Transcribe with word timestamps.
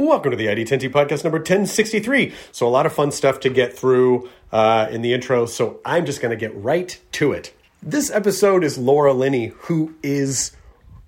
Welcome 0.00 0.30
to 0.30 0.36
the 0.38 0.46
ID10T 0.46 0.88
podcast 0.88 1.24
number 1.24 1.36
1063. 1.36 2.32
So, 2.52 2.66
a 2.66 2.70
lot 2.70 2.86
of 2.86 2.92
fun 2.94 3.10
stuff 3.10 3.38
to 3.40 3.50
get 3.50 3.76
through 3.76 4.30
uh, 4.50 4.88
in 4.90 5.02
the 5.02 5.12
intro. 5.12 5.44
So, 5.44 5.78
I'm 5.84 6.06
just 6.06 6.22
going 6.22 6.30
to 6.30 6.38
get 6.38 6.56
right 6.56 6.98
to 7.12 7.32
it. 7.32 7.52
This 7.82 8.10
episode 8.10 8.64
is 8.64 8.78
Laura 8.78 9.12
Linney, 9.12 9.48
who 9.48 9.94
is 10.02 10.52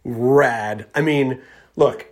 rad. 0.05 0.85
I 0.95 1.01
mean, 1.01 1.41
look, 1.75 2.07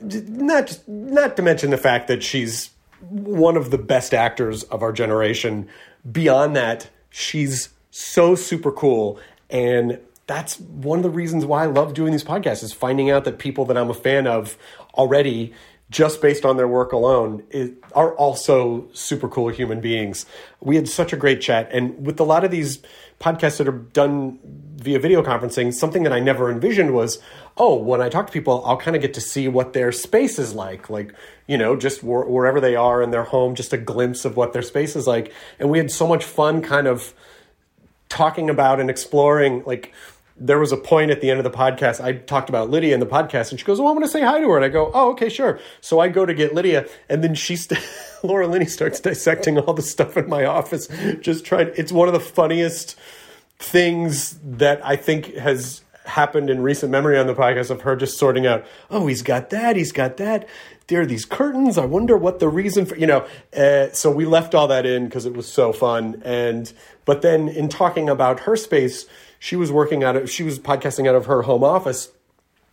not 0.00 0.80
not 0.88 1.36
to 1.36 1.42
mention 1.42 1.70
the 1.70 1.78
fact 1.78 2.08
that 2.08 2.24
she's 2.24 2.70
one 3.08 3.56
of 3.56 3.70
the 3.70 3.78
best 3.78 4.12
actors 4.12 4.64
of 4.64 4.82
our 4.82 4.90
generation. 4.90 5.68
Beyond 6.10 6.56
that, 6.56 6.90
she's 7.08 7.68
so 7.92 8.34
super 8.34 8.72
cool 8.72 9.20
and 9.48 10.00
that's 10.26 10.58
one 10.58 10.98
of 10.98 11.02
the 11.04 11.10
reasons 11.10 11.44
why 11.46 11.62
I 11.62 11.66
love 11.66 11.94
doing 11.94 12.10
these 12.10 12.24
podcasts 12.24 12.64
is 12.64 12.72
finding 12.72 13.10
out 13.10 13.24
that 13.26 13.38
people 13.38 13.64
that 13.66 13.78
I'm 13.78 13.90
a 13.90 13.94
fan 13.94 14.26
of 14.26 14.58
already 14.94 15.52
just 15.90 16.20
based 16.20 16.44
on 16.44 16.56
their 16.56 16.66
work 16.66 16.92
alone 16.92 17.44
are 17.94 18.14
also 18.16 18.88
super 18.92 19.28
cool 19.28 19.48
human 19.48 19.80
beings. 19.80 20.26
We 20.60 20.76
had 20.76 20.88
such 20.88 21.12
a 21.12 21.16
great 21.16 21.40
chat 21.40 21.68
and 21.72 22.04
with 22.04 22.18
a 22.18 22.24
lot 22.24 22.44
of 22.44 22.50
these 22.50 22.80
podcasts 23.20 23.58
that 23.58 23.68
are 23.68 23.72
done 23.72 24.38
via 24.76 24.98
video 24.98 25.22
conferencing, 25.22 25.72
something 25.72 26.02
that 26.02 26.12
I 26.12 26.20
never 26.20 26.50
envisioned 26.50 26.92
was, 26.92 27.18
oh, 27.56 27.76
when 27.76 28.02
I 28.02 28.08
talk 28.08 28.26
to 28.26 28.32
people, 28.32 28.64
I'll 28.66 28.76
kind 28.76 28.94
of 28.94 29.02
get 29.02 29.14
to 29.14 29.20
see 29.20 29.48
what 29.48 29.72
their 29.72 29.90
space 29.92 30.38
is 30.38 30.54
like, 30.54 30.90
like, 30.90 31.14
you 31.46 31.56
know, 31.56 31.76
just 31.76 32.00
wh- 32.00 32.28
wherever 32.28 32.60
they 32.60 32.76
are 32.76 33.00
in 33.00 33.10
their 33.10 33.24
home, 33.24 33.54
just 33.54 33.72
a 33.72 33.78
glimpse 33.78 34.24
of 34.24 34.36
what 34.36 34.52
their 34.52 34.62
space 34.62 34.96
is 34.96 35.06
like. 35.06 35.32
And 35.58 35.70
we 35.70 35.78
had 35.78 35.90
so 35.90 36.06
much 36.06 36.24
fun 36.24 36.62
kind 36.62 36.86
of 36.86 37.14
talking 38.08 38.50
about 38.50 38.80
and 38.80 38.90
exploring 38.90 39.62
like 39.66 39.92
there 40.38 40.58
was 40.58 40.70
a 40.70 40.76
point 40.76 41.10
at 41.10 41.20
the 41.20 41.30
end 41.30 41.38
of 41.38 41.44
the 41.44 41.56
podcast 41.56 42.02
I 42.02 42.12
talked 42.12 42.48
about 42.48 42.68
Lydia 42.70 42.92
in 42.92 43.00
the 43.00 43.06
podcast 43.06 43.50
and 43.50 43.58
she 43.58 43.64
goes, 43.64 43.80
"Oh, 43.80 43.88
I'm 43.88 43.94
going 43.94 44.06
to 44.06 44.10
say 44.10 44.22
hi 44.22 44.40
to 44.40 44.48
her." 44.48 44.56
And 44.56 44.64
I 44.64 44.68
go, 44.68 44.90
"Oh, 44.92 45.10
okay, 45.12 45.28
sure." 45.28 45.58
So 45.80 45.98
I 45.98 46.08
go 46.08 46.26
to 46.26 46.34
get 46.34 46.54
Lydia 46.54 46.86
and 47.08 47.24
then 47.24 47.34
she 47.34 47.56
st- 47.56 47.80
Laura 48.22 48.46
Linney 48.46 48.66
starts 48.66 49.00
dissecting 49.00 49.58
all 49.58 49.72
the 49.74 49.82
stuff 49.82 50.16
in 50.16 50.28
my 50.28 50.44
office 50.44 50.88
just 51.20 51.44
trying 51.44 51.70
it's 51.76 51.92
one 51.92 52.08
of 52.08 52.14
the 52.14 52.20
funniest 52.20 52.98
things 53.58 54.38
that 54.42 54.84
I 54.84 54.96
think 54.96 55.34
has 55.36 55.82
happened 56.04 56.50
in 56.50 56.62
recent 56.62 56.92
memory 56.92 57.18
on 57.18 57.26
the 57.26 57.34
podcast 57.34 57.70
of 57.70 57.82
her 57.82 57.96
just 57.96 58.18
sorting 58.18 58.46
out, 58.46 58.64
"Oh, 58.90 59.06
he's 59.06 59.22
got 59.22 59.50
that, 59.50 59.76
he's 59.76 59.92
got 59.92 60.18
that." 60.18 60.46
There 60.88 61.00
are 61.00 61.06
these 61.06 61.24
curtains. 61.24 61.78
I 61.78 61.84
wonder 61.84 62.16
what 62.16 62.38
the 62.38 62.48
reason 62.48 62.86
for, 62.86 62.96
you 62.96 63.06
know. 63.08 63.26
Uh, 63.56 63.90
so 63.92 64.10
we 64.10 64.24
left 64.24 64.54
all 64.54 64.68
that 64.68 64.86
in 64.86 65.06
because 65.06 65.26
it 65.26 65.34
was 65.34 65.50
so 65.50 65.72
fun. 65.72 66.22
And 66.24 66.72
but 67.06 67.22
then 67.22 67.48
in 67.48 67.68
talking 67.68 68.08
about 68.08 68.40
her 68.40 68.54
space, 68.54 69.06
she 69.46 69.54
was 69.54 69.70
working 69.70 70.02
out 70.02 70.16
of, 70.16 70.28
she 70.28 70.42
was 70.42 70.58
podcasting 70.58 71.08
out 71.08 71.14
of 71.14 71.26
her 71.26 71.42
home 71.42 71.62
office 71.62 72.10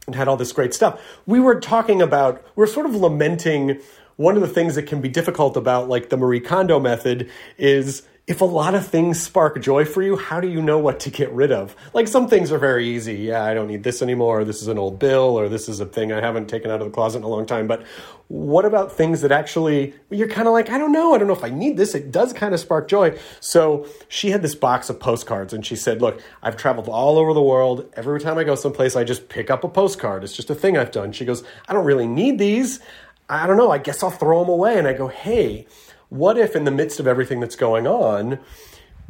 and 0.07 0.15
had 0.15 0.27
all 0.27 0.37
this 0.37 0.51
great 0.51 0.73
stuff. 0.73 0.99
We 1.27 1.39
were 1.39 1.59
talking 1.59 2.01
about, 2.01 2.43
we 2.55 2.61
we're 2.61 2.65
sort 2.65 2.87
of 2.87 2.95
lamenting 2.95 3.79
one 4.15 4.33
of 4.33 4.41
the 4.41 4.47
things 4.47 4.73
that 4.73 4.87
can 4.87 4.99
be 4.99 5.07
difficult 5.07 5.55
about 5.55 5.87
like 5.87 6.09
the 6.09 6.17
Marie 6.17 6.39
Kondo 6.39 6.79
method 6.79 7.29
is 7.59 8.01
if 8.25 8.39
a 8.39 8.45
lot 8.45 8.73
of 8.73 8.87
things 8.87 9.21
spark 9.21 9.61
joy 9.61 9.83
for 9.83 10.01
you, 10.01 10.15
how 10.15 10.39
do 10.39 10.47
you 10.47 10.61
know 10.61 10.79
what 10.79 11.01
to 11.01 11.09
get 11.09 11.29
rid 11.33 11.51
of? 11.51 11.75
Like 11.93 12.07
some 12.07 12.29
things 12.29 12.53
are 12.53 12.57
very 12.57 12.87
easy. 12.87 13.15
Yeah, 13.15 13.43
I 13.43 13.53
don't 13.53 13.67
need 13.67 13.83
this 13.83 14.01
anymore. 14.01 14.45
This 14.45 14.61
is 14.61 14.69
an 14.69 14.77
old 14.77 14.97
bill, 14.97 15.37
or 15.37 15.49
this 15.49 15.67
is 15.67 15.81
a 15.81 15.85
thing 15.85 16.13
I 16.13 16.21
haven't 16.21 16.47
taken 16.47 16.71
out 16.71 16.79
of 16.79 16.87
the 16.87 16.93
closet 16.93 17.17
in 17.17 17.23
a 17.25 17.27
long 17.27 17.45
time. 17.45 17.67
But 17.67 17.83
what 18.29 18.63
about 18.63 18.93
things 18.93 19.21
that 19.21 19.33
actually 19.33 19.93
you're 20.09 20.29
kind 20.29 20.47
of 20.47 20.53
like, 20.53 20.69
I 20.69 20.77
don't 20.77 20.93
know. 20.93 21.13
I 21.13 21.17
don't 21.17 21.27
know 21.27 21.33
if 21.33 21.43
I 21.43 21.49
need 21.49 21.75
this. 21.75 21.95
It 21.95 22.11
does 22.11 22.31
kind 22.31 22.53
of 22.53 22.61
spark 22.61 22.87
joy. 22.87 23.19
So 23.41 23.87
she 24.07 24.29
had 24.29 24.41
this 24.41 24.55
box 24.55 24.89
of 24.89 25.01
postcards 25.01 25.51
and 25.51 25.65
she 25.65 25.75
said, 25.75 26.01
Look, 26.01 26.21
I've 26.41 26.55
traveled 26.55 26.87
all 26.87 27.17
over 27.17 27.33
the 27.33 27.43
world. 27.43 27.91
Every 27.97 28.21
time 28.21 28.37
I 28.37 28.45
go 28.45 28.55
someplace, 28.55 28.95
I 28.95 29.03
just 29.03 29.27
pick 29.27 29.51
up 29.51 29.65
a 29.65 29.69
postcard. 29.69 30.23
It's 30.23 30.33
just 30.35 30.49
a 30.49 30.55
thing 30.55 30.77
I've 30.77 30.91
done. 30.91 31.11
She 31.11 31.25
goes, 31.25 31.43
I 31.67 31.73
don't 31.73 31.85
really 31.85 32.07
need 32.07 32.39
these. 32.39 32.79
I 33.27 33.47
don't 33.47 33.57
know. 33.57 33.69
I 33.69 33.79
guess 33.79 34.01
I'll 34.01 34.11
throw 34.11 34.39
them 34.39 34.49
away. 34.49 34.79
And 34.79 34.87
I 34.87 34.93
go, 34.93 35.09
Hey, 35.09 35.67
what 36.13 36.37
if 36.37 36.55
in 36.55 36.63
the 36.63 36.71
midst 36.71 36.99
of 36.99 37.07
everything 37.07 37.39
that's 37.39 37.55
going 37.55 37.87
on, 37.87 38.37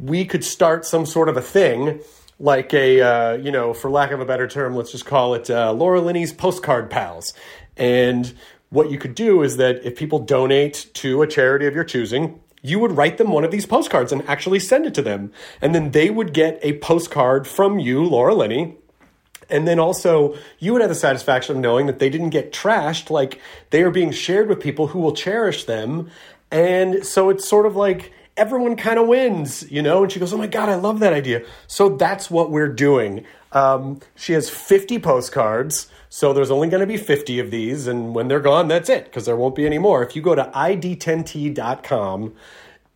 we 0.00 0.24
could 0.24 0.42
start 0.42 0.86
some 0.86 1.04
sort 1.04 1.28
of 1.28 1.36
a 1.36 1.42
thing 1.42 2.00
like 2.40 2.72
a, 2.72 3.00
uh, 3.00 3.32
you 3.34 3.52
know, 3.52 3.74
for 3.74 3.90
lack 3.90 4.10
of 4.10 4.20
a 4.20 4.24
better 4.24 4.48
term, 4.48 4.74
let's 4.74 4.90
just 4.90 5.04
call 5.04 5.34
it 5.34 5.50
uh, 5.50 5.70
Laura 5.72 6.00
Linney's 6.00 6.32
Postcard 6.32 6.90
Pals. 6.90 7.34
And 7.76 8.32
what 8.70 8.90
you 8.90 8.98
could 8.98 9.14
do 9.14 9.42
is 9.42 9.58
that 9.58 9.84
if 9.84 9.96
people 9.96 10.18
donate 10.18 10.86
to 10.94 11.20
a 11.20 11.26
charity 11.26 11.66
of 11.66 11.74
your 11.74 11.84
choosing, 11.84 12.40
you 12.62 12.78
would 12.78 12.92
write 12.92 13.18
them 13.18 13.30
one 13.30 13.44
of 13.44 13.50
these 13.50 13.66
postcards 13.66 14.10
and 14.10 14.26
actually 14.26 14.58
send 14.58 14.86
it 14.86 14.94
to 14.94 15.02
them. 15.02 15.30
And 15.60 15.74
then 15.74 15.90
they 15.90 16.08
would 16.08 16.32
get 16.32 16.58
a 16.62 16.78
postcard 16.78 17.46
from 17.46 17.78
you, 17.78 18.02
Laura 18.02 18.34
Linney, 18.34 18.78
and 19.50 19.68
then 19.68 19.78
also, 19.78 20.36
you 20.58 20.72
would 20.72 20.80
have 20.80 20.90
the 20.90 20.94
satisfaction 20.94 21.56
of 21.56 21.62
knowing 21.62 21.86
that 21.86 21.98
they 21.98 22.08
didn't 22.08 22.30
get 22.30 22.52
trashed. 22.52 23.10
Like 23.10 23.40
they 23.70 23.82
are 23.82 23.90
being 23.90 24.10
shared 24.12 24.48
with 24.48 24.60
people 24.60 24.88
who 24.88 24.98
will 24.98 25.14
cherish 25.14 25.64
them. 25.64 26.10
And 26.50 27.04
so 27.04 27.30
it's 27.30 27.48
sort 27.48 27.66
of 27.66 27.76
like 27.76 28.12
everyone 28.36 28.76
kind 28.76 28.98
of 28.98 29.06
wins, 29.06 29.70
you 29.70 29.82
know? 29.82 30.02
And 30.02 30.12
she 30.12 30.18
goes, 30.18 30.32
Oh 30.32 30.38
my 30.38 30.46
God, 30.46 30.68
I 30.68 30.74
love 30.74 31.00
that 31.00 31.12
idea. 31.12 31.44
So 31.66 31.90
that's 31.90 32.30
what 32.30 32.50
we're 32.50 32.68
doing. 32.68 33.24
Um, 33.52 34.00
she 34.14 34.32
has 34.32 34.50
50 34.50 34.98
postcards. 34.98 35.88
So 36.08 36.32
there's 36.32 36.50
only 36.50 36.68
going 36.68 36.80
to 36.80 36.86
be 36.86 36.96
50 36.96 37.38
of 37.38 37.50
these. 37.50 37.86
And 37.86 38.14
when 38.14 38.28
they're 38.28 38.40
gone, 38.40 38.68
that's 38.68 38.88
it, 38.88 39.04
because 39.04 39.26
there 39.26 39.36
won't 39.36 39.54
be 39.54 39.66
any 39.66 39.78
more. 39.78 40.02
If 40.04 40.14
you 40.14 40.22
go 40.22 40.34
to 40.34 40.44
id10t.com, 40.44 42.34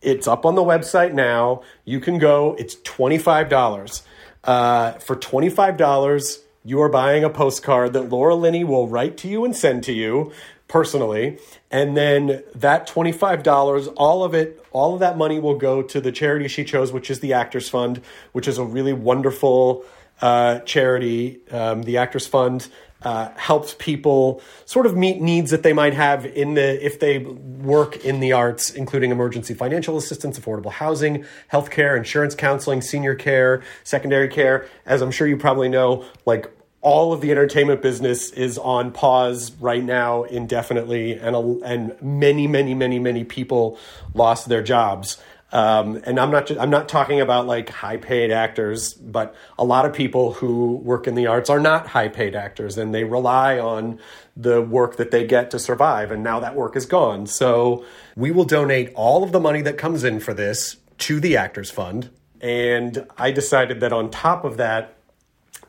it's 0.01 0.27
up 0.27 0.45
on 0.45 0.55
the 0.55 0.61
website 0.61 1.13
now. 1.13 1.61
You 1.83 1.99
can 1.99 2.17
go, 2.17 2.55
it's 2.57 2.75
$25. 2.75 4.01
Uh, 4.45 4.93
for 4.93 5.15
$25, 5.15 6.39
you 6.63 6.81
are 6.81 6.89
buying 6.89 7.23
a 7.23 7.29
postcard 7.29 7.93
that 7.93 8.09
Laura 8.09 8.35
Linney 8.35 8.63
will 8.63 8.87
write 8.87 9.17
to 9.17 9.27
you 9.27 9.43
and 9.43 9.55
send 9.55 9.83
to 9.83 9.93
you 9.93 10.31
personally. 10.69 11.39
And 11.69 11.97
then 11.97 12.43
that 12.55 12.87
$25, 12.87 13.93
all 13.97 14.23
of 14.23 14.33
it, 14.33 14.63
all 14.71 14.93
of 14.93 15.01
that 15.01 15.17
money 15.17 15.39
will 15.39 15.57
go 15.57 15.81
to 15.81 15.99
the 15.99 16.11
charity 16.13 16.47
she 16.47 16.63
chose, 16.63 16.93
which 16.93 17.09
is 17.11 17.19
the 17.19 17.33
Actors 17.33 17.67
Fund, 17.67 18.01
which 18.31 18.47
is 18.47 18.57
a 18.57 18.63
really 18.63 18.93
wonderful 18.93 19.83
uh, 20.21 20.59
charity. 20.59 21.39
Um, 21.51 21.83
the 21.83 21.97
Actors 21.97 22.27
Fund 22.27 22.69
uh, 23.01 23.29
helps 23.35 23.75
people 23.79 24.41
sort 24.65 24.85
of 24.85 24.95
meet 24.95 25.21
needs 25.21 25.51
that 25.51 25.63
they 25.63 25.73
might 25.73 25.93
have 25.93 26.25
in 26.25 26.53
the 26.53 26.85
if 26.85 26.99
they 26.99 27.19
work 27.19 27.97
in 28.05 28.19
the 28.19 28.33
arts, 28.33 28.71
including 28.71 29.09
emergency 29.09 29.53
financial 29.53 29.97
assistance, 29.97 30.37
affordable 30.37 30.71
housing, 30.71 31.25
healthcare, 31.51 31.97
insurance 31.97 32.35
counseling, 32.35 32.81
senior 32.81 33.15
care, 33.15 33.63
secondary 33.83 34.27
care. 34.27 34.67
As 34.85 35.01
I'm 35.01 35.11
sure 35.11 35.27
you 35.27 35.37
probably 35.37 35.69
know, 35.69 36.05
like 36.25 36.51
all 36.81 37.11
of 37.11 37.21
the 37.21 37.31
entertainment 37.31 37.81
business 37.81 38.31
is 38.31 38.57
on 38.57 38.91
pause 38.91 39.51
right 39.59 39.83
now 39.83 40.23
indefinitely, 40.23 41.13
and 41.13 41.35
a, 41.35 41.39
and 41.65 42.01
many, 42.01 42.47
many, 42.47 42.73
many, 42.73 42.99
many 42.99 43.23
people 43.23 43.77
lost 44.13 44.47
their 44.47 44.63
jobs. 44.63 45.17
Um, 45.51 45.99
and 46.05 46.19
I'm 46.19 46.29
not 46.29 46.45
just, 46.45 46.59
I'm 46.59 46.69
not 46.69 46.87
talking 46.87 47.19
about 47.21 47.47
like 47.47 47.69
high 47.69 47.97
paid 47.97 48.31
actors, 48.31 48.93
but 48.93 49.35
a 49.57 49.65
lot 49.65 49.85
of 49.85 49.93
people 49.93 50.33
who 50.33 50.75
work 50.75 51.07
in 51.07 51.15
the 51.15 51.25
arts 51.25 51.49
are 51.49 51.59
not 51.59 51.87
high 51.87 52.07
paid 52.07 52.35
actors, 52.35 52.77
and 52.77 52.93
they 52.93 53.03
rely 53.03 53.57
on 53.57 53.99
the 54.37 54.61
work 54.61 54.97
that 54.97 55.11
they 55.11 55.25
get 55.25 55.51
to 55.51 55.59
survive. 55.59 56.11
And 56.11 56.23
now 56.23 56.39
that 56.39 56.55
work 56.55 56.75
is 56.75 56.85
gone, 56.85 57.25
so 57.25 57.83
we 58.15 58.31
will 58.31 58.45
donate 58.45 58.93
all 58.93 59.23
of 59.23 59.31
the 59.31 59.39
money 59.39 59.61
that 59.63 59.77
comes 59.77 60.03
in 60.03 60.19
for 60.19 60.33
this 60.33 60.77
to 60.99 61.19
the 61.19 61.35
Actors 61.35 61.71
Fund. 61.71 62.11
And 62.41 63.07
I 63.17 63.31
decided 63.31 63.79
that 63.81 63.91
on 63.91 64.11
top 64.11 64.45
of 64.45 64.57
that, 64.57 64.98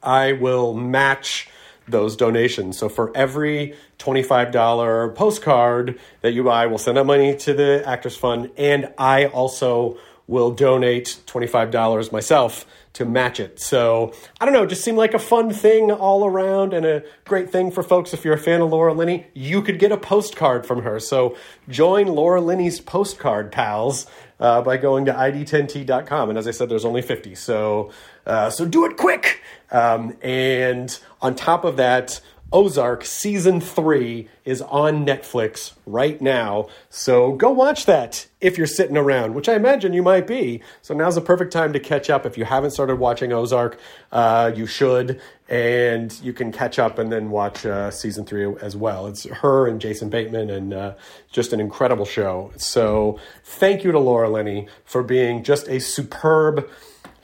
I 0.02 0.32
will 0.32 0.74
match 0.74 1.48
those 1.88 2.16
donations. 2.16 2.78
So 2.78 2.88
for 2.88 3.14
every 3.16 3.74
$25 3.98 5.14
postcard 5.14 5.98
that 6.22 6.32
you 6.32 6.44
buy, 6.44 6.66
we'll 6.66 6.78
send 6.78 6.96
that 6.96 7.04
money 7.04 7.36
to 7.36 7.52
the 7.54 7.82
Actors 7.86 8.16
Fund. 8.16 8.50
And 8.56 8.92
I 8.96 9.26
also 9.26 9.98
will 10.26 10.52
donate 10.52 11.18
$25 11.26 12.12
myself 12.12 12.64
to 12.92 13.04
match 13.04 13.40
it. 13.40 13.60
So 13.60 14.12
I 14.40 14.44
don't 14.44 14.54
know, 14.54 14.64
just 14.66 14.84
seemed 14.84 14.98
like 14.98 15.14
a 15.14 15.18
fun 15.18 15.52
thing 15.52 15.90
all 15.90 16.24
around 16.24 16.72
and 16.72 16.86
a 16.86 17.02
great 17.24 17.50
thing 17.50 17.70
for 17.70 17.82
folks. 17.82 18.14
If 18.14 18.24
you're 18.24 18.34
a 18.34 18.38
fan 18.38 18.60
of 18.60 18.70
Laura 18.70 18.94
Linney, 18.94 19.26
you 19.34 19.60
could 19.62 19.78
get 19.78 19.90
a 19.90 19.96
postcard 19.96 20.66
from 20.66 20.82
her. 20.82 21.00
So 21.00 21.36
join 21.68 22.06
Laura 22.06 22.40
Linney's 22.40 22.80
postcard 22.80 23.50
pals 23.50 24.06
uh, 24.40 24.62
by 24.62 24.76
going 24.76 25.04
to 25.04 25.12
id10t.com. 25.12 26.30
And 26.30 26.38
as 26.38 26.48
I 26.48 26.50
said, 26.52 26.68
there's 26.68 26.84
only 26.84 27.02
50. 27.02 27.34
So, 27.34 27.90
uh, 28.26 28.50
so 28.50 28.64
do 28.64 28.84
it 28.84 28.96
quick. 28.96 29.42
Um, 29.70 30.16
and 30.22 30.98
on 31.20 31.34
top 31.34 31.64
of 31.64 31.76
that, 31.76 32.20
Ozark 32.52 33.04
season 33.04 33.60
three 33.60 34.28
is 34.44 34.60
on 34.62 35.06
Netflix 35.06 35.74
right 35.86 36.20
now. 36.20 36.66
So 36.88 37.32
go 37.32 37.50
watch 37.50 37.86
that 37.86 38.26
if 38.40 38.58
you're 38.58 38.66
sitting 38.66 38.96
around, 38.96 39.34
which 39.34 39.48
I 39.48 39.54
imagine 39.54 39.92
you 39.92 40.02
might 40.02 40.26
be. 40.26 40.60
So 40.82 40.92
now's 40.92 41.14
the 41.14 41.20
perfect 41.20 41.52
time 41.52 41.72
to 41.74 41.80
catch 41.80 42.10
up. 42.10 42.26
If 42.26 42.36
you 42.36 42.44
haven't 42.44 42.72
started 42.72 42.96
watching 42.96 43.32
Ozark, 43.32 43.78
uh, 44.10 44.50
you 44.54 44.66
should. 44.66 45.20
And 45.48 46.12
you 46.22 46.32
can 46.32 46.50
catch 46.50 46.80
up 46.80 46.98
and 46.98 47.12
then 47.12 47.30
watch 47.30 47.64
uh, 47.64 47.92
season 47.92 48.24
three 48.24 48.52
as 48.60 48.76
well. 48.76 49.06
It's 49.06 49.24
her 49.24 49.68
and 49.68 49.80
Jason 49.80 50.08
Bateman, 50.08 50.48
and 50.50 50.72
uh, 50.72 50.94
just 51.32 51.52
an 51.52 51.60
incredible 51.60 52.04
show. 52.04 52.52
So 52.56 53.18
thank 53.44 53.84
you 53.84 53.92
to 53.92 53.98
Laura 53.98 54.28
Linney 54.28 54.68
for 54.84 55.02
being 55.02 55.42
just 55.42 55.68
a 55.68 55.80
superb 55.80 56.68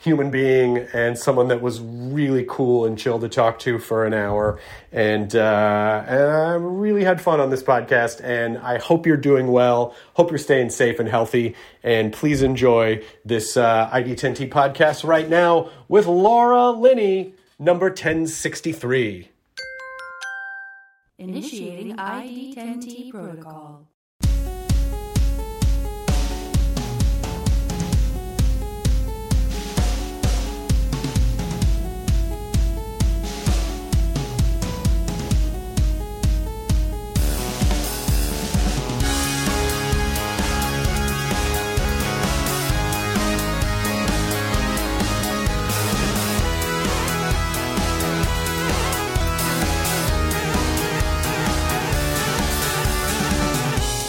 human 0.07 0.31
being 0.31 0.77
and 0.93 1.17
someone 1.17 1.49
that 1.49 1.61
was 1.61 1.81
really 1.81 2.45
cool 2.47 2.85
and 2.85 2.97
chill 2.97 3.19
to 3.19 3.29
talk 3.29 3.59
to 3.59 3.77
for 3.77 4.05
an 4.05 4.13
hour. 4.13 4.59
And, 4.91 5.35
uh, 5.35 6.03
and 6.07 6.21
I 6.31 6.53
really 6.53 7.03
had 7.03 7.21
fun 7.21 7.39
on 7.39 7.49
this 7.49 7.61
podcast. 7.61 8.21
And 8.23 8.57
I 8.57 8.79
hope 8.79 9.05
you're 9.05 9.17
doing 9.17 9.47
well. 9.47 9.93
Hope 10.13 10.31
you're 10.31 10.37
staying 10.39 10.69
safe 10.69 10.99
and 10.99 11.09
healthy. 11.09 11.55
And 11.83 12.13
please 12.13 12.41
enjoy 12.41 13.03
this 13.25 13.57
uh, 13.57 13.89
ID10T 13.91 14.49
podcast 14.49 15.03
right 15.03 15.29
now 15.29 15.69
with 15.87 16.07
Laura 16.07 16.71
Linney, 16.71 17.33
number 17.59 17.87
1063. 17.87 19.29
Initiating 21.19 21.95
ID10T 21.97 23.11
protocol. 23.11 23.87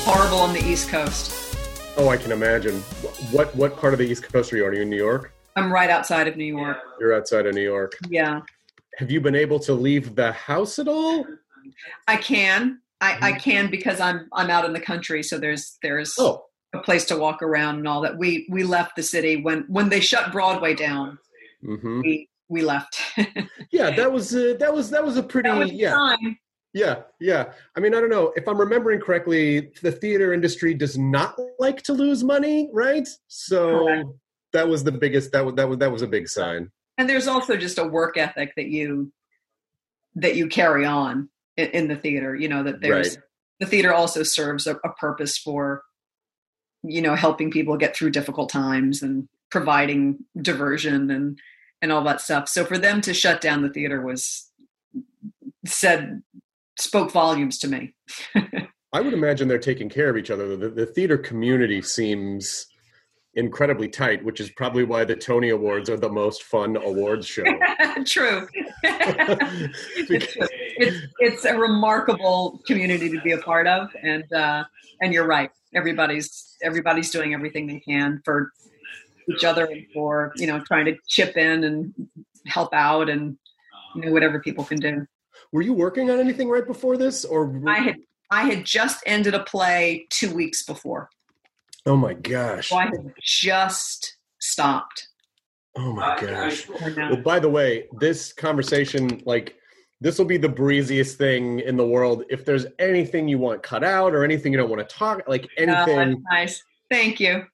Horrible 0.08 0.38
on 0.38 0.54
the 0.54 0.64
East 0.64 0.88
Coast. 0.88 1.54
Oh, 1.98 2.08
I 2.08 2.16
can 2.16 2.32
imagine. 2.32 2.80
What 3.30 3.54
what 3.54 3.76
part 3.76 3.92
of 3.92 3.98
the 3.98 4.06
East 4.06 4.22
Coast 4.22 4.50
are 4.54 4.56
you? 4.56 4.64
Are 4.64 4.72
you 4.72 4.80
in 4.80 4.88
New 4.88 4.96
York? 4.96 5.34
I'm 5.54 5.70
right 5.70 5.90
outside 5.90 6.26
of 6.26 6.36
New 6.36 6.46
York. 6.56 6.78
You're 6.98 7.14
outside 7.14 7.44
of 7.44 7.54
New 7.54 7.62
York. 7.62 7.92
Yeah, 8.08 8.40
Have 8.96 9.10
you 9.10 9.20
been 9.20 9.34
able 9.34 9.58
to 9.60 9.74
leave 9.74 10.14
the 10.14 10.32
house 10.32 10.78
at 10.78 10.88
all? 10.88 11.26
I 12.06 12.16
can. 12.16 12.80
I, 13.02 13.18
I 13.20 13.32
can 13.32 13.70
because 13.70 14.00
I'm 14.00 14.28
I'm 14.32 14.48
out 14.48 14.64
in 14.64 14.72
the 14.72 14.80
country, 14.80 15.22
so 15.22 15.36
there's 15.38 15.76
there's 15.82 16.14
Oh, 16.18 16.46
a 16.74 16.78
place 16.78 17.04
to 17.06 17.16
walk 17.18 17.42
around 17.42 17.76
and 17.76 17.86
all 17.86 18.00
that. 18.00 18.16
We 18.16 18.48
we 18.50 18.62
left 18.62 18.96
the 18.96 19.02
city 19.02 19.42
when 19.42 19.64
when 19.68 19.90
they 19.90 20.00
shut 20.00 20.32
Broadway 20.32 20.72
down. 20.74 21.18
hmm 21.62 22.00
We 22.00 22.28
we 22.48 22.62
left. 22.62 22.98
yeah. 23.70 23.90
That 23.90 24.10
was 24.10 24.34
uh, 24.34 24.54
that 24.58 24.72
was 24.72 24.88
that 24.90 25.04
was 25.04 25.18
a 25.18 25.22
pretty 25.22 25.50
was 25.50 25.70
yeah. 25.70 25.90
time. 25.90 26.38
Yeah, 26.74 27.02
yeah. 27.20 27.52
I 27.76 27.80
mean, 27.80 27.94
I 27.94 28.00
don't 28.00 28.10
know 28.10 28.32
if 28.36 28.46
I'm 28.46 28.58
remembering 28.58 29.00
correctly. 29.00 29.72
The 29.82 29.90
theater 29.92 30.32
industry 30.32 30.74
does 30.74 30.98
not 30.98 31.36
like 31.58 31.82
to 31.84 31.92
lose 31.92 32.22
money, 32.22 32.68
right? 32.72 33.08
So 33.26 33.86
Correct. 33.86 34.08
that 34.52 34.68
was 34.68 34.84
the 34.84 34.92
biggest. 34.92 35.32
That 35.32 35.44
was 35.46 35.54
that 35.54 35.68
was 35.68 35.78
that 35.78 35.90
was 35.90 36.02
a 36.02 36.06
big 36.06 36.28
sign. 36.28 36.70
And 36.98 37.08
there's 37.08 37.26
also 37.28 37.56
just 37.56 37.78
a 37.78 37.84
work 37.84 38.16
ethic 38.18 38.52
that 38.56 38.66
you 38.68 39.12
that 40.16 40.36
you 40.36 40.48
carry 40.48 40.84
on 40.84 41.28
in, 41.56 41.68
in 41.68 41.88
the 41.88 41.96
theater. 41.96 42.36
You 42.36 42.48
know 42.48 42.62
that 42.62 42.80
there's 42.80 43.16
Right. 43.16 43.24
the 43.60 43.66
theater 43.66 43.94
also 43.94 44.22
serves 44.22 44.66
a, 44.66 44.76
a 44.84 44.92
purpose 45.00 45.38
for 45.38 45.82
you 46.82 47.00
know 47.00 47.14
helping 47.14 47.50
people 47.50 47.76
get 47.78 47.96
through 47.96 48.10
difficult 48.10 48.50
times 48.50 49.02
and 49.02 49.26
providing 49.50 50.18
diversion 50.42 51.10
and 51.10 51.38
and 51.80 51.92
all 51.92 52.04
that 52.04 52.20
stuff. 52.20 52.48
So 52.48 52.64
for 52.64 52.76
them 52.76 53.00
to 53.02 53.14
shut 53.14 53.40
down 53.40 53.62
the 53.62 53.70
theater 53.70 54.02
was 54.02 54.50
said 55.64 56.22
spoke 56.80 57.10
volumes 57.10 57.58
to 57.58 57.68
me. 57.68 57.94
I 58.92 59.00
would 59.00 59.12
imagine 59.12 59.48
they're 59.48 59.58
taking 59.58 59.88
care 59.88 60.08
of 60.08 60.16
each 60.16 60.30
other. 60.30 60.56
The, 60.56 60.70
the 60.70 60.86
theater 60.86 61.18
community 61.18 61.82
seems 61.82 62.66
incredibly 63.34 63.88
tight, 63.88 64.24
which 64.24 64.40
is 64.40 64.50
probably 64.50 64.84
why 64.84 65.04
the 65.04 65.14
Tony 65.14 65.50
Awards 65.50 65.90
are 65.90 65.96
the 65.96 66.08
most 66.08 66.42
fun 66.42 66.76
awards 66.76 67.26
show. 67.26 67.44
True. 68.04 68.48
it's, 68.82 70.36
it's 70.38 71.06
it's 71.18 71.44
a 71.44 71.56
remarkable 71.56 72.60
community 72.66 73.10
to 73.10 73.20
be 73.20 73.32
a 73.32 73.38
part 73.38 73.66
of, 73.66 73.88
and 74.02 74.30
uh, 74.32 74.64
and 75.02 75.12
you're 75.12 75.26
right. 75.26 75.50
Everybody's 75.74 76.56
everybody's 76.62 77.10
doing 77.10 77.34
everything 77.34 77.66
they 77.66 77.80
can 77.80 78.20
for 78.24 78.52
each 79.30 79.44
other 79.44 79.66
and 79.66 79.86
for 79.92 80.32
you 80.36 80.46
know 80.46 80.60
trying 80.60 80.86
to 80.86 80.96
chip 81.06 81.36
in 81.36 81.64
and 81.64 81.94
help 82.46 82.72
out 82.72 83.10
and 83.10 83.36
you 83.94 84.02
know 84.02 84.12
whatever 84.12 84.40
people 84.40 84.64
can 84.64 84.78
do. 84.78 85.06
Were 85.52 85.62
you 85.62 85.72
working 85.72 86.10
on 86.10 86.18
anything 86.20 86.48
right 86.48 86.66
before 86.66 86.96
this, 86.96 87.24
or 87.24 87.60
I 87.66 87.78
had 87.78 87.96
I 88.30 88.42
had 88.44 88.64
just 88.64 89.02
ended 89.06 89.34
a 89.34 89.42
play 89.44 90.06
two 90.10 90.34
weeks 90.34 90.64
before, 90.64 91.08
Oh 91.86 91.96
my 91.96 92.14
gosh! 92.14 92.68
so 92.68 92.76
I 92.76 92.84
had 92.86 93.12
just 93.22 94.16
stopped. 94.40 95.08
Oh 95.76 95.92
my 95.92 96.18
gosh! 96.20 96.68
Well, 96.68 97.16
by 97.16 97.38
the 97.38 97.48
way, 97.48 97.86
this 97.98 98.32
conversation, 98.32 99.22
like, 99.24 99.54
this 100.00 100.18
will 100.18 100.26
be 100.26 100.36
the 100.36 100.48
breeziest 100.48 101.16
thing 101.16 101.60
in 101.60 101.76
the 101.76 101.86
world. 101.86 102.24
If 102.28 102.44
there's 102.44 102.66
anything 102.78 103.28
you 103.28 103.38
want 103.38 103.62
cut 103.62 103.82
out 103.84 104.14
or 104.14 104.24
anything 104.24 104.52
you 104.52 104.58
don't 104.58 104.70
want 104.70 104.86
to 104.86 104.94
talk, 104.94 105.22
like 105.26 105.48
Oh, 105.58 105.66
that's 105.66 105.90
anything, 105.90 106.22
nice. 106.30 106.62
Thank 106.90 107.20
you. 107.20 107.44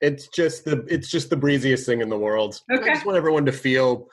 it's 0.00 0.28
just 0.28 0.64
the 0.64 0.84
it's 0.88 1.08
just 1.08 1.30
the 1.30 1.36
breeziest 1.36 1.86
thing 1.86 2.00
in 2.00 2.08
the 2.08 2.18
world. 2.18 2.60
Okay. 2.72 2.90
I 2.90 2.94
just 2.94 3.06
want 3.06 3.16
everyone 3.16 3.44
to 3.46 3.52
feel 3.52 4.08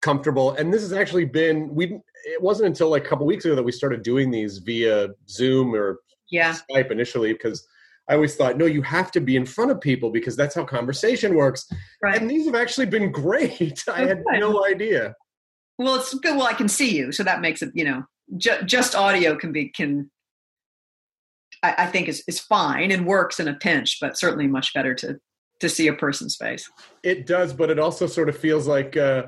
comfortable. 0.00 0.52
And 0.52 0.72
this 0.72 0.82
has 0.82 0.92
actually 0.94 1.26
been 1.26 1.74
we. 1.74 2.00
It 2.28 2.42
wasn't 2.42 2.66
until 2.66 2.90
like 2.90 3.06
a 3.06 3.08
couple 3.08 3.24
weeks 3.24 3.44
ago 3.44 3.54
that 3.54 3.62
we 3.62 3.70
started 3.72 4.02
doing 4.02 4.30
these 4.30 4.58
via 4.58 5.08
Zoom 5.28 5.74
or 5.74 6.00
Yeah. 6.30 6.54
Skype 6.70 6.90
initially 6.90 7.32
because 7.32 7.66
I 8.08 8.14
always 8.14 8.34
thought, 8.36 8.58
no, 8.58 8.66
you 8.66 8.82
have 8.82 9.10
to 9.12 9.20
be 9.20 9.36
in 9.36 9.46
front 9.46 9.70
of 9.70 9.80
people 9.80 10.10
because 10.10 10.36
that's 10.36 10.54
how 10.54 10.64
conversation 10.64 11.34
works. 11.34 11.66
Right. 12.02 12.20
And 12.20 12.28
these 12.30 12.46
have 12.46 12.54
actually 12.54 12.86
been 12.86 13.10
great. 13.10 13.82
I 13.92 14.00
had 14.06 14.22
no 14.32 14.64
idea. 14.66 15.14
Well, 15.78 15.96
it's 15.96 16.12
good. 16.14 16.36
Well, 16.36 16.46
I 16.46 16.52
can 16.54 16.68
see 16.68 16.96
you, 16.96 17.12
so 17.12 17.22
that 17.22 17.40
makes 17.40 17.62
it. 17.62 17.70
You 17.74 17.84
know, 17.84 18.02
ju- 18.38 18.62
just 18.64 18.94
audio 18.94 19.36
can 19.36 19.52
be 19.52 19.68
can. 19.68 20.10
I, 21.62 21.74
I 21.78 21.86
think 21.86 22.08
is 22.08 22.24
is 22.26 22.40
fine 22.40 22.90
and 22.90 23.06
works 23.06 23.38
in 23.40 23.46
a 23.48 23.54
pinch, 23.54 23.98
but 24.00 24.18
certainly 24.18 24.46
much 24.46 24.72
better 24.72 24.94
to 24.94 25.18
to 25.60 25.68
see 25.68 25.88
a 25.88 25.92
person's 25.92 26.36
face. 26.36 26.70
It 27.02 27.26
does, 27.26 27.52
but 27.52 27.70
it 27.70 27.78
also 27.78 28.06
sort 28.06 28.28
of 28.30 28.38
feels 28.38 28.66
like 28.66 28.96
uh, 28.96 29.24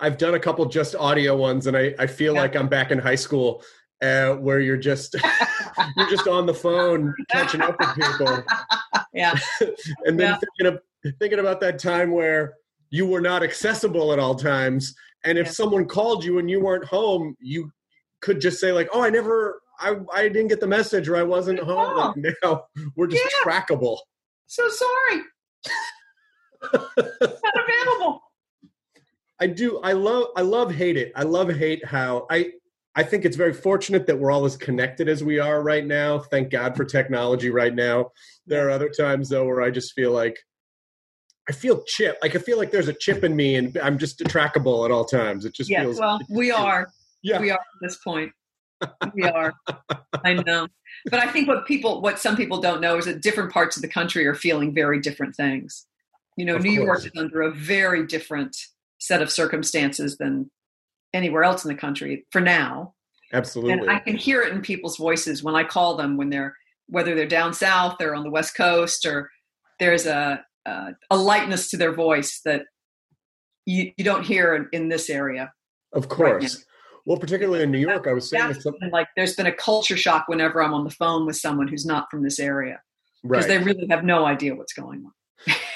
I've 0.00 0.18
done 0.18 0.34
a 0.34 0.38
couple 0.40 0.64
just 0.66 0.94
audio 0.94 1.36
ones, 1.36 1.66
and 1.66 1.76
I, 1.76 1.94
I 1.98 2.06
feel 2.06 2.34
Yeah. 2.34 2.40
like 2.40 2.56
I'm 2.56 2.68
back 2.68 2.90
in 2.90 2.98
high 2.98 3.14
school 3.16 3.62
uh, 4.02 4.34
where 4.34 4.60
you're 4.60 4.76
just 4.76 5.14
you're 5.96 6.06
just 6.08 6.26
on 6.28 6.46
the 6.46 6.54
phone 6.54 7.14
catching 7.30 7.62
up 7.62 7.78
with 7.80 7.94
people, 7.94 8.44
Yeah, 9.12 9.34
and 10.04 10.18
then 10.18 10.30
Yeah. 10.30 10.38
thinking 10.58 10.66
of, 10.66 10.80
thinking 11.18 11.38
about 11.40 11.60
that 11.60 11.78
time 11.78 12.10
where 12.12 12.54
you 12.90 13.06
were 13.06 13.20
not 13.20 13.42
accessible 13.42 14.12
at 14.12 14.18
all 14.18 14.34
times, 14.34 14.94
and 15.24 15.36
if 15.38 15.46
Yeah. 15.46 15.52
someone 15.52 15.86
called 15.86 16.24
you 16.24 16.38
and 16.38 16.48
you 16.50 16.60
weren't 16.60 16.84
home, 16.84 17.36
you 17.40 17.70
could 18.20 18.40
just 18.40 18.60
say 18.60 18.72
like, 18.72 18.88
"Oh, 18.92 19.02
I 19.02 19.10
never." 19.10 19.60
I, 19.80 19.94
I 20.12 20.22
didn't 20.28 20.48
get 20.48 20.58
the 20.58 20.66
message 20.66 21.08
or 21.08 21.16
I 21.16 21.22
wasn't 21.22 21.60
home. 21.60 21.96
Like 21.96 22.34
now 22.42 22.64
we're 22.96 23.06
just 23.06 23.22
trackable. 23.44 23.96
so 24.48 24.68
sorry. 24.68 25.22
Not 26.74 27.54
available. 27.54 28.20
I 29.40 29.46
do. 29.46 29.78
I 29.80 29.92
love. 29.92 30.28
I 30.36 30.42
love 30.42 30.74
hate 30.74 30.96
it. 30.96 31.12
I 31.16 31.22
love 31.22 31.50
hate 31.54 31.84
how 31.84 32.26
I. 32.30 32.52
I 32.96 33.04
think 33.04 33.24
it's 33.24 33.36
very 33.36 33.52
fortunate 33.52 34.06
that 34.08 34.18
we're 34.18 34.32
all 34.32 34.44
as 34.44 34.56
connected 34.56 35.08
as 35.08 35.22
we 35.22 35.38
are 35.38 35.62
right 35.62 35.86
now. 35.86 36.18
Thank 36.18 36.50
God 36.50 36.76
for 36.76 36.84
technology 36.84 37.48
right 37.48 37.72
now. 37.72 38.10
There 38.46 38.66
are 38.66 38.70
other 38.70 38.88
times 38.88 39.28
though 39.28 39.44
where 39.46 39.62
I 39.62 39.70
just 39.70 39.92
feel 39.92 40.10
like 40.10 40.36
I 41.48 41.52
feel 41.52 41.82
chip. 41.86 42.18
Like 42.22 42.34
I 42.34 42.38
feel 42.40 42.58
like 42.58 42.72
there's 42.72 42.88
a 42.88 42.92
chip 42.92 43.22
in 43.22 43.36
me, 43.36 43.54
and 43.54 43.76
I'm 43.78 43.98
just 43.98 44.18
trackable 44.20 44.84
at 44.84 44.90
all 44.90 45.04
times. 45.04 45.44
It 45.44 45.54
just 45.54 45.70
Yeah. 45.70 45.82
feels. 45.82 46.00
Well, 46.00 46.18
we 46.28 46.50
are. 46.50 46.88
Yeah. 47.22 47.40
we 47.40 47.50
are 47.50 47.58
at 47.58 47.80
this 47.80 47.96
point. 47.98 48.32
We 49.14 49.24
are. 49.24 49.52
I 50.24 50.34
know. 50.34 50.68
But 51.10 51.20
I 51.20 51.26
think 51.26 51.48
what 51.48 51.66
people, 51.66 52.00
what 52.00 52.18
some 52.20 52.36
people 52.36 52.60
don't 52.60 52.80
know 52.80 52.96
is 52.96 53.06
that 53.06 53.22
different 53.22 53.52
parts 53.52 53.76
of 53.76 53.82
the 53.82 53.88
country 53.88 54.24
are 54.26 54.34
feeling 54.34 54.72
very 54.72 55.00
different 55.00 55.34
things. 55.34 55.86
You 56.36 56.44
know, 56.44 56.56
Of 56.56 56.62
New 56.62 56.70
York 56.70 57.04
is 57.04 57.10
under 57.16 57.42
a 57.42 57.50
very 57.50 58.06
different 58.06 58.56
set 58.98 59.22
of 59.22 59.30
circumstances 59.30 60.16
than 60.18 60.50
anywhere 61.14 61.44
else 61.44 61.64
in 61.64 61.68
the 61.68 61.80
country 61.80 62.26
for 62.30 62.40
now. 62.40 62.94
Absolutely. 63.32 63.72
And 63.72 63.90
I 63.90 63.98
can 63.98 64.16
hear 64.16 64.42
it 64.42 64.52
in 64.52 64.62
people's 64.62 64.96
voices 64.96 65.42
when 65.42 65.54
I 65.54 65.64
call 65.64 65.96
them 65.96 66.16
when 66.16 66.30
they're 66.30 66.54
whether 66.88 67.14
they're 67.14 67.26
down 67.26 67.52
south 67.52 68.00
or 68.00 68.14
on 68.14 68.24
the 68.24 68.30
west 68.30 68.56
coast 68.56 69.04
or 69.04 69.30
there's 69.78 70.06
a 70.06 70.42
a, 70.66 70.88
a 71.10 71.16
lightness 71.16 71.70
to 71.70 71.76
their 71.76 71.92
voice 71.92 72.40
that 72.44 72.62
you, 73.66 73.92
you 73.96 74.04
don't 74.04 74.24
hear 74.24 74.54
in, 74.54 74.68
in 74.72 74.88
this 74.88 75.10
area. 75.10 75.52
of 75.92 76.04
right 76.04 76.10
course. 76.10 76.64
well, 77.04 77.18
particularly 77.18 77.62
in 77.62 77.70
New 77.70 77.78
York, 77.78 78.06
I 78.06 78.12
was 78.12 78.30
saying 78.30 78.44
That's 78.44 78.56
with 78.56 78.62
some, 78.64 78.74
been 78.80 78.90
like 78.90 79.08
there's 79.16 79.34
been 79.34 79.46
a 79.46 79.52
culture 79.52 79.96
shock 79.96 80.28
whenever 80.28 80.62
I'm 80.62 80.74
on 80.74 80.84
the 80.84 80.90
phone 80.90 81.26
with 81.26 81.36
someone 81.36 81.68
who's 81.68 81.86
not 81.86 82.10
from 82.10 82.22
this 82.22 82.38
area 82.38 82.80
because 83.22 83.46
right. 83.46 83.58
they 83.58 83.64
really 83.64 83.86
have 83.88 84.04
no 84.04 84.24
idea 84.24 84.54
what's 84.54 84.72
going 84.72 85.04
on. 85.04 85.12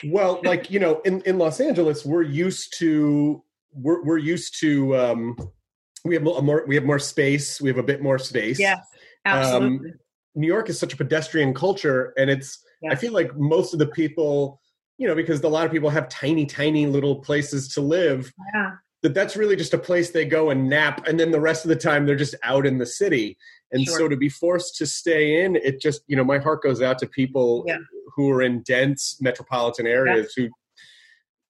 Well, 0.05 0.41
like 0.45 0.71
you 0.71 0.81
know, 0.81 1.01
in 1.05 1.21
in 1.23 1.39
Los 1.39 1.61
Angeles, 1.61 2.05
we're 2.05 2.23
used 2.23 2.75
to 2.79 3.43
we're 3.73 4.03
we're 4.03 4.19
used 4.19 4.59
to 4.61 4.97
um, 4.97 5.37
we 6.05 6.15
have 6.15 6.27
a 6.27 6.43
more 6.43 6.65
we 6.67 6.75
have 6.75 6.85
more 6.85 6.99
space. 6.99 7.61
We 7.61 7.69
have 7.69 7.79
a 7.79 7.83
bit 7.83 8.03
more 8.03 8.19
space. 8.19 8.59
Yes, 8.59 8.81
absolutely. 9.25 9.93
New 10.35 10.47
York 10.47 10.69
is 10.69 10.79
such 10.79 10.95
a 10.95 10.97
pedestrian 10.97 11.55
culture, 11.55 12.13
and 12.17 12.31
it's 12.31 12.65
I 12.91 12.95
feel 12.95 13.13
like 13.13 13.37
most 13.37 13.73
of 13.73 13.79
the 13.79 13.87
people, 13.87 14.61
you 14.99 15.07
know, 15.07 15.15
because 15.15 15.41
a 15.43 15.49
lot 15.49 15.67
of 15.67 15.73
people 15.73 15.91
have 15.91 16.09
tiny, 16.09 16.47
tiny 16.47 16.87
little 16.87 17.17
places 17.17 17.73
to 17.75 17.81
live. 17.81 18.33
yeah. 18.55 18.73
That 19.03 19.15
that's 19.15 19.37
really 19.37 19.57
just 19.57 19.75
a 19.75 19.79
place 19.79 20.11
they 20.11 20.25
go 20.25 20.51
and 20.51 20.69
nap, 20.69 21.09
and 21.09 21.19
then 21.19 21.33
the 21.33 21.41
rest 21.41 21.65
of 21.65 21.69
the 21.71 21.77
time 21.77 22.07
they're 22.07 22.15
just 22.15 22.37
out 22.45 22.67
in 22.67 22.79
the 22.79 22.87
city. 22.87 23.37
And 23.73 23.85
Sure. 23.85 23.99
so 23.99 24.09
to 24.09 24.17
be 24.17 24.29
forced 24.29 24.77
to 24.77 24.87
stay 24.87 25.43
in, 25.45 25.57
it 25.57 25.81
just 25.81 26.03
you 26.07 26.17
know 26.17 26.25
my 26.25 26.39
heart 26.39 26.63
goes 26.63 26.83
out 26.83 26.99
to 27.01 27.07
people 27.07 27.65
Yeah. 27.67 27.79
who 28.15 28.31
are 28.31 28.43
in 28.43 28.63
dense 28.63 29.19
metropolitan 29.21 29.87
areas 29.87 30.35
who, 30.37 30.49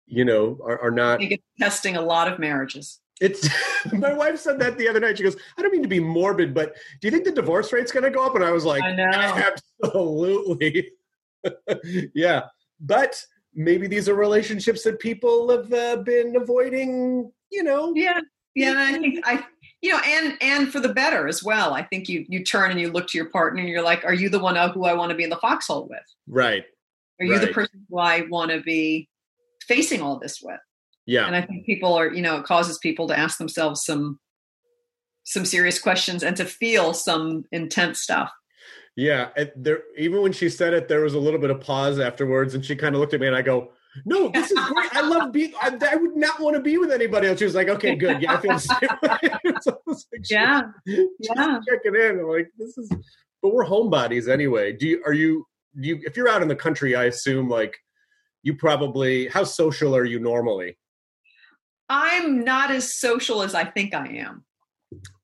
you 0.06 0.24
know, 0.24 0.58
are, 0.64 0.78
are 0.80 0.90
not. 0.90 1.20
testing 1.58 1.96
a 1.96 2.02
lot 2.02 2.32
of 2.32 2.38
marriages. 2.38 3.00
It's 3.20 3.48
my 3.92 4.12
wife 4.12 4.38
said 4.38 4.58
that 4.60 4.78
the 4.78 4.88
other 4.88 5.00
night. 5.00 5.16
She 5.18 5.22
goes, 5.24 5.36
"I 5.56 5.62
don't 5.62 5.72
mean 5.72 5.82
to 5.82 5.88
be 5.88 6.00
morbid, 6.00 6.54
but 6.54 6.74
do 7.00 7.06
you 7.08 7.10
think 7.12 7.24
the 7.24 7.32
divorce 7.32 7.72
rate's 7.72 7.92
going 7.92 8.04
to 8.04 8.10
go 8.10 8.24
up?" 8.24 8.34
And 8.34 8.44
I 8.44 8.50
was 8.50 8.64
like, 8.64 8.82
I 8.82 8.92
know. 8.94 9.04
Absolutely. 9.84 10.90
yeah. 12.14 12.42
But 12.80 13.22
maybe 13.54 13.86
these 13.86 14.08
are 14.08 14.14
relationships 14.14 14.82
that 14.84 14.98
people 14.98 15.50
have 15.50 15.72
uh, 15.72 15.96
been 16.02 16.36
avoiding, 16.36 17.30
you 17.50 17.62
know. 17.62 17.92
Yeah, 17.94 18.20
yeah. 18.54 18.74
I 18.76 18.98
think 18.98 19.20
I, 19.24 19.44
you 19.82 19.90
know, 19.90 20.00
and 20.04 20.38
and 20.40 20.72
for 20.72 20.80
the 20.80 20.94
better 20.94 21.26
as 21.26 21.42
well. 21.42 21.74
I 21.74 21.82
think 21.82 22.08
you 22.08 22.24
you 22.28 22.44
turn 22.44 22.70
and 22.70 22.80
you 22.80 22.90
look 22.90 23.08
to 23.08 23.18
your 23.18 23.28
partner 23.30 23.60
and 23.60 23.68
you're 23.68 23.82
like, 23.82 24.04
are 24.04 24.14
you 24.14 24.28
the 24.28 24.38
one 24.38 24.54
who 24.70 24.84
I 24.84 24.94
want 24.94 25.10
to 25.10 25.16
be 25.16 25.24
in 25.24 25.30
the 25.30 25.36
foxhole 25.36 25.88
with? 25.88 26.00
Right. 26.26 26.64
Are 27.20 27.26
you 27.26 27.38
the 27.38 27.48
person 27.48 27.84
who 27.90 27.98
I 27.98 28.22
want 28.30 28.50
to 28.52 28.60
be 28.60 29.08
facing 29.66 30.00
all 30.00 30.18
this 30.18 30.40
with? 30.42 30.60
Yeah. 31.06 31.26
And 31.26 31.36
I 31.36 31.42
think 31.42 31.66
people 31.66 31.94
are, 31.94 32.12
you 32.12 32.22
know, 32.22 32.38
it 32.38 32.44
causes 32.44 32.78
people 32.78 33.08
to 33.08 33.18
ask 33.18 33.38
themselves 33.38 33.84
some 33.84 34.18
some 35.24 35.44
serious 35.44 35.80
questions 35.80 36.22
and 36.22 36.36
to 36.36 36.44
feel 36.44 36.94
some 36.94 37.44
intense 37.52 38.00
stuff. 38.00 38.30
yeah. 38.96 39.28
And 39.36 39.50
there 39.56 39.82
even 39.98 40.22
when 40.22 40.32
she 40.32 40.48
said 40.48 40.74
it, 40.74 40.88
there 40.88 41.00
was 41.00 41.14
a 41.14 41.18
little 41.18 41.40
bit 41.40 41.50
of 41.50 41.60
pause 41.60 41.98
afterwards 41.98 42.54
and 42.54 42.64
she 42.64 42.76
kind 42.76 42.94
of 42.94 43.00
looked 43.00 43.14
at 43.14 43.20
me 43.20 43.26
and 43.26 43.36
I 43.36 43.42
go, 43.42 43.72
no, 44.04 44.28
this 44.30 44.50
is 44.50 44.58
great. 44.58 44.94
I 44.94 45.02
love 45.02 45.32
being. 45.32 45.52
I, 45.60 45.76
I 45.90 45.96
would 45.96 46.16
not 46.16 46.40
want 46.40 46.56
to 46.56 46.62
be 46.62 46.78
with 46.78 46.90
anybody 46.90 47.28
else. 47.28 47.38
She 47.38 47.44
was 47.44 47.54
like, 47.54 47.68
"Okay, 47.68 47.94
good. 47.94 48.22
Yeah, 48.22 48.34
I 48.34 48.40
feel 48.40 48.52
the 48.52 48.58
same 48.58 48.78
way." 49.02 49.18
Like 50.12 50.30
Yeah, 50.30 50.62
just 50.86 51.08
yeah. 51.18 51.58
checking 51.68 51.94
in. 51.94 52.20
I'm 52.20 52.28
like, 52.28 52.50
this 52.58 52.78
is, 52.78 52.90
but 53.42 53.52
we're 53.52 53.66
homebodies 53.66 54.28
anyway. 54.28 54.72
Do 54.72 54.86
you, 54.86 55.02
are 55.04 55.12
you, 55.12 55.46
do 55.78 55.88
you, 55.88 56.00
if 56.04 56.16
you're 56.16 56.28
out 56.28 56.42
in 56.42 56.48
the 56.48 56.56
country, 56.56 56.94
I 56.94 57.04
assume 57.04 57.48
like 57.48 57.76
you 58.42 58.54
probably, 58.54 59.28
how 59.28 59.44
social 59.44 59.94
are 59.94 60.04
you 60.04 60.18
normally? 60.18 60.78
I'm 61.88 62.44
not 62.44 62.70
as 62.70 62.94
social 62.94 63.42
as 63.42 63.54
I 63.54 63.64
think 63.64 63.94
I 63.94 64.06
am. 64.08 64.44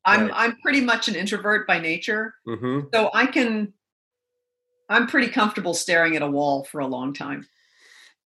I'm 0.05 0.29
Right. 0.29 0.33
I'm 0.35 0.57
pretty 0.61 0.81
much 0.81 1.09
an 1.09 1.15
introvert 1.15 1.67
by 1.67 1.79
nature. 1.79 2.35
Mm-hmm. 2.47 2.89
So 2.93 3.11
I 3.15 3.27
can 3.27 3.73
I'm 4.89 5.07
pretty 5.07 5.29
comfortable 5.29 5.75
staring 5.75 6.17
at 6.17 6.23
a 6.23 6.27
wall 6.27 6.65
for 6.65 6.81
a 6.81 6.87
long 6.87 7.13
time. 7.13 7.47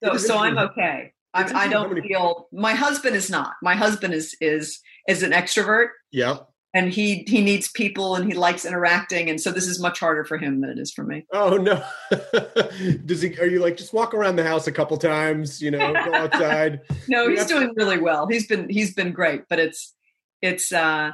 So 0.04 0.16
so 0.16 0.38
I'm 0.38 0.58
okay. 0.58 1.12
I'm, 1.34 1.54
I 1.56 1.68
don't 1.68 1.92
many- 1.92 2.06
feel 2.08 2.48
my 2.52 2.72
husband 2.74 3.14
is 3.16 3.28
not. 3.30 3.52
My 3.62 3.74
husband 3.74 4.14
is 4.14 4.36
is 4.40 4.80
is 5.08 5.22
an 5.22 5.32
extrovert 5.32 5.88
Yeah. 6.10 6.38
and 6.74 6.90
he 6.92 7.24
he 7.26 7.40
needs 7.42 7.68
people 7.70 8.16
and 8.16 8.26
he 8.30 8.36
likes 8.38 8.64
interacting 8.64 9.28
and 9.30 9.40
so 9.40 9.50
this 9.50 9.66
is 9.66 9.80
much 9.80 10.00
harder 10.00 10.24
for 10.24 10.38
him 10.38 10.60
than 10.60 10.70
it 10.70 10.78
is 10.78 10.92
for 10.92 11.04
me. 11.04 11.26
Oh 11.32 11.56
no. 11.56 11.82
Does 13.06 13.22
he, 13.22 13.38
are 13.38 13.46
you 13.46 13.60
like, 13.60 13.76
just 13.76 13.92
walk 13.92 14.14
around 14.14 14.36
the 14.36 14.44
house 14.44 14.66
a 14.66 14.72
couple 14.72 14.96
times, 14.98 15.60
you 15.62 15.70
know, 15.70 15.92
go 15.92 16.14
outside? 16.14 16.80
No, 17.08 17.28
he's 17.28 17.46
doing 17.46 17.72
really 17.76 17.98
well. 17.98 18.26
He's 18.26 18.46
been 18.46 18.68
he's 18.68 18.94
been 18.94 19.12
great, 19.12 19.42
but 19.48 19.58
it's 19.58 19.94
it's 20.42 20.72
uh 20.72 21.12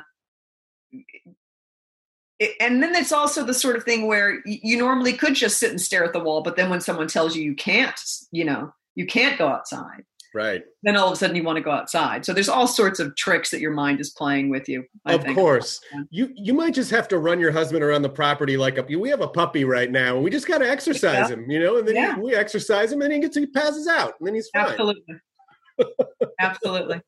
it, 2.42 2.56
and 2.60 2.82
then 2.82 2.94
it's 2.94 3.12
also 3.12 3.44
the 3.44 3.54
sort 3.54 3.76
of 3.76 3.84
thing 3.84 4.06
where 4.06 4.40
you 4.44 4.76
normally 4.76 5.12
could 5.12 5.34
just 5.34 5.58
sit 5.58 5.70
and 5.70 5.80
stare 5.80 6.04
at 6.04 6.12
the 6.12 6.20
wall, 6.20 6.42
but 6.42 6.56
then 6.56 6.68
when 6.70 6.80
someone 6.80 7.06
tells 7.06 7.36
you 7.36 7.42
you 7.42 7.54
can't, 7.54 7.98
you 8.32 8.44
know, 8.44 8.72
you 8.96 9.06
can't 9.06 9.38
go 9.38 9.46
outside, 9.46 10.04
right. 10.34 10.64
then 10.82 10.96
all 10.96 11.06
of 11.06 11.12
a 11.12 11.16
sudden 11.16 11.36
you 11.36 11.44
want 11.44 11.56
to 11.56 11.62
go 11.62 11.70
outside. 11.70 12.24
So 12.26 12.32
there's 12.32 12.48
all 12.48 12.66
sorts 12.66 12.98
of 13.00 13.14
tricks 13.16 13.50
that 13.52 13.60
your 13.60 13.70
mind 13.70 14.00
is 14.00 14.10
playing 14.10 14.50
with 14.50 14.68
you. 14.68 14.84
I 15.06 15.14
of 15.14 15.22
think. 15.22 15.36
course. 15.36 15.80
Yeah. 15.92 16.00
You, 16.10 16.32
you 16.34 16.52
might 16.52 16.74
just 16.74 16.90
have 16.90 17.06
to 17.08 17.18
run 17.18 17.38
your 17.38 17.52
husband 17.52 17.84
around 17.84 18.02
the 18.02 18.10
property 18.10 18.56
like 18.56 18.76
a, 18.78 18.82
we 18.98 19.08
have 19.08 19.20
a 19.20 19.28
puppy 19.28 19.64
right 19.64 19.90
now 19.90 20.16
and 20.16 20.24
we 20.24 20.30
just 20.30 20.48
got 20.48 20.58
to 20.58 20.68
exercise 20.68 21.30
Yeah. 21.30 21.36
him, 21.36 21.50
you 21.50 21.60
know, 21.60 21.78
and 21.78 21.86
then 21.86 21.94
Yeah. 21.94 22.16
he, 22.16 22.20
we 22.20 22.34
exercise 22.34 22.90
him 22.92 23.02
and 23.02 23.12
he 23.12 23.20
gets, 23.20 23.36
he 23.36 23.46
passes 23.46 23.86
out 23.86 24.14
and 24.18 24.26
then 24.26 24.34
he's 24.34 24.50
fine. 24.52 24.66
Absolutely. 24.70 25.14
Absolutely. 26.40 27.00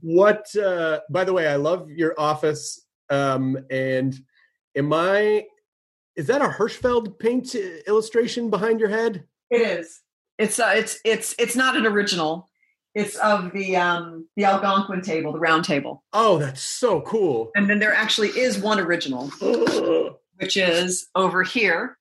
what 0.00 0.46
uh 0.56 1.00
by 1.10 1.24
the 1.24 1.32
way 1.32 1.48
i 1.48 1.56
love 1.56 1.90
your 1.90 2.14
office 2.18 2.85
um 3.10 3.56
and 3.70 4.14
am 4.76 4.92
i 4.92 5.44
is 6.16 6.26
that 6.26 6.42
a 6.42 6.48
hirschfeld 6.48 7.18
paint 7.18 7.54
uh, 7.54 7.58
illustration 7.86 8.50
behind 8.50 8.80
your 8.80 8.88
head 8.88 9.24
It 9.50 9.60
is. 9.60 10.00
It's 10.38 10.58
uh, 10.60 10.72
it's 10.76 10.98
it's 11.04 11.34
it's 11.38 11.56
not 11.56 11.76
an 11.76 11.86
original. 11.86 12.48
It's 12.94 13.16
of 13.16 13.52
the 13.52 13.76
um 13.76 14.26
the 14.36 14.44
Algonquin 14.44 15.00
table, 15.02 15.32
the 15.32 15.38
round 15.38 15.64
table. 15.64 16.04
oh 16.12 16.38
that's 16.38 16.60
so 16.62 17.00
cool 17.02 17.50
And 17.54 17.68
then 17.70 17.78
there 17.78 17.94
actually 17.94 18.28
is 18.28 18.58
one 18.58 18.80
original, 18.80 19.28
which 20.36 20.56
is 20.56 21.08
over 21.14 21.42
here, 21.42 21.96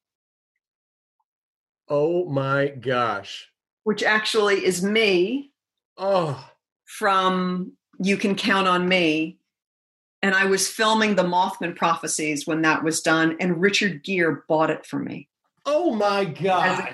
oh 1.88 2.26
my 2.30 2.68
gosh 2.68 3.48
which 3.84 4.02
actually 4.04 4.66
is 4.66 4.82
me 4.84 5.52
oh 5.98 6.44
from 6.86 7.72
You 8.00 8.18
Can 8.18 8.36
Count 8.36 8.68
on 8.68 8.88
Me. 8.90 9.38
And 10.22 10.34
I 10.34 10.46
was 10.46 10.68
filming 10.68 11.16
the 11.16 11.24
Mothman 11.24 11.76
prophecies 11.76 12.48
when 12.48 12.62
that 12.64 12.84
was 12.84 13.02
done, 13.02 13.38
and 13.40 13.62
Richard 13.62 14.04
Gere 14.04 14.38
bought 14.48 14.70
it 14.72 14.86
for 14.86 15.00
me. 15.00 15.28
oh 15.66 15.94
my 15.96 16.26
god. 16.26 16.94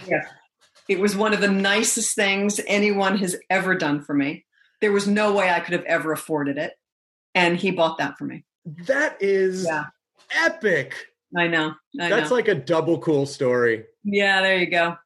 It 0.90 1.00
was 1.00 1.16
one 1.16 1.34
of 1.34 1.40
the 1.42 1.48
nicest 1.52 2.16
things 2.16 2.60
anyone 2.68 3.18
has 3.20 3.38
ever 3.50 3.76
done 3.76 4.02
for 4.02 4.14
me. 4.14 4.46
There 4.82 4.92
was 4.92 5.08
no 5.08 5.34
way 5.34 5.50
I 5.50 5.60
could 5.62 5.74
have 5.74 5.86
ever 5.86 6.12
afforded 6.12 6.58
it. 6.58 6.74
And 7.34 7.56
he 7.56 7.72
bought 7.72 8.00
that 8.00 8.18
for 8.18 8.26
me. 8.26 8.44
that 8.88 9.16
is 9.22 9.66
Yeah. 9.66 9.86
epic 10.36 10.96
I 11.38 11.48
know. 11.48 11.76
I 12.00 12.10
that's 12.10 12.30
know. 12.30 12.36
like 12.36 12.50
a 12.50 12.56
double 12.56 13.00
cool 13.00 13.26
story 13.26 13.86
yeah, 14.04 14.42
there 14.42 14.58
you 14.58 14.66
go. 14.70 14.98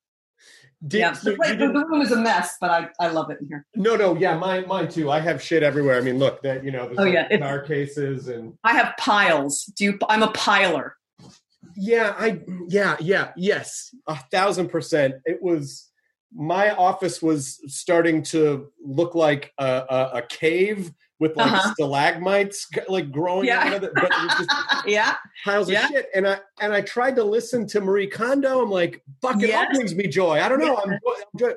Did, 0.88 1.00
yeah. 1.00 1.14
so 1.14 1.32
The, 1.32 1.36
place- 1.38 1.58
the, 1.58 1.68
room 1.70 2.02
is 2.02 2.12
a 2.12 2.18
mess, 2.18 2.58
but 2.62 2.70
I, 2.70 2.90
I 3.00 3.08
love 3.08 3.30
it 3.32 3.40
in 3.42 3.48
here. 3.48 3.66
no 3.76 3.96
no 3.96 4.16
yeah 4.16 4.38
mine 4.38 4.68
mine 4.68 4.88
too 4.90 5.10
i 5.10 5.20
have 5.20 5.42
shit 5.42 5.64
everywhere 5.64 5.98
i 5.98 6.02
mean 6.02 6.20
look 6.20 6.42
that 6.44 6.64
you 6.64 6.72
know 6.72 6.86
there's 6.86 7.00
Oh, 7.00 7.04
like 7.04 7.14
yeah, 7.14 7.26
it's- 7.26 7.40
car 7.40 7.62
cases 7.62 8.28
and 8.28 8.54
I 8.64 8.74
have 8.74 8.94
piles. 8.98 9.64
Do 9.78 9.84
you 9.86 10.00
I'm 10.10 10.22
a 10.24 10.32
piler. 10.32 10.92
Yeah, 11.76 12.14
I 12.18 12.42
yeah, 12.68 12.96
yeah, 13.00 13.32
yes. 13.36 13.94
A 14.08 14.16
thousand 14.32 14.70
percent. 14.70 15.16
It 15.26 15.42
was 15.42 15.90
my 16.34 16.72
office 16.76 17.22
was 17.22 17.60
starting 17.68 18.22
to 18.24 18.68
look 18.84 19.16
like 19.16 19.54
a, 19.58 19.66
a, 19.90 20.12
a 20.16 20.22
cave 20.30 20.92
with 21.20 21.36
like 21.38 21.52
Uh-huh. 21.52 21.74
stalagmites 21.74 22.68
like 22.90 23.12
growing 23.12 23.46
Yeah. 23.48 23.60
out 23.60 23.74
of 23.74 23.84
it, 23.84 23.92
but 23.96 24.06
it 24.12 24.30
just 24.38 24.50
yeah. 24.86 25.16
piles 25.44 25.70
Yeah. 25.70 25.86
of 25.86 25.92
shit. 25.92 26.08
And 26.14 26.28
I 26.28 26.40
and 26.60 26.74
I 26.74 26.82
tried 26.82 27.16
to 27.16 27.24
listen 27.24 27.66
to 27.68 27.82
Marie 27.82 28.08
Kondo. 28.08 28.62
I'm 28.62 28.70
like, 28.70 29.02
fuck 29.22 29.36
it, 29.42 29.46
all 29.46 29.50
Yes. 29.64 29.76
brings 29.76 29.96
me 29.96 30.08
joy. 30.08 30.42
I 30.42 30.50
don't 30.50 30.60
know. 30.60 30.76
I'm, 30.78 30.92
I'm 30.92 31.00
joy. 31.38 31.54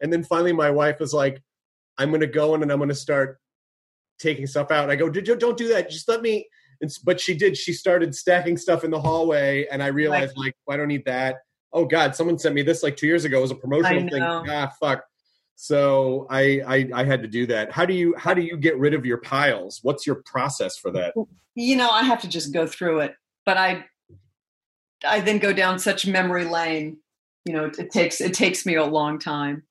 And 0.00 0.12
then 0.12 0.24
finally 0.24 0.52
my 0.52 0.70
wife 0.70 0.98
was 0.98 1.12
like, 1.12 1.42
I'm 1.98 2.10
gonna 2.10 2.26
go 2.26 2.54
in 2.54 2.62
and 2.62 2.72
I'm 2.72 2.78
gonna 2.78 2.94
start 2.94 3.38
taking 4.18 4.46
stuff 4.46 4.70
out. 4.70 4.88
I 4.90 4.96
go, 4.96 5.08
"Did 5.10 5.24
don't 5.38 5.56
do 5.58 5.68
that. 5.68 5.90
Just 5.90 6.08
let 6.08 6.22
me 6.22 6.48
and, 6.80 6.90
but 7.04 7.20
she 7.20 7.34
did. 7.34 7.56
She 7.56 7.72
started 7.72 8.14
stacking 8.14 8.56
stuff 8.56 8.82
in 8.82 8.90
the 8.90 9.00
hallway, 9.00 9.66
and 9.70 9.82
I 9.82 9.86
realized, 9.88 10.36
like, 10.36 10.54
I 10.68 10.76
don't 10.76 10.88
need 10.88 11.04
that. 11.04 11.36
Oh 11.72 11.84
God, 11.84 12.16
someone 12.16 12.38
sent 12.38 12.54
me 12.54 12.62
this 12.62 12.82
like 12.82 12.96
two 12.96 13.06
years 13.06 13.24
ago. 13.24 13.38
It 13.38 13.42
was 13.42 13.50
a 13.52 13.54
promotional 13.56 14.08
thing. 14.08 14.22
Ah, 14.22 14.72
fuck. 14.80 15.04
So 15.62 16.26
I, 16.28 16.60
I 16.66 16.88
I 16.92 17.04
had 17.04 17.22
to 17.22 17.28
do 17.28 17.46
that. 17.46 17.70
How 17.70 17.86
do 17.86 17.94
you 17.94 18.16
how 18.18 18.34
do 18.34 18.42
you 18.42 18.56
get 18.56 18.76
rid 18.78 18.94
of 18.94 19.06
your 19.06 19.18
piles? 19.18 19.78
What's 19.82 20.04
your 20.04 20.16
process 20.16 20.76
for 20.76 20.90
that? 20.90 21.14
You 21.54 21.76
know, 21.76 21.88
I 21.88 22.02
have 22.02 22.20
to 22.22 22.28
just 22.28 22.52
go 22.52 22.66
through 22.66 22.98
it, 22.98 23.14
but 23.46 23.56
I 23.56 23.84
I 25.06 25.20
then 25.20 25.38
go 25.38 25.52
down 25.52 25.78
such 25.78 26.04
memory 26.04 26.46
lane. 26.46 26.96
You 27.44 27.52
know, 27.52 27.66
it, 27.66 27.78
it 27.78 27.92
takes 27.92 28.20
it 28.20 28.34
takes 28.34 28.66
me 28.66 28.74
a 28.74 28.84
long 28.84 29.20
time. 29.20 29.62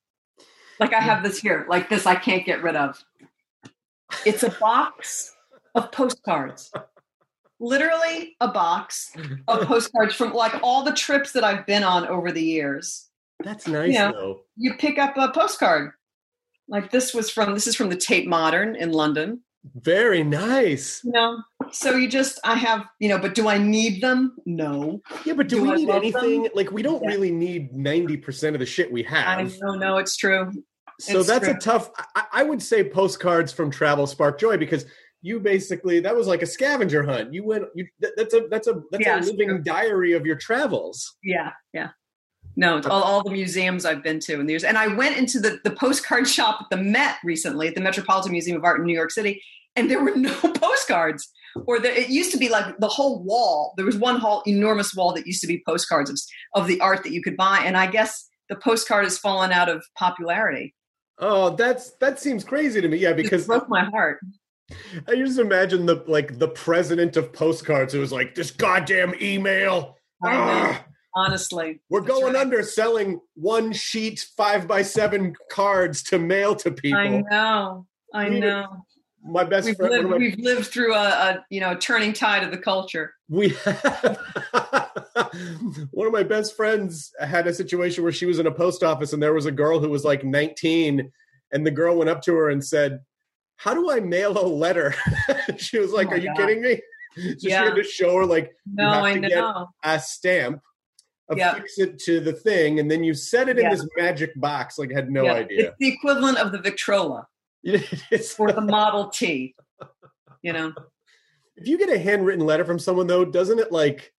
Like 0.80 0.94
I 0.94 1.02
hmm. 1.02 1.10
have 1.10 1.24
this 1.24 1.40
here, 1.40 1.66
like 1.68 1.90
this 1.90 2.06
I 2.06 2.16
can't 2.16 2.46
get 2.46 2.64
rid 2.64 2.78
of. 2.78 3.04
It's 4.26 4.44
a 4.44 4.50
box 4.62 5.36
of 5.76 5.92
postcards. 5.92 6.72
Literally 7.60 8.38
a 8.40 8.48
box 8.48 9.12
of 9.50 9.60
postcards 9.68 10.16
from 10.16 10.32
like 10.32 10.54
all 10.64 10.86
the 10.86 10.94
trips 10.94 11.34
that 11.34 11.44
I've 11.44 11.66
been 11.66 11.84
on 11.84 12.08
over 12.08 12.32
the 12.32 12.42
years. 12.42 13.11
That's 13.44 13.68
nice 13.68 13.94
Yeah. 13.94 14.12
though. 14.12 14.42
You 14.58 14.74
pick 14.76 14.98
up 14.98 15.16
a 15.18 15.32
postcard. 15.32 15.92
Like 16.68 16.92
this 16.92 17.14
was 17.14 17.30
from 17.30 17.54
this 17.54 17.68
is 17.68 17.76
from 17.76 17.90
the 17.90 17.96
Tate 17.98 18.28
Modern 18.28 18.76
in 18.76 18.92
London. 18.92 19.42
Very 19.76 20.24
nice. 20.24 21.02
You 21.04 21.12
know, 21.12 21.38
so 21.72 21.96
you 21.96 22.08
just 22.08 22.40
I 22.44 22.56
have 22.56 22.86
you 23.00 23.10
know, 23.10 23.20
but 23.20 23.36
do 23.36 23.48
I 23.48 23.58
need 23.58 24.02
them? 24.02 24.36
No. 24.46 25.02
Yeah, 25.26 25.34
but 25.34 25.48
do, 25.50 25.58
Do 25.58 25.62
we 25.64 25.72
I 25.72 25.76
need 25.76 25.90
anything? 25.90 26.44
them? 26.44 26.52
Like 26.56 26.72
we 26.72 26.82
don't 26.82 27.02
Yeah. 27.04 27.10
really 27.10 27.32
need 27.32 27.74
ninety 27.74 28.18
percent 28.18 28.56
of 28.56 28.60
the 28.60 28.66
shit 28.66 28.92
we 28.92 29.04
have. 29.04 29.40
I 29.40 29.44
know, 29.44 29.76
no, 29.76 29.98
it's 29.98 30.16
true. 30.18 30.52
So 31.00 31.20
It's 31.20 31.28
that's 31.28 31.48
a 31.48 31.56
tough. 31.56 31.90
I, 32.16 32.26
I 32.32 32.44
would 32.44 32.62
say 32.62 32.84
postcards 32.88 33.52
from 33.52 33.70
Travel 33.72 34.08
Spark 34.08 34.40
Joy 34.40 34.58
because 34.58 34.86
you 35.24 35.40
basically 35.40 36.00
that 36.00 36.16
was 36.16 36.26
like 36.28 36.42
a 36.42 36.48
scavenger 36.48 37.04
hunt. 37.04 37.34
You 37.34 37.44
went. 37.44 37.66
You 37.76 37.86
that, 38.00 38.14
that's 38.18 38.34
a 38.34 38.48
that's 38.50 38.68
a 38.68 38.82
that's 38.92 39.06
Yeah, 39.06 39.20
a 39.20 39.22
living 39.22 39.50
true. 39.50 39.62
diary 39.64 40.14
of 40.14 40.26
your 40.26 40.38
travels. 40.38 41.18
Yeah, 41.24 41.52
yeah. 41.74 41.90
No, 42.56 42.78
it's 42.78 42.88
all, 42.88 43.04
all 43.04 43.24
the 43.24 43.32
museums 43.32 43.86
I've 43.86 44.04
been 44.04 44.20
to 44.22 44.40
in 44.40 44.46
the 44.46 44.54
years. 44.54 44.64
And 44.64 44.78
I 44.78 44.88
went 44.88 45.18
into 45.18 45.40
the, 45.40 45.60
the 45.64 45.72
postcard 45.72 46.28
shop 46.28 46.60
at 46.62 46.70
the 46.70 46.84
Met 46.84 47.18
recently, 47.24 47.68
at 47.68 47.76
the 47.76 47.82
Metropolitan 47.82 48.32
Museum 48.32 48.58
of 48.58 48.64
Art 48.64 48.80
in 48.80 48.86
New 48.86 48.94
York 48.94 49.12
City, 49.12 49.42
and 49.76 49.90
there 49.90 50.04
were 50.04 50.12
no 50.16 50.34
postcards. 50.54 51.30
Or 51.66 51.80
the, 51.80 52.00
it 52.00 52.10
used 52.10 52.32
to 52.32 52.38
be 52.38 52.50
like 52.50 52.78
the 52.80 52.88
whole 52.88 53.24
wall. 53.24 53.74
There 53.76 53.86
was 53.86 53.98
one 53.98 54.20
whole 54.20 54.42
enormous 54.48 54.96
wall 54.96 55.14
that 55.14 55.28
used 55.28 55.42
to 55.42 55.48
be 55.48 55.62
postcards 55.68 56.10
of, 56.10 56.18
of 56.56 56.68
the 56.68 56.80
art 56.80 57.04
that 57.04 57.12
you 57.12 57.22
could 57.22 57.36
buy. 57.36 57.62
And 57.66 57.76
I 57.76 57.88
guess 57.88 58.30
the 58.48 58.56
postcard 58.56 59.04
has 59.04 59.18
fallen 59.18 59.52
out 59.52 59.68
of 59.68 59.84
popularity. 59.98 60.74
Oh, 61.20 61.52
that's 61.52 61.92
that 62.00 62.20
seems 62.20 62.44
crazy 62.44 62.82
to 62.82 62.88
me. 62.88 62.98
Yeah, 62.98 63.12
It 63.12 63.18
because 63.18 63.46
broke 63.46 63.70
my 63.70 63.84
heart. 63.86 64.20
I 65.08 65.16
just 65.16 65.40
imagine 65.40 65.86
the 65.86 66.04
like 66.08 66.40
the 66.40 66.48
president 66.48 67.18
of 67.18 67.32
postcards 67.34 67.94
who 67.94 68.00
was 68.00 68.12
like 68.12 68.36
this 68.36 68.52
goddamn 68.52 69.14
email. 69.22 69.98
Honestly, 71.16 71.82
we're 71.90 72.02
going 72.02 72.34
right. 72.34 72.42
under 72.42 72.64
selling 72.64 73.20
one 73.36 73.74
sheet 73.74 74.26
five 74.38 74.68
by 74.68 74.82
seven 74.82 75.36
cards 75.52 76.04
to 76.04 76.18
mail 76.20 76.56
to 76.56 76.72
people. 76.72 77.00
I 77.00 77.22
know. 77.30 77.86
I 78.14 78.30
We- 78.30 78.40
know. 78.40 78.86
My 79.24 79.44
best 79.44 79.68
We've 79.68 79.76
friend. 79.76 79.92
lived, 79.94 80.10
my- 80.10 80.18
we've 80.18 80.40
lived 80.40 80.66
through 80.66 80.96
a, 80.96 80.98
a 81.04 81.46
you 81.52 81.60
know 81.60 81.76
turning 81.76 82.12
tide 82.12 82.44
of 82.44 82.50
the 82.50 82.58
culture. 82.58 83.14
we 83.30 83.50
have 83.50 84.18
one 85.92 86.08
of 86.08 86.14
my 86.14 86.24
best 86.24 86.56
friends 86.56 87.12
had 87.20 87.46
a 87.46 87.54
situation 87.54 88.02
where 88.04 88.12
she 88.12 88.26
was 88.26 88.40
in 88.40 88.48
a 88.48 88.52
post 88.52 88.82
office 88.84 89.14
and 89.14 89.22
there 89.22 89.34
was 89.34 89.46
a 89.46 89.52
girl 89.52 89.80
who 89.80 89.90
was 89.90 90.04
like 90.04 90.24
19 90.24 91.12
and 91.52 91.66
the 91.66 91.72
girl 91.72 91.96
went 91.98 92.10
up 92.10 92.22
to 92.24 92.34
her 92.34 92.50
and 92.50 92.64
said 92.66 93.00
how 93.58 93.74
do 93.76 93.92
i 93.92 94.00
mail 94.00 94.38
a 94.38 94.46
letter 94.46 94.94
she 95.58 95.78
was 95.78 95.92
like 95.92 96.08
Oh 96.08 96.12
are 96.14 96.18
you 96.18 96.34
kidding 96.36 96.62
me 96.62 96.82
so 97.16 97.22
she 97.42 97.50
Yeah. 97.50 97.66
had 97.66 97.76
to 97.76 97.84
show 97.84 98.16
her 98.18 98.26
like 98.26 98.52
No, 98.66 98.90
have 98.90 99.04
I 99.04 99.14
to 99.14 99.20
get- 99.20 99.30
know. 99.36 99.68
a 99.84 100.00
stamp 100.00 100.62
Yeah. 101.36 101.52
affix 101.52 101.78
it 101.78 102.00
to 102.00 102.20
the 102.20 102.34
thing 102.34 102.80
and 102.80 102.90
then 102.92 103.04
you 103.04 103.14
set 103.14 103.48
it 103.50 103.58
in 103.58 103.64
Yeah. 103.66 103.72
this 103.72 103.88
magic 103.98 104.32
box 104.40 104.78
like 104.78 104.92
I 104.92 104.96
had 104.96 105.10
no 105.12 105.24
Yeah. 105.24 105.34
idea 105.34 105.68
It's 105.70 105.76
the 105.80 105.88
equivalent 105.88 106.38
of 106.38 106.52
the 106.52 106.58
Victrola 106.60 107.28
It's- 107.64 108.36
or 108.38 108.52
the 108.52 108.62
Model 108.62 109.10
T. 109.10 109.56
You 110.42 110.54
know, 110.54 110.74
if 111.56 111.68
you 111.68 111.78
get 111.78 111.90
a 111.90 112.00
handwritten 112.00 112.46
letter 112.46 112.66
from 112.66 112.80
someone 112.80 113.08
though 113.08 113.24
doesn't 113.24 113.60
it 113.60 113.72
like 113.72 114.12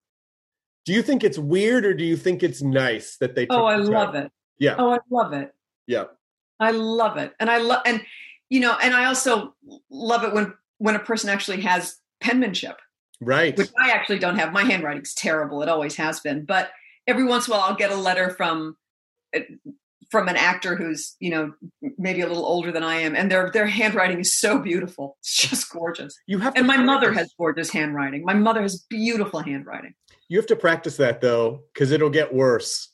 do 0.85 0.93
you 0.93 1.03
think 1.03 1.23
it's 1.25 1.39
weird 1.39 1.85
or 1.85 1.95
do 1.95 2.05
you 2.05 2.17
think 2.17 2.43
it's 2.43 2.63
nice 2.63 3.17
that 3.19 3.35
they 3.35 3.47
took 3.47 3.59
oh, 3.59 3.65
I 3.67 3.77
love 3.77 4.15
it. 4.15 4.31
Yeah. 4.59 4.77
Oh, 4.79 4.91
I 4.91 4.99
love 5.11 5.33
it. 5.33 5.53
yeah 5.87 6.05
I 6.61 6.71
love 6.71 7.17
it, 7.17 7.33
and 7.41 7.51
I 7.51 7.59
love, 7.59 7.83
and 7.87 8.01
you 8.49 8.61
know, 8.61 8.77
and 8.81 8.95
I 8.95 9.07
also 9.07 9.57
love 9.91 10.23
it 10.23 10.33
when 10.33 10.55
when 10.79 10.95
a 10.95 11.01
person 11.01 11.29
actually 11.29 11.61
has 11.63 11.97
penmanship, 12.21 12.77
right 13.21 13.57
which 13.59 13.71
I 13.77 13.91
actually 13.91 14.21
don't 14.21 14.37
have. 14.39 14.53
My 14.53 14.63
handwriting's 14.63 15.13
terrible; 15.15 15.61
it 15.63 15.69
always 15.69 15.97
has 15.97 16.21
been. 16.21 16.45
But 16.45 16.71
every 17.07 17.25
once 17.25 17.47
in 17.47 17.53
a 17.53 17.57
while, 17.57 17.69
I'll 17.69 17.77
get 17.77 17.91
a 17.91 17.97
letter 17.97 18.31
from 18.31 18.77
uh, 19.35 19.41
from 20.11 20.29
an 20.29 20.37
actor 20.37 20.77
who's 20.77 21.17
you 21.21 21.31
know 21.31 21.53
maybe 21.99 22.21
a 22.21 22.27
little 22.27 22.45
older 22.45 22.71
than 22.71 22.83
I 22.83 22.97
am, 22.97 23.17
and 23.17 23.31
their 23.31 23.51
their 23.51 23.67
handwriting 23.67 24.21
is 24.21 24.39
so 24.39 24.59
beautiful. 24.59 25.17
It's 25.23 25.49
just 25.49 25.71
gorgeous. 25.71 26.15
you 26.27 26.39
have 26.39 26.55
And 26.57 26.67
my 26.67 26.77
mother 26.77 27.13
has 27.13 27.33
gorgeous 27.39 27.71
handwriting. 27.71 28.25
My 28.25 28.35
mother 28.35 28.63
has 28.63 28.85
beautiful 28.91 29.41
handwriting. 29.41 29.95
you 30.29 30.39
have 30.39 30.47
to 30.47 30.57
practice 30.57 30.97
that 30.99 31.21
though 31.21 31.63
because 31.73 31.91
it'll 31.91 32.11
get 32.11 32.33
worse 32.35 32.89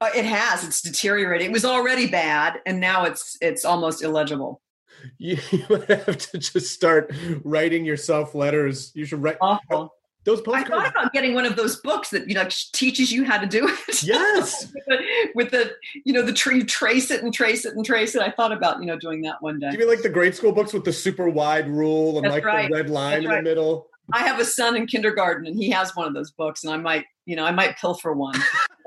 Uh, 0.00 0.10
it 0.14 0.24
has. 0.24 0.64
It's 0.64 0.80
deteriorated. 0.82 1.46
It 1.48 1.52
was 1.52 1.64
already 1.64 2.06
bad, 2.06 2.60
and 2.66 2.80
now 2.80 3.04
it's 3.04 3.36
it's 3.40 3.64
almost 3.64 4.02
illegible. 4.02 4.60
you, 5.18 5.38
you 5.50 5.64
might 5.70 5.88
have 5.88 6.18
to 6.18 6.38
just 6.38 6.72
start 6.72 7.12
writing 7.44 7.84
yourself 7.84 8.34
letters 8.34 8.92
you 8.94 9.04
should 9.04 9.22
write 9.22 9.38
Awful. 9.40 9.92
Those 10.28 10.42
I 10.46 10.62
thought 10.62 10.88
about 10.88 11.12
getting 11.12 11.34
one 11.34 11.46
of 11.46 11.56
those 11.56 11.76
books 11.76 12.10
that 12.10 12.28
you 12.28 12.34
know 12.34 12.46
teaches 12.72 13.10
you 13.10 13.24
how 13.24 13.38
to 13.38 13.46
do 13.46 13.66
it. 13.66 14.02
yes 14.02 14.72
with, 14.74 14.84
the, 14.86 14.98
with 15.34 15.50
the 15.50 15.72
you 16.04 16.12
know 16.12 16.22
the 16.22 16.32
tree 16.32 16.62
trace 16.62 17.10
it 17.10 17.22
and 17.22 17.32
trace 17.32 17.64
it 17.64 17.74
and 17.74 17.84
trace 17.84 18.14
it. 18.14 18.22
I 18.22 18.30
thought 18.30 18.52
about 18.52 18.80
you 18.80 18.86
know 18.86 18.98
doing 18.98 19.22
that 19.22 19.40
one 19.40 19.58
day. 19.58 19.70
Give 19.70 19.80
me 19.80 19.86
like 19.86 20.02
the 20.02 20.08
grade 20.08 20.34
school 20.34 20.52
books 20.52 20.72
with 20.72 20.84
the 20.84 20.92
super 20.92 21.28
wide 21.28 21.68
rule 21.68 22.16
and 22.16 22.24
That's 22.24 22.34
like 22.34 22.44
right. 22.44 22.68
the 22.68 22.76
red 22.76 22.90
line 22.90 23.12
That's 23.12 23.24
in 23.24 23.30
right. 23.30 23.36
the 23.36 23.42
middle. 23.42 23.88
I 24.12 24.20
have 24.20 24.40
a 24.40 24.44
son 24.44 24.76
in 24.76 24.86
kindergarten 24.86 25.46
and 25.46 25.56
he 25.56 25.70
has 25.70 25.94
one 25.94 26.06
of 26.06 26.14
those 26.14 26.30
books, 26.30 26.64
and 26.64 26.72
I 26.72 26.76
might 26.76 27.06
you 27.24 27.36
know 27.36 27.44
I 27.44 27.50
might 27.50 27.76
pilfer 27.78 28.12
one. 28.12 28.34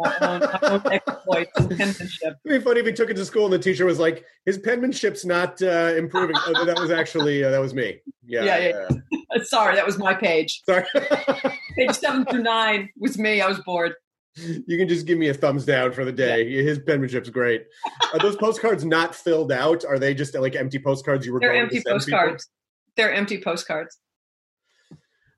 I 0.04 0.17
won't, 0.27 0.43
I 0.43 0.67
won't 0.69 0.86
exploit 0.88 1.47
some 1.58 1.69
penmanship. 1.69 2.38
It'd 2.45 2.60
be 2.60 2.60
funny 2.60 2.80
if 2.80 2.86
he 2.86 2.93
took 2.93 3.10
it 3.10 3.15
to 3.15 3.25
school 3.25 3.45
and 3.45 3.54
the 3.54 3.60
teacher 3.60 3.86
was 3.86 3.99
like, 3.99 4.25
"His 4.45 4.58
penmanship's 4.58 5.25
not 5.25 5.62
uh, 5.62 5.93
improving." 5.97 6.36
oh, 6.47 6.65
that 6.65 6.80
was 6.80 6.91
actually 6.91 7.43
uh, 7.43 7.51
that 7.51 7.60
was 7.60 7.73
me. 7.73 7.99
Yeah, 8.25 8.43
Yeah, 8.45 8.58
yeah. 8.89 8.97
Uh, 9.36 9.39
Sorry, 9.43 9.75
that 9.75 9.86
was 9.86 9.97
my 9.97 10.13
page. 10.13 10.62
Sorry. 10.65 10.86
Page 11.77 11.91
seven 11.93 12.25
through 12.25 12.43
nine 12.43 12.89
was 12.99 13.17
me. 13.17 13.41
I 13.41 13.47
was 13.47 13.60
bored. 13.60 13.93
you 14.36 14.77
can 14.77 14.88
just 14.88 15.06
give 15.06 15.17
me 15.17 15.30
a 15.30 15.34
thumbs 15.34 15.65
down 15.65 15.91
for 15.93 16.04
the 16.06 16.12
day. 16.12 16.49
His 16.63 16.80
penmanship's 16.80 17.30
great. 17.30 17.65
Are 18.13 18.19
those 18.19 18.36
postcards 18.36 18.84
not 18.86 19.15
filled 19.15 19.51
out? 19.51 19.84
Are 19.86 19.97
they 19.99 20.13
just 20.13 20.34
like 20.36 20.56
empty 20.56 20.80
postcards 20.80 21.25
you 21.25 21.34
were 21.34 21.39
They're 21.39 21.49
going 21.51 21.62
empty 21.63 21.77
to 21.77 21.82
send 21.82 21.99
people? 22.01 22.19
postcards. 22.19 22.49
They're 22.97 23.13
empty 23.13 23.39
postcards. 23.41 23.97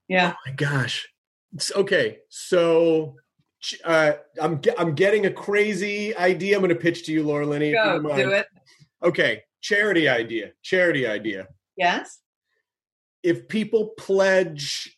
Yeah. 0.07 0.33
Oh 0.35 0.39
my 0.49 0.53
gosh. 0.53 1.07
S- 1.55 1.71
Okay, 1.75 2.17
so 2.29 3.15
uh, 3.83 4.13
I'm 4.41 4.61
I'm 4.77 4.95
getting 4.95 5.25
a 5.25 5.31
crazy 5.31 6.15
idea. 6.15 6.55
I'm 6.55 6.61
going 6.61 6.69
to 6.69 6.81
pitch 6.81 7.05
to 7.05 7.11
you, 7.11 7.23
Laura 7.23 7.45
Linney. 7.45 7.71
Go 7.71 7.99
do 8.15 8.31
it. 8.31 8.47
Okay, 9.03 9.43
charity 9.61 10.07
idea. 10.07 10.51
Charity 10.61 11.07
idea. 11.07 11.47
Yes. 11.77 12.19
If 13.21 13.47
people 13.47 13.93
pledge, 13.97 14.97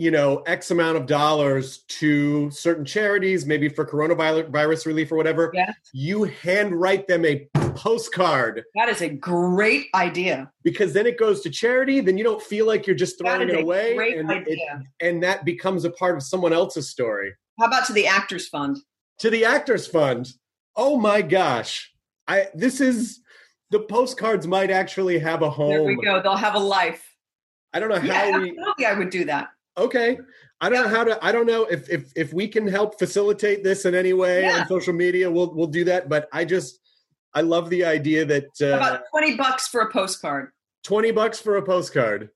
you 0.00 0.10
know, 0.10 0.38
X 0.46 0.70
amount 0.70 0.96
of 0.96 1.04
dollars 1.04 1.78
to 2.00 2.50
certain 2.50 2.86
charities, 2.86 3.44
maybe 3.44 3.68
for 3.68 3.84
coronavirus 3.84 4.86
relief 4.86 5.12
or 5.12 5.16
whatever, 5.16 5.50
Yes. 5.52 5.74
you 5.92 6.22
handwrite 6.24 7.06
them 7.06 7.26
a 7.26 7.46
postcard 7.74 8.64
That 8.76 8.88
is 8.88 9.02
a 9.02 9.10
great 9.10 9.88
idea. 9.94 10.50
because 10.64 10.94
then 10.94 11.06
it 11.06 11.18
goes 11.18 11.42
to 11.42 11.50
charity. 11.50 12.00
Then 12.00 12.16
you 12.16 12.24
don't 12.24 12.40
feel 12.42 12.66
like 12.66 12.86
you're 12.86 12.96
just 12.96 13.18
throwing 13.18 13.46
it 13.50 13.60
away, 13.60 13.94
great 13.94 14.16
and, 14.16 14.30
it- 14.30 14.58
and 15.00 15.22
that 15.22 15.44
becomes 15.44 15.84
a 15.84 15.90
part 15.90 16.16
of 16.16 16.22
someone 16.22 16.54
else's 16.54 16.88
story. 16.88 17.34
How 17.58 17.66
about 17.66 17.86
to 17.88 17.92
the 17.92 18.06
Actors 18.06 18.48
Fund? 18.48 18.78
to 19.18 19.28
the 19.28 19.44
Actors 19.44 19.86
Fund. 19.86 20.32
Oh 20.76 20.96
my 20.98 21.20
gosh. 21.20 21.92
I 22.26 22.46
this 22.54 22.80
is 22.80 23.20
the 23.68 23.80
postcards 23.80 24.46
might 24.46 24.70
actually 24.70 25.18
have 25.18 25.42
a 25.42 25.50
home. 25.50 25.68
There 25.72 25.82
we 25.84 25.96
go. 25.96 26.22
They'll 26.22 26.36
have 26.36 26.54
a 26.54 26.58
life. 26.58 27.04
I 27.74 27.80
don't 27.80 27.90
know 27.90 28.00
how 28.00 28.06
Yeah, 28.06 28.38
we 28.38 28.48
absolutely. 28.48 28.86
I 28.86 28.94
would 28.94 29.10
do 29.10 29.24
that. 29.26 29.48
Okay. 29.76 30.18
I 30.60 30.68
don't 30.68 30.82
know 30.82 30.88
how 30.94 31.04
to 31.04 31.24
I 31.24 31.32
don't 31.32 31.46
know 31.46 31.64
if 31.64 31.88
if 31.88 32.12
if 32.16 32.32
we 32.32 32.46
can 32.48 32.66
help 32.66 32.98
facilitate 32.98 33.64
this 33.64 33.84
in 33.86 33.94
any 33.94 34.12
way 34.12 34.42
Yeah. 34.42 34.60
on 34.60 34.68
social 34.68 34.92
media, 34.92 35.30
we'll 35.30 35.54
we'll 35.54 35.66
do 35.66 35.84
that, 35.84 36.08
but 36.08 36.28
I 36.32 36.44
just 36.44 36.80
I 37.32 37.40
love 37.42 37.70
the 37.70 37.84
idea 37.84 38.24
that 38.26 38.48
uh, 38.60 38.76
about 38.76 39.02
twenty 39.10 39.36
bucks 39.36 39.68
for 39.68 39.80
a 39.82 39.90
postcard? 39.92 40.50
20 40.84 41.10
bucks 41.12 41.38
for 41.38 41.56
a 41.58 41.62
postcard. 41.62 42.30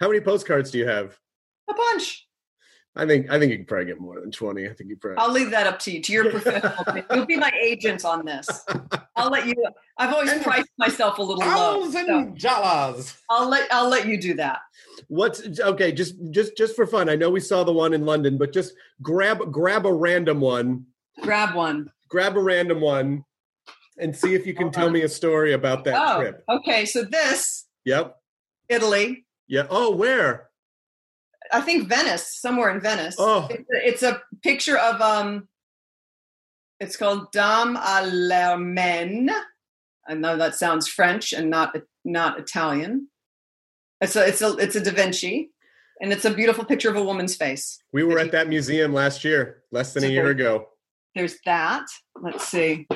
How 0.00 0.08
many 0.08 0.20
postcards 0.20 0.70
do 0.70 0.78
you 0.78 0.88
have? 0.88 1.18
A 1.68 1.74
bunch. 1.74 2.26
I 2.98 3.04
think 3.06 3.30
I 3.30 3.38
think 3.38 3.50
you 3.52 3.58
can 3.58 3.66
probably 3.66 3.84
get 3.86 4.00
more 4.00 4.18
than 4.18 4.30
20. 4.30 4.66
I 4.66 4.72
think 4.72 4.88
you 4.88 4.96
probably 4.96 5.18
I'll 5.18 5.30
leave 5.30 5.50
that 5.50 5.66
up 5.66 5.78
to 5.80 5.90
you, 5.90 6.00
to 6.02 6.12
your 6.12 6.30
professional. 6.30 7.04
You'll 7.10 7.26
be 7.26 7.36
my 7.36 7.52
agent 7.62 8.04
on 8.06 8.24
this. 8.24 8.48
I'll 9.16 9.30
let 9.30 9.46
you. 9.46 9.54
I've 9.98 10.12
always 10.14 10.32
priced 10.42 10.68
myself 10.78 11.18
a 11.18 11.22
little 11.22 11.46
low. 11.46 11.84
so 11.84 11.92
thousand 11.92 12.38
dollars. 12.40 13.14
I'll 13.30 13.48
let 13.48 13.68
I'll 13.72 13.88
let 13.90 14.06
you 14.06 14.18
do 14.20 14.34
that. 14.34 14.60
What's 15.08 15.60
okay? 15.60 15.92
Just 15.92 16.14
just 16.30 16.56
just 16.56 16.74
for 16.76 16.86
fun. 16.86 17.08
I 17.08 17.16
know 17.16 17.30
we 17.30 17.40
saw 17.40 17.64
the 17.64 17.72
one 17.72 17.94
in 17.94 18.04
London, 18.04 18.38
but 18.38 18.52
just 18.52 18.74
grab 19.02 19.52
grab 19.52 19.86
a 19.86 19.92
random 19.92 20.40
one. 20.40 20.86
Grab 21.22 21.54
one. 21.54 21.90
Grab 22.08 22.36
a 22.36 22.40
random 22.40 22.80
one. 22.80 23.24
and 23.98 24.14
see 24.14 24.34
if 24.34 24.46
you 24.46 24.54
can 24.54 24.70
tell 24.70 24.90
me 24.90 25.02
a 25.02 25.08
story 25.08 25.52
about 25.54 25.84
that 25.84 25.94
oh, 25.96 26.20
trip. 26.20 26.44
okay. 26.48 26.84
So 26.84 27.02
this 27.02 27.66
Yep. 27.84 28.16
Italy, 28.68 29.24
Yeah. 29.46 29.66
Oh, 29.70 29.94
where? 29.94 30.50
I 31.52 31.60
think 31.60 31.88
Venice, 31.88 32.40
somewhere 32.40 32.70
in 32.70 32.80
Venice. 32.80 33.14
Oh. 33.18 33.46
It's, 33.48 33.70
a, 33.70 33.88
it's 33.88 34.02
a 34.02 34.22
picture 34.42 34.76
of 34.76 35.00
um. 35.00 35.48
It's 36.78 36.96
called 36.96 37.32
Dame 37.32 37.76
à 37.76 38.02
l'Hermine. 38.04 39.30
I 40.06 40.14
know 40.14 40.36
that 40.36 40.56
sounds 40.56 40.88
French 40.88 41.32
and 41.32 41.48
not 41.48 41.74
not 42.04 42.38
Italian. 42.38 43.08
It's 44.00 44.16
a 44.16 44.26
it's 44.26 44.42
a 44.42 44.56
it's 44.58 44.76
a 44.76 44.80
Da 44.80 44.90
Vinci, 44.92 45.50
and 46.00 46.12
it's 46.12 46.24
a 46.24 46.30
beautiful 46.32 46.64
picture 46.64 46.90
of 46.90 46.96
a 46.96 47.02
woman's 47.02 47.34
face. 47.36 47.78
We 47.92 48.04
were 48.04 48.18
at 48.18 48.32
that 48.32 48.48
museum 48.48 48.92
last 48.92 49.24
year, 49.24 49.62
less 49.72 49.94
than 49.94 50.04
a 50.04 50.08
year 50.08 50.28
ago. 50.28 50.68
There's 51.14 51.38
that. 51.46 51.86
Let's 52.20 52.46
see. 52.46 52.86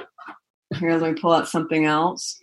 Here, 0.79 0.97
let 0.97 1.15
me 1.15 1.21
pull 1.21 1.33
out 1.33 1.49
something 1.49 1.87
else. 1.87 2.39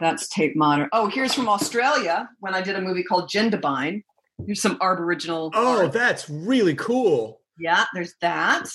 That's 0.00 0.28
Tate 0.28 0.56
Modern. 0.56 0.88
Oh, 0.92 1.08
here's 1.08 1.34
from 1.34 1.48
Australia 1.48 2.28
when 2.38 2.54
I 2.54 2.62
did 2.62 2.76
a 2.76 2.80
movie 2.80 3.02
called 3.02 3.28
Jindabyne. 3.28 4.02
Here's 4.46 4.62
some 4.62 4.78
Aboriginal. 4.80 5.50
Oh, 5.54 5.80
art. 5.80 5.92
that's 5.92 6.30
really 6.30 6.76
cool. 6.76 7.40
Yeah, 7.58 7.84
there's 7.92 8.14
that. 8.20 8.68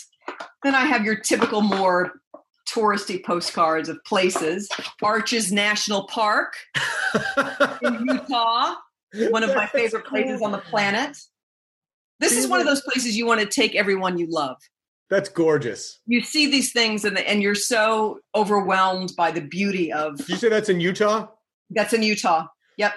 Then 0.63 0.76
I 0.76 0.82
have 0.82 1.06
your 1.06 1.15
typical 1.15 1.62
more 1.62 2.12
touristy 2.65 3.23
postcards 3.23 3.89
of 3.89 4.04
places. 4.06 4.69
Arches 5.02 5.52
National 5.52 6.08
Park 6.08 6.54
in 7.82 8.06
Utah, 8.08 8.76
one 9.30 9.43
of 9.43 9.56
my 9.56 9.67
favorite 9.67 10.06
places 10.06 10.41
on 10.41 10.52
the 10.52 10.58
planet. 10.60 11.17
This 12.19 12.34
is 12.38 12.47
one 12.47 12.60
of 12.60 12.65
those 12.65 12.82
places 12.82 13.17
you 13.17 13.26
want 13.26 13.41
to 13.41 13.47
take 13.47 13.76
everyone 13.76 14.17
you 14.17 14.28
love. 14.30 14.58
That's 15.10 15.30
gorgeous. 15.30 15.99
You 16.08 16.21
see 16.21 16.49
these 16.49 16.71
things 16.71 17.04
and, 17.06 17.17
and 17.19 17.41
you're 17.43 17.54
so 17.56 18.19
overwhelmed 18.34 19.13
by 19.17 19.32
the 19.32 19.41
beauty 19.41 19.91
of 19.91 20.17
Did 20.17 20.30
you 20.30 20.36
say 20.38 20.49
that's 20.49 20.69
in 20.69 20.80
Utah? 20.80 21.28
that's 21.69 21.93
in 21.93 22.02
Utah. 22.04 22.45
Yep. 22.78 22.93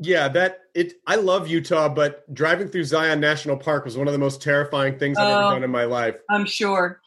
Yeah, 0.00 0.28
that 0.28 0.58
it. 0.74 0.94
I 1.06 1.16
love 1.16 1.48
Utah, 1.48 1.88
but 1.88 2.32
driving 2.32 2.68
through 2.68 2.84
Zion 2.84 3.18
National 3.18 3.56
Park 3.56 3.84
was 3.84 3.96
one 3.98 4.06
of 4.06 4.12
the 4.12 4.18
most 4.18 4.40
terrifying 4.40 4.96
things 4.98 5.18
I've 5.18 5.26
Oh. 5.26 5.40
ever 5.48 5.54
done 5.56 5.64
in 5.64 5.70
my 5.70 5.84
life. 5.84 6.14
I'm 6.30 6.46
sure. 6.46 7.00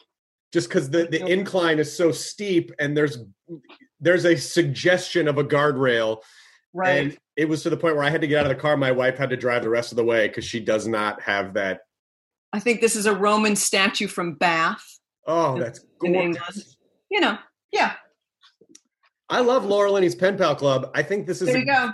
Just 0.51 0.67
because 0.67 0.89
the, 0.89 1.05
the 1.05 1.25
incline 1.25 1.79
is 1.79 1.95
so 1.95 2.11
steep, 2.11 2.71
and 2.79 2.95
there's 2.95 3.19
there's 3.99 4.25
a 4.25 4.35
suggestion 4.35 5.27
of 5.27 5.37
a 5.37 5.43
guardrail, 5.43 6.21
Right. 6.73 6.89
and 6.89 7.17
it 7.37 7.47
was 7.47 7.63
to 7.63 7.69
the 7.69 7.77
point 7.77 7.95
where 7.95 8.03
I 8.03 8.09
had 8.09 8.21
to 8.21 8.27
get 8.27 8.39
out 8.39 8.51
of 8.51 8.55
the 8.55 8.61
car. 8.61 8.75
My 8.75 8.91
wife 8.91 9.17
had 9.17 9.29
to 9.29 9.37
drive 9.37 9.63
the 9.63 9.69
rest 9.69 9.91
of 9.91 9.95
the 9.95 10.03
way 10.03 10.27
because 10.27 10.43
she 10.45 10.59
does 10.59 10.87
not 10.87 11.21
have 11.21 11.53
that. 11.53 11.81
I 12.53 12.59
think 12.59 12.81
this 12.81 12.95
is 12.97 13.05
a 13.05 13.15
Roman 13.15 13.55
statue 13.55 14.07
from 14.07 14.33
Bath. 14.33 14.83
Oh, 15.25 15.57
that's 15.57 15.79
In 16.03 16.13
gorgeous. 16.13 16.37
England. 16.37 16.65
You 17.09 17.19
know, 17.21 17.37
yeah. 17.71 17.93
I 19.29 19.39
love 19.39 19.63
Laura 19.63 19.89
Linney's 19.91 20.15
Pen 20.15 20.37
Pal 20.37 20.55
Club. 20.55 20.91
I 20.93 21.01
think 21.03 21.27
this 21.27 21.41
is. 21.41 21.47
There 21.47 21.59
you 21.59 21.65
go. 21.65 21.91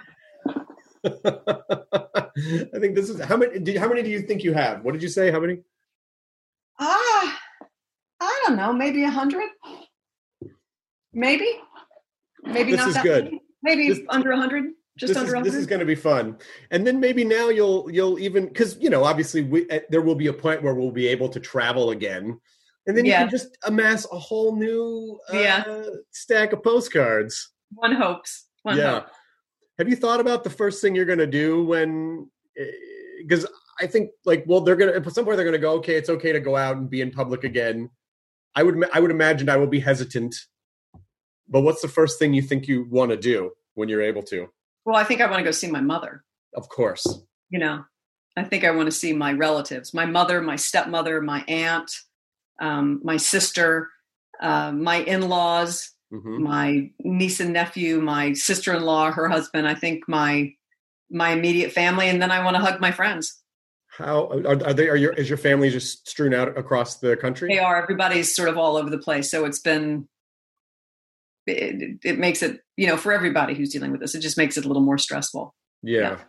I 1.06 2.80
think 2.80 2.96
this 2.96 3.10
is 3.10 3.20
how 3.22 3.38
many. 3.38 3.60
Did, 3.60 3.78
how 3.78 3.88
many 3.88 4.02
do 4.02 4.10
you 4.10 4.22
think 4.22 4.43
you 4.43 4.54
have? 4.54 4.84
What 4.84 4.93
did 4.93 5.04
you 5.04 5.10
say? 5.10 5.30
How 5.30 5.39
many? 5.39 5.60
Ah, 6.80 7.39
I 8.28 8.44
don't 8.46 8.58
know. 8.58 8.74
Maybe 8.74 9.04
a 9.04 9.10
hundred. 9.10 9.50
Maybe. 11.13 11.48
Maybe 12.44 12.72
This 12.72 12.80
not 12.80 12.88
is 12.90 12.94
that 12.96 13.04
good. 13.04 13.24
many. 13.26 13.42
Maybe 13.63 13.90
This- 13.90 14.02
under 14.10 14.32
a 14.32 14.38
hundred. 14.38 14.66
Just 14.98 15.13
this 15.13 15.18
under 15.18 15.36
is, 15.38 15.44
this 15.44 15.54
is 15.54 15.68
going 15.68 15.80
to 15.80 15.86
be 15.86 15.94
fun 15.94 16.40
and 16.72 16.86
then 16.88 17.00
maybe 17.00 17.24
now 17.24 17.50
you'll 17.50 17.88
you'll 17.92 18.18
even 18.18 18.48
because 18.48 18.80
you 18.82 18.90
know 18.90 19.04
obviously 19.04 19.44
we, 19.44 19.70
uh, 19.70 19.82
there 19.92 20.02
will 20.02 20.16
be 20.16 20.26
a 20.26 20.34
point 20.34 20.63
where 20.63 20.74
we'll 20.74 20.90
be 20.90 21.06
able 21.08 21.30
to 21.30 21.40
travel 21.40 21.92
again 21.92 22.40
and 22.88 22.98
then 22.98 23.06
you 23.06 23.12
can 23.12 23.30
just 23.30 23.56
amass 23.66 24.08
a 24.12 24.18
whole 24.18 24.56
new 24.56 25.20
uh, 25.32 25.38
Yeah. 25.38 25.84
stack 26.10 26.52
of 26.52 26.63
postcards 26.63 27.52
One 27.76 27.92
hopes. 27.94 28.48
One 28.63 28.76
yeah 28.78 29.04
have 29.78 29.88
you 29.88 29.96
thought 29.96 30.20
about 30.20 30.44
the 30.44 30.50
first 30.50 30.82
thing 30.82 30.96
you're 30.96 31.06
going 31.06 31.20
to 31.20 31.28
do 31.28 31.63
when 31.63 32.28
because 33.20 33.46
i 33.80 33.86
think 33.86 34.10
like 34.26 34.46
well 34.48 34.62
they're 34.62 34.76
going 34.76 34.92
to 34.92 34.98
at 34.98 35.13
some 35.13 35.26
point 35.26 35.38
they're 35.38 35.46
going 35.46 35.54
to 35.54 35.60
go 35.60 35.74
okay 35.74 35.94
it's 35.96 36.10
okay 36.10 36.32
to 36.32 36.40
go 36.40 36.56
out 36.56 36.76
and 36.78 36.90
be 36.90 37.02
in 37.02 37.12
public 37.12 37.44
again 37.44 37.88
i 38.58 38.63
would 38.63 38.76
i 38.96 39.00
would 39.00 39.12
imagine 39.12 39.48
i 39.50 39.58
will 39.62 39.74
be 39.78 39.80
hesitant 39.80 40.34
but 41.48 41.62
what's 41.62 41.82
the 41.82 41.88
first 42.00 42.20
thing 42.20 42.34
you 42.34 42.41
think 42.41 42.67
you 42.67 42.86
want 42.89 43.10
to 43.12 43.17
do 43.34 43.52
when 43.76 43.88
you're 43.89 44.02
able 44.12 44.24
to 44.24 44.39
Well, 44.86 44.98
I 44.98 45.06
think 45.08 45.22
I 45.22 45.28
want 45.30 45.39
to 45.39 45.43
go 45.43 45.52
see 45.52 45.72
my 45.72 45.82
mother. 45.93 46.24
of 46.56 46.67
course 46.78 47.06
You 47.50 47.60
know, 47.60 47.86
I 48.36 48.43
think 48.43 48.63
I 48.63 48.72
want 48.72 48.88
to 48.88 49.00
see 49.02 49.13
my 49.13 49.32
relatives, 49.34 49.93
my 49.93 50.06
mother, 50.06 50.41
my 50.41 50.58
stepmother, 50.58 51.22
my 51.22 51.41
aunt, 51.48 51.89
um, 52.60 53.00
my 53.04 53.17
sister, 53.17 53.89
uh, 54.41 54.72
my 54.72 54.98
in-laws, 55.13 55.91
hmm 56.12 56.38
my 56.54 56.67
niece 57.04 57.39
and 57.39 57.54
nephew, 57.54 58.00
my 58.00 58.34
sister-in-law, 58.34 59.12
her 59.12 59.28
husband. 59.36 59.67
I 59.67 59.76
think 59.76 59.98
my 60.08 60.54
my 61.10 61.30
immediate 61.38 61.72
family, 61.72 62.08
and 62.10 62.22
then 62.22 62.32
I 62.32 62.43
want 62.46 62.56
to 62.56 62.62
hug 62.62 62.80
my 62.82 62.91
friends. 62.91 63.26
How 63.98 64.28
are, 64.28 64.64
are 64.64 64.74
they? 64.74 64.90
Are 64.90 64.96
your 64.96 65.14
is 65.14 65.28
your 65.28 65.40
family 65.40 65.72
just 65.72 66.08
strewn 66.08 66.32
out 66.32 66.56
across 66.56 66.98
the 66.98 67.18
country? 67.18 67.50
They 67.50 67.60
are. 67.60 67.82
Everybody's 67.82 68.36
sort 68.36 68.48
of 68.48 68.56
all 68.56 68.78
over 68.78 68.92
the 68.92 69.00
place. 69.00 69.32
So 69.32 69.44
it's 69.46 69.58
been, 69.58 70.08
it, 71.48 71.98
it 72.04 72.20
makes 72.20 72.44
it, 72.44 72.62
you 72.76 72.86
know, 72.86 72.96
for 72.96 73.12
everybody 73.12 73.56
who's 73.56 73.72
dealing 73.72 73.92
with 73.92 74.00
this, 74.00 74.14
it 74.14 74.20
just 74.20 74.38
makes 74.38 74.56
it 74.56 74.66
a 74.66 74.68
little 74.68 74.84
more 74.84 75.00
stressful. 75.00 75.56
Yeah. 75.82 76.20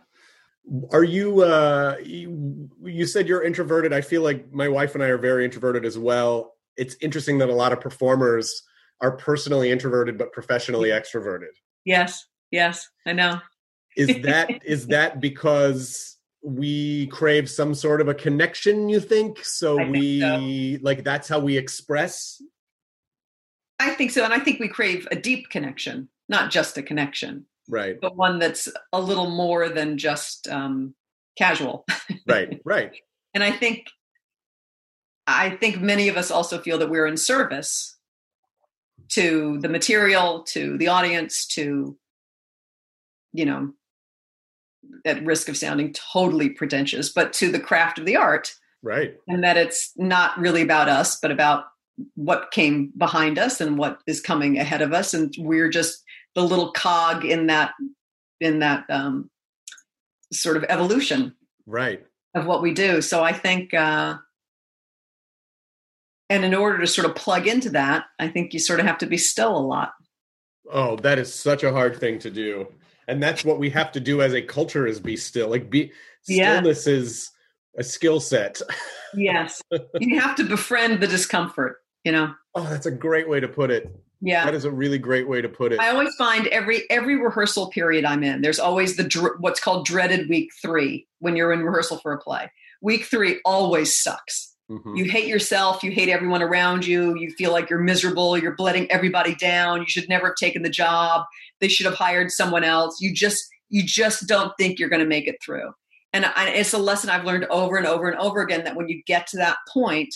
Are 0.91 1.03
you? 1.03 1.43
uh 1.43 1.97
you, 2.03 2.69
you 2.83 3.05
said 3.05 3.27
you're 3.27 3.43
introverted. 3.43 3.93
I 3.93 4.01
feel 4.01 4.23
like 4.23 4.51
my 4.51 4.67
wife 4.67 4.95
and 4.95 5.03
I 5.03 5.07
are 5.07 5.19
very 5.19 5.45
introverted 5.45 5.85
as 5.85 5.97
well. 5.97 6.55
It's 6.75 6.95
interesting 7.01 7.37
that 7.37 7.49
a 7.49 7.55
lot 7.55 7.71
of 7.71 7.79
performers 7.79 8.63
are 8.99 9.15
personally 9.15 9.69
introverted 9.69 10.17
but 10.17 10.33
professionally 10.33 10.89
extroverted. 10.89 11.53
Yes. 11.85 12.25
Yes. 12.49 12.89
I 13.05 13.13
know. 13.13 13.39
Is 13.95 14.23
that 14.23 14.49
is 14.65 14.87
that 14.87 15.21
because 15.21 16.15
we 16.41 17.07
crave 17.07 17.49
some 17.49 17.73
sort 17.73 18.01
of 18.01 18.07
a 18.07 18.13
connection? 18.13 18.89
You 18.89 18.99
think 18.99 19.43
so? 19.43 19.79
I 19.79 19.83
think 19.83 19.95
we 19.95 20.77
like 20.81 21.03
that's 21.03 21.27
how 21.27 21.39
we 21.39 21.57
express. 21.57 22.41
I 23.79 23.91
think 23.91 24.11
so. 24.11 24.23
And 24.23 24.33
I 24.33 24.39
think 24.39 24.59
we 24.59 24.67
crave 24.67 25.07
a 25.11 25.15
deep 25.15 25.49
connection, 25.49 26.09
not 26.27 26.51
just 26.51 26.77
a 26.77 26.83
connection, 26.83 27.45
Right. 27.69 27.97
but 28.01 28.15
one 28.15 28.39
that's 28.39 28.67
a 28.91 28.99
little 28.99 29.29
more 29.29 29.69
than 29.69 29.97
just 29.97 30.47
um, 30.47 30.95
casual. 31.37 31.85
Right. 32.27 32.61
Right. 32.65 32.91
And 33.33 33.43
I 33.43 33.51
think, 33.51 33.87
I 35.25 35.51
think 35.51 35.79
many 35.81 36.09
of 36.09 36.17
us 36.17 36.29
also 36.29 36.59
feel 36.59 36.77
that 36.79 36.89
we're 36.89 37.07
in 37.07 37.17
service 37.17 37.97
to 39.09 39.57
the 39.59 39.69
material, 39.69 40.43
to 40.49 40.77
the 40.77 40.89
audience, 40.89 41.47
to, 41.47 41.97
you 43.33 43.45
know, 43.45 43.73
at 45.05 45.25
risk 45.25 45.49
of 45.49 45.57
sounding 45.57 45.93
totally 45.93 46.49
pretentious, 46.49 47.09
but 47.11 47.33
to 47.33 47.51
the 47.51 47.59
craft 47.59 47.99
of 47.99 48.05
the 48.05 48.15
art. 48.15 48.53
Right. 48.81 49.17
and 49.27 49.43
that 49.43 49.57
it's 49.57 49.91
not 49.97 50.37
really 50.39 50.61
about 50.61 50.87
us, 50.87 51.19
but 51.19 51.31
about 51.31 51.65
what 52.15 52.51
came 52.51 52.93
behind 52.97 53.37
us 53.37 53.59
and 53.59 53.77
what 53.77 53.99
is 54.07 54.21
coming 54.21 54.57
ahead 54.57 54.81
of 54.81 54.93
us, 54.93 55.13
and 55.13 55.35
we're 55.37 55.67
just 55.67 56.01
the 56.33 56.41
little 56.43 56.71
cog 56.71 57.25
in 57.25 57.47
that 57.47 57.73
in 58.39 58.59
that 58.59 58.85
um, 58.89 59.29
sort 60.31 60.55
of 60.55 60.63
evolution 60.69 61.35
Right. 61.65 62.05
of 62.33 62.45
what 62.45 62.61
we 62.61 62.73
do. 62.73 63.01
So 63.01 63.21
I 63.21 63.33
think, 63.33 63.73
uh, 63.73 64.15
and 66.29 66.45
in 66.45 66.53
order 66.53 66.77
to 66.79 66.87
sort 66.87 67.05
of 67.09 67.15
plug 67.15 67.47
into 67.47 67.71
that, 67.71 68.05
I 68.19 68.27
think 68.29 68.53
you 68.53 68.59
sort 68.59 68.79
of 68.79 68.85
have 68.85 68.99
to 68.99 69.07
be 69.07 69.17
still 69.17 69.57
a 69.57 69.59
lot. 69.59 69.91
Oh, 70.71 70.95
that 70.97 71.17
is 71.19 71.33
such 71.33 71.63
a 71.63 71.71
hard 71.73 71.99
thing 71.99 72.19
to 72.19 72.29
do. 72.29 72.67
And 73.09 73.21
that's 73.23 73.43
what 73.43 73.59
we 73.59 73.69
have 73.71 73.91
to 73.93 73.99
do 73.99 74.21
as 74.21 74.33
a 74.33 74.41
culture 74.41 74.85
is 74.87 74.99
be 74.99 75.17
still. 75.17 75.49
Like 75.49 75.69
be 75.69 75.91
Yeah. 76.27 76.53
stillness 76.59 76.85
is 76.87 77.31
a 77.77 77.83
skill 77.83 78.19
set. 78.19 78.61
Yes, 79.15 79.61
you 79.99 80.19
have 80.19 80.35
to 80.35 80.43
befriend 80.43 81.01
the 81.01 81.07
discomfort. 81.07 81.77
You 82.03 82.11
know, 82.13 82.33
Oh, 82.55 82.63
that's 82.69 82.85
a 82.85 82.91
great 82.91 83.27
way 83.27 83.39
to 83.39 83.47
put 83.47 83.71
it. 83.71 83.93
yeah. 84.21 84.45
That 84.45 84.53
is 84.55 84.63
a 84.65 84.71
really 84.71 84.97
great 84.97 85.27
way 85.27 85.41
to 85.41 85.49
put 85.49 85.71
it. 85.73 85.79
I 85.79 85.89
always 85.89 86.13
find 86.15 86.47
every 86.47 86.83
every 86.89 87.15
rehearsal 87.15 87.69
period 87.71 88.05
I'm 88.05 88.23
in, 88.23 88.41
there's 88.41 88.59
always 88.59 88.95
the 88.95 89.03
dr- 89.03 89.39
what's 89.39 89.59
called 89.59 89.85
dreaded 89.85 90.29
week 90.29 90.49
three 90.61 91.07
when 91.19 91.35
you're 91.35 91.51
in 91.51 91.63
rehearsal 91.63 91.97
for 91.99 92.13
a 92.13 92.19
play. 92.19 92.51
Week 92.81 93.03
three 93.05 93.39
always 93.43 93.95
sucks. 93.95 94.48
Mhm. 94.69 94.97
You 94.97 95.05
hate 95.05 95.25
yourself, 95.27 95.83
you 95.83 95.91
hate 95.91 96.09
everyone 96.09 96.43
around 96.43 96.85
you, 96.85 97.15
you 97.17 97.31
feel 97.31 97.51
like 97.51 97.69
you're 97.69 97.79
miserable, 97.79 98.37
you're 98.37 98.55
letting 98.59 98.89
everybody 98.91 99.33
down. 99.35 99.79
You 99.81 99.87
should 99.87 100.07
never 100.09 100.27
have 100.27 100.35
taken 100.35 100.61
the 100.61 100.69
job. 100.69 101.25
They 101.59 101.67
should 101.67 101.85
have 101.87 101.95
hired 101.95 102.31
someone 102.31 102.63
else. 102.63 103.01
You 103.01 103.13
just 103.13 103.43
you 103.69 103.83
just 103.83 104.27
don't 104.27 104.51
think 104.57 104.79
you're 104.79 104.89
going 104.89 105.01
to 105.01 105.05
make 105.07 105.27
it 105.27 105.35
through. 105.43 105.71
And 106.11 106.25
I, 106.25 106.49
it's 106.49 106.73
a 106.73 106.79
lesson 106.79 107.11
I've 107.11 107.23
learned 107.25 107.45
over 107.51 107.77
and 107.77 107.85
over 107.85 108.09
and 108.09 108.19
over 108.19 108.41
again 108.41 108.63
that 108.63 108.75
when 108.75 108.89
you 108.89 109.03
get 109.05 109.27
to 109.27 109.37
that 109.37 109.57
point, 109.71 110.13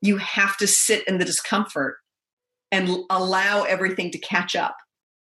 you 0.00 0.18
have 0.18 0.56
to 0.58 0.68
sit 0.68 1.06
in 1.08 1.18
the 1.18 1.24
discomfort 1.24 1.96
and 2.70 2.88
allow 3.10 3.64
everything 3.64 4.12
to 4.12 4.18
catch 4.18 4.54
up 4.54 4.76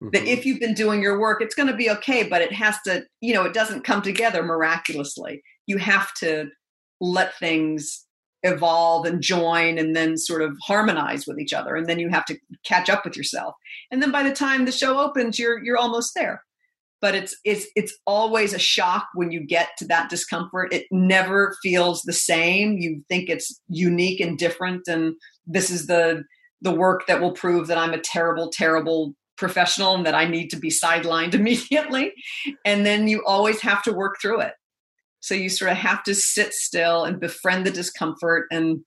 that 0.02 0.24
Mhm. 0.24 0.28
if 0.28 0.46
you've 0.46 0.60
been 0.60 0.74
doing 0.76 1.02
your 1.02 1.20
work 1.20 1.42
it's 1.42 1.54
going 1.56 1.68
to 1.68 1.76
be 1.76 1.90
okay 1.90 2.24
but 2.24 2.42
it 2.42 2.52
has 2.54 2.76
to 2.86 3.04
you 3.22 3.34
know 3.34 3.44
it 3.44 3.54
doesn't 3.54 3.84
come 3.84 4.02
together 4.04 4.42
miraculously 4.44 5.44
you 5.68 5.78
have 5.78 6.12
to 6.16 6.50
let 7.00 7.38
things 7.40 8.06
evolve 8.44 9.06
and 9.06 9.22
join 9.22 9.78
and 9.78 9.96
then 9.96 10.18
sort 10.18 10.42
of 10.42 10.58
harmonize 10.64 11.28
with 11.28 11.40
each 11.40 11.54
other. 11.54 11.76
And 11.76 11.88
then 11.88 12.00
you 12.00 12.10
have 12.10 12.26
to 12.26 12.38
catch 12.64 12.90
up 12.90 13.06
with 13.06 13.16
yourself. 13.16 13.56
And 13.92 14.02
then 14.02 14.12
by 14.12 14.24
the 14.24 14.34
time 14.34 14.66
the 14.66 14.72
show 14.72 15.00
opens 15.00 15.38
you're 15.38 15.64
you're 15.64 15.78
almost 15.78 16.14
there. 16.16 16.44
But 17.02 17.16
it's 17.16 17.36
it's 17.44 17.68
it's 17.76 17.98
always 18.06 18.54
a 18.54 18.60
shock 18.60 19.08
when 19.16 19.32
you 19.32 19.46
get 19.46 19.70
to 19.80 19.86
that 19.88 20.10
discomfort. 20.10 20.74
It 20.74 20.86
never 20.92 21.56
feels 21.64 22.04
the 22.04 22.14
same. 22.14 22.78
You 22.78 23.04
think 23.10 23.30
it's 23.30 23.60
unique 23.68 24.20
and 24.20 24.38
different. 24.38 24.88
And 24.88 25.16
this 25.46 25.70
is 25.70 25.88
the 25.88 26.24
the 26.62 26.72
work 26.72 27.08
that 27.08 27.20
will 27.20 27.32
prove 27.32 27.66
that 27.68 27.78
i'm 27.80 27.94
a 27.94 28.00
terrible 28.00 28.52
terrible 28.52 29.16
professional 29.36 29.96
and 29.96 30.06
that 30.06 30.14
i 30.14 30.26
need 30.26 30.50
to 30.50 30.58
be 30.58 30.70
sidelined 30.70 31.34
immediately. 31.34 32.14
And 32.66 32.86
then 32.86 33.08
you 33.08 33.24
always 33.26 33.62
have 33.62 33.82
to 33.84 33.94
work 33.94 34.18
through 34.22 34.42
it 34.42 34.54
so 35.22 35.36
you 35.36 35.50
sort 35.50 35.72
of 35.72 35.78
have 35.78 36.04
to 36.04 36.14
sit 36.14 36.54
still 36.54 37.06
and 37.06 37.20
befriend 37.20 37.66
the 37.66 37.72
discomfort 37.72 38.48
and 38.52 38.82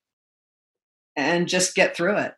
and 1.17 1.49
just 1.49 1.75
get 1.75 1.97
through 1.97 2.19
it. 2.19 2.35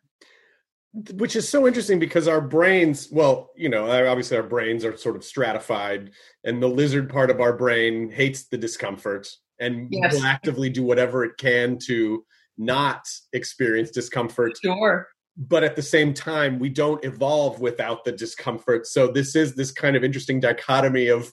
Which 1.15 1.35
is 1.35 1.49
so 1.49 1.67
interesting 1.67 1.99
because 1.99 2.27
our 2.27 2.41
brains 2.41 3.09
well 3.11 3.49
you 3.55 3.69
know 3.69 3.89
obviously 4.07 4.37
our 4.37 4.43
brains 4.43 4.85
are 4.85 4.95
sort 4.95 5.15
of 5.15 5.23
stratified 5.23 6.11
and 6.43 6.63
the 6.63 6.69
lizard 6.69 7.09
part 7.09 7.29
of 7.29 7.41
our 7.41 7.53
brain 7.53 8.09
hates 8.09 8.47
the 8.47 8.57
discomfort 8.57 9.27
and 9.59 9.87
Yes. 9.91 10.13
will 10.13 10.23
actively 10.23 10.69
do 10.69 10.83
whatever 10.83 11.25
it 11.25 11.37
can 11.37 11.77
to 11.87 12.23
not 12.57 13.07
experience 13.33 13.91
discomfort. 13.91 14.53
Sure. 14.63 15.07
But 15.35 15.63
at 15.63 15.75
the 15.75 15.83
same 15.83 16.13
time 16.13 16.59
we 16.59 16.69
don't 16.69 17.03
evolve 17.03 17.59
without 17.59 18.03
the 18.03 18.11
discomfort. 18.11 18.85
So 18.85 19.07
this 19.07 19.35
is 19.35 19.55
this 19.55 19.71
kind 19.71 19.95
of 19.95 20.03
interesting 20.03 20.39
dichotomy 20.39 21.07
of 21.07 21.31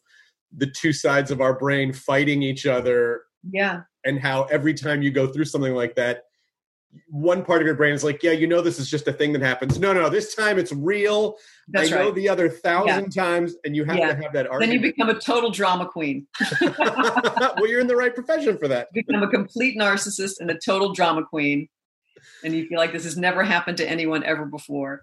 the 0.57 0.67
two 0.67 0.93
sides 0.93 1.31
of 1.31 1.41
our 1.41 1.59
brain 1.59 1.93
fighting 1.93 2.43
each 2.43 2.67
other 2.67 3.23
yeah. 3.51 3.83
and 4.05 4.21
how 4.21 4.45
every 4.45 4.75
time 4.75 5.03
you 5.03 5.11
go 5.11 5.27
through 5.27 5.45
something 5.45 5.75
like 5.75 5.95
that 5.97 6.25
one 7.09 7.45
part 7.45 7.61
of 7.61 7.67
your 7.67 7.75
brain 7.75 7.93
is 7.93 8.05
like 8.05 8.23
yeah 8.23 8.31
you 8.31 8.47
know 8.47 8.61
this 8.61 8.79
is 8.79 8.89
just 8.89 9.09
a 9.09 9.13
thing 9.13 9.33
that 9.33 9.43
happens. 9.43 9.79
No 9.79 9.93
no 9.93 10.03
no 10.03 10.09
this 10.09 10.35
time 10.35 10.59
it's 10.59 10.73
real. 10.73 11.37
That's 11.69 11.91
i 11.91 11.97
know 11.97 12.05
right. 12.07 12.15
the 12.15 12.29
other 12.29 12.49
thousand 12.49 13.11
times 13.11 13.57
and 13.65 13.75
you 13.75 13.85
have 13.85 13.97
Yeah. 13.97 14.15
to 14.15 14.23
have 14.23 14.33
that 14.33 14.47
argument. 14.47 14.61
then 14.61 14.73
you 14.73 14.81
become 14.81 15.09
a 15.09 15.19
total 15.19 15.51
drama 15.51 15.87
queen. 15.87 16.27
Well 16.61 17.69
you're 17.69 17.81
in 17.81 17.87
the 17.87 17.97
right 17.97 18.15
profession 18.15 18.59
for 18.59 18.69
that. 18.69 18.93
Become 18.93 19.23
a 19.23 19.29
complete 19.29 19.79
narcissist 19.79 20.35
and 20.41 20.51
a 20.51 20.59
total 20.65 20.93
drama 20.93 21.25
queen. 21.25 21.69
And 22.43 22.55
you 22.55 22.67
feel 22.67 22.79
like 22.79 22.93
this 22.93 23.05
has 23.05 23.17
never 23.17 23.43
happened 23.43 23.77
to 23.79 23.89
anyone 23.89 24.23
ever 24.25 24.45
before 24.47 25.03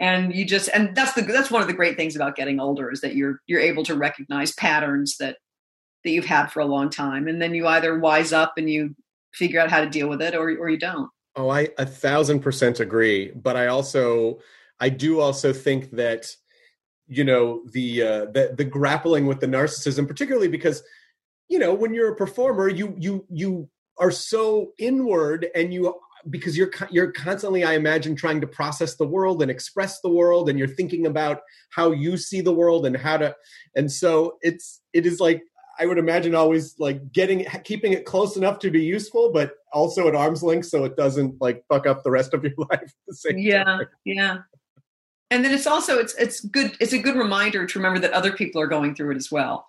and 0.00 0.34
you 0.34 0.44
just 0.44 0.68
and 0.72 0.94
that's 0.94 1.12
the 1.12 1.22
that's 1.22 1.50
one 1.50 1.62
of 1.62 1.68
the 1.68 1.74
great 1.74 1.96
things 1.96 2.16
about 2.16 2.36
getting 2.36 2.60
older 2.60 2.90
is 2.90 3.00
that 3.00 3.14
you're 3.14 3.40
you're 3.46 3.60
able 3.60 3.84
to 3.84 3.94
recognize 3.94 4.52
patterns 4.52 5.16
that 5.18 5.36
that 6.04 6.10
you've 6.10 6.24
had 6.24 6.46
for 6.46 6.60
a 6.60 6.66
long 6.66 6.90
time 6.90 7.28
and 7.28 7.42
then 7.42 7.54
you 7.54 7.66
either 7.66 7.98
wise 7.98 8.32
up 8.32 8.54
and 8.56 8.70
you 8.70 8.94
figure 9.34 9.60
out 9.60 9.70
how 9.70 9.80
to 9.80 9.90
deal 9.90 10.08
with 10.08 10.22
it 10.22 10.34
or 10.34 10.50
or 10.56 10.68
you 10.70 10.78
don't 10.78 11.10
Oh, 11.38 11.50
I 11.50 11.68
a 11.78 11.86
thousand 11.86 12.40
percent 12.40 12.80
agree. 12.80 13.30
But 13.30 13.56
I 13.56 13.68
also, 13.68 14.40
I 14.80 14.88
do 14.88 15.20
also 15.20 15.52
think 15.52 15.92
that, 15.92 16.34
you 17.06 17.22
know, 17.22 17.62
the 17.72 18.02
uh, 18.02 18.24
the 18.26 18.54
the 18.56 18.64
grappling 18.64 19.24
with 19.26 19.38
the 19.38 19.46
narcissism, 19.46 20.08
particularly 20.08 20.48
because, 20.48 20.82
you 21.48 21.60
know, 21.60 21.72
when 21.72 21.94
you're 21.94 22.12
a 22.12 22.16
performer, 22.16 22.68
you 22.68 22.92
you 22.98 23.24
you 23.30 23.68
are 23.98 24.10
so 24.10 24.72
inward, 24.78 25.46
and 25.54 25.72
you 25.72 25.94
because 26.30 26.56
you're 26.56 26.70
you're 26.90 27.12
constantly, 27.12 27.64
I 27.64 27.74
imagine, 27.74 28.16
trying 28.16 28.40
to 28.40 28.46
process 28.46 28.96
the 28.96 29.06
world 29.06 29.42
and 29.42 29.50
express 29.50 30.00
the 30.00 30.10
world, 30.10 30.48
and 30.48 30.58
you're 30.58 30.68
thinking 30.68 31.06
about 31.06 31.40
how 31.70 31.92
you 31.92 32.16
see 32.16 32.40
the 32.40 32.52
world 32.52 32.86
and 32.86 32.96
how 32.96 33.18
to, 33.18 33.34
and 33.76 33.90
so 33.90 34.38
it's 34.42 34.80
it 34.92 35.06
is 35.06 35.20
like 35.20 35.42
I 35.80 35.86
would 35.86 35.98
imagine 35.98 36.34
always 36.34 36.74
like 36.78 37.12
getting 37.12 37.44
keeping 37.64 37.92
it 37.92 38.04
close 38.04 38.36
enough 38.36 38.58
to 38.60 38.70
be 38.70 38.82
useful, 38.82 39.32
but 39.32 39.52
also 39.72 40.08
at 40.08 40.14
arm's 40.14 40.42
length 40.42 40.66
so 40.66 40.84
it 40.84 40.96
doesn't 40.96 41.40
like 41.40 41.64
fuck 41.68 41.86
up 41.86 42.02
the 42.02 42.10
rest 42.10 42.34
of 42.34 42.42
your 42.42 42.54
life. 42.70 42.92
The 43.06 43.14
same 43.14 43.38
yeah 43.38 43.64
time. 43.64 43.86
yeah 44.04 44.38
and 45.30 45.44
then 45.44 45.52
it's 45.52 45.66
also 45.66 45.98
it's 45.98 46.14
it's 46.14 46.40
good 46.40 46.76
it's 46.80 46.92
a 46.92 46.98
good 46.98 47.16
reminder 47.16 47.66
to 47.66 47.78
remember 47.78 47.98
that 48.00 48.12
other 48.12 48.32
people 48.32 48.60
are 48.60 48.66
going 48.66 48.94
through 48.94 49.12
it 49.12 49.16
as 49.16 49.30
well 49.30 49.68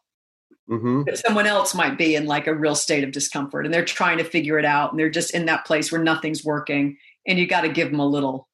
Mm-hmm. 0.69 1.15
someone 1.15 1.47
else 1.47 1.73
might 1.73 1.97
be 1.97 2.13
in 2.15 2.27
like 2.27 2.45
a 2.45 2.53
real 2.53 2.75
state 2.75 3.03
of 3.03 3.11
discomfort 3.11 3.65
and 3.65 3.73
they're 3.73 3.83
trying 3.83 4.19
to 4.19 4.23
figure 4.23 4.59
it 4.59 4.65
out 4.65 4.91
and 4.91 4.99
they're 4.99 5.09
just 5.09 5.33
in 5.33 5.45
that 5.47 5.65
place 5.65 5.91
where 5.91 6.01
nothing's 6.03 6.45
working 6.45 6.95
and 7.25 7.39
you 7.39 7.47
got 7.47 7.61
to 7.61 7.69
give 7.69 7.89
them 7.89 7.99
a 7.99 8.05
little 8.05 8.47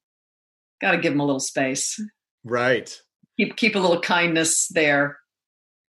got 0.80 0.92
to 0.92 0.98
give 0.98 1.12
them 1.12 1.20
a 1.20 1.24
little 1.26 1.40
space 1.40 2.00
Right. 2.42 2.98
keep 3.36 3.56
keep 3.56 3.74
a 3.74 3.78
little 3.78 4.00
kindness 4.00 4.68
there 4.68 5.18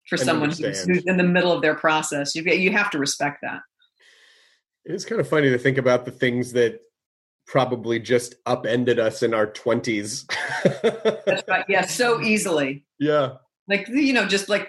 for 0.09 0.15
And 0.17 0.25
someone 0.25 0.49
who's, 0.49 0.83
who's 0.85 1.03
in 1.05 1.15
the 1.15 1.23
middle 1.23 1.51
of 1.53 1.61
their 1.61 1.75
process 1.75 2.35
you 2.35 2.43
you 2.43 2.71
have 2.71 2.89
to 2.91 2.97
respect 2.99 3.39
that 3.43 3.61
It's 4.83 5.05
kind 5.05 5.21
of 5.21 5.29
funny 5.29 5.49
to 5.49 5.57
think 5.57 5.77
about 5.77 6.03
the 6.03 6.11
things 6.11 6.51
that 6.53 6.81
probably 7.45 7.99
just 7.99 8.35
upended 8.45 8.99
us 8.99 9.23
in 9.23 9.33
our 9.33 9.47
twenties. 9.47 10.25
that's 10.83 11.43
right 11.47 11.63
yeah 11.69 11.85
so 11.85 12.19
easily 12.33 12.85
yeah. 12.99 13.35
like 13.69 13.87
you 13.87 14.11
know 14.11 14.25
just 14.27 14.49
like 14.49 14.67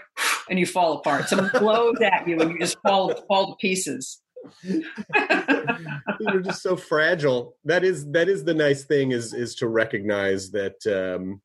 and 0.51 0.59
you 0.59 0.67
fall 0.67 0.99
apart 0.99 1.29
someone 1.29 1.51
blows 1.59 2.01
at 2.01 2.27
you 2.27 2.41
and 2.41 2.53
you 2.53 2.59
just 2.59 2.79
fall 2.83 3.15
fall 3.27 3.49
to 3.49 3.57
pieces 3.57 4.21
You're 6.21 6.41
just 6.43 6.63
so 6.63 6.77
fragile. 6.77 7.57
That 7.65 7.85
is 7.85 8.11
that 8.13 8.29
is 8.29 8.45
the 8.45 8.55
nice 8.55 8.85
thing 8.85 9.13
is 9.13 9.35
is 9.35 9.55
to 9.57 9.69
recognize 9.69 10.51
that 10.53 10.87
um 10.87 11.41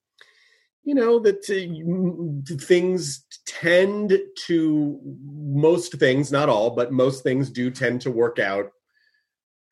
you 0.83 0.95
know 0.95 1.19
that 1.19 1.49
uh, 1.49 2.55
things 2.57 3.25
tend 3.45 4.19
to 4.47 4.99
most 5.25 5.93
things 5.93 6.31
not 6.31 6.49
all 6.49 6.71
but 6.71 6.91
most 6.91 7.23
things 7.23 7.49
do 7.49 7.71
tend 7.71 8.01
to 8.01 8.11
work 8.11 8.37
out 8.37 8.71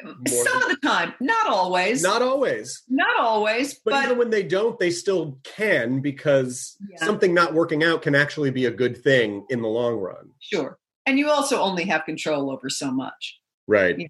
more 0.03 0.45
some 0.45 0.61
of 0.63 0.69
the 0.69 0.77
time. 0.83 1.13
Not 1.19 1.47
always. 1.47 2.01
Not 2.03 2.21
always. 2.21 2.83
Not 2.89 3.19
always 3.19 3.73
but, 3.85 3.91
but, 3.91 4.05
even 4.05 4.17
when 4.17 4.29
they 4.29 4.43
don't 4.43 4.77
they 4.79 4.91
still 4.91 5.39
can 5.43 6.01
because 6.01 6.77
Yeah. 6.89 7.05
something 7.05 7.33
not 7.33 7.53
working 7.53 7.83
out 7.83 8.01
can 8.01 8.15
actually 8.15 8.51
be 8.51 8.65
a 8.65 8.71
good 8.71 9.01
thing 9.03 9.45
in 9.49 9.61
the 9.61 9.67
long 9.67 9.95
run. 9.95 10.31
Sure. 10.39 10.77
And 11.05 11.17
you 11.17 11.29
also 11.29 11.59
only 11.59 11.85
have 11.85 12.05
control 12.05 12.51
over 12.51 12.69
so 12.69 12.91
much. 12.91 13.39
Right. 13.67 13.97
Yeah. 13.99 14.07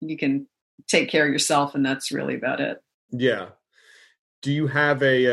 you 0.00 0.16
can 0.16 0.46
take 0.88 1.10
care 1.10 1.26
of 1.26 1.32
yourself 1.32 1.74
and 1.74 1.84
that's 1.84 2.10
really 2.10 2.34
about 2.34 2.60
it. 2.60 2.78
Yeah. 3.10 3.48
Do 4.42 4.50
you 4.52 4.66
have 4.68 5.02
a 5.02 5.26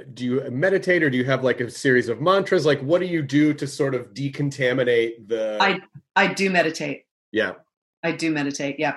uh 0.00 0.04
do 0.12 0.24
you 0.24 0.50
meditate 0.50 1.02
or 1.04 1.10
do 1.10 1.16
you 1.16 1.24
have 1.24 1.44
like 1.44 1.60
a 1.60 1.70
series 1.70 2.08
of 2.08 2.20
mantras? 2.20 2.66
Like 2.66 2.80
what 2.80 3.00
do 3.00 3.06
you 3.06 3.22
do 3.22 3.54
to 3.54 3.66
sort 3.66 3.94
of 3.94 4.12
decontaminate 4.12 5.28
the 5.28 5.58
I- 5.60 5.80
i 6.16 6.26
do 6.32 6.50
meditate. 6.50 7.04
Yeah 7.32 7.52
i 8.02 8.12
do 8.12 8.30
meditate 8.30 8.78
yeah. 8.78 8.96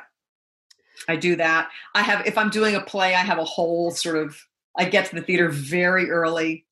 I 1.07 1.15
do 1.15 1.35
that. 1.37 1.69
I 1.95 2.01
have 2.03 2.25
if 2.27 2.37
i'm 2.37 2.49
doing 2.49 2.75
a 2.75 2.81
play 2.81 3.15
i 3.15 3.19
have 3.19 3.39
a 3.39 3.43
whole 3.43 3.91
sort 3.91 4.15
of 4.15 4.39
i 4.77 4.85
get 4.85 5.05
to 5.07 5.15
the 5.15 5.21
theater 5.21 5.49
very 5.49 6.09
early. 6.09 6.65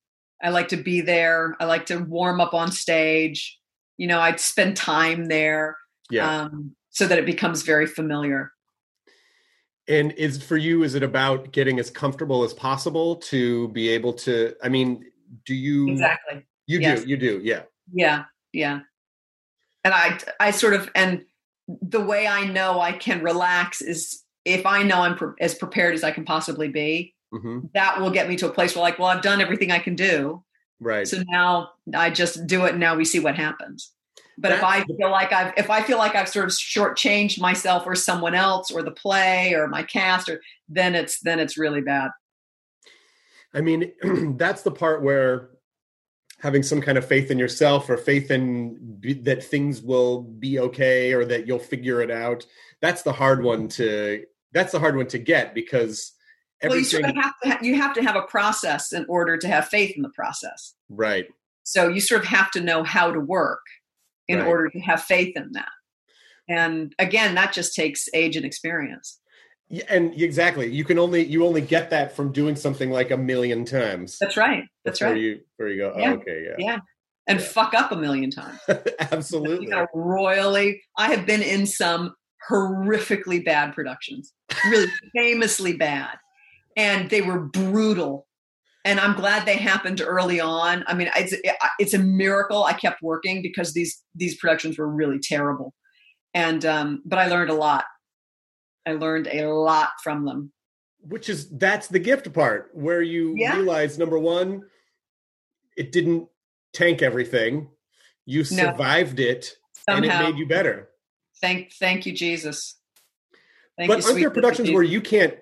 I 0.44 0.50
like 0.50 0.70
to 0.70 0.78
be 0.78 1.02
there. 1.02 1.56
I 1.60 1.66
like 1.66 1.86
to 1.88 1.98
warm 1.98 2.42
up 2.42 2.54
on 2.54 2.72
stage. 2.72 3.60
You 3.98 4.08
know 4.08 4.20
i'd 4.20 4.40
spend 4.40 4.78
time 4.78 5.26
there 5.26 5.78
yeah. 6.10 6.44
um, 6.44 6.76
so 6.90 7.08
that 7.08 7.18
it 7.18 7.26
becomes 7.26 7.64
very 7.64 7.88
familiar. 7.88 8.52
And 9.88 10.12
is 10.14 10.42
for 10.42 10.58
you 10.58 10.84
is 10.84 10.96
it 10.96 11.04
about 11.04 11.52
getting 11.52 11.80
as 11.80 11.90
comfortable 11.90 12.44
as 12.44 12.54
possible 12.54 13.16
to 13.18 13.68
be 13.70 13.90
able 13.90 14.14
to 14.14 14.54
i 14.64 14.70
mean 14.70 15.04
do 15.46 15.56
you 15.56 15.90
exactly. 15.90 16.46
You 16.68 16.80
Yes. 16.80 17.04
do 17.04 17.10
you 17.10 17.18
do 17.18 17.42
yeah. 17.44 17.64
Yeah, 17.94 18.24
yeah. 18.54 18.80
And 19.84 19.94
I 19.94 20.20
I 20.40 20.52
sort 20.52 20.74
of 20.74 20.90
and 20.96 21.26
the 21.82 22.02
way 22.02 22.28
I 22.28 22.46
know 22.46 22.80
I 22.80 22.92
can 22.94 23.24
relax 23.24 23.82
is 23.82 24.24
if 24.46 24.66
I 24.66 24.84
know 24.84 25.02
I'm 25.02 25.16
pre- 25.16 25.34
as 25.40 25.56
prepared 25.56 25.94
as 25.94 26.04
I 26.04 26.12
can 26.12 26.26
possibly 26.26 26.68
be. 26.68 27.14
hmm 27.32 27.60
That 27.74 28.02
will 28.02 28.12
get 28.12 28.28
me 28.28 28.36
to 28.38 28.48
a 28.48 28.54
place 28.54 28.76
where 28.76 28.82
like, 28.84 29.00
well, 29.00 29.08
I've 29.08 29.22
done 29.22 29.42
everything 29.42 29.72
I 29.72 29.80
can 29.80 29.96
do. 29.96 30.44
right 30.80 31.08
So 31.08 31.24
now 31.28 31.70
I 31.96 32.10
just 32.10 32.48
do 32.48 32.66
it 32.66 32.72
and 32.72 32.80
now 32.80 32.96
we 32.96 33.06
see 33.06 33.20
what 33.20 33.36
happens. 33.36 33.92
But 34.38 34.54
if 34.54 34.64
I 34.64 34.84
feel 34.84 35.12
like 35.12 35.32
I've 35.32 35.54
if 35.56 35.70
I 35.70 35.84
feel 35.84 36.00
like 36.00 36.16
I've 36.16 36.28
sort 36.28 36.46
of 36.46 36.52
shortchanged 36.52 37.40
myself 37.40 37.84
or 37.86 37.94
someone 37.96 38.34
else 38.34 38.72
or 38.72 38.82
the 38.82 38.92
play 38.92 39.54
or 39.54 39.68
my 39.68 39.84
cast 39.84 40.30
or 40.30 40.42
then 40.68 40.96
it's 40.96 41.20
then 41.20 41.40
it's 41.40 41.58
really 41.58 41.82
bad. 41.82 42.10
I 43.54 43.62
mean, 43.62 43.92
that's 44.38 44.64
the 44.64 44.72
part 44.72 45.04
where 45.04 45.51
having 46.42 46.64
some 46.64 46.82
kind 46.82 46.98
of 46.98 47.06
faith 47.06 47.30
in 47.32 47.38
yourself 47.40 47.90
or 47.90 47.98
faith 47.98 48.32
in 48.32 48.98
be, 49.00 49.14
that 49.14 49.44
things 49.44 49.82
will 49.82 50.22
be 50.24 50.60
okay 50.60 51.14
or 51.14 51.24
that 51.26 51.48
you'll 51.48 51.60
figure 51.60 52.02
it 52.02 52.10
out. 52.12 52.46
That's 52.82 53.04
the 53.04 53.14
hard 53.14 53.44
one 53.44 53.68
to. 53.70 54.26
That's 54.54 54.72
the 54.74 54.80
hard 54.80 54.98
one 54.98 55.08
to 55.08 55.18
get 55.20 55.54
because 55.54 56.12
Well, 56.64 56.76
you 56.76 56.84
sort 56.84 57.06
of 57.06 57.16
have 57.16 57.34
to 57.44 57.50
ha- 57.50 57.60
you 57.62 57.76
have 57.76 57.94
to 57.94 58.02
have 58.04 58.16
a 58.18 58.24
process 58.24 58.92
in 58.92 59.06
order 59.08 59.38
to 59.38 59.48
have 59.48 59.68
faith 59.70 59.96
in 59.96 60.02
the 60.02 60.10
process. 60.10 60.74
right. 60.90 61.28
So 61.64 61.88
you 61.90 62.02
sort 62.02 62.22
of 62.22 62.28
have 62.28 62.50
to 62.52 62.60
know 62.60 62.84
how 62.84 63.12
to 63.12 63.20
work 63.20 63.62
in 64.28 64.40
Right. 64.40 64.48
order 64.48 64.68
to 64.70 64.80
have 64.80 65.04
faith 65.04 65.38
in 65.38 65.52
that. 65.54 65.70
And 66.50 66.94
again, 66.98 67.36
that 67.36 67.54
just 67.54 67.76
takes 67.76 68.10
age 68.16 68.36
and 68.36 68.46
experience. 68.46 69.20
Yeah, 69.72 69.84
and 69.90 70.14
exactly, 70.22 70.70
you 70.70 70.84
can 70.84 71.00
only 71.00 71.26
you 71.26 71.46
only 71.46 71.62
get 71.62 71.90
that 71.92 72.16
from 72.16 72.32
doing 72.32 72.56
something 72.56 72.92
like 72.92 73.10
a 73.12 73.18
million 73.18 73.64
times. 73.64 74.18
That's 74.20 74.36
right. 74.36 74.66
That's 74.84 75.00
before 75.00 75.14
right. 75.14 75.22
You 75.22 75.40
where 75.58 75.70
you 75.70 75.78
go. 75.78 75.96
Yeah. 75.98 76.12
Oh, 76.12 76.14
okay, 76.16 76.46
yeah, 76.46 76.56
Yeah. 76.66 76.78
And 77.28 77.40
Yeah. 77.40 77.46
fuck 77.46 77.74
up 77.74 77.92
a 77.92 77.96
million 77.96 78.32
times. 78.32 78.60
absolutely. 79.00 79.68
You 79.68 79.88
royally. 79.94 80.82
I 80.98 81.12
have 81.14 81.26
been 81.26 81.42
in 81.42 81.66
some 81.66 82.14
horrifically 82.50 83.44
bad 83.44 83.74
productions, 83.74 84.34
really 84.70 84.92
famously 85.16 85.74
bad. 85.78 86.18
And 86.76 87.10
they 87.10 87.22
were 87.22 87.40
brutal. 87.40 88.28
And 88.84 89.00
I'm 89.00 89.16
glad 89.16 89.46
they 89.46 89.58
happened 89.58 90.02
early 90.02 90.40
on. 90.40 90.84
I 90.88 90.96
mean, 90.96 91.10
it's, 91.16 91.36
it's 91.80 91.94
a 91.94 92.00
miracle 92.00 92.64
I 92.64 92.74
kept 92.74 93.02
working 93.02 93.42
because 93.42 93.74
these 93.74 94.02
these 94.16 94.36
productions 94.38 94.78
were 94.78 94.90
really 94.90 95.20
terrible. 95.22 95.74
And 96.34 96.66
um, 96.66 97.02
but 97.06 97.20
I 97.20 97.28
learned 97.28 97.52
a 97.52 97.56
lot. 97.56 97.86
I 98.86 98.94
learned 98.94 99.28
a 99.28 99.46
lot 99.48 99.90
from 100.04 100.26
them. 100.26 100.52
Which 101.02 101.30
is 101.30 101.50
that's 101.50 101.88
the 101.88 102.00
gift 102.00 102.32
part 102.34 102.70
where 102.74 103.02
you 103.02 103.34
Yeah. 103.38 103.56
realize 103.58 103.98
number 103.98 104.20
one, 104.20 104.64
it 105.76 105.92
didn't 105.92 106.28
tank 106.74 107.02
everything. 107.02 107.70
You 108.26 108.40
No. 108.40 108.44
survived 108.44 109.20
it 109.20 109.56
and 109.88 110.06
it 110.06 110.10
made 110.10 110.38
you 110.38 110.46
better. 110.48 110.90
Thank 111.42 111.74
thank 111.74 112.06
you, 112.06 112.14
Jesus. 112.14 112.76
Thank 113.78 113.88
but 113.90 114.00
you, 114.00 114.06
aren't 114.06 114.20
there 114.20 114.30
productions 114.30 114.68
Jesus. 114.68 114.76
where 114.76 114.84
you 114.84 115.02
can't 115.02 115.36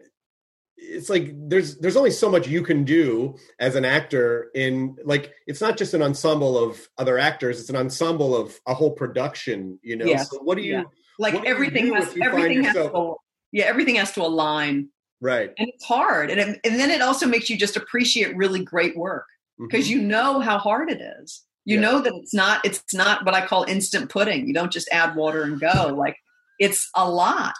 it's 0.82 1.10
like 1.10 1.32
there's 1.49 1.78
there's 1.80 1.97
only 1.97 2.10
so 2.12 2.30
much 2.30 2.47
you 2.47 2.63
can 2.63 2.86
do 2.86 3.36
as 3.60 3.75
an 3.75 3.84
actor 3.84 4.49
in 4.56 4.95
like 5.04 5.34
it's 5.45 5.60
not 5.60 5.75
just 5.75 5.93
an 5.93 6.02
ensemble 6.02 6.58
of 6.58 6.88
other 6.97 7.17
actors 7.17 7.60
it's 7.60 7.69
an 7.69 7.75
ensemble 7.75 8.34
of 8.34 8.58
a 8.65 8.73
whole 8.73 8.91
production 8.91 9.78
you 9.84 9.97
know 9.97 10.06
Yes. 10.06 10.30
so 10.32 10.39
what 10.41 10.56
do 10.56 10.63
you 10.63 10.71
Yeah. 10.71 10.84
like 11.19 11.34
you 11.34 11.43
everything 11.45 11.93
has 11.93 12.15
everything 12.21 12.63
has 12.63 12.73
yourself- 12.75 12.93
to 12.93 13.15
yeah 13.51 13.65
everything 13.65 13.95
has 13.95 14.12
to 14.13 14.21
align. 14.21 14.89
Right. 15.21 15.53
And 15.57 15.67
it's 15.69 15.83
hard 15.83 16.29
and 16.31 16.39
it, 16.39 16.59
and 16.63 16.79
then 16.79 16.91
it 16.91 17.01
also 17.01 17.25
makes 17.27 17.49
you 17.49 17.57
just 17.57 17.75
appreciate 17.77 18.35
really 18.38 18.63
great 18.63 18.95
work 18.97 19.25
because 19.59 19.88
Mhm. 19.88 19.91
you 19.91 20.01
know 20.01 20.39
how 20.39 20.57
hard 20.57 20.89
it 20.89 21.01
is. 21.21 21.43
You 21.65 21.75
Yeah. 21.75 21.81
know 21.81 22.01
that 22.01 22.13
it's 22.15 22.33
not 22.33 22.63
it's 22.65 22.93
not 22.93 23.25
what 23.25 23.35
i 23.35 23.45
call 23.45 23.63
instant 23.65 24.09
pudding. 24.09 24.47
You 24.47 24.53
don't 24.53 24.71
just 24.71 24.88
add 24.91 25.15
water 25.15 25.43
and 25.43 25.59
go. 25.59 25.93
Like 25.97 26.17
it's 26.59 26.89
a 26.95 27.09
lot. 27.09 27.55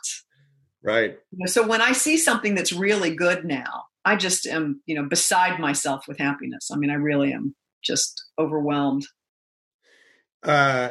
Right. 0.82 1.18
So 1.46 1.68
when 1.68 1.82
i 1.82 1.92
see 1.92 2.18
something 2.18 2.56
that's 2.56 2.72
really 2.74 3.14
good 3.16 3.44
now 3.46 3.84
i 4.06 4.16
just 4.16 4.46
am 4.48 4.82
you 4.86 4.96
know 4.96 5.04
beside 5.04 5.60
myself 5.60 6.08
with 6.08 6.18
happiness. 6.18 6.70
I 6.72 6.78
mean 6.78 6.90
i 6.90 6.96
really 6.96 7.34
am 7.34 7.56
just 7.84 8.24
overwhelmed. 8.40 9.06
Uh 10.44 10.90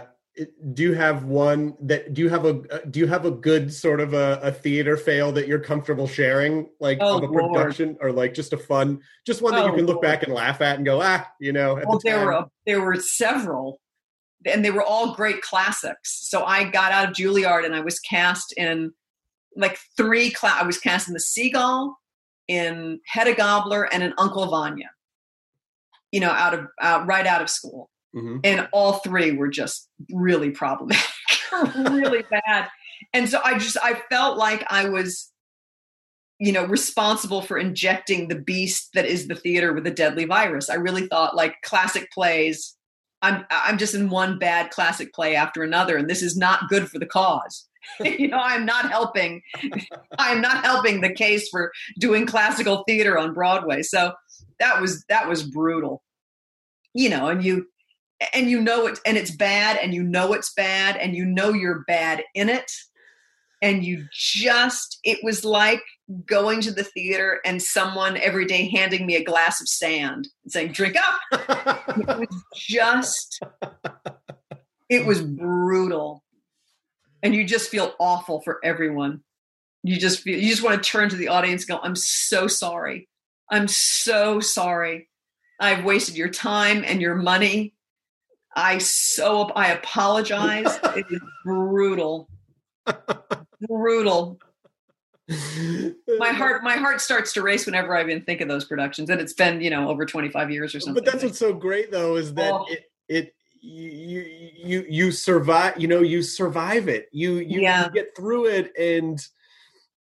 do 0.72 0.82
you 0.82 0.92
have 0.94 1.24
one 1.24 1.76
that 1.80 2.14
do 2.14 2.22
you 2.22 2.28
have 2.28 2.44
a 2.44 2.86
do 2.86 3.00
you 3.00 3.06
have 3.06 3.24
a 3.24 3.30
good 3.30 3.72
sort 3.72 4.00
of 4.00 4.14
a, 4.14 4.38
a 4.42 4.52
theater 4.52 4.96
fail 4.96 5.32
that 5.32 5.48
you're 5.48 5.58
comfortable 5.58 6.06
sharing 6.06 6.68
like 6.80 6.98
Oh, 7.00 7.16
of 7.18 7.24
a 7.24 7.26
Lord. 7.26 7.52
production 7.52 7.96
or 8.00 8.12
like 8.12 8.34
just 8.34 8.52
a 8.52 8.58
fun 8.58 9.00
just 9.26 9.42
one 9.42 9.54
that 9.54 9.64
you 9.64 9.72
Oh, 9.72 9.76
can 9.76 9.86
look 9.86 9.96
Lord. 9.96 10.02
back 10.02 10.22
and 10.22 10.32
laugh 10.32 10.60
at 10.60 10.76
and 10.76 10.84
go 10.84 11.00
ah 11.02 11.26
you 11.40 11.52
know 11.52 11.74
well 11.86 11.98
the 11.98 12.02
there 12.04 12.24
were 12.24 12.32
a, 12.32 12.50
there 12.66 12.80
were 12.80 12.96
several 12.96 13.80
and 14.46 14.64
they 14.64 14.70
were 14.70 14.82
all 14.84 15.14
great 15.14 15.40
classics 15.42 16.28
so 16.28 16.44
i 16.44 16.62
got 16.64 16.92
out 16.92 17.08
of 17.08 17.14
juilliard 17.14 17.64
and 17.64 17.74
i 17.74 17.80
was 17.80 17.98
cast 17.98 18.52
in 18.56 18.92
like 19.56 19.78
three 19.96 20.30
cla- 20.30 20.58
i 20.60 20.62
was 20.64 20.78
cast 20.78 21.08
in 21.08 21.14
the 21.14 21.20
seagull 21.20 21.98
in 22.46 23.00
hedda 23.06 23.34
gabler 23.34 23.92
and 23.92 24.02
in 24.04 24.14
uncle 24.18 24.46
vanya 24.46 24.90
you 26.12 26.20
know 26.20 26.30
out 26.30 26.54
of 26.54 26.66
right 27.08 27.26
out 27.26 27.42
of 27.42 27.50
school 27.50 27.90
Mhm. 28.18 28.40
and 28.44 28.68
all 28.72 28.94
three 28.94 29.32
were 29.32 29.48
just 29.48 29.88
really 30.12 30.50
problematic. 30.50 31.04
Really 31.76 32.24
bad. 32.30 32.68
And 33.14 33.28
so 33.28 33.40
i 33.42 33.56
just 33.58 33.76
i 33.82 33.94
felt 34.10 34.36
like 34.36 34.64
i 34.68 34.88
was 34.88 35.32
you 36.38 36.52
know 36.52 36.64
responsible 36.66 37.42
for 37.42 37.56
injecting 37.58 38.28
the 38.28 38.34
beast 38.38 38.90
that 38.94 39.06
is 39.06 39.26
the 39.28 39.34
theater 39.34 39.72
with 39.72 39.86
a 39.86 39.90
deadly 39.90 40.24
virus. 40.24 40.68
I 40.70 40.74
really 40.74 41.06
thought 41.06 41.34
like 41.34 41.62
classic 41.62 42.10
plays 42.12 42.76
i'm 43.22 43.44
i'm 43.50 43.78
just 43.78 43.94
in 43.94 44.10
one 44.10 44.38
bad 44.38 44.70
classic 44.70 45.12
play 45.14 45.34
after 45.34 45.62
another 45.62 45.96
and 45.96 46.08
this 46.08 46.22
is 46.22 46.36
not 46.36 46.68
good 46.68 46.88
for 46.90 46.98
the 46.98 47.06
cause. 47.06 47.66
You 48.04 48.28
know 48.28 48.38
i'm 48.38 48.66
not 48.66 48.90
helping 48.90 49.40
i'm 50.18 50.40
not 50.42 50.64
helping 50.64 51.00
the 51.00 51.12
case 51.12 51.48
for 51.48 51.72
doing 51.98 52.26
classical 52.26 52.84
theater 52.86 53.16
on 53.18 53.32
broadway. 53.34 53.82
So 53.82 54.12
that 54.60 54.80
was 54.82 55.04
that 55.08 55.28
was 55.28 55.42
brutal. 55.44 56.02
You 56.94 57.08
know 57.10 57.28
and 57.28 57.42
you 57.44 57.66
and 58.32 58.50
you 58.50 58.60
know 58.60 58.86
it 58.86 58.98
and 59.06 59.16
it's 59.16 59.30
bad 59.30 59.78
and 59.80 59.94
you 59.94 60.02
know 60.02 60.32
it's 60.32 60.52
bad 60.54 60.96
and 60.96 61.14
you 61.14 61.24
know 61.24 61.52
you're 61.52 61.84
bad 61.86 62.22
in 62.34 62.48
it. 62.48 62.70
And 63.60 63.84
you 63.84 64.06
just 64.12 64.98
it 65.02 65.18
was 65.24 65.44
like 65.44 65.82
going 66.24 66.60
to 66.62 66.72
the 66.72 66.84
theater 66.84 67.40
and 67.44 67.60
someone 67.60 68.16
every 68.16 68.46
day 68.46 68.68
handing 68.68 69.04
me 69.04 69.16
a 69.16 69.24
glass 69.24 69.60
of 69.60 69.68
sand 69.68 70.28
and 70.44 70.52
saying 70.52 70.72
drink 70.72 70.96
up. 70.96 71.84
It 71.98 72.18
was 72.18 72.44
just 72.54 73.40
it 74.88 75.04
was 75.04 75.20
brutal. 75.20 76.22
And 77.22 77.34
you 77.34 77.44
just 77.44 77.68
feel 77.68 77.94
awful 77.98 78.40
for 78.42 78.58
everyone. 78.62 79.22
You 79.82 79.98
just 79.98 80.20
feel 80.20 80.38
you 80.38 80.48
just 80.48 80.62
want 80.62 80.82
to 80.82 80.88
turn 80.88 81.08
to 81.08 81.16
the 81.16 81.28
audience 81.28 81.62
and 81.68 81.78
go 81.78 81.84
i'm 81.84 81.96
so 81.96 82.46
sorry. 82.46 83.08
I'm 83.50 83.66
so 83.66 84.40
sorry. 84.40 85.08
I've 85.60 85.84
wasted 85.84 86.16
your 86.16 86.28
time 86.28 86.84
and 86.86 87.00
your 87.00 87.16
money 87.16 87.74
i 88.58 88.76
so 88.78 89.44
i 89.54 89.68
apologize 89.68 90.78
it 90.96 91.06
is 91.10 91.20
brutal 91.44 92.28
brutal 93.66 94.38
my 96.18 96.30
heart 96.30 96.64
my 96.64 96.74
heart 96.76 97.00
starts 97.00 97.32
to 97.32 97.42
race 97.42 97.66
whenever 97.66 97.96
i 97.96 98.02
even 98.02 98.20
think 98.22 98.40
of 98.40 98.48
those 98.48 98.64
productions 98.64 99.10
and 99.10 99.20
it's 99.20 99.32
been 99.32 99.60
you 99.60 99.70
know 99.70 99.88
over 99.88 100.04
25 100.04 100.50
years 100.50 100.74
or 100.74 100.80
something 100.80 101.02
But 101.04 101.10
that's 101.10 101.22
what's 101.22 101.38
so 101.38 101.52
great 101.52 101.92
though 101.92 102.16
is 102.16 102.34
that 102.34 102.52
Oh. 102.52 102.66
it 102.68 102.90
it 103.08 103.34
you 103.60 104.20
you 104.56 104.86
you 104.88 105.12
survive 105.12 105.78
you 105.78 105.86
know 105.88 106.00
you 106.00 106.22
survive 106.22 106.88
it 106.88 107.08
you 107.12 107.34
you, 107.36 107.60
Yeah. 107.60 107.86
you 107.86 107.92
get 107.92 108.16
through 108.16 108.46
it 108.46 108.72
and 108.78 109.20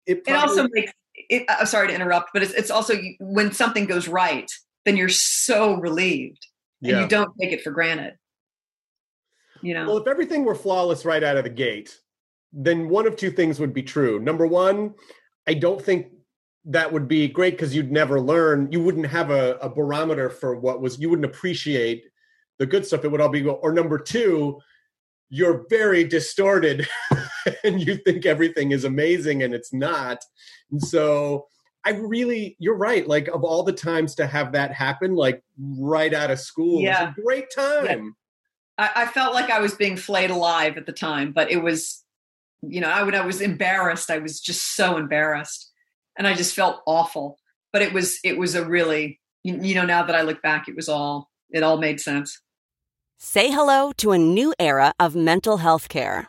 it, 0.06 0.22
it 0.26 0.32
also 0.34 0.68
makes 0.70 0.92
it, 1.14 1.44
i'm 1.48 1.66
sorry 1.66 1.88
to 1.88 1.94
interrupt 1.94 2.30
but 2.32 2.42
it's, 2.42 2.52
it's 2.52 2.70
also 2.70 2.94
when 3.20 3.52
something 3.52 3.86
goes 3.86 4.08
right 4.08 4.50
then 4.84 4.96
you're 4.96 5.08
so 5.08 5.74
relieved 5.74 6.46
and 6.82 6.90
yeah. 6.90 7.00
you 7.00 7.08
don't 7.08 7.32
take 7.40 7.52
it 7.52 7.62
for 7.62 7.70
granted 7.70 8.14
you 9.64 9.74
know? 9.74 9.86
Well 9.86 9.96
if 9.98 10.06
everything 10.06 10.44
were 10.44 10.54
flawless 10.54 11.04
right 11.04 11.22
out 11.22 11.36
of 11.36 11.44
the 11.44 11.50
gate 11.50 11.98
then 12.52 12.88
one 12.88 13.06
of 13.06 13.16
two 13.16 13.30
things 13.32 13.58
would 13.58 13.74
be 13.74 13.82
true. 13.82 14.20
Number 14.20 14.46
one 14.46 14.94
i 15.46 15.54
don't 15.54 15.82
think 15.82 16.06
that 16.66 16.90
would 16.90 17.06
be 17.06 17.28
great 17.28 17.52
because 17.54 17.74
you'd 17.74 17.92
never 17.92 18.18
learn. 18.20 18.72
You 18.72 18.82
wouldn't 18.82 19.06
have 19.06 19.30
a, 19.30 19.56
a 19.60 19.68
barometer 19.68 20.30
for 20.30 20.54
what 20.58 20.80
was 20.80 20.98
you 20.98 21.10
wouldn't 21.10 21.26
appreciate 21.26 22.04
the 22.58 22.66
good 22.66 22.86
stuff. 22.86 23.04
It 23.04 23.10
would 23.10 23.20
all 23.20 23.28
be 23.28 23.44
or 23.46 23.72
number 23.72 23.98
two 23.98 24.60
you're 25.30 25.66
very 25.68 26.04
distorted 26.04 26.86
and 27.64 27.84
you 27.84 27.96
think 27.96 28.24
everything 28.24 28.70
is 28.70 28.84
amazing 28.84 29.42
and 29.42 29.52
it's 29.52 29.72
not. 29.72 30.18
And 30.70 30.82
so 30.82 31.48
i 31.84 31.90
really 31.90 32.56
you're 32.58 32.76
right 32.76 33.06
like 33.06 33.28
of 33.28 33.44
all 33.44 33.62
the 33.62 33.72
times 33.72 34.14
to 34.14 34.26
have 34.26 34.52
that 34.52 34.72
happen 34.72 35.14
like 35.14 35.42
right 35.78 36.14
out 36.14 36.30
of 36.30 36.40
school 36.40 36.80
Yeah. 36.80 37.10
it's 37.10 37.18
a 37.18 37.22
great 37.22 37.50
time 37.54 38.16
I, 38.78 38.90
I 38.96 39.06
felt 39.06 39.34
like 39.34 39.50
i 39.50 39.60
was 39.60 39.74
being 39.74 39.96
flayed 39.96 40.30
alive 40.30 40.76
at 40.76 40.86
the 40.86 40.92
time 40.92 41.32
but 41.32 41.50
it 41.50 41.62
was 41.62 42.04
you 42.62 42.80
know 42.80 42.88
i 42.88 43.02
when 43.02 43.14
i 43.14 43.24
was 43.24 43.40
embarrassed 43.40 44.10
i 44.10 44.18
was 44.18 44.40
just 44.40 44.74
so 44.76 44.96
embarrassed. 44.96 45.70
And 46.16 46.26
i 46.28 46.34
just 46.34 46.54
felt 46.54 46.80
awful. 46.86 47.38
But 47.72 47.82
it 47.82 47.92
was 47.92 48.18
it 48.22 48.38
was 48.38 48.54
a 48.54 48.64
really 48.64 49.20
you 49.42 49.74
know 49.74 49.84
now 49.84 50.04
that 50.04 50.14
i 50.14 50.22
look 50.22 50.40
back 50.42 50.68
it 50.68 50.76
was 50.76 50.88
all 50.88 51.28
it 51.50 51.62
all 51.62 51.76
made 51.76 52.00
sense. 52.00 52.40
Say 53.18 53.50
hello 53.50 53.92
to 53.98 54.12
a 54.12 54.18
new 54.18 54.54
era 54.58 54.92
of 54.98 55.14
mental 55.14 55.58
health 55.58 55.88
care. 55.88 56.28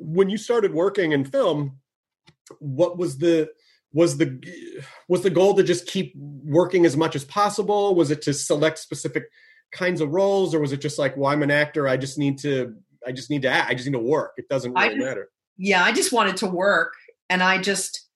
When 0.00 0.30
you 0.30 0.38
started 0.38 0.72
working 0.72 1.12
in 1.12 1.24
film, 1.24 1.78
what 2.60 2.96
was 2.96 3.18
the 3.18 3.50
was 3.92 4.18
the 4.18 4.42
was 5.08 5.22
the 5.22 5.30
goal 5.30 5.54
to 5.54 5.62
just 5.62 5.86
keep 5.86 6.14
working 6.16 6.86
as 6.86 6.96
much 6.96 7.16
as 7.16 7.24
possible? 7.24 7.94
Was 7.94 8.10
it 8.10 8.22
to 8.22 8.34
select 8.34 8.78
specific 8.78 9.24
kinds 9.72 10.00
of 10.00 10.10
roles, 10.10 10.54
or 10.54 10.60
was 10.60 10.72
it 10.72 10.80
just 10.80 10.98
like, 10.98 11.16
well, 11.16 11.30
I'm 11.30 11.42
an 11.42 11.50
actor, 11.50 11.88
I 11.88 11.96
just 11.96 12.18
need 12.18 12.38
to 12.38 12.74
I 13.06 13.12
just 13.12 13.30
need 13.30 13.42
to 13.42 13.48
act. 13.48 13.70
I 13.70 13.74
just 13.74 13.86
need 13.86 13.92
to 13.92 13.98
work. 13.98 14.32
It 14.36 14.48
doesn't 14.48 14.72
really 14.72 14.88
just, 14.88 14.98
matter. 14.98 15.30
Yeah, 15.56 15.82
I 15.82 15.92
just 15.92 16.12
wanted 16.12 16.36
to 16.38 16.46
work 16.46 16.94
and 17.30 17.42
I 17.42 17.60
just 17.60 18.06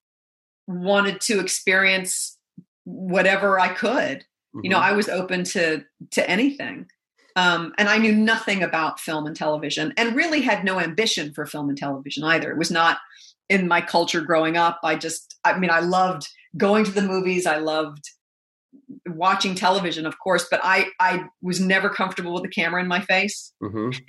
wanted 0.66 1.20
to 1.22 1.40
experience 1.40 2.38
whatever 2.84 3.58
I 3.58 3.68
could. 3.68 4.18
Mm-hmm. 4.18 4.60
You 4.64 4.70
know, 4.70 4.78
mm-hmm. 4.78 4.92
I 4.92 4.92
was 4.92 5.08
open 5.08 5.44
to 5.44 5.84
to 6.12 6.30
anything. 6.30 6.86
Um, 7.36 7.72
and 7.78 7.88
I 7.88 7.98
knew 7.98 8.12
nothing 8.12 8.62
about 8.62 9.00
film 9.00 9.26
and 9.26 9.36
television 9.36 9.92
and 9.96 10.16
really 10.16 10.42
had 10.42 10.64
no 10.64 10.78
ambition 10.78 11.32
for 11.32 11.46
film 11.46 11.68
and 11.68 11.78
television 11.78 12.24
either. 12.24 12.50
It 12.50 12.58
was 12.58 12.70
not 12.70 12.98
in 13.48 13.68
my 13.68 13.80
culture 13.80 14.20
growing 14.20 14.56
up. 14.56 14.80
I 14.82 14.96
just 14.96 15.36
I 15.44 15.58
mean 15.58 15.70
I 15.70 15.80
loved 15.80 16.26
going 16.56 16.84
to 16.84 16.90
the 16.90 17.02
movies. 17.02 17.46
I 17.46 17.56
loved 17.56 18.02
watching 19.06 19.54
television, 19.54 20.06
of 20.06 20.18
course, 20.18 20.46
but 20.50 20.60
I 20.62 20.86
I 21.00 21.24
was 21.42 21.60
never 21.60 21.88
comfortable 21.88 22.32
with 22.32 22.42
the 22.42 22.48
camera 22.48 22.80
in 22.80 22.88
my 22.88 23.00
face, 23.00 23.52
mm-hmm. 23.62 23.90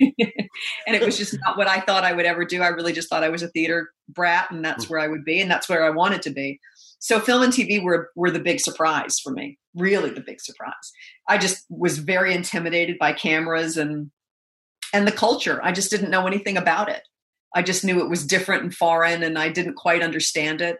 and 0.86 0.96
it 0.96 1.04
was 1.04 1.16
just 1.16 1.36
not 1.44 1.56
what 1.56 1.68
I 1.68 1.80
thought 1.80 2.04
I 2.04 2.12
would 2.12 2.26
ever 2.26 2.44
do. 2.44 2.62
I 2.62 2.68
really 2.68 2.92
just 2.92 3.08
thought 3.08 3.24
I 3.24 3.28
was 3.28 3.42
a 3.42 3.48
theater 3.48 3.90
brat, 4.08 4.50
and 4.50 4.64
that's 4.64 4.84
mm-hmm. 4.84 4.94
where 4.94 5.00
I 5.00 5.08
would 5.08 5.24
be, 5.24 5.40
and 5.40 5.50
that's 5.50 5.68
where 5.68 5.84
I 5.84 5.90
wanted 5.90 6.22
to 6.22 6.30
be. 6.30 6.60
So 7.04 7.20
film 7.20 7.42
and 7.42 7.52
TV 7.52 7.82
were 7.82 8.10
were 8.16 8.30
the 8.30 8.38
big 8.38 8.60
surprise 8.60 9.20
for 9.20 9.30
me, 9.30 9.58
really 9.74 10.08
the 10.08 10.22
big 10.22 10.40
surprise. 10.40 10.72
I 11.28 11.36
just 11.36 11.66
was 11.68 11.98
very 11.98 12.32
intimidated 12.32 12.96
by 12.98 13.12
cameras 13.12 13.76
and 13.76 14.10
and 14.94 15.06
the 15.06 15.12
culture. 15.12 15.60
I 15.62 15.70
just 15.70 15.90
didn't 15.90 16.08
know 16.08 16.26
anything 16.26 16.56
about 16.56 16.88
it. 16.88 17.02
I 17.54 17.60
just 17.60 17.84
knew 17.84 18.00
it 18.00 18.08
was 18.08 18.26
different 18.26 18.62
and 18.62 18.74
foreign, 18.74 19.22
and 19.22 19.38
I 19.38 19.50
didn't 19.50 19.74
quite 19.74 20.02
understand 20.02 20.62
it. 20.62 20.78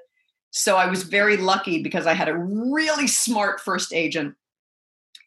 So 0.51 0.79
I 0.79 0.87
was 0.87 1.03
very 1.03 1.37
lucky 1.37 1.83
because 1.83 2.07
I 2.07 2.15
had 2.15 2.31
a 2.31 2.39
really 2.39 3.07
smart 3.07 3.61
first 3.61 3.93
agent 3.93 4.35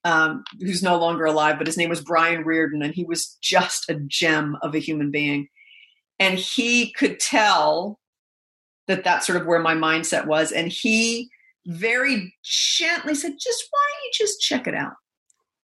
um, 0.04 0.46
who's 0.60 0.82
no 0.82 0.98
longer 0.98 1.26
alive, 1.26 1.60
but 1.60 1.68
his 1.68 1.78
name 1.78 1.90
was 1.90 2.02
Brian 2.02 2.44
Reardon, 2.44 2.82
and 2.82 2.96
he 2.96 3.04
was 3.04 3.38
just 3.40 3.88
a 3.88 4.00
gem 4.08 4.58
of 4.64 4.74
a 4.74 4.80
human 4.80 5.12
being. 5.12 5.48
And 6.18 6.40
he 6.40 6.92
could 6.94 7.20
tell 7.20 8.00
that 8.88 9.04
that's 9.04 9.28
sort 9.28 9.40
of 9.40 9.48
where 9.48 9.60
my 9.60 9.76
mindset 9.76 10.26
was. 10.26 10.52
And 10.52 10.70
he 10.70 11.30
very 11.66 12.34
gently 12.44 13.16
said, 13.16 13.34
just 13.40 13.68
why 13.70 13.80
don't 13.92 14.04
you 14.04 14.12
just 14.14 14.42
check 14.42 14.68
it 14.68 14.76
out? 14.76 14.94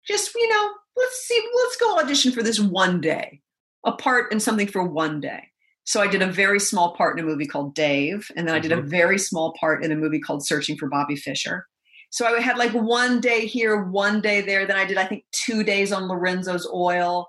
Just, 0.07 0.35
you 0.35 0.49
know, 0.49 0.71
let's 0.97 1.25
see, 1.27 1.41
let's 1.55 1.77
go 1.77 1.99
audition 1.99 2.33
for 2.33 2.43
this 2.43 2.59
one 2.59 3.01
day, 3.01 3.41
a 3.87 3.93
part 3.93 4.33
in 4.33 4.41
something 4.41 4.67
for 4.67 4.83
one 4.83 5.21
day. 5.21 5.49
So 5.85 6.01
I 6.01 6.07
did 6.07 6.23
a 6.23 6.27
very 6.27 6.61
small 6.61 6.95
part 6.95 7.19
in 7.19 7.25
a 7.25 7.27
movie 7.27 7.47
called 7.47 7.75
Dave, 7.75 8.31
and 8.37 8.47
then 8.47 8.55
I 8.55 8.61
did 8.61 8.73
a 8.73 8.77
mm-hmm. 8.77 8.89
very 8.89 9.19
small 9.19 9.53
part 9.59 9.85
in 9.85 9.91
a 9.91 9.97
movie 9.97 10.21
called 10.21 10.47
Searching 10.47 10.77
for 10.77 10.89
Bobby 10.89 11.17
Fischer. 11.17 11.67
So 12.11 12.27
I 12.27 12.41
had 12.41 12.59
like 12.59 12.73
one 12.73 13.21
day 13.21 13.47
here, 13.47 13.85
one 13.85 14.21
day 14.21 14.43
there. 14.43 14.67
Then 14.67 14.77
I 14.77 14.85
did 14.85 14.99
I 14.99 15.07
think 15.07 15.25
two 15.33 15.65
days 15.65 15.93
on 15.93 16.09
Lorenzo's 16.09 16.69
Oil, 16.73 17.27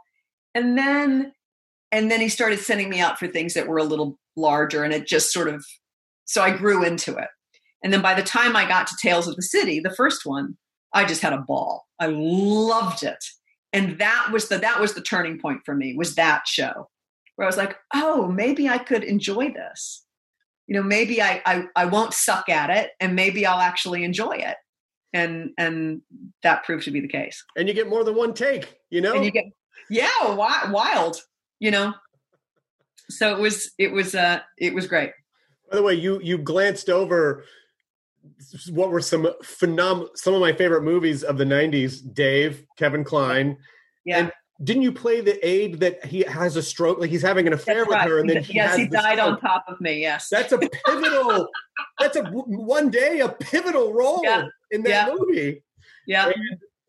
and 0.54 0.78
then 0.78 1.32
and 1.92 2.12
then 2.12 2.22
he 2.22 2.30
started 2.30 2.60
sending 2.60 2.90
me 2.90 3.00
out 3.00 3.18
for 3.18 3.28
things 3.28 3.54
that 3.54 3.68
were 3.68 3.78
a 3.78 3.84
little 3.84 4.20
larger, 4.36 4.84
and 4.84 4.94
it 4.94 5.08
just 5.08 5.32
sort 5.32 5.48
of 5.48 5.66
so 6.26 6.42
I 6.42 6.56
grew 6.56 6.84
into 6.84 7.16
it. 7.16 7.28
And 7.84 7.92
then 7.92 8.02
by 8.02 8.14
the 8.14 8.24
time 8.24 8.56
I 8.56 8.68
got 8.68 8.88
to 8.88 8.96
Tales 9.02 9.28
of 9.28 9.36
the 9.36 9.42
City, 9.42 9.80
the 9.80 9.94
first 9.96 10.26
one, 10.26 10.58
I 10.94 11.06
just 11.06 11.22
had 11.22 11.34
a 11.34 11.40
ball. 11.40 11.86
I 12.00 12.08
loved 12.08 13.04
it, 13.04 13.24
and 13.74 13.98
that 14.00 14.30
was 14.32 14.48
the 14.48 14.58
that 14.60 14.80
was 14.80 14.94
the 14.94 15.02
turning 15.02 15.40
point 15.40 15.62
for 15.66 15.76
me. 15.76 15.96
Was 15.96 16.16
that 16.16 16.48
show? 16.48 16.88
where 17.36 17.46
I 17.46 17.50
was 17.50 17.58
like, 17.58 17.78
oh, 17.94 18.28
maybe 18.28 18.70
I 18.70 18.78
could 18.78 19.04
enjoy 19.04 19.52
this. 19.52 20.06
You 20.68 20.76
know, 20.76 20.84
maybe 20.84 21.22
I, 21.22 21.42
I, 21.46 21.66
I 21.76 21.86
won't 21.86 22.14
suck 22.14 22.48
at 22.50 22.70
it 22.70 22.92
and 23.00 23.16
maybe 23.16 23.46
I'll 23.46 23.60
actually 23.60 24.04
enjoy 24.04 24.34
it. 24.34 24.56
And 25.16 25.52
and 25.60 26.02
that 26.42 26.64
proved 26.64 26.86
to 26.86 26.92
be 26.92 27.00
the 27.00 27.08
case. 27.08 27.44
And 27.56 27.68
you 27.68 27.76
get 27.76 27.88
more 27.88 28.04
than 28.04 28.16
one 28.16 28.34
take, 28.34 28.74
you 28.90 29.00
know? 29.00 29.14
And 29.14 29.24
you 29.24 29.30
get 29.30 29.46
yeah, 29.90 30.34
wild, 30.34 31.18
you 31.60 31.70
know. 31.70 31.94
So 33.10 33.36
it 33.36 33.40
was 33.40 33.72
it 33.78 33.92
was 33.92 34.16
uh 34.16 34.40
it 34.58 34.74
was 34.74 34.88
great. 34.88 35.12
By 35.74 35.78
the 35.78 35.84
way, 35.84 35.96
you 35.96 36.20
you 36.22 36.38
glanced 36.38 36.88
over 36.88 37.46
what 38.70 38.92
were 38.92 39.02
some 39.02 39.24
phenom 39.44 40.08
some 40.16 40.36
of 40.36 40.40
my 40.40 40.54
favorite 40.54 40.84
movies 40.84 41.24
of 41.24 41.38
the 41.38 41.44
90s 41.44 42.14
dave 42.14 42.66
kevin 42.78 43.04
kline 43.04 43.58
yeah. 44.06 44.20
and 44.20 44.32
didn't 44.64 44.84
you 44.84 44.94
play 44.94 45.20
the 45.20 45.46
aide 45.46 45.82
that 45.82 46.06
he 46.06 46.22
has 46.22 46.56
a 46.56 46.62
stroke 46.62 47.00
like 47.00 47.10
he's 47.10 47.22
having 47.22 47.48
an 47.48 47.52
affair 47.54 47.80
that's 47.80 47.90
with 47.90 47.98
right. 47.98 48.08
her 48.08 48.20
and 48.20 48.30
then 48.30 48.42
he 48.42 48.54
yes 48.54 48.78
he 48.78 48.88
died 48.88 49.18
stroke. 49.18 49.34
on 49.34 49.40
top 49.42 49.66
of 49.68 49.82
me 49.82 50.00
yes 50.00 50.30
that's 50.30 50.54
a 50.54 50.58
pivotal 50.58 51.50
that's 52.00 52.16
a 52.16 52.24
one 52.32 52.90
day 52.90 53.20
a 53.20 53.28
pivotal 53.28 53.92
role 53.92 54.22
yeah. 54.24 54.46
in 54.72 54.84
that 54.84 55.10
yeah. 55.10 55.14
movie 55.14 55.62
yeah 56.08 56.32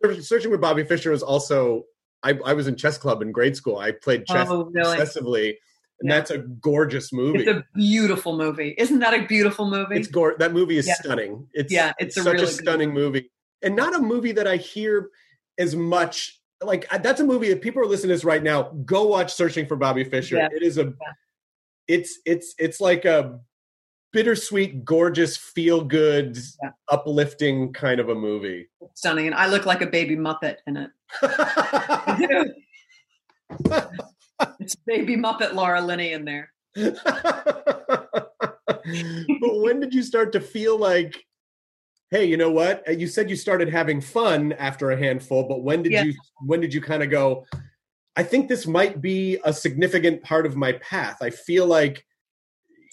and 0.02 0.24
searching 0.24 0.52
with 0.52 0.60
bobby 0.60 0.84
fischer 0.84 1.10
was 1.10 1.22
also 1.22 1.82
I, 2.22 2.38
I, 2.44 2.54
was 2.54 2.68
in 2.68 2.76
chess 2.76 2.96
club 2.96 3.22
in 3.22 3.32
grade 3.32 3.56
school 3.56 3.78
i 3.78 3.90
played 3.90 4.24
chess 4.26 4.46
oh, 4.48 4.70
really? 4.72 4.92
excessively 4.92 5.58
and 6.00 6.10
yeah. 6.10 6.16
that's 6.16 6.30
a 6.30 6.38
gorgeous 6.38 7.12
movie. 7.12 7.40
It's 7.40 7.48
a 7.48 7.64
beautiful 7.74 8.36
movie. 8.36 8.74
Isn't 8.78 8.98
that 8.98 9.14
a 9.14 9.26
beautiful 9.26 9.68
movie? 9.68 9.96
It's 9.96 10.08
gore. 10.08 10.34
That 10.38 10.52
movie 10.52 10.78
is 10.78 10.92
stunning. 10.96 11.46
It's 11.52 11.72
yeah, 11.72 11.92
it's, 11.98 12.16
it's 12.16 12.18
a 12.18 12.22
such 12.22 12.32
really 12.34 12.44
a 12.44 12.48
stunning 12.48 12.92
movie, 12.92 13.30
and 13.62 13.76
not 13.76 13.94
a 13.94 14.00
movie 14.00 14.32
that 14.32 14.46
I 14.46 14.56
hear 14.56 15.10
as 15.58 15.76
much 15.76 16.40
like 16.62 16.88
that's 17.02 17.20
a 17.20 17.24
movie 17.24 17.48
that 17.48 17.62
people 17.62 17.82
are 17.82 17.86
listening 17.86 18.08
to 18.08 18.14
this 18.14 18.24
right 18.24 18.42
now. 18.42 18.64
Go 18.84 19.04
watch 19.06 19.32
Searching 19.32 19.66
for 19.66 19.76
Bobby 19.76 20.04
Fischer. 20.04 20.36
Yeah. 20.36 20.48
It 20.52 20.62
is 20.62 20.78
a, 20.78 20.92
it's 21.88 22.18
it's 22.24 22.54
it's 22.58 22.80
like 22.80 23.04
a 23.04 23.38
bittersweet, 24.12 24.84
gorgeous, 24.84 25.36
feel 25.36 25.82
good, 25.82 26.38
yeah. 26.62 26.70
uplifting 26.90 27.72
kind 27.72 28.00
of 28.00 28.08
a 28.08 28.14
movie. 28.14 28.68
Stunning, 28.94 29.26
and 29.26 29.34
I 29.34 29.46
look 29.46 29.66
like 29.66 29.82
a 29.82 29.86
baby 29.86 30.16
Muppet 30.16 30.56
in 30.66 30.76
it. 30.76 30.90
it's 34.60 34.74
baby 34.74 35.16
Muppet 35.16 35.54
Laura 35.54 35.80
Linney 35.80 36.12
in 36.12 36.24
there. 36.24 36.52
but 36.76 38.04
when 39.60 39.80
did 39.80 39.94
you 39.94 40.02
start 40.02 40.32
to 40.32 40.40
feel 40.40 40.78
like 40.78 41.24
hey 42.10 42.24
you 42.24 42.36
know 42.36 42.50
what 42.50 42.86
uh, 42.88 42.92
you 42.92 43.06
said 43.06 43.30
you 43.30 43.36
started 43.36 43.68
having 43.68 44.00
fun 44.00 44.52
after 44.52 44.90
a 44.90 44.96
handful 44.96 45.44
but 45.44 45.62
when 45.62 45.82
did 45.82 45.92
yeah. 45.92 46.02
you 46.02 46.14
when 46.40 46.60
did 46.60 46.74
you 46.74 46.80
kind 46.80 47.02
of 47.02 47.10
go 47.10 47.46
i 48.16 48.22
think 48.22 48.48
this 48.48 48.66
might 48.66 49.00
be 49.00 49.38
a 49.44 49.52
significant 49.52 50.22
part 50.22 50.46
of 50.46 50.56
my 50.56 50.72
path 50.74 51.18
i 51.22 51.30
feel 51.30 51.66
like 51.66 52.04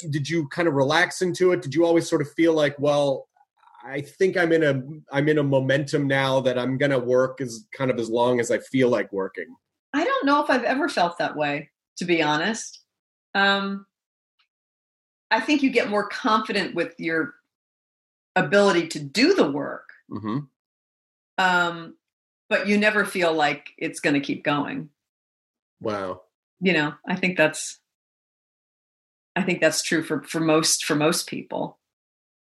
did 0.10 0.30
you 0.30 0.48
kind 0.48 0.68
of 0.68 0.74
relax 0.74 1.22
into 1.22 1.52
it 1.52 1.62
did 1.62 1.76
you 1.76 1.86
always 1.86 2.10
sort 2.10 2.22
of 2.22 2.32
feel 2.34 2.54
like 2.54 2.78
well 2.80 3.28
i 3.84 4.02
think 4.02 4.38
i'm 4.38 4.52
in 4.52 4.64
a 4.64 4.82
i'm 5.16 5.28
in 5.28 5.38
a 5.38 5.44
momentum 5.44 6.08
now 6.08 6.40
that 6.40 6.58
i'm 6.58 6.78
going 6.78 6.92
to 6.92 7.00
work 7.00 7.42
as 7.42 7.66
kind 7.76 7.92
of 7.92 8.00
as 8.00 8.10
long 8.10 8.40
as 8.40 8.50
i 8.50 8.58
feel 8.58 8.90
like 8.90 9.12
working 9.12 9.56
i 9.94 10.04
don't 10.04 10.26
know 10.26 10.44
if 10.44 10.50
i've 10.50 10.64
ever 10.64 10.88
felt 10.90 11.18
that 11.18 11.36
way 11.36 11.70
to 11.98 12.06
be 12.06 12.22
honest 12.22 12.80
um 13.36 13.86
i 15.30 15.40
think 15.40 15.62
you 15.62 15.70
get 15.70 15.90
more 15.90 16.08
confident 16.08 16.76
with 16.76 16.94
your 16.98 17.36
ability 18.36 18.88
to 18.90 19.00
do 19.00 19.34
the 19.34 19.50
work. 19.50 19.90
Mm-hmm. 20.10 20.40
Um, 21.38 21.96
but 22.50 22.68
you 22.68 22.78
never 22.78 23.06
feel 23.06 23.34
like 23.34 23.72
it's 23.78 24.00
going 24.00 24.14
to 24.14 24.20
keep 24.20 24.44
going. 24.44 24.90
Wow. 25.82 26.22
You 26.60 26.74
know, 26.74 26.94
I 27.08 27.16
think 27.16 27.38
that's, 27.38 27.80
I 29.36 29.42
think 29.44 29.62
that's 29.62 29.82
true 29.82 30.04
for, 30.04 30.22
for 30.24 30.40
most, 30.40 30.86
for 30.86 30.96
most 30.96 31.28
people 31.28 31.80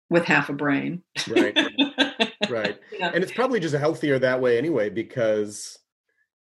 with 0.10 0.26
half 0.26 0.50
a 0.50 0.54
brain. 0.54 1.04
Right. 1.28 1.58
right. 2.50 2.80
Yeah. 2.98 3.12
And 3.14 3.24
it's 3.24 3.32
probably 3.32 3.60
just 3.60 3.76
healthier 3.76 4.20
that 4.20 4.42
way 4.42 4.58
anyway, 4.58 4.90
because 4.90 5.78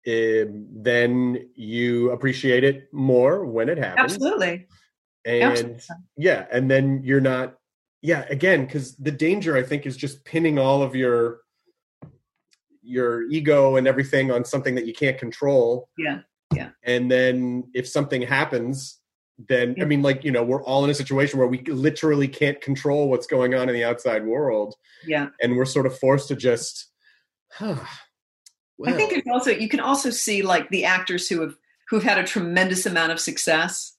it, 0.08 0.84
then 0.84 1.48
you 1.54 2.10
appreciate 2.10 2.64
it 2.64 2.88
more 2.92 3.44
when 3.44 3.68
it 3.68 3.78
happens. 3.78 4.14
Absolutely. 4.14 4.66
And 5.24 5.42
Absolutely. 5.42 5.80
yeah, 6.16 6.46
and 6.50 6.70
then 6.70 7.02
you're 7.04 7.20
not 7.20 7.54
yeah 8.00 8.24
again 8.30 8.64
because 8.64 8.94
the 8.94 9.10
danger 9.10 9.56
i 9.56 9.62
think 9.62 9.84
is 9.84 9.96
just 9.96 10.24
pinning 10.24 10.56
all 10.56 10.84
of 10.84 10.94
your 10.94 11.40
your 12.80 13.24
ego 13.24 13.74
and 13.74 13.88
everything 13.88 14.30
on 14.30 14.44
something 14.44 14.76
that 14.76 14.86
you 14.86 14.94
can't 14.94 15.18
control 15.18 15.88
yeah 15.98 16.20
yeah 16.54 16.70
and 16.84 17.10
then 17.10 17.64
if 17.74 17.88
something 17.88 18.22
happens 18.22 19.00
then 19.46 19.76
I 19.80 19.84
mean, 19.84 20.02
like 20.02 20.24
you 20.24 20.32
know, 20.32 20.42
we're 20.42 20.64
all 20.64 20.84
in 20.84 20.90
a 20.90 20.94
situation 20.94 21.38
where 21.38 21.46
we 21.46 21.62
literally 21.62 22.26
can't 22.26 22.60
control 22.60 23.08
what's 23.08 23.26
going 23.26 23.54
on 23.54 23.68
in 23.68 23.74
the 23.74 23.84
outside 23.84 24.26
world, 24.26 24.74
Yeah. 25.06 25.28
and 25.40 25.56
we're 25.56 25.64
sort 25.64 25.86
of 25.86 25.96
forced 25.98 26.28
to 26.28 26.36
just. 26.36 26.90
Huh, 27.52 27.76
I 28.86 28.92
think 28.92 29.10
there's 29.10 29.22
also 29.30 29.50
you 29.50 29.68
can 29.68 29.80
also 29.80 30.10
see 30.10 30.42
like 30.42 30.68
the 30.70 30.84
actors 30.84 31.28
who 31.28 31.40
have 31.40 31.54
who've 31.88 32.02
had 32.02 32.18
a 32.18 32.24
tremendous 32.24 32.86
amount 32.86 33.12
of 33.12 33.20
success, 33.20 33.96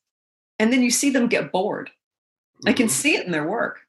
and 0.57 0.71
then 0.71 0.81
you 0.81 0.91
see 0.91 1.09
them 1.09 1.27
get 1.27 1.51
bored. 1.51 1.89
I 2.65 2.73
can 2.73 2.87
mhm. 2.87 2.91
see 2.91 3.15
it 3.15 3.25
in 3.25 3.31
their 3.31 3.47
work. 3.47 3.79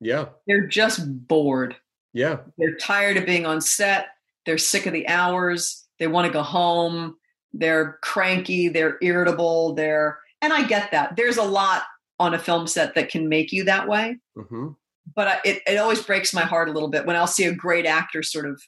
Yeah, 0.00 0.26
They're 0.46 0.66
just 0.66 1.28
bored. 1.28 1.76
yeah, 2.12 2.38
They're 2.58 2.76
tired 2.76 3.16
of 3.16 3.26
being 3.26 3.46
on 3.46 3.60
set. 3.60 4.08
They're 4.46 4.58
sick 4.58 4.86
of 4.86 4.92
the 4.92 5.06
hours. 5.06 5.86
They 5.98 6.08
want 6.08 6.26
to 6.26 6.32
go 6.32 6.42
home. 6.42 7.16
They're 7.52 7.98
cranky. 8.02 8.68
They're 8.68 8.98
irritable. 9.00 9.74
They're 9.74 10.18
and 10.40 10.52
I 10.52 10.64
get 10.64 10.90
that. 10.90 11.14
There's 11.16 11.36
a 11.36 11.44
lot 11.44 11.82
on 12.18 12.34
a 12.34 12.38
film 12.38 12.66
set 12.66 12.94
that 12.94 13.10
can 13.10 13.28
make 13.28 13.52
you 13.52 13.64
that 13.64 13.88
way. 13.88 14.18
hmm 14.36 14.68
but 15.16 15.28
I, 15.28 15.40
it, 15.44 15.62
it 15.66 15.76
always 15.78 16.00
breaks 16.02 16.32
my 16.32 16.42
heart 16.42 16.68
a 16.68 16.72
little 16.72 16.88
bit 16.88 17.06
when 17.06 17.16
I'll 17.16 17.26
see 17.26 17.44
a 17.44 17.52
great 17.54 17.86
actor 17.86 18.22
sort 18.22 18.46
of 18.48 18.62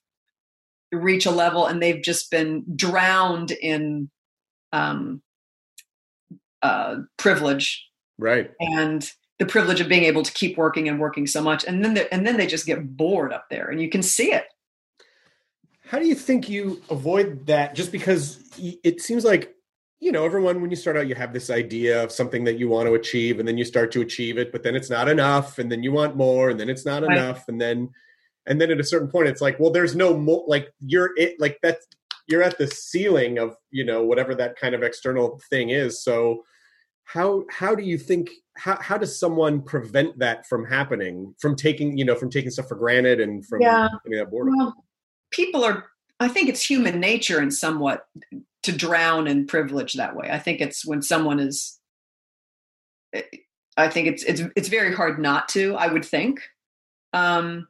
reach 0.99 1.27
a 1.27 1.31
level 1.31 1.67
and 1.67 1.83
they've 1.83 2.03
just 2.03 2.31
been 2.31 2.65
drowned 2.77 3.51
in 3.51 4.11
um, 4.73 5.23
uh, 6.63 6.97
privilege 7.17 7.87
right. 8.19 8.51
and 8.61 9.11
the 9.39 9.47
privilege 9.47 9.81
of 9.81 9.89
being 9.89 10.05
able 10.05 10.23
to 10.23 10.33
keep 10.33 10.57
working 10.57 10.89
and 10.89 11.01
working 11.01 11.27
so 11.27 11.43
much, 11.43 11.65
and 11.65 11.85
then 11.85 11.95
they- 11.95 12.09
and 12.11 12.27
then 12.27 12.37
they 12.37 12.47
just 12.47 12.67
get 12.67 12.97
bored 12.97 13.33
up 13.33 13.47
there, 13.51 13.69
and 13.69 13.81
you 13.81 13.89
can 13.89 14.03
see 14.03 14.33
it. 14.33 14.45
How 15.87 15.99
do 15.99 16.07
you 16.07 16.15
think 16.15 16.49
you 16.49 16.81
avoid 16.89 17.47
that? 17.47 17.75
Just 17.75 17.93
because 17.93 18.39
it 18.83 19.03
seems 19.03 19.25
like, 19.25 19.55
you 20.01 20.13
know, 20.13 20.25
everyone, 20.25 20.61
when 20.61 20.71
you 20.71 20.77
start 20.77 20.97
out, 20.97 21.09
you 21.09 21.15
have 21.15 21.33
this 21.33 21.51
idea 21.51 22.03
of 22.03 22.13
something 22.13 22.45
that 22.45 22.59
you 22.59 22.69
want 22.69 22.87
to 22.87 22.95
achieve, 22.95 23.39
and 23.39 23.47
then 23.47 23.59
you 23.59 23.65
start 23.65 23.91
to 23.93 24.01
achieve 24.01 24.39
it, 24.39 24.53
but 24.53 24.63
then 24.63 24.75
it's 24.75 24.89
not 24.91 25.09
enough, 25.09 25.59
and 25.59 25.71
then 25.71 25.83
you 25.83 25.93
want 25.93 26.17
more, 26.17 26.49
and 26.51 26.59
then 26.59 26.71
it's 26.71 26.87
not 26.87 27.03
Right. 27.03 27.17
enough, 27.17 27.49
and 27.49 27.61
then, 27.61 27.91
and 28.47 28.61
then 28.61 28.71
at 28.71 28.81
a 28.81 28.85
certain 28.85 29.09
point, 29.09 29.29
it's 29.29 29.41
like, 29.41 29.59
well, 29.59 29.71
there's 29.71 29.97
no 29.97 30.17
more, 30.17 30.45
like, 30.47 30.69
you're 30.81 31.11
it, 31.17 31.41
like, 31.41 31.59
that's, 31.63 31.87
you're 32.27 32.43
at 32.43 32.59
the 32.59 32.67
ceiling 32.67 33.39
of, 33.39 33.57
you 33.71 33.85
know, 33.85 34.03
whatever 34.03 34.35
that 34.35 34.57
kind 34.57 34.75
of 34.75 34.83
external 34.83 35.41
thing 35.51 35.71
is. 35.71 36.03
So, 36.03 36.43
how, 37.05 37.45
how 37.51 37.75
do 37.75 37.83
you 37.83 37.99
think, 37.99 38.31
how, 38.57 38.79
how 38.81 38.97
does 38.97 39.19
someone 39.19 39.61
prevent 39.61 40.19
that 40.19 40.47
from 40.47 40.65
happening, 40.65 41.35
from 41.39 41.55
taking, 41.55 41.99
you 41.99 42.05
know, 42.05 42.15
from 42.15 42.31
taking 42.31 42.51
stuff 42.51 42.69
for 42.69 42.77
granted 42.77 43.21
and 43.21 43.45
from 43.47 43.61
Yeah. 43.61 43.89
getting 44.05 44.19
that 44.19 44.31
boredom? 44.31 44.57
Well, 44.57 44.75
people 45.31 45.65
are. 45.65 45.85
I 46.21 46.29
think 46.29 46.49
it's 46.49 46.65
human 46.65 47.01
nature 47.01 47.41
and 47.41 47.53
somewhat 47.53 48.07
to 48.63 48.73
drown 48.73 49.27
in 49.27 49.47
privilege 49.47 49.95
that 49.95 50.17
way. 50.17 50.31
I 50.31 50.39
think 50.39 50.61
it's 50.61 50.87
when 50.87 51.03
someone 51.03 51.41
is. 51.41 51.79
I 53.77 53.89
think 53.89 54.09
it's 54.09 54.23
it's 54.23 54.43
it's 54.57 54.69
very 54.69 54.95
hard 54.95 55.19
not 55.19 55.49
to. 55.51 55.75
I 55.75 55.89
would 55.89 56.05
think. 56.05 56.41
Um, 57.13 57.67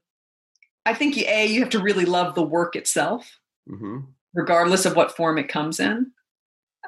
I 0.87 0.95
think 0.95 1.16
you, 1.16 1.24
a 1.26 1.47
you 1.47 1.61
have 1.61 1.70
to 1.70 1.78
really 1.80 2.05
love 2.05 2.35
the 2.35 2.43
work 2.43 2.76
itself, 2.76 3.39
hmm 3.68 4.01
regardless 4.37 4.85
of 4.85 4.97
what 4.97 5.16
form 5.16 5.39
it 5.39 5.47
comes 5.47 5.78
in. 5.78 6.11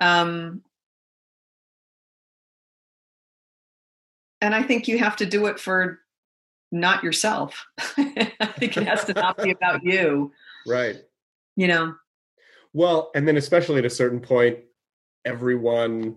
Um, 0.00 0.62
and 4.40 4.52
I 4.52 4.64
think 4.64 4.88
you 4.88 4.98
have 4.98 5.14
to 5.16 5.26
do 5.26 5.46
it 5.46 5.60
for 5.60 6.00
not 6.72 7.04
yourself. 7.04 7.66
I 7.78 8.52
think 8.58 8.76
it 8.76 8.88
has 8.88 9.04
to 9.04 9.14
not 9.14 9.38
be 9.38 9.50
about 9.52 9.84
you. 9.84 10.32
Right. 10.66 10.96
You 11.54 11.68
know. 11.68 11.94
Well, 12.72 13.12
and 13.14 13.28
then 13.28 13.36
especially 13.36 13.78
at 13.78 13.84
a 13.84 13.90
certain 13.90 14.18
point, 14.18 14.58
everyone. 15.24 16.16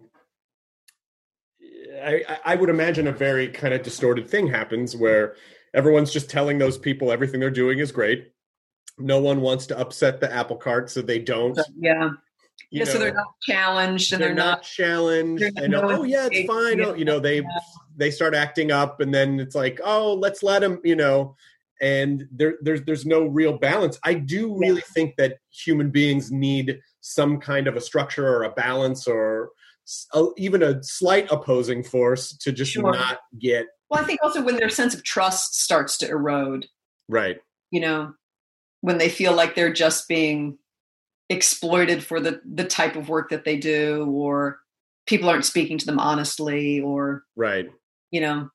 I- 2.02 2.40
I 2.44 2.56
would 2.56 2.72
imagine 2.72 3.06
a 3.06 3.12
very 3.12 3.50
kind 3.50 3.76
of 3.76 3.84
distorted 3.84 4.28
thing 4.28 4.48
happens 4.48 4.96
where 4.96 5.36
everyone's 5.74 6.12
just 6.12 6.30
telling 6.30 6.58
those 6.58 6.78
people 6.78 7.12
everything 7.12 7.40
they're 7.40 7.50
doing 7.50 7.80
is 7.80 7.92
great. 7.92 8.32
No 8.98 9.20
one 9.20 9.42
wants 9.42 9.66
to 9.68 9.80
upset 9.80 10.20
the 10.20 10.32
apple 10.32 10.58
cart, 10.58 10.90
so 10.90 11.02
they 11.02 11.20
don't. 11.20 11.56
So, 11.56 11.64
yeah. 11.78 12.10
you 12.70 12.80
Yeah. 12.80 12.86
So 12.86 12.98
they're 13.00 13.14
not 13.14 13.40
challenged 13.42 14.12
and 14.14 14.22
they're, 14.22 14.30
they're, 14.30 14.36
not, 14.36 14.58
not. 14.60 14.64
challenged. 14.64 15.44
they're 15.56 15.64
and 15.64 15.76
oh 15.76 16.04
yeah, 16.04 16.28
it's 16.32 16.48
fine. 16.48 16.82
Oh, 16.82 16.94
you 16.94 17.06
know 17.06 17.20
they 17.20 17.38
Yeah. 17.38 17.60
they 17.96 18.12
start 18.12 18.36
acting 18.36 18.72
up, 18.72 19.00
and 19.02 19.14
then 19.14 19.40
it's 19.40 19.56
like 19.56 19.80
oh 19.84 20.14
let's 20.16 20.44
let 20.44 20.60
them. 20.60 20.82
You 20.84 20.96
know, 20.98 21.36
and 21.82 22.28
there 22.32 22.58
there's 22.62 22.82
there's 22.84 23.06
no 23.06 23.24
real 23.24 23.58
balance. 23.58 23.98
I 24.04 24.16
do 24.16 24.58
Yeah. 24.62 24.70
really 24.70 24.82
think 24.94 25.16
that 25.16 25.38
human 25.50 25.92
beings 25.92 26.32
need 26.32 26.80
some 27.02 27.40
kind 27.40 27.68
of 27.68 27.78
a 27.78 27.82
structure 27.82 28.28
or 28.28 28.44
a 28.44 28.52
balance 28.52 29.08
or 29.08 29.52
a, 30.14 30.26
even 30.38 30.62
a 30.62 30.84
slight 30.84 31.32
opposing 31.32 31.84
force 31.84 32.34
to 32.40 32.52
just 32.52 32.74
Sure. 32.74 32.92
not 32.92 33.20
get 33.40 33.66
Well, 33.90 34.02
I 34.02 34.06
think 34.06 34.20
also 34.22 34.42
when 34.44 34.58
their 34.58 34.70
sense 34.70 34.94
of 34.94 35.04
trust 35.04 35.60
starts 35.60 35.98
to 36.00 36.10
erode, 36.10 36.68
right. 37.08 37.40
you 37.72 37.80
know, 37.80 38.14
when 38.82 38.98
they 38.98 39.10
feel 39.10 39.34
like 39.34 39.56
they're 39.56 39.74
just 39.74 40.08
being 40.08 40.58
exploited 41.30 42.04
for 42.04 42.20
the 42.20 42.42
the 42.46 42.66
type 42.66 42.96
of 42.96 43.10
work 43.10 43.30
that 43.30 43.46
they 43.46 43.58
do, 43.58 44.06
or 44.10 44.60
people 45.08 45.30
aren't 45.30 45.46
speaking 45.46 45.78
to 45.78 45.86
them 45.86 46.00
honestly, 46.00 46.82
or 46.82 47.24
Right. 47.36 47.70
you 48.12 48.22
know, 48.22 48.50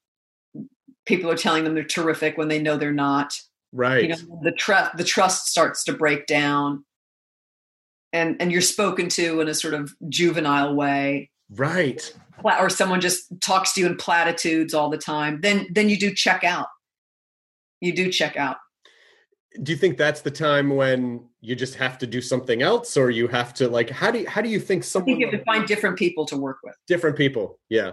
people 1.06 1.30
are 1.30 1.36
telling 1.36 1.64
them 1.64 1.74
they're 1.74 1.84
terrific 1.84 2.38
when 2.38 2.48
they 2.48 2.60
know 2.62 2.76
they're 2.76 2.92
not. 2.92 3.38
Right. 3.76 4.02
you 4.04 4.08
know 4.10 4.40
the 4.44 4.52
trust 4.52 4.96
the 4.96 5.02
trust 5.02 5.48
starts 5.48 5.82
to 5.84 5.92
break 5.92 6.26
down 6.26 6.84
and 8.12 8.40
and 8.40 8.52
you're 8.52 8.60
spoken 8.60 9.08
to 9.08 9.40
in 9.40 9.48
a 9.48 9.54
sort 9.54 9.74
of 9.74 9.92
juvenile 10.08 10.76
way 10.76 11.32
right. 11.50 12.12
or 12.44 12.68
someone 12.70 13.00
just 13.00 13.24
talks 13.40 13.72
to 13.74 13.80
you 13.80 13.86
in 13.86 13.96
platitudes 13.96 14.74
all 14.74 14.90
the 14.90 14.98
time 14.98 15.40
then 15.42 15.66
then 15.72 15.88
you 15.88 15.98
do 15.98 16.12
check 16.14 16.44
out 16.44 16.66
you 17.80 17.94
do 17.94 18.10
check 18.10 18.36
out 18.36 18.56
Do 19.62 19.72
you 19.72 19.78
think 19.78 19.98
that's 19.98 20.22
the 20.22 20.30
time 20.30 20.74
when 20.76 21.28
you 21.40 21.54
just 21.54 21.74
have 21.76 21.98
to 21.98 22.06
do 22.06 22.20
something 22.22 22.62
else, 22.62 22.96
or 22.96 23.10
you 23.10 23.28
have 23.28 23.52
to 23.54 23.68
like 23.68 23.90
how 23.90 24.10
do 24.10 24.20
you, 24.20 24.28
how 24.28 24.40
do 24.40 24.48
you 24.48 24.58
think 24.58 24.82
i 24.96 25.00
think 25.00 25.20
you 25.20 25.26
have 25.26 25.38
to 25.38 25.44
find 25.44 25.66
different 25.66 25.98
people 25.98 26.24
to 26.26 26.36
work 26.36 26.58
with 26.64 26.74
different 26.88 27.16
people? 27.16 27.58
Yeah. 27.68 27.92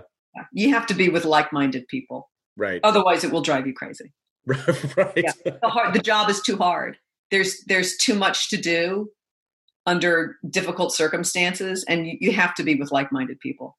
you 0.54 0.70
have 0.74 0.86
to 0.88 0.94
be 0.94 1.10
with 1.10 1.26
like-minded 1.26 1.88
people 1.88 2.30
Right. 2.58 2.80
otherwise 2.84 3.24
it 3.24 3.32
will 3.32 3.42
drive 3.42 3.66
you 3.68 3.74
crazy 3.74 4.12
right. 4.46 5.12
Yeah. 5.16 5.32
the 5.62 5.70
hard 5.70 5.94
the 5.94 6.00
job 6.00 6.30
is 6.30 6.42
too 6.42 6.58
hard 6.58 6.98
there's 7.30 7.64
there's 7.68 7.96
too 7.98 8.16
much 8.16 8.50
to 8.50 8.58
do 8.58 9.10
under 9.92 10.38
difficult 10.50 10.94
circumstances 10.94 11.84
and 11.88 12.08
you, 12.08 12.18
you 12.22 12.32
have 12.32 12.56
to 12.56 12.64
be 12.64 12.76
with 12.76 12.92
like-minded 12.92 13.40
people 13.40 13.78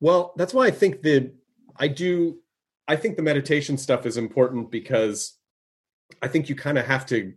Well, 0.00 0.32
that's 0.36 0.54
why 0.54 0.66
I 0.66 0.70
think 0.70 1.02
the 1.02 1.32
I 1.76 1.88
do 1.88 2.38
I 2.88 2.96
think 2.96 3.16
the 3.16 3.22
meditation 3.22 3.78
stuff 3.78 4.06
is 4.06 4.16
important 4.16 4.70
because 4.70 5.38
I 6.20 6.28
think 6.28 6.48
you 6.48 6.56
kind 6.56 6.78
of 6.78 6.86
have 6.86 7.06
to 7.06 7.32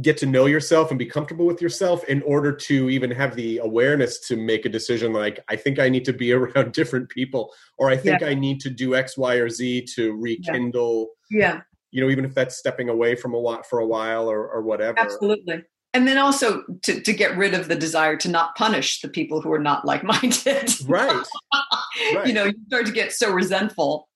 get 0.00 0.16
to 0.18 0.26
know 0.26 0.46
yourself 0.46 0.90
and 0.90 0.98
be 0.98 1.04
comfortable 1.04 1.44
with 1.44 1.60
yourself 1.60 2.04
in 2.04 2.22
order 2.22 2.52
to 2.52 2.88
even 2.88 3.10
have 3.10 3.34
the 3.34 3.58
awareness 3.58 4.20
to 4.28 4.36
make 4.36 4.64
a 4.64 4.68
decision 4.68 5.12
like 5.12 5.40
I 5.48 5.56
think 5.56 5.78
I 5.78 5.88
need 5.88 6.04
to 6.06 6.12
be 6.12 6.32
around 6.38 6.72
different 6.72 7.08
people 7.08 7.52
or 7.78 7.90
I 7.90 7.96
think 7.96 8.22
I 8.22 8.34
need 8.34 8.60
to 8.60 8.70
do 8.70 8.94
X 8.94 9.18
Y 9.18 9.34
or 9.34 9.48
Z 9.50 9.86
to 9.94 10.12
rekindle 10.12 11.08
yeah 11.30 11.62
you 11.92 12.00
know 12.02 12.10
even 12.10 12.24
if 12.24 12.34
that's 12.34 12.56
stepping 12.56 12.88
away 12.88 13.14
from 13.14 13.34
a 13.34 13.38
lot 13.38 13.66
for 13.68 13.78
a 13.78 13.86
while 13.86 14.28
or 14.28 14.48
or 14.48 14.62
whatever. 14.62 14.98
Absolutely. 14.98 15.62
And 15.94 16.08
then 16.08 16.16
also 16.16 16.62
to, 16.82 17.00
to 17.02 17.12
get 17.12 17.36
rid 17.36 17.52
of 17.54 17.68
the 17.68 17.74
desire 17.76 18.16
to 18.16 18.28
not 18.30 18.54
punish 18.56 19.00
the 19.02 19.08
people 19.08 19.42
who 19.42 19.52
are 19.52 19.58
not 19.58 19.84
like 19.90 20.02
minded. 20.04 20.70
Right. 20.88 21.24
Right. 22.14 22.26
You 22.26 22.32
know, 22.32 22.44
you 22.44 22.54
start 22.68 22.86
to 22.86 22.92
get 22.92 23.12
so 23.12 23.30
resentful. 23.30 24.08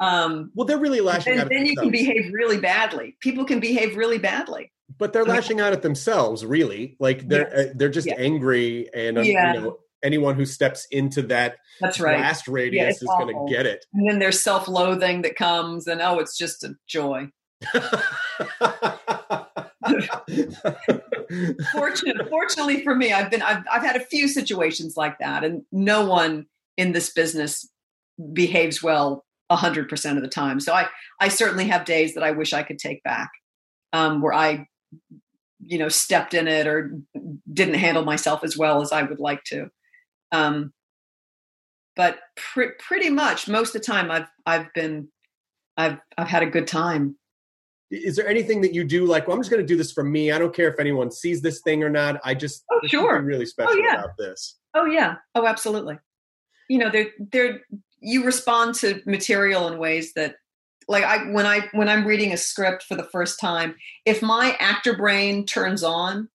Um, 0.00 0.50
Well, 0.54 0.66
they're 0.66 0.78
really 0.78 1.02
lashing 1.02 1.32
and 1.34 1.40
out 1.42 1.46
at 1.46 1.50
then 1.52 1.66
you 1.66 1.76
can 1.76 1.90
behave 1.90 2.32
really 2.32 2.56
badly. 2.58 3.16
People 3.20 3.44
can 3.44 3.60
behave 3.60 3.94
really 3.96 4.16
badly. 4.18 4.72
but 4.98 5.12
they're 5.12 5.22
I 5.22 5.26
mean- 5.26 5.34
lashing 5.36 5.60
out 5.60 5.74
at 5.74 5.82
themselves 5.82 6.44
really 6.46 6.96
like 6.98 7.28
they're 7.28 7.54
uh, 7.54 7.64
they're 7.74 7.90
just 7.90 8.06
Yeah. 8.06 8.14
angry 8.18 8.88
and 8.94 9.18
uh, 9.18 9.20
Yeah. 9.20 9.52
you 9.54 9.60
know 9.60 9.78
anyone 10.02 10.34
who 10.34 10.46
steps 10.46 10.86
into 10.90 11.20
that 11.24 11.56
That's 11.82 12.00
right. 12.00 12.16
blast 12.16 12.48
radius 12.48 12.94
it's 12.94 13.02
is 13.02 13.08
going 13.08 13.28
to 13.28 13.52
get 13.54 13.66
it 13.66 13.84
And 13.92 14.08
then 14.08 14.18
there's 14.18 14.40
self 14.40 14.66
loathing 14.66 15.20
that 15.22 15.36
comes, 15.36 15.86
and 15.86 16.00
oh, 16.00 16.18
it's 16.20 16.38
just 16.38 16.64
a 16.64 16.74
joy. 16.88 17.28
Fortunate, 21.72 22.28
fortunately 22.28 22.82
for 22.82 22.94
me, 22.94 23.12
I've 23.12 23.30
been 23.30 23.42
I've, 23.42 23.62
I've 23.70 23.82
had 23.82 23.96
a 23.96 24.04
few 24.04 24.28
situations 24.28 24.96
like 24.96 25.18
that, 25.18 25.44
and 25.44 25.62
no 25.70 26.04
one 26.04 26.46
in 26.76 26.92
this 26.92 27.10
business 27.12 27.68
behaves 28.32 28.82
well 28.82 29.24
hundred 29.50 29.88
percent 29.88 30.16
of 30.16 30.22
the 30.22 30.30
time. 30.30 30.60
So 30.60 30.72
I 30.72 30.86
I 31.20 31.28
certainly 31.28 31.66
have 31.66 31.84
days 31.84 32.14
that 32.14 32.24
I 32.24 32.30
wish 32.32 32.52
I 32.52 32.62
could 32.62 32.78
take 32.78 33.02
back, 33.02 33.30
um, 33.92 34.22
where 34.22 34.32
I, 34.32 34.66
you 35.64 35.78
know, 35.78 35.88
stepped 35.88 36.34
in 36.34 36.48
it 36.48 36.66
or 36.66 36.92
didn't 37.52 37.74
handle 37.74 38.04
myself 38.04 38.42
as 38.44 38.56
well 38.56 38.82
as 38.82 38.92
I 38.92 39.02
would 39.02 39.20
like 39.20 39.44
to. 39.44 39.68
Um, 40.32 40.72
but 41.96 42.18
pr- 42.36 42.76
pretty 42.78 43.10
much 43.10 43.48
most 43.48 43.74
of 43.74 43.82
the 43.82 43.86
time, 43.86 44.10
I've 44.10 44.28
I've 44.46 44.72
been 44.74 45.08
I've 45.76 45.98
I've 46.18 46.28
had 46.28 46.42
a 46.42 46.50
good 46.50 46.66
time. 46.66 47.16
Is 47.90 48.14
there 48.16 48.28
anything 48.28 48.60
that 48.60 48.72
you 48.72 48.84
do 48.84 49.04
like 49.04 49.26
well 49.26 49.36
i'm 49.36 49.40
just 49.42 49.50
going 49.50 49.62
to 49.62 49.66
do 49.66 49.76
this 49.76 49.90
for 49.92 50.04
me 50.04 50.30
i 50.32 50.38
don't 50.38 50.54
care 50.54 50.68
if 50.68 50.78
anyone 50.78 51.10
sees 51.10 51.42
this 51.42 51.60
thing 51.60 51.82
or 51.82 51.90
not 51.90 52.20
i 52.24 52.32
just 52.34 52.64
Oh, 52.70 52.80
sure. 52.86 53.20
really 53.22 53.42
oh, 53.42 53.46
special 53.46 53.72
oh, 53.74 53.76
yeah. 53.76 53.94
about 53.98 54.16
this 54.18 54.56
Oh 54.72 54.84
yeah. 54.84 55.16
Oh, 55.34 55.46
absolutely. 55.46 55.98
you 56.68 56.78
know 56.78 56.90
they're 56.90 57.08
they're 57.32 57.60
you 58.00 58.24
respond 58.24 58.74
to 58.76 59.00
material 59.04 59.66
in 59.68 59.78
ways 59.78 60.12
that 60.14 60.36
like 60.88 61.02
i 61.04 61.30
when 61.32 61.44
i 61.46 61.68
when 61.72 61.88
i'm 61.88 62.06
reading 62.06 62.32
a 62.32 62.36
script 62.36 62.84
for 62.84 62.94
the 62.94 63.08
first 63.12 63.40
time 63.40 63.74
if 64.06 64.22
my 64.22 64.56
actor 64.60 64.96
brain 64.96 65.44
turns 65.44 65.82
on 65.82 66.28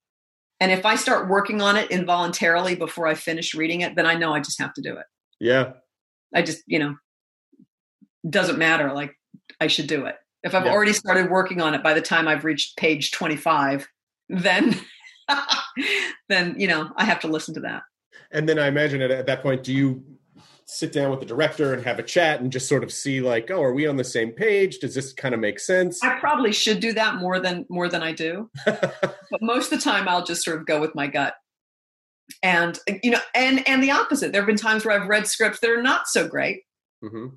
and 0.60 0.72
if 0.72 0.86
i 0.86 0.96
start 0.96 1.30
working 1.30 1.62
on 1.62 1.78
it 1.78 1.90
involuntarily 1.92 2.76
before 2.76 3.08
i 3.08 3.14
finish 3.16 3.56
reading 3.56 3.80
it 3.82 3.96
then 3.96 4.06
i 4.06 4.14
know 4.16 4.34
i 4.34 4.40
just 4.42 4.60
have 4.62 4.74
to 4.74 4.82
do 4.82 4.96
it 4.98 5.06
Yeah. 5.40 5.72
i 6.36 6.42
just 6.42 6.62
you 6.68 6.80
know 6.80 6.96
doesn't 8.30 8.58
matter 8.60 8.92
like 8.94 9.16
i 9.62 9.68
should 9.68 9.88
do 9.88 10.06
it 10.06 10.16
if 10.46 10.56
i've 10.56 10.66
Yeah. 10.66 10.72
already 10.72 10.94
started 10.94 11.30
working 11.30 11.60
on 11.60 11.74
it 11.74 11.84
by 11.84 11.94
the 11.94 12.02
time 12.02 12.28
i've 12.30 12.46
reached 12.46 12.78
page 12.78 13.12
25 13.12 13.88
then 14.30 14.80
then 16.30 16.56
you 16.58 16.68
know 16.68 16.90
i 16.96 17.04
have 17.04 17.20
to 17.20 17.28
listen 17.28 17.54
to 17.56 17.60
that 17.62 17.84
And 18.32 18.48
then 18.50 18.58
I 18.60 18.68
imagine 18.68 19.02
at, 19.02 19.12
at 19.12 19.26
that 19.28 19.42
point, 19.44 19.64
do 19.64 19.72
you 19.74 20.04
sit 20.66 20.92
down 20.92 21.12
with 21.12 21.20
the 21.20 21.26
director 21.26 21.74
and 21.74 21.84
have 21.86 22.00
a 22.00 22.04
chat 22.04 22.42
and 22.42 22.52
just 22.52 22.68
sort 22.68 22.84
of 22.84 22.92
see 22.92 23.22
like, 23.22 23.52
oh, 23.52 23.62
are 23.62 23.72
we 23.74 23.86
on 23.86 23.98
the 23.98 24.04
same 24.04 24.32
page? 24.32 24.80
Does 24.80 24.96
this 24.96 25.14
kind 25.14 25.36
of 25.36 25.40
make 25.40 25.60
sense? 25.60 26.02
I 26.04 26.18
probably 26.20 26.52
should 26.52 26.80
do 26.80 26.92
that 26.94 27.16
more 27.16 27.40
than 27.40 27.66
more 27.70 27.88
than 27.88 28.02
I 28.02 28.14
do. 28.14 28.50
but 28.66 29.42
most 29.42 29.72
of 29.72 29.78
the 29.78 29.84
time 29.84 30.08
I'll 30.10 30.26
just 30.26 30.44
sort 30.44 30.58
of 30.60 30.66
go 30.66 30.82
with 30.82 30.96
my 30.96 31.08
gut. 31.08 31.36
And 32.42 32.80
you 33.04 33.12
know, 33.12 33.22
and 33.36 33.66
and 33.68 33.84
the 33.84 33.92
opposite. 33.92 34.32
There 34.32 34.42
have 34.42 34.48
been 34.48 34.58
times 34.58 34.84
where 34.86 35.00
I've 35.00 35.08
read 35.08 35.28
scripts 35.28 35.60
that 35.60 35.70
are 35.70 35.84
not 35.84 36.08
so 36.08 36.28
great, 36.28 36.64
hmm 37.02 37.28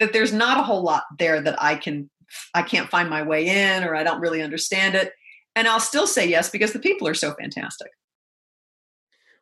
that 0.00 0.12
there's 0.12 0.32
not 0.32 0.58
a 0.58 0.62
whole 0.62 0.82
lot 0.82 1.02
there 1.18 1.40
that 1.42 1.60
I 1.62 1.74
can 1.76 2.08
I 2.54 2.62
can't 2.62 2.90
find 2.90 3.08
my 3.08 3.22
way 3.22 3.48
in 3.48 3.84
or 3.84 3.94
I 3.94 4.04
don't 4.04 4.20
really 4.20 4.42
understand 4.42 4.94
it. 4.94 5.12
And 5.56 5.66
I'll 5.66 5.80
still 5.80 6.06
say 6.06 6.28
yes 6.28 6.50
because 6.50 6.72
the 6.72 6.78
people 6.78 7.08
are 7.08 7.14
so 7.14 7.34
fantastic. 7.34 7.90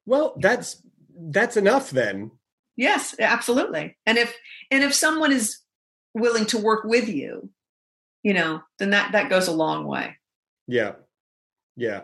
Well, 0.07 0.34
that's 0.39 0.82
that's 1.18 1.57
enough 1.57 1.91
then. 1.91 2.30
Yes, 2.76 3.14
absolutely. 3.18 3.97
And 4.07 4.18
if 4.18 4.34
and 4.70 4.84
if 4.84 4.95
someone 4.95 5.32
is 5.32 5.59
willing 6.14 6.47
to 6.47 6.59
work 6.59 6.84
with 6.84 7.09
you, 7.09 7.51
you 8.22 8.34
know, 8.34 8.62
then 8.78 8.91
that 8.91 9.12
that 9.12 9.30
goes 9.30 9.49
a 9.49 9.53
long 9.53 9.87
way. 9.87 10.16
Yeah. 10.66 10.93
Yeah. 11.76 12.03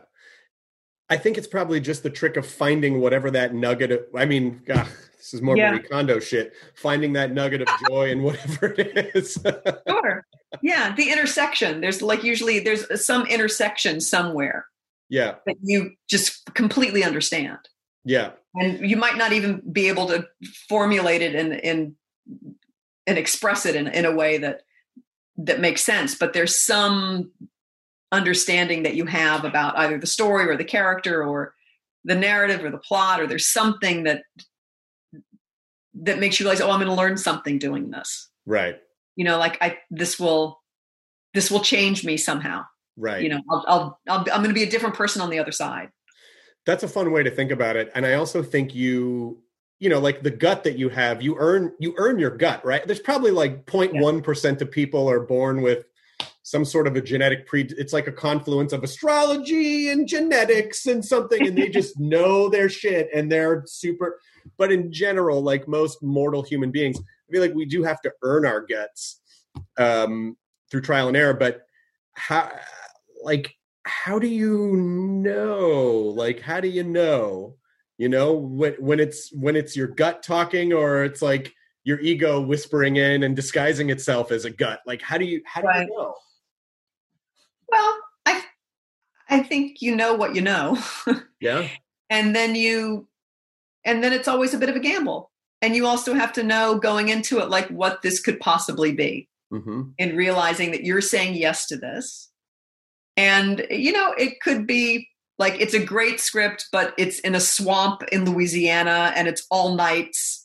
I 1.09 1.17
think 1.17 1.37
it's 1.37 1.47
probably 1.47 1.81
just 1.81 2.03
the 2.03 2.11
trick 2.11 2.37
of 2.37 2.47
finding 2.47 3.01
whatever 3.01 3.31
that 3.31 3.55
nugget 3.55 3.91
of, 3.91 4.01
I 4.17 4.25
mean, 4.25 4.63
God, 4.65 4.87
this 5.23 5.35
is 5.35 5.41
more 5.41 5.57
Yeah. 5.57 5.71
Marie 5.71 5.83
Kondo 5.85 6.19
shit. 6.19 6.53
Finding 6.75 7.13
that 7.13 7.33
nugget 7.33 7.63
of 7.63 7.69
joy 7.89 8.11
in 8.11 8.23
whatever 8.23 8.75
it 8.77 9.13
is. 9.15 9.39
Sure. 9.89 10.27
Yeah, 10.63 10.95
the 10.95 11.11
intersection. 11.11 11.81
There's 11.81 12.03
like 12.03 12.25
usually 12.25 12.59
there's 12.59 13.05
some 13.05 13.25
intersection 13.27 14.01
somewhere 14.01 14.67
yeah. 15.09 15.37
that 15.47 15.57
you 15.63 15.93
just 16.11 16.45
completely 16.55 17.05
understand. 17.05 17.59
Yeah. 18.05 18.33
And 18.57 18.89
you 18.89 18.97
might 18.97 19.17
not 19.17 19.33
even 19.33 19.63
be 19.73 19.89
able 19.89 20.09
to 20.09 20.27
formulate 20.69 21.23
it 21.23 21.35
and 21.35 21.53
and 21.65 21.95
and 23.07 23.19
express 23.19 23.65
it 23.65 23.77
in, 23.77 23.87
in 23.89 24.05
a 24.05 24.13
way 24.15 24.39
that 24.39 24.63
that 25.39 25.61
makes 25.61 25.85
sense, 25.85 26.15
but 26.15 26.33
there's 26.33 26.61
some 26.61 27.33
understanding 28.11 28.83
that 28.83 28.95
you 28.95 29.07
have 29.07 29.45
about 29.45 29.79
either 29.79 29.99
the 29.99 30.07
story 30.07 30.49
or 30.49 30.57
the 30.57 30.65
character 30.65 31.25
or 31.25 31.55
the 32.05 32.15
narrative 32.15 32.63
or 32.63 32.71
the 32.71 32.79
plot 32.79 33.21
or 33.21 33.27
there's 33.27 33.47
something 33.47 34.05
that 34.05 34.23
that 35.95 36.19
makes 36.19 36.39
you 36.41 36.45
realize 36.47 36.61
oh 36.61 36.71
i'm 36.71 36.79
going 36.81 36.87
to 36.89 36.95
learn 36.95 37.17
something 37.17 37.59
doing 37.59 37.91
this 37.91 38.29
Right. 38.47 38.77
you 39.17 39.25
know 39.25 39.39
like 39.39 39.59
i 39.63 39.79
this 39.91 40.19
will 40.19 40.61
this 41.35 41.51
will 41.51 41.61
change 41.61 42.05
me 42.05 42.17
somehow 42.17 42.65
Right. 42.97 43.23
you 43.23 43.29
know 43.29 43.41
I'll, 43.51 43.65
I'll, 43.69 44.01
I'll 44.09 44.19
i'm 44.19 44.43
going 44.43 44.49
to 44.49 44.55
be 44.55 44.63
a 44.65 44.71
different 44.71 44.95
person 44.95 45.23
on 45.23 45.31
the 45.31 45.39
other 45.39 45.53
side 45.53 45.89
That's 46.67 46.83
a 46.85 46.89
fun 46.89 47.11
way 47.11 47.23
to 47.25 47.31
think 47.31 47.51
about 47.51 47.75
it. 47.77 47.91
And 47.95 48.07
I 48.07 48.15
also 48.15 48.41
think 48.43 48.73
you, 48.73 49.43
you 49.81 49.89
know, 49.89 49.99
like 49.99 50.23
the 50.23 50.31
gut 50.31 50.63
that 50.63 50.79
you 50.79 50.89
have, 50.91 51.21
you 51.21 51.35
earn 51.39 51.73
you 51.81 51.93
earn 51.99 52.21
your 52.21 52.31
gut, 52.37 52.65
right? 52.65 52.87
There's 52.87 53.01
probably 53.01 53.33
like 53.33 53.67
0.1 53.67 54.23
percent 54.23 54.63
of 54.63 54.71
people 54.71 55.11
are 55.11 55.19
born 55.21 55.61
with 55.63 55.87
some 56.45 56.65
sort 56.65 56.87
of 56.87 56.95
a 56.95 57.01
genetic 57.01 57.47
pre 57.49 57.63
it's 57.63 57.93
like 57.93 58.07
a 58.07 58.13
confluence 58.13 58.73
of 58.73 58.85
astrology 58.85 59.91
and 59.91 60.07
genetics 60.07 60.87
and 60.87 61.05
something 61.05 61.47
and 61.47 61.57
they 61.59 61.69
just 61.69 61.99
know 62.13 62.49
their 62.49 62.69
shit 62.69 63.09
and 63.15 63.31
they're 63.31 63.65
super 63.67 64.21
but 64.59 64.73
in 64.73 64.93
general 64.93 65.43
like 65.43 65.67
most 65.69 66.03
mortal 66.03 66.43
human 66.43 66.71
beings 66.71 66.99
i 66.99 67.33
feel 67.33 67.41
like 67.41 67.55
we 67.55 67.65
do 67.65 67.83
have 67.83 68.01
to 68.01 68.13
earn 68.23 68.45
our 68.47 68.61
guts 68.61 69.21
um 69.79 70.37
through 70.71 70.81
trial 70.81 71.09
and 71.09 71.17
error 71.17 71.35
but 71.35 71.63
how 72.15 72.51
like 73.23 73.55
how 73.85 74.19
do 74.19 74.29
you 74.29 74.77
know? 74.77 76.13
Like 76.15 76.41
how 76.41 76.61
do 76.61 76.69
you 76.69 76.85
know? 76.85 77.57
You 77.99 78.09
know 78.09 78.33
when 78.33 78.75
when 78.75 79.01
it's 79.01 79.33
when 79.33 79.57
it's 79.57 79.77
your 79.77 79.89
gut 79.89 80.23
talking 80.23 80.73
or 80.73 81.05
it's 81.05 81.23
like 81.23 81.53
your 81.85 82.01
ego 82.01 82.41
whispering 82.41 82.97
in 82.97 83.23
and 83.25 83.35
disguising 83.37 83.91
itself 83.91 84.31
as 84.33 84.45
a 84.45 84.51
gut. 84.51 84.81
Like 84.87 85.03
how 85.03 85.19
do 85.19 85.25
you 85.25 85.43
how 85.45 85.61
do 85.63 85.67
Right. 85.67 85.87
you 85.89 85.97
know? 85.97 86.15
Well 87.69 87.99
i 88.27 88.45
i 89.31 89.43
think 89.43 89.83
you 89.83 89.95
know 89.97 90.15
what 90.15 90.35
you 90.35 90.43
know. 90.43 90.79
Yeah. 91.41 91.67
And 92.09 92.37
then 92.37 92.55
you 92.55 93.09
and 93.85 94.03
then 94.03 94.13
it's 94.13 94.29
always 94.29 94.55
a 94.55 94.59
bit 94.59 94.69
of 94.69 94.77
a 94.77 94.81
gamble. 94.81 95.31
And 95.61 95.77
you 95.77 95.87
also 95.87 96.15
have 96.15 96.33
to 96.35 96.43
know 96.43 96.79
going 96.79 97.09
into 97.09 97.39
it 97.39 97.49
like 97.49 97.69
what 97.69 98.03
this 98.03 98.21
could 98.21 98.41
possibly 98.41 98.93
be 98.93 99.29
mm-hmm. 99.53 99.83
in 99.99 100.17
realizing 100.17 100.73
that 100.73 100.85
you're 100.85 101.01
saying 101.01 101.35
yes 101.35 101.67
to 101.67 101.77
this. 101.77 102.31
And 103.17 103.67
you 103.71 103.93
know 103.93 104.15
it 104.19 104.41
could 104.41 104.67
be 104.67 105.09
like 105.39 105.61
it's 105.61 105.75
a 105.75 105.85
great 105.85 106.21
script 106.21 106.69
but 106.73 106.95
it's 106.97 107.19
in 107.21 107.35
a 107.35 107.41
swamp 107.41 108.03
in 108.13 108.25
louisiana 108.25 109.13
and 109.17 109.29
it's 109.29 109.47
all 109.51 109.75
nights 109.75 110.43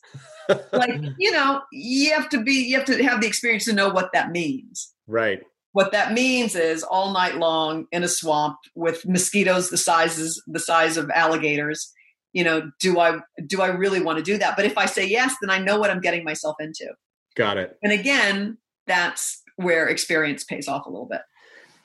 like 0.73 1.01
you 1.17 1.31
know 1.31 1.61
you 1.71 2.13
have 2.13 2.29
to 2.29 2.41
be 2.41 2.53
you 2.53 2.77
have 2.77 2.85
to 2.85 3.03
have 3.03 3.21
the 3.21 3.27
experience 3.27 3.65
to 3.65 3.73
know 3.73 3.89
what 3.89 4.11
that 4.13 4.31
means. 4.31 4.93
Right. 5.07 5.41
What 5.73 5.91
that 5.91 6.13
means 6.13 6.55
is 6.55 6.83
all 6.83 7.11
night 7.11 7.37
long 7.37 7.85
in 7.91 8.03
a 8.03 8.07
swamp 8.07 8.57
with 8.75 9.07
mosquitoes 9.07 9.69
the 9.69 9.77
sizes 9.77 10.41
the 10.47 10.59
size 10.59 10.97
of 10.97 11.09
alligators 11.11 11.93
you 12.37 12.43
know 12.43 12.71
do 12.79 12.99
i 12.99 13.17
do 13.47 13.61
i 13.61 13.67
really 13.67 13.99
want 13.99 14.17
to 14.19 14.23
do 14.23 14.37
that? 14.37 14.55
But 14.55 14.65
if 14.65 14.77
i 14.77 14.85
say 14.85 15.05
yes 15.07 15.35
then 15.41 15.49
i 15.49 15.57
know 15.57 15.79
what 15.79 15.89
i'm 15.89 16.01
getting 16.01 16.23
myself 16.23 16.55
into. 16.59 16.87
Got 17.35 17.57
it. 17.57 17.77
And 17.81 17.91
again 17.91 18.57
that's 18.85 19.41
where 19.55 19.87
experience 19.87 20.43
pays 20.43 20.67
off 20.67 20.85
a 20.85 20.89
little 20.89 21.07
bit. 21.07 21.21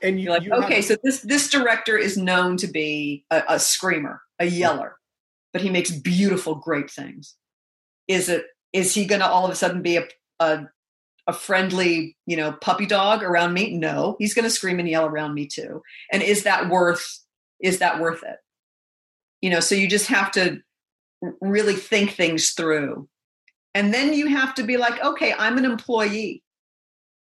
And 0.03 0.18
you, 0.18 0.24
you're 0.24 0.32
like 0.34 0.42
you 0.42 0.53
have- 0.53 0.64
okay 0.64 0.82
so 0.82 0.96
this 1.03 1.20
this 1.22 1.48
director 1.48 1.96
is 1.96 2.18
known 2.18 2.59
to 2.59 2.66
be 2.66 3.24
a, 3.30 3.42
a 3.48 3.59
screamer 3.59 4.20
a 4.38 4.44
yeller 4.44 4.96
but 5.53 5.62
he 5.62 5.70
makes 5.70 5.90
beautiful 5.90 6.55
great 6.55 6.90
things. 6.90 7.36
Is 8.09 8.28
it 8.28 8.44
is 8.72 8.94
he 8.94 9.05
going 9.05 9.20
to 9.20 9.28
all 9.28 9.44
of 9.44 9.50
a 9.50 9.55
sudden 9.55 9.82
be 9.82 9.96
a, 9.96 10.05
a 10.40 10.66
a 11.28 11.32
friendly 11.32 12.16
you 12.26 12.36
know 12.36 12.53
puppy 12.53 12.86
dog 12.86 13.22
around 13.22 13.55
me? 13.55 13.76
No 13.76 14.16
he's 14.18 14.34
going 14.34 14.44
to 14.44 14.50
scream 14.50 14.78
and 14.78 14.88
yell 14.88 15.07
around 15.07 15.34
me 15.34 15.46
too. 15.46 15.82
And 16.12 16.22
is 16.22 16.42
that 16.44 16.68
worth 16.68 17.07
is 17.61 17.78
that 17.78 18.00
worth 18.00 18.22
it 18.22 18.36
you 19.43 19.51
know 19.51 19.61
so 19.61 19.74
you 19.74 19.86
just 19.88 20.07
have 20.07 20.30
to 20.32 20.59
really 21.40 21.74
think 21.74 22.12
things 22.12 22.51
through 22.53 23.09
and 23.74 23.93
then 23.93 24.12
you 24.14 24.26
have 24.28 24.55
to 24.55 24.62
be 24.62 24.76
like 24.76 25.03
okay 25.05 25.34
i'm 25.38 25.59
an 25.59 25.64
employee 25.64 26.43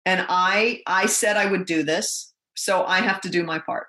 and 0.06 0.26
i 0.30 0.82
i 0.88 1.06
said 1.08 1.36
i 1.38 1.46
would 1.46 1.66
do 1.66 1.82
this 1.84 2.34
so 2.56 2.84
i 2.86 3.00
have 3.00 3.20
to 3.22 3.30
do 3.30 3.44
my 3.44 3.58
part 3.60 3.88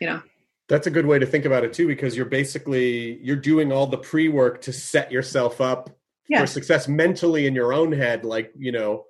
you 0.00 0.06
know 0.06 0.22
That's 0.68 0.86
a 0.86 0.90
good 0.90 1.06
way 1.06 1.18
to 1.18 1.24
think 1.26 1.46
about 1.46 1.64
it 1.64 1.72
too, 1.72 1.86
because 1.86 2.14
you're 2.16 2.26
basically 2.26 3.18
you're 3.22 3.36
doing 3.52 3.72
all 3.72 3.86
the 3.86 3.96
pre-work 3.98 4.60
to 4.62 4.72
set 4.72 5.10
yourself 5.10 5.60
up 5.62 5.88
Yeah. 6.28 6.40
for 6.40 6.46
success 6.46 6.86
mentally 6.88 7.46
in 7.46 7.54
your 7.54 7.72
own 7.72 7.90
head, 7.92 8.22
like 8.24 8.52
you 8.58 8.70
know, 8.72 9.04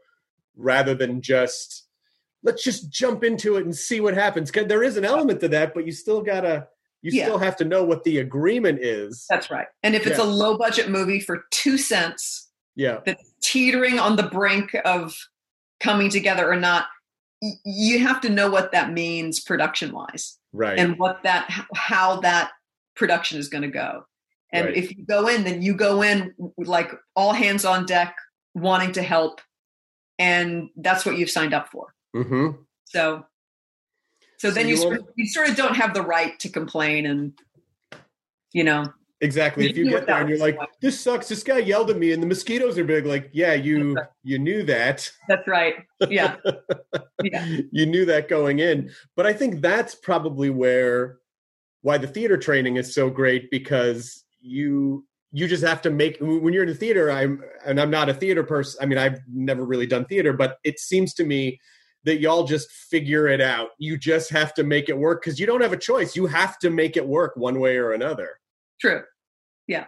rather 0.57 0.95
than 0.95 1.21
just 1.21 1.89
let's 2.45 2.63
just 2.63 2.91
jump 2.93 3.25
into 3.25 3.57
it 3.57 3.65
and 3.65 3.75
see 3.75 3.99
what 4.01 4.15
happens. 4.15 4.53
'Cause 4.53 4.69
there 4.69 4.85
is 4.85 4.97
an 4.97 5.05
element 5.05 5.41
to 5.41 5.49
that, 5.49 5.75
but 5.75 5.85
you 5.85 5.91
still 5.91 6.23
gotta 6.23 6.69
you 7.03 7.13
Yeah. 7.13 7.25
still 7.27 7.39
have 7.39 7.57
to 7.57 7.65
know 7.65 7.85
what 7.85 8.05
the 8.05 8.19
agreement 8.19 8.81
is. 8.83 9.25
that's 9.29 9.51
right 9.51 9.67
and 9.83 9.95
if 9.95 10.07
it's 10.07 10.19
Yeah. 10.19 10.25
a 10.25 10.27
low 10.27 10.57
budget 10.59 10.89
movie 10.91 11.21
for 11.21 11.45
two 11.51 11.79
cents 11.79 12.51
Yeah, 12.77 13.01
that's 13.07 13.33
teetering 13.43 13.99
on 13.99 14.17
the 14.17 14.23
brink 14.25 14.75
of 14.85 15.17
coming 15.81 16.11
together 16.11 16.51
or 16.51 16.57
not 16.57 16.87
you 17.65 18.01
have 18.01 18.21
to 18.23 18.29
know 18.29 18.51
what 18.51 18.73
that 18.73 18.93
means 18.93 19.39
production 19.41 19.93
wise 19.93 20.39
right. 20.53 20.79
and 20.79 20.99
what 20.99 21.23
that 21.23 21.49
how 21.75 22.21
that 22.21 22.51
production 22.97 23.39
is 23.39 23.49
going 23.49 23.63
to 23.63 23.69
go 23.69 24.05
and 24.53 24.67
Right. 24.67 24.77
if 24.77 24.91
you 24.97 25.05
go 25.05 25.29
in 25.29 25.45
then 25.45 25.63
you 25.63 25.75
go 25.75 26.03
in 26.03 26.35
like 26.57 26.91
all 27.15 27.33
hands 27.33 27.65
on 27.65 27.87
deck 27.87 28.17
wanting 28.55 28.91
to 28.93 29.03
help 29.03 29.41
and 30.19 30.69
that's 30.77 31.07
what 31.07 31.17
you've 31.17 31.31
signed 31.31 31.55
up 31.55 31.69
for 31.69 31.95
hmm 32.13 32.51
so 32.87 33.25
so 34.39 34.49
So 34.49 34.55
then 34.55 34.67
you, 34.67 34.75
you 34.75 34.77
sort 34.77 34.99
of, 34.99 35.09
you 35.17 35.27
sort 35.27 35.49
of 35.49 35.57
don't 35.57 35.77
have 35.77 35.95
the 35.95 36.03
right 36.03 36.39
to 36.41 36.49
complain 36.49 37.07
and 37.07 37.33
you 38.53 38.65
know 38.65 38.93
Exactly. 39.21 39.69
If 39.69 39.77
you 39.77 39.91
get 39.91 40.07
there 40.07 40.21
and 40.21 40.29
you're 40.29 40.39
like. 40.39 40.57
"This 40.81 41.01
sucks," 41.01 41.29
this 41.29 41.43
guy 41.43 41.59
yelled 41.59 41.91
at 41.91 41.99
me, 41.99 42.13
and 42.13 42.23
the 42.23 42.27
mosquitoes 42.27 42.79
are 42.79 42.85
big. 42.85 43.05
Like, 43.05 43.31
yeah, 43.33 43.53
you 43.53 43.97
you 44.23 44.39
knew 44.39 44.63
that. 44.63 45.11
that's 45.29 45.49
right 45.49 45.75
yeah 46.09 46.37
yeah 47.25 47.45
you 47.73 47.85
knew 47.85 48.05
that 48.05 48.29
going 48.29 48.61
in. 48.61 48.93
But 49.17 49.27
I 49.27 49.33
think 49.33 49.61
that's 49.61 49.97
probably 49.97 50.51
where 50.51 51.19
why 51.83 51.99
the 51.99 52.07
theater 52.07 52.37
training 52.37 52.77
is 52.77 52.95
so 52.95 53.11
great 53.11 53.51
because 53.51 54.25
you 54.41 55.05
you 55.33 55.47
just 55.47 55.65
have 55.65 55.83
to 55.83 55.91
make 55.91 56.17
when 56.21 56.53
you're 56.53 56.63
in 56.63 56.69
a 56.71 56.75
theater 56.75 57.11
i'm 57.11 57.43
and 57.67 57.81
i'm 57.81 57.91
not 57.91 58.09
a 58.09 58.15
theater 58.15 58.43
person 58.43 58.79
i 58.83 58.87
mean 58.87 58.99
i've 58.99 59.21
never 59.31 59.65
really 59.65 59.87
done 59.87 60.05
theater 60.07 60.33
but 60.33 60.59
it 60.65 60.79
seems 60.79 61.13
to 61.13 61.25
me 61.25 61.61
that 62.05 62.21
y'all 62.21 62.45
just 62.45 62.71
figure 62.71 63.29
it 63.29 63.41
out 63.41 63.71
you 63.79 63.97
just 63.99 64.31
have 64.31 64.55
to 64.55 64.65
make 64.65 64.89
it 64.89 64.97
work 64.97 65.23
because 65.23 65.39
you 65.39 65.47
don't 65.47 65.61
have 65.61 65.73
a 65.73 65.77
choice 65.77 66.17
you 66.17 66.27
have 66.27 66.59
to 66.59 66.71
make 66.71 66.97
it 66.97 67.07
work 67.07 67.37
one 67.37 67.61
way 67.61 67.77
or 67.77 67.93
another 67.93 68.39
True. 68.81 69.03
Yeah. 69.67 69.87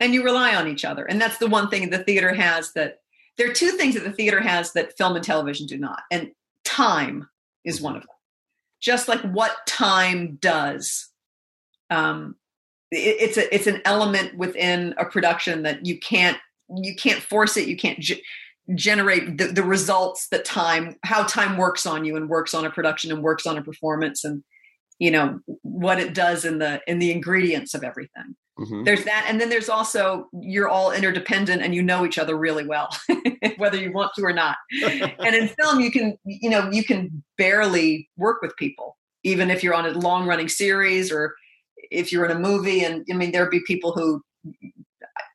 And 0.00 0.12
you 0.12 0.24
rely 0.24 0.54
on 0.54 0.68
each 0.68 0.84
other. 0.84 1.04
And 1.04 1.20
that's 1.20 1.38
the 1.38 1.46
one 1.46 1.68
thing 1.68 1.88
the 1.90 2.04
theater 2.04 2.34
has 2.34 2.72
that 2.72 3.00
there 3.36 3.50
are 3.50 3.54
two 3.54 3.72
things 3.72 3.94
that 3.94 4.04
the 4.04 4.12
theater 4.12 4.40
has 4.40 4.72
that 4.72 4.96
film 4.96 5.16
and 5.16 5.24
television 5.24 5.66
do 5.66 5.78
not. 5.78 6.02
And 6.10 6.32
time 6.64 7.28
is 7.64 7.80
one 7.80 7.96
of 7.96 8.02
them. 8.02 8.10
Just 8.80 9.08
like 9.08 9.20
what 9.20 9.66
time 9.66 10.38
does. 10.40 11.08
Um, 11.90 12.36
it, 12.90 13.16
it's 13.20 13.36
a 13.36 13.54
it's 13.54 13.66
an 13.66 13.80
element 13.84 14.36
within 14.36 14.94
a 14.98 15.04
production 15.04 15.62
that 15.62 15.86
you 15.86 15.98
can't 15.98 16.38
you 16.68 16.94
can't 16.94 17.22
force 17.22 17.56
it. 17.56 17.68
You 17.68 17.76
can't 17.76 18.00
generate 18.74 19.38
the, 19.38 19.46
the 19.46 19.62
results 19.62 20.28
that 20.28 20.44
time 20.44 20.96
how 21.04 21.22
time 21.24 21.56
works 21.56 21.86
on 21.86 22.04
you 22.04 22.16
and 22.16 22.28
works 22.28 22.52
on 22.52 22.64
a 22.64 22.70
production 22.70 23.12
and 23.12 23.22
works 23.22 23.46
on 23.46 23.56
a 23.56 23.62
performance 23.62 24.24
and 24.24 24.42
you 24.98 25.10
know 25.10 25.38
what 25.62 26.00
it 26.00 26.14
does 26.14 26.44
in 26.44 26.58
the 26.58 26.80
in 26.86 26.98
the 26.98 27.12
ingredients 27.12 27.74
of 27.74 27.84
everything. 27.84 28.34
Mhm. 28.58 28.86
there's 28.86 29.04
that 29.04 29.26
and 29.28 29.38
then 29.38 29.50
there's 29.50 29.68
also 29.68 30.28
you're 30.40 30.68
all 30.68 30.90
interdependent 30.90 31.60
and 31.60 31.74
you 31.74 31.82
know 31.82 32.06
each 32.06 32.18
other 32.18 32.34
really 32.34 32.66
well 32.66 32.88
whether 33.58 33.76
you 33.76 33.92
want 33.92 34.12
to 34.16 34.22
or 34.24 34.32
not. 34.32 34.56
And 34.82 35.36
in 35.36 35.48
film 35.48 35.80
you 35.80 35.90
can 35.90 36.16
you 36.24 36.48
know 36.48 36.70
you 36.72 36.82
can 36.82 37.22
barely 37.36 38.08
work 38.16 38.40
with 38.40 38.56
people 38.56 38.96
even 39.24 39.50
if 39.50 39.62
you're 39.62 39.74
on 39.74 39.84
a 39.84 39.90
long 39.90 40.26
running 40.26 40.48
series 40.48 41.12
or 41.12 41.34
if 41.90 42.10
you're 42.10 42.24
in 42.24 42.30
a 42.30 42.38
movie. 42.38 42.82
And 42.82 43.04
i 43.12 43.14
mean 43.14 43.30
there'd 43.30 43.50
be 43.50 43.60
people 43.60 43.92
who 43.92 44.22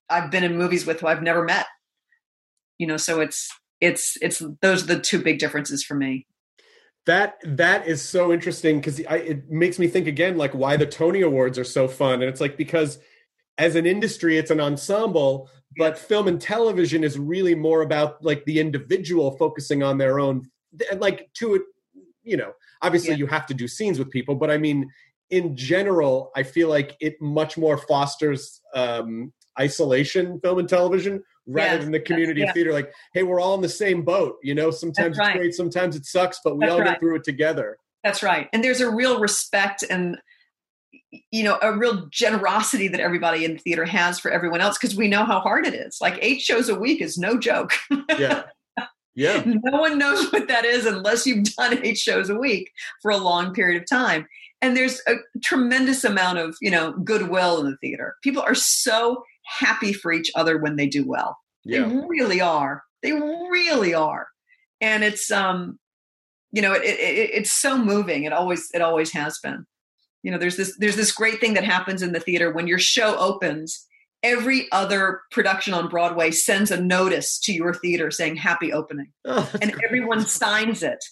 i've 0.09 0.31
been 0.31 0.43
in 0.43 0.57
movies 0.57 0.85
with 0.85 0.99
who 0.99 1.07
i've 1.07 1.21
never 1.21 1.43
met 1.43 1.67
you 2.81 2.87
know 2.87 2.97
so 2.97 3.21
it's 3.21 3.47
it's 3.79 4.17
it's 4.23 4.41
those 4.61 4.83
are 4.83 4.95
the 4.95 4.99
two 4.99 5.21
big 5.21 5.37
differences 5.37 5.83
for 5.83 5.93
me 5.93 6.25
that 7.05 7.35
that 7.43 7.87
is 7.87 8.01
so 8.01 8.33
interesting 8.33 8.77
because 8.79 8.99
it 8.99 9.49
makes 9.51 9.77
me 9.77 9.87
think 9.87 10.07
again 10.07 10.35
like 10.35 10.53
why 10.53 10.75
the 10.75 10.85
tony 10.85 11.21
awards 11.21 11.59
are 11.59 11.63
so 11.63 11.87
fun 11.87 12.15
and 12.15 12.23
it's 12.23 12.41
like 12.41 12.57
because 12.57 12.97
as 13.59 13.75
an 13.75 13.85
industry 13.85 14.35
it's 14.39 14.49
an 14.49 14.59
ensemble 14.59 15.47
but 15.77 15.95
film 15.95 16.27
and 16.27 16.41
television 16.41 17.03
is 17.03 17.19
really 17.19 17.53
more 17.53 17.83
about 17.83 18.23
like 18.25 18.43
the 18.45 18.59
individual 18.59 19.37
focusing 19.37 19.83
on 19.83 19.99
their 19.99 20.19
own 20.19 20.41
and 20.91 20.99
like 20.99 21.29
to 21.35 21.53
it 21.53 21.61
you 22.23 22.35
know 22.35 22.51
obviously 22.81 23.11
Yeah. 23.11 23.17
you 23.17 23.27
have 23.27 23.45
to 23.45 23.53
do 23.53 23.67
scenes 23.67 23.99
with 23.99 24.09
people 24.09 24.33
but 24.33 24.49
i 24.49 24.57
mean 24.57 24.89
in 25.29 25.55
general 25.55 26.31
i 26.35 26.41
feel 26.41 26.67
like 26.67 26.97
it 26.99 27.21
much 27.21 27.59
more 27.59 27.77
fosters 27.77 28.59
um 28.73 29.31
isolation 29.59 30.39
film 30.39 30.57
and 30.57 30.67
television 30.67 31.21
rather 31.47 31.75
Yes, 31.75 31.83
than 31.83 31.91
the 31.91 31.99
community 31.99 32.41
yeah. 32.41 32.47
of 32.49 32.53
theater 32.53 32.71
like 32.71 32.91
hey 33.13 33.23
we're 33.23 33.39
all 33.39 33.55
in 33.55 33.61
the 33.61 33.69
same 33.69 34.03
boat 34.03 34.37
you 34.43 34.53
know 34.53 34.69
sometimes 34.71 35.17
right. 35.17 35.29
it's 35.29 35.37
great 35.37 35.53
sometimes 35.55 35.95
it 35.95 36.05
sucks 36.05 36.39
but 36.43 36.55
we 36.55 36.61
That's 36.65 36.73
all 36.73 36.79
right. 36.81 36.89
get 36.91 36.99
through 36.99 37.15
it 37.15 37.23
together 37.23 37.77
That's 38.03 38.23
right. 38.23 38.47
And 38.53 38.63
there's 38.63 38.81
a 38.81 38.89
real 38.89 39.19
respect 39.19 39.83
and 39.89 40.17
you 41.31 41.43
know 41.43 41.57
a 41.61 41.77
real 41.77 42.07
generosity 42.09 42.87
that 42.87 42.99
everybody 43.01 43.43
in 43.45 43.57
theater 43.57 43.85
has 43.85 44.19
for 44.19 44.31
everyone 44.31 44.61
else 44.61 44.77
because 44.77 44.95
we 44.95 45.07
know 45.07 45.25
how 45.25 45.39
hard 45.39 45.65
it 45.65 45.73
is. 45.73 45.97
Like 46.01 46.17
eight 46.21 46.41
shows 46.41 46.69
a 46.69 46.75
week 46.75 47.01
is 47.01 47.17
no 47.17 47.37
joke. 47.37 47.73
yeah 48.17 48.43
yeah 49.15 49.43
no 49.45 49.77
one 49.79 49.97
knows 49.97 50.31
what 50.31 50.47
that 50.47 50.63
is 50.63 50.85
unless 50.85 51.25
you've 51.27 51.43
done 51.55 51.79
eight 51.85 51.97
shows 51.97 52.29
a 52.29 52.35
week 52.35 52.71
for 53.01 53.11
a 53.11 53.17
long 53.17 53.53
period 53.53 53.81
of 53.81 53.89
time. 53.89 54.25
And 54.61 54.77
there's 54.77 55.01
a 55.07 55.15
tremendous 55.43 56.03
amount 56.03 56.37
of 56.37 56.55
you 56.61 56.71
know 56.71 56.93
goodwill 56.93 57.59
in 57.59 57.71
the 57.71 57.77
theater. 57.77 58.15
People 58.23 58.41
are 58.41 58.55
so 58.55 59.23
happy 59.59 59.93
for 59.93 60.11
each 60.11 60.31
other 60.35 60.57
when 60.57 60.75
they 60.75 60.87
do 60.87 61.05
well. 61.05 61.37
yeah 61.63 61.87
They 61.87 61.95
really 62.07 62.41
are. 62.41 62.83
They 63.03 63.11
really 63.13 63.93
are. 63.93 64.27
And 64.79 65.03
it's 65.03 65.29
um, 65.31 65.77
you 66.51 66.61
know, 66.61 66.73
it, 66.73 66.83
it, 66.83 66.99
it, 66.99 67.29
it's 67.33 67.51
so 67.51 67.77
moving. 67.77 68.23
It 68.23 68.33
always 68.33 68.69
it 68.73 68.81
always 68.81 69.11
has 69.13 69.39
been. 69.43 69.65
You 70.23 70.31
know, 70.31 70.37
there's 70.37 70.57
this 70.57 70.75
there's 70.77 70.95
this 70.95 71.11
great 71.11 71.39
thing 71.39 71.53
that 71.55 71.63
happens 71.63 72.01
in 72.01 72.11
the 72.13 72.19
theater 72.19 72.51
when 72.51 72.67
your 72.67 72.79
show 72.79 73.15
opens. 73.17 73.87
Every 74.23 74.67
other 74.71 75.21
production 75.31 75.73
on 75.73 75.89
Broadway 75.89 76.29
sends 76.29 76.69
a 76.69 76.79
notice 76.79 77.39
to 77.39 77.53
your 77.53 77.73
theater 77.73 78.11
saying 78.11 78.35
"Happy 78.35 78.71
Opening," 78.71 79.11
Oh, 79.25 79.49
and 79.61 79.71
great. 79.73 79.83
everyone 79.83 80.25
signs 80.25 80.83
it. 80.83 81.03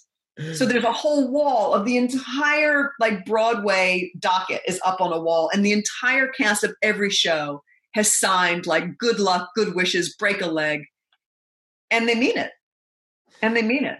So 0.54 0.64
there's 0.66 0.84
a 0.84 0.92
whole 0.92 1.28
wall 1.28 1.74
of 1.74 1.84
the 1.84 1.96
entire 1.96 2.92
like 3.00 3.24
Broadway 3.24 4.12
docket 4.18 4.60
is 4.66 4.80
up 4.84 5.00
on 5.00 5.12
a 5.12 5.20
wall, 5.20 5.50
and 5.52 5.64
the 5.66 5.72
entire 5.72 6.28
cast 6.28 6.62
of 6.62 6.72
every 6.82 7.10
show 7.10 7.62
has 7.94 8.12
signed 8.12 8.66
like 8.66 8.98
"Good 8.98 9.18
luck, 9.18 9.50
good 9.54 9.74
wishes, 9.74 10.14
break 10.16 10.40
a 10.40 10.46
leg," 10.46 10.84
and 11.90 12.08
they 12.08 12.14
mean 12.14 12.36
it, 12.36 12.52
and 13.42 13.56
they 13.56 13.62
mean 13.62 13.84
it. 13.84 13.98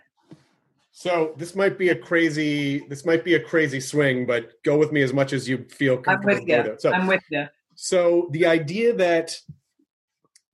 So 0.93 1.34
this 1.38 1.55
might 1.55 1.78
be 1.78 1.88
a 1.91 1.95
crazy 1.97 2.86
this 2.88 3.05
might 3.07 3.24
be 3.24 3.34
a 3.34 3.41
crazy 3.41 3.80
swing, 3.80 4.26
but 4.26 4.51
go 4.64 4.76
with 4.76 4.93
me 4.93 5.03
as 5.03 5.12
much 5.12 5.32
as 5.32 5.49
you 5.49 5.64
feel 5.70 5.97
I'm 5.97 6.03
comfortable. 6.03 6.41
with 6.41 6.49
you. 6.49 6.57
with 6.59 6.66
it. 6.66 6.82
So, 6.82 6.93
I'm 6.93 7.07
with 7.07 7.22
you. 7.30 7.47
so 7.74 8.28
the 8.32 8.47
idea 8.47 8.95
that 8.97 9.36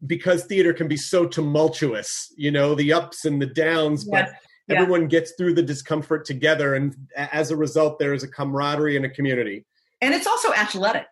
because 0.07 0.45
theater 0.45 0.73
can 0.73 0.89
be 0.89 0.97
so 0.97 1.27
tumultuous, 1.27 2.33
you 2.37 2.51
know, 2.51 2.75
the 2.75 2.93
ups 2.93 3.25
and 3.25 3.41
the 3.41 3.47
downs, 3.47 4.05
but 4.05 4.27
Yes. 4.27 4.35
Yeah. 4.69 4.81
everyone 4.83 5.07
gets 5.09 5.33
through 5.39 5.55
the 5.55 5.63
discomfort 5.63 6.25
together, 6.25 6.75
and 6.75 6.95
as 7.17 7.51
a 7.51 7.57
result, 7.57 7.99
there 7.99 8.13
is 8.13 8.23
a 8.25 8.29
camaraderie 8.29 8.97
and 8.97 9.05
a 9.07 9.09
community. 9.09 9.65
And 10.01 10.13
it's 10.13 10.27
also 10.27 10.53
athletic. 10.53 11.07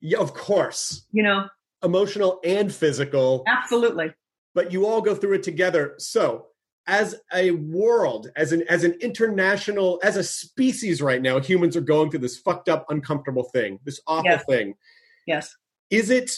Yeah, 0.00 0.18
of 0.18 0.34
course, 0.34 1.06
You 1.12 1.22
know, 1.22 1.48
emotional 1.86 2.40
and 2.44 2.70
physical. 2.72 3.42
absolutely. 3.46 4.12
but 4.54 4.70
you 4.72 4.86
all 4.86 5.00
go 5.00 5.14
through 5.14 5.34
it 5.34 5.42
together. 5.42 5.94
So, 5.98 6.46
as 6.88 7.16
a 7.34 7.50
world, 7.52 8.30
as 8.36 8.52
an 8.52 8.62
as 8.68 8.84
an 8.84 8.92
international, 9.00 9.98
as 10.04 10.16
a 10.16 10.22
species 10.22 11.00
right 11.02 11.20
now, 11.22 11.40
humans 11.40 11.76
are 11.76 11.80
going 11.80 12.10
through 12.10 12.20
this 12.20 12.38
fucked 12.38 12.68
up, 12.68 12.86
uncomfortable 12.90 13.44
thing, 13.54 13.80
this 13.84 14.00
awful 14.06 14.30
Yes. 14.30 14.44
thing. 14.48 14.74
Yes. 15.26 15.56
Is 15.90 16.10
it 16.10 16.30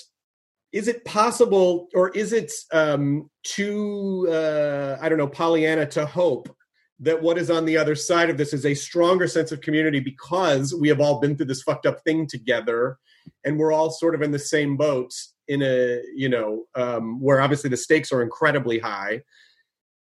is 0.73 0.87
it 0.89 1.05
possible 1.05 1.89
or 1.95 2.11
is 2.11 2.33
it 2.33 2.51
um 2.73 3.31
too 3.43 4.27
uh 4.31 4.97
I 5.01 5.09
don't 5.09 5.19
know, 5.19 5.29
Pollyanna 5.29 5.87
to 5.87 6.07
hope 6.07 6.55
that 7.01 7.23
what 7.23 7.39
is 7.39 7.51
on 7.51 7.65
the 7.65 7.77
other 7.77 7.95
side 7.95 8.29
of 8.29 8.37
this 8.37 8.53
is 8.53 8.67
a 8.67 8.75
stronger 8.75 9.29
sense 9.29 9.53
of 9.53 9.61
community 9.61 10.01
because 10.01 10.75
we 10.75 10.89
have 10.89 11.01
all 11.01 11.21
been 11.21 11.37
through 11.37 11.47
this 11.47 11.63
fucked 11.63 11.87
up 11.87 12.03
thing 12.03 12.27
together 12.27 12.99
and 13.45 13.59
we're 13.59 13.73
all 13.73 13.91
sort 13.91 14.15
of 14.15 14.23
in 14.23 14.33
the 14.33 14.39
same 14.39 14.77
boat 14.77 15.13
in 15.47 15.63
a 15.63 16.01
you 16.15 16.29
know 16.29 16.65
um, 16.75 17.21
where 17.21 17.41
obviously 17.41 17.71
the 17.71 17.77
stakes 17.77 18.13
are 18.13 18.23
incredibly 18.23 18.79
high 18.79 19.23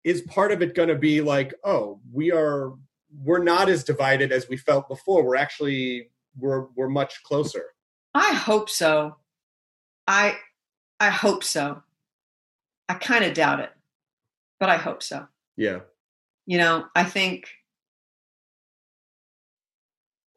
is 0.03 0.21
part 0.23 0.51
of 0.51 0.61
it 0.61 0.75
going 0.75 0.89
to 0.89 0.95
be 0.95 1.21
like 1.21 1.53
oh 1.63 1.99
we 2.11 2.31
are 2.31 2.73
we're 3.23 3.43
not 3.43 3.69
as 3.69 3.83
divided 3.83 4.31
as 4.31 4.49
we 4.49 4.57
felt 4.57 4.87
before 4.89 5.23
we're 5.23 5.35
actually 5.35 6.09
we're 6.37 6.65
we're 6.75 6.89
much 6.89 7.21
closer 7.23 7.63
I 8.17 8.33
hope 8.33 8.67
so. 8.69 9.17
I 10.07 10.37
I 10.99 11.09
hope 11.09 11.43
so. 11.43 11.83
I 12.89 12.95
kind 12.95 13.23
of 13.23 13.35
doubt 13.35 13.59
it, 13.59 13.71
but 14.59 14.69
I 14.69 14.77
hope 14.77 15.03
so. 15.03 15.27
yeah 15.55 15.79
You 16.47 16.57
know, 16.57 16.85
I 16.95 17.03
think 17.03 17.49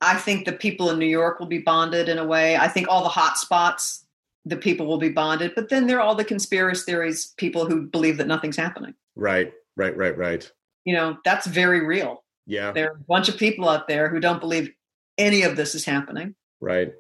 I 0.01 0.17
think 0.17 0.45
the 0.47 0.53
people 0.53 0.91
in 0.91 0.99
New 0.99 1.07
York 1.07 1.39
will 1.41 1.47
be 1.47 1.59
bonded 1.59 2.09
in 2.09 2.19
a 2.19 2.25
way. 2.25 2.57
I 2.57 2.69
think 2.69 2.89
all 2.89 3.03
the 3.03 3.09
hot 3.11 3.37
spots, 3.37 4.05
the 4.47 4.57
people 4.57 4.87
will 4.87 4.99
be 4.99 5.11
bonded, 5.11 5.53
but 5.55 5.69
then 5.69 5.87
there 5.87 5.99
are 5.99 6.01
all 6.01 6.15
the 6.15 6.25
conspiracy 6.25 6.83
theories 6.91 7.35
people 7.37 7.67
who 7.67 7.83
believe 7.87 8.17
that 8.17 8.27
nothing's 8.27 8.57
happening. 8.57 8.95
right 9.15 9.53
right 9.77 9.97
right 9.97 10.17
right 10.17 10.51
You 10.85 10.95
know, 10.95 11.19
that's 11.25 11.47
very 11.47 11.85
real. 11.87 12.25
yeah 12.47 12.73
There 12.73 12.91
are 12.91 12.97
a 12.97 13.05
bunch 13.09 13.29
of 13.29 13.37
people 13.37 13.69
out 13.69 13.87
there 13.89 14.09
who 14.09 14.21
don't 14.21 14.41
believe 14.41 14.71
any 15.19 15.43
of 15.43 15.57
this 15.57 15.75
is 15.75 15.85
happening. 15.85 16.35
right 16.61 16.93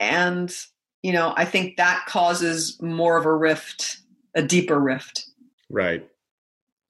and 0.00 0.54
you 1.02 1.12
know 1.12 1.32
i 1.36 1.44
think 1.44 1.76
that 1.76 2.04
causes 2.06 2.80
more 2.80 3.16
of 3.18 3.24
a 3.26 3.34
rift 3.34 3.98
a 4.36 4.42
deeper 4.42 4.78
rift 4.78 5.24
right 5.70 6.06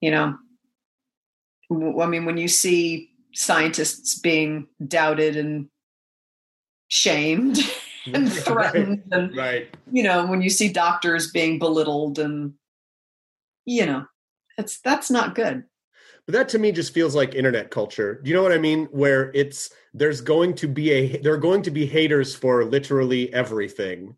you 0.01 0.11
know 0.11 0.37
i 1.71 2.05
mean 2.05 2.25
when 2.25 2.37
you 2.37 2.47
see 2.47 3.11
scientists 3.33 4.19
being 4.19 4.67
doubted 4.87 5.35
and 5.35 5.69
shamed 6.87 7.59
and 8.13 8.31
threatened 8.31 9.03
and 9.11 9.35
right 9.35 9.75
you 9.91 10.01
know 10.01 10.25
when 10.25 10.41
you 10.41 10.49
see 10.49 10.71
doctors 10.71 11.31
being 11.31 11.59
belittled 11.59 12.17
and 12.17 12.53
you 13.65 13.85
know 13.85 14.05
that's 14.57 14.79
that's 14.81 15.11
not 15.11 15.35
good 15.35 15.63
But 16.25 16.33
that 16.33 16.49
to 16.49 16.59
me 16.59 16.71
just 16.71 16.93
feels 16.93 17.15
like 17.15 17.33
internet 17.33 17.71
culture. 17.71 18.21
Do 18.21 18.29
you 18.29 18.35
know 18.35 18.43
what 18.43 18.51
I 18.51 18.59
mean? 18.59 18.85
Where 18.91 19.31
it's 19.33 19.71
there's 19.95 20.21
going 20.21 20.53
to 20.55 20.67
be 20.67 20.91
a 20.91 21.17
there 21.21 21.33
are 21.33 21.37
going 21.37 21.63
to 21.63 21.71
be 21.71 21.87
haters 21.87 22.35
for 22.35 22.65
literally 22.65 23.33
everything. 23.33 24.15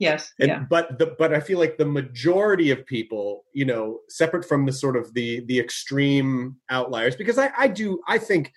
Yes 0.00 0.32
And 0.40 0.48
yeah 0.48 0.64
but 0.68 0.98
the 0.98 1.14
but 1.16 1.32
I 1.32 1.38
feel 1.38 1.60
like 1.60 1.76
the 1.76 1.84
majority 1.84 2.72
of 2.72 2.84
people, 2.86 3.44
you 3.54 3.64
know, 3.64 4.00
separate 4.08 4.44
from 4.44 4.66
the 4.66 4.72
sort 4.72 4.96
of 4.96 5.14
the 5.14 5.44
the 5.46 5.60
extreme 5.60 6.56
outliers, 6.70 7.14
because 7.14 7.38
I, 7.38 7.52
I 7.56 7.68
do 7.68 8.00
I 8.08 8.18
think, 8.18 8.52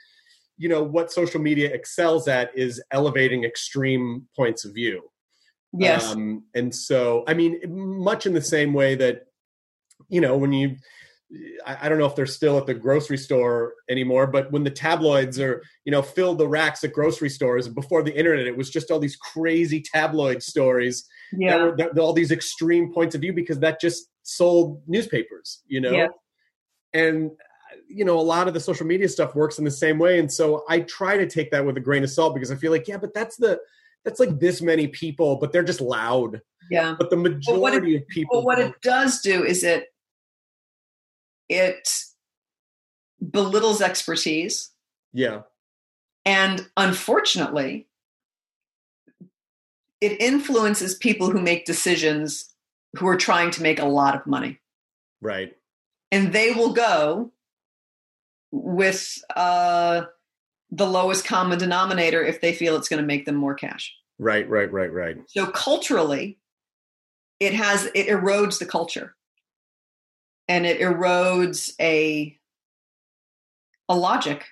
you 0.58 0.70
know, 0.70 0.82
what 0.82 1.12
social 1.12 1.42
media 1.42 1.72
excels 1.72 2.28
at 2.28 2.50
is 2.58 2.82
elevating 2.92 3.44
extreme 3.44 4.28
points 4.36 4.66
of 4.66 4.74
view. 4.74 5.04
Yes. 5.76 6.12
Um, 6.12 6.44
and 6.54 6.74
so, 6.74 7.24
I 7.28 7.34
mean, 7.34 7.60
much 7.68 8.26
in 8.26 8.34
the 8.34 8.42
same 8.42 8.74
way 8.74 8.96
that, 8.96 9.24
you 10.08 10.22
know, 10.22 10.38
when 10.38 10.54
you, 10.54 10.76
I, 11.66 11.78
I 11.82 11.90
don't 11.90 11.98
know 11.98 12.06
if 12.06 12.16
they're 12.16 12.28
still 12.28 12.60
at 12.60 12.68
the 12.68 12.76
grocery 12.76 13.18
store 13.18 13.74
anymore, 13.90 14.28
but 14.28 14.52
when 14.52 14.64
the 14.64 14.70
tabloids 14.70 15.40
are, 15.40 15.64
you 15.84 15.92
know, 15.92 16.04
filled 16.04 16.38
the 16.38 16.48
racks 16.48 16.84
at 16.84 16.94
grocery 16.94 17.30
stores 17.30 17.68
before 17.68 18.04
the 18.04 18.16
internet, 18.16 18.46
it 18.46 18.56
was 18.56 18.70
just 18.70 18.92
all 18.92 19.00
these 19.00 19.16
crazy 19.16 19.82
tabloid 19.82 20.44
stories. 20.44 21.08
Yeah. 21.32 21.56
Were, 21.58 21.90
all 22.00 22.14
these 22.14 22.32
extreme 22.32 22.94
points 22.94 23.16
of 23.16 23.22
view 23.22 23.34
because 23.34 23.60
that 23.60 23.80
just 23.80 24.10
sold 24.24 24.82
newspapers, 24.88 25.62
you 25.68 25.80
know? 25.80 25.92
Yeah. 25.92 26.08
And, 26.94 27.32
you 27.88 28.06
know, 28.06 28.20
a 28.20 28.22
lot 28.22 28.48
of 28.48 28.54
the 28.54 28.60
social 28.60 28.86
media 28.86 29.08
stuff 29.08 29.36
works 29.36 29.58
in 29.58 29.66
the 29.66 29.72
same 29.72 29.98
way. 30.00 30.20
And 30.20 30.32
so 30.32 30.64
I 30.70 30.82
try 30.82 31.18
to 31.18 31.28
take 31.28 31.52
that 31.52 31.66
with 31.66 31.78
a 31.78 31.82
grain 31.82 32.04
of 32.04 32.10
salt 32.10 32.34
because 32.34 32.52
I 32.52 32.56
feel 32.56 32.72
like, 32.72 32.88
yeah, 32.88 32.98
but 32.98 33.14
that's 33.14 33.38
the, 33.38 33.60
that's 34.06 34.20
like 34.20 34.40
this 34.40 34.62
many 34.62 34.88
people, 34.88 35.38
but 35.38 35.52
they're 35.52 35.64
just 35.64 35.82
loud. 35.82 36.42
yeah. 36.70 36.96
But 36.98 37.10
the 37.10 37.18
majority 37.18 37.96
of 37.96 38.08
people, 38.08 38.42
But 38.42 38.46
what 38.46 38.60
it 38.60 38.82
does 38.82 39.22
do 39.22 39.44
is 39.44 39.64
it 39.64 39.86
it 41.50 41.90
belittles 43.32 43.82
expertise, 43.82 44.72
yeah, 45.12 45.42
and 46.26 46.68
unfortunately, 46.78 47.88
it 50.04 50.20
influences 50.20 50.96
people 50.96 51.30
who 51.30 51.42
make 51.42 51.66
decisions 51.66 52.54
who 52.98 53.08
are 53.08 53.16
trying 53.18 53.50
to 53.52 53.62
make 53.64 53.80
a 53.80 53.86
lot 53.86 54.16
of 54.16 54.28
money, 54.28 54.60
right, 55.22 55.56
and 56.12 56.34
they 56.34 56.52
will 56.52 56.74
go 56.74 57.32
with 58.52 59.18
uh, 59.36 60.04
the 60.72 60.86
lowest 60.86 61.26
common 61.26 61.58
denominator 61.58 62.24
if 62.24 62.42
they 62.42 62.54
feel 62.54 62.76
it's 62.76 62.90
going 62.90 63.02
to 63.02 63.08
make 63.08 63.26
them 63.26 63.36
more 63.36 63.56
cash. 63.56 63.96
right, 64.20 64.48
right, 64.50 64.72
right, 64.72 64.92
right. 64.92 65.18
So 65.28 65.48
culturally, 65.48 66.38
it 67.40 67.54
has 67.54 67.86
it 67.96 68.08
erodes 68.08 68.60
the 68.60 68.66
culture, 68.66 69.16
and 70.48 70.66
it 70.66 70.82
erodes 70.82 71.74
a 71.80 72.38
a 73.88 73.96
logic. 73.96 74.46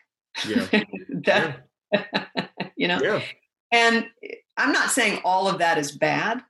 Yeah, 0.48 0.66
that 1.26 1.68
you 2.78 2.88
know. 2.88 3.00
yeah, 3.02 3.22
And 3.72 4.08
I'm 4.58 4.72
not 4.72 4.92
saying 4.92 5.22
all 5.24 5.48
of 5.48 5.60
that 5.60 5.78
is 5.78 5.92
bad, 5.92 6.42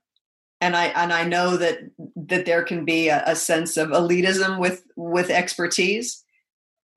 and 0.60 0.76
I 0.76 0.86
and 0.86 1.12
I 1.12 1.24
know 1.24 1.56
that 1.56 1.78
that 2.16 2.46
there 2.46 2.62
can 2.62 2.84
be 2.84 3.08
a, 3.08 3.22
a 3.26 3.36
sense 3.36 3.76
of 3.76 3.90
elitism 3.90 4.58
with 4.58 4.84
with 4.96 5.30
expertise, 5.30 6.24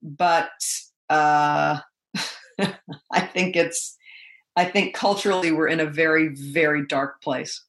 but 0.02 0.50
uh, 1.10 1.80
I 3.12 3.22
think 3.34 3.56
it's 3.56 3.98
I 4.56 4.66
think 4.66 4.96
culturally 4.96 5.52
we're 5.52 5.68
in 5.68 5.80
a 5.80 5.86
very 5.86 6.30
very 6.30 6.86
dark 6.86 7.22
place. 7.22 7.65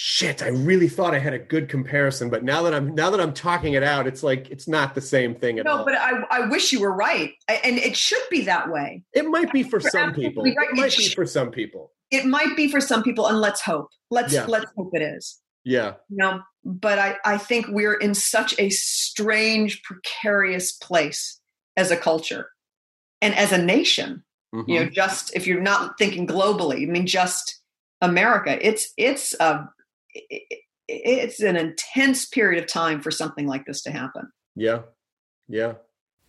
Shit, 0.00 0.44
I 0.44 0.48
really 0.48 0.86
thought 0.88 1.12
I 1.12 1.18
had 1.18 1.34
a 1.34 1.40
good 1.40 1.68
comparison, 1.68 2.30
but 2.30 2.44
now 2.44 2.62
that 2.62 2.72
I'm 2.72 2.94
now 2.94 3.10
that 3.10 3.20
I'm 3.20 3.32
talking 3.34 3.72
it 3.72 3.82
out, 3.82 4.06
it's 4.06 4.22
like 4.22 4.48
it's 4.48 4.68
not 4.68 4.94
the 4.94 5.00
same 5.00 5.34
thing 5.34 5.58
at 5.58 5.64
No, 5.64 5.78
all. 5.78 5.84
but 5.84 5.94
I, 5.96 6.22
I 6.30 6.46
wish 6.46 6.70
you 6.72 6.78
were 6.80 6.92
right. 6.94 7.32
I- 7.48 7.60
And 7.64 7.78
it 7.78 7.96
should 7.96 8.22
be 8.30 8.42
that 8.42 8.70
way. 8.70 9.02
it 9.12 9.26
might 9.26 9.52
be 9.52 9.64
for 9.64 9.80
You're 9.80 9.90
some 9.90 10.14
people. 10.14 10.44
right. 10.44 10.52
It 10.56 10.76
might 10.76 10.92
It 10.92 10.98
be 10.98 11.08
for 11.08 11.26
some 11.26 11.50
people. 11.50 11.90
It 12.12 12.24
might 12.26 12.56
be 12.56 12.70
for 12.70 12.80
some 12.80 13.02
people, 13.02 13.26
and 13.26 13.40
let's 13.40 13.60
hope. 13.60 13.88
Let's 14.08 14.32
Yeah. 14.32 14.46
let's 14.46 14.70
hope 14.76 14.90
it 14.94 15.02
is. 15.02 15.40
Yeah, 15.64 15.94
You 16.08 16.16
know, 16.18 16.42
but 16.64 17.00
I, 17.00 17.16
I 17.24 17.36
think 17.36 17.66
we're 17.68 17.94
in 17.94 18.14
such 18.14 18.54
a 18.60 18.70
strange, 18.70 19.82
precarious 19.82 20.70
place 20.72 21.40
as 21.76 21.90
a 21.90 21.96
culture 21.96 22.50
and 23.20 23.34
as 23.34 23.50
a 23.50 23.58
nation. 23.58 24.22
You 24.52 24.60
Mm-hmm. 24.62 24.72
know, 24.74 24.84
just 24.90 25.34
if 25.34 25.46
you're 25.48 25.60
not 25.60 25.98
thinking 25.98 26.26
globally, 26.26 26.84
I 26.84 26.86
mean 26.86 27.06
just 27.06 27.60
America, 28.00 28.56
it's 28.66 28.92
it's 28.96 29.34
a 29.40 29.68
it- 30.30 30.62
it's 30.90 31.40
an 31.40 31.56
intense 31.56 32.24
period 32.26 32.62
of 32.62 32.68
time 32.70 33.00
for 33.02 33.10
something 33.10 33.46
like 33.46 33.66
this 33.66 33.82
to 33.82 33.90
happen. 33.90 34.30
yeah, 34.56 34.80
yeah. 35.48 35.74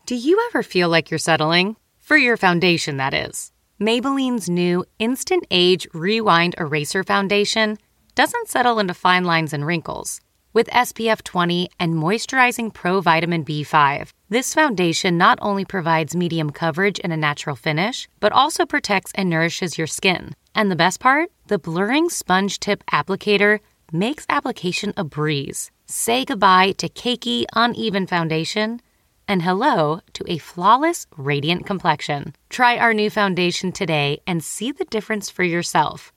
Do 0.06 0.16
you 0.16 0.46
ever 0.50 0.64
feel 0.64 0.90
like 0.90 1.10
you're 1.12 1.18
settling? 1.18 1.76
For 2.00 2.18
your 2.18 2.36
foundation, 2.38 2.98
that 2.98 3.14
is. 3.14 3.52
Maybelline's 3.80 4.50
new 4.50 4.84
Instant 4.98 5.46
Age 5.52 5.88
Rewind 5.94 6.56
Eraser 6.58 7.04
Foundation 7.04 7.78
doesn't 8.16 8.50
settle 8.50 8.80
into 8.80 8.94
fine 8.94 9.24
lines 9.24 9.54
and 9.54 9.66
wrinkles. 9.66 10.20
With 10.52 10.68
SPF 10.72 11.22
20 11.24 11.70
and 11.80 11.94
moisturizing 11.94 12.74
Pro 12.74 13.00
Vitamin 13.02 13.46
B5, 13.46 14.10
this 14.30 14.54
foundation 14.54 15.18
not 15.18 15.38
only 15.42 15.64
provides 15.64 16.16
medium 16.16 16.50
coverage 16.50 17.00
and 17.04 17.14
a 17.14 17.18
natural 17.18 17.56
finish, 17.56 18.10
but 18.20 18.32
also 18.32 18.66
protects 18.66 19.12
and 19.16 19.30
nourishes 19.30 19.78
your 19.78 19.88
skin. 19.88 20.34
And 20.56 20.70
the 20.72 20.76
best 20.76 21.00
part? 21.00 21.30
The 21.48 21.60
blurring 21.60 22.10
sponge 22.10 22.60
tip 22.60 22.84
applicator 22.92 23.60
makes 23.92 24.26
application 24.30 24.94
a 24.98 25.04
breeze. 25.04 25.72
Say 25.86 26.26
goodbye 26.26 26.74
to 26.74 26.90
cakey, 26.90 27.46
uneven 27.56 28.08
foundation 28.08 28.82
and 29.30 29.44
hello 29.44 30.02
to 30.14 30.24
a 30.28 30.40
flawless, 30.40 31.06
radiant 31.16 31.68
complexion. 31.68 32.36
Try 32.50 32.78
our 32.78 32.96
new 32.96 33.12
foundation 33.12 33.72
today 33.72 34.22
and 34.26 34.44
see 34.44 34.72
the 34.72 34.86
difference 34.86 35.30
for 35.30 35.44
yourself 35.44 36.12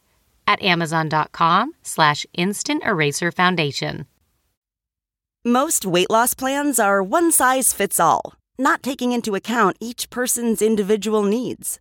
at 0.46 0.62
amazon.com 0.62 1.74
slash 1.82 2.26
instant 2.32 2.82
eraser 2.84 3.30
foundation. 3.30 4.06
Most 5.44 5.84
weight 5.84 6.08
loss 6.08 6.32
plans 6.32 6.78
are 6.78 7.02
one 7.02 7.30
size 7.30 7.74
fits 7.74 8.00
all, 8.00 8.34
not 8.58 8.82
taking 8.82 9.12
into 9.12 9.34
account 9.34 9.76
each 9.78 10.08
person's 10.08 10.62
individual 10.62 11.22
needs. 11.22 11.80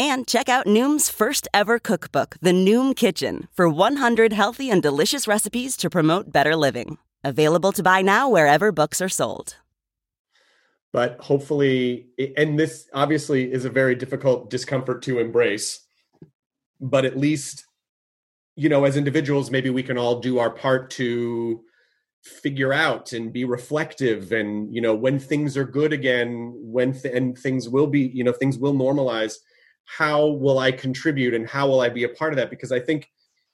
And 0.00 0.26
check 0.26 0.48
out 0.48 0.64
Noom's 0.64 1.10
first 1.10 1.46
ever 1.52 1.78
cookbook, 1.78 2.38
The 2.40 2.52
Noom 2.52 2.96
Kitchen, 2.96 3.48
for 3.52 3.68
100 3.68 4.32
healthy 4.32 4.70
and 4.70 4.82
delicious 4.82 5.28
recipes 5.28 5.76
to 5.76 5.90
promote 5.90 6.32
better 6.32 6.56
living. 6.56 6.96
Available 7.22 7.70
to 7.72 7.82
buy 7.82 8.00
now 8.00 8.26
wherever 8.26 8.72
books 8.72 9.02
are 9.02 9.10
sold. 9.10 9.56
but 10.92 11.20
hopefully 11.20 12.08
and 12.38 12.58
this 12.58 12.88
obviously 12.94 13.52
is 13.52 13.66
a 13.66 13.70
very 13.70 13.94
difficult 13.94 14.48
discomfort 14.50 15.02
to 15.02 15.18
embrace 15.20 15.86
but 16.80 17.04
at 17.04 17.16
least 17.16 17.64
you 18.56 18.68
know 18.68 18.84
as 18.84 18.96
individuals 18.96 19.50
maybe 19.50 19.70
we 19.70 19.82
can 19.82 19.98
all 19.98 20.18
do 20.18 20.38
our 20.38 20.50
part 20.50 20.90
to 20.90 21.60
figure 22.24 22.72
out 22.72 23.12
and 23.12 23.32
be 23.32 23.44
reflective 23.44 24.32
and 24.32 24.74
you 24.74 24.80
know 24.80 24.94
when 24.94 25.18
things 25.18 25.56
are 25.56 25.64
good 25.64 25.92
again 25.92 26.52
when 26.56 26.92
th- 26.92 27.14
and 27.14 27.38
things 27.38 27.68
will 27.68 27.86
be 27.86 28.10
you 28.12 28.24
know 28.24 28.32
things 28.32 28.58
will 28.58 28.74
normalize 28.74 29.34
how 29.98 30.26
will 30.26 30.58
i 30.58 30.70
contribute 30.70 31.34
and 31.34 31.48
how 31.48 31.66
will 31.68 31.80
i 31.80 31.88
be 31.88 32.04
a 32.04 32.08
part 32.08 32.32
of 32.32 32.36
that 32.36 32.50
because 32.50 32.72
i 32.72 32.78
think 32.80 33.08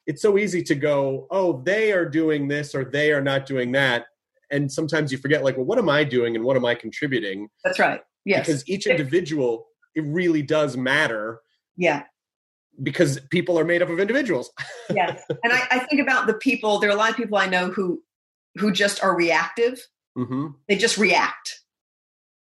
it's 0.07 0.23
so 0.23 0.39
easy 0.39 0.63
to 0.63 0.75
go 0.75 1.27
oh 1.31 1.63
they 1.65 1.93
are 1.93 2.05
doing 2.09 2.49
this 2.49 2.75
or 2.75 2.85
they 2.85 3.13
are 3.13 3.23
not 3.23 3.47
doing 3.47 3.73
that 3.73 4.07
and 4.51 4.71
sometimes 4.71 5.11
you 5.11 5.19
forget 5.19 5.43
like 5.43 5.57
well 5.57 5.65
what 5.67 5.79
am 5.79 5.89
i 5.89 6.05
doing 6.05 6.37
and 6.37 6.45
what 6.45 6.57
am 6.57 6.65
i 6.65 6.75
contributing 6.75 7.49
That's 7.65 7.79
right. 7.79 8.01
Yes. 8.25 8.47
because 8.47 8.69
each 8.69 8.87
individual 8.87 9.67
it 9.95 10.05
really 10.07 10.43
does 10.43 10.77
matter 10.77 11.41
yeah. 11.77 12.03
because 12.83 13.19
people 13.31 13.59
are 13.59 13.65
made 13.65 13.83
up 13.83 13.89
of 13.89 13.99
individuals 14.01 14.51
Yes. 14.91 15.23
and 15.29 15.53
I, 15.53 15.67
I 15.71 15.79
think 15.81 16.01
about 16.01 16.27
the 16.27 16.35
people, 16.35 16.79
there 16.79 16.89
are 16.91 16.93
a 16.93 16.97
lot 16.97 17.11
of 17.11 17.17
people 17.17 17.39
I 17.39 17.47
know 17.47 17.71
who 17.71 18.03
who 18.57 18.71
just 18.73 19.03
are 19.03 19.17
reactive. 19.17 19.81
hmm 20.17 20.49
They 20.69 20.77
just 20.77 20.97
react. 20.99 21.61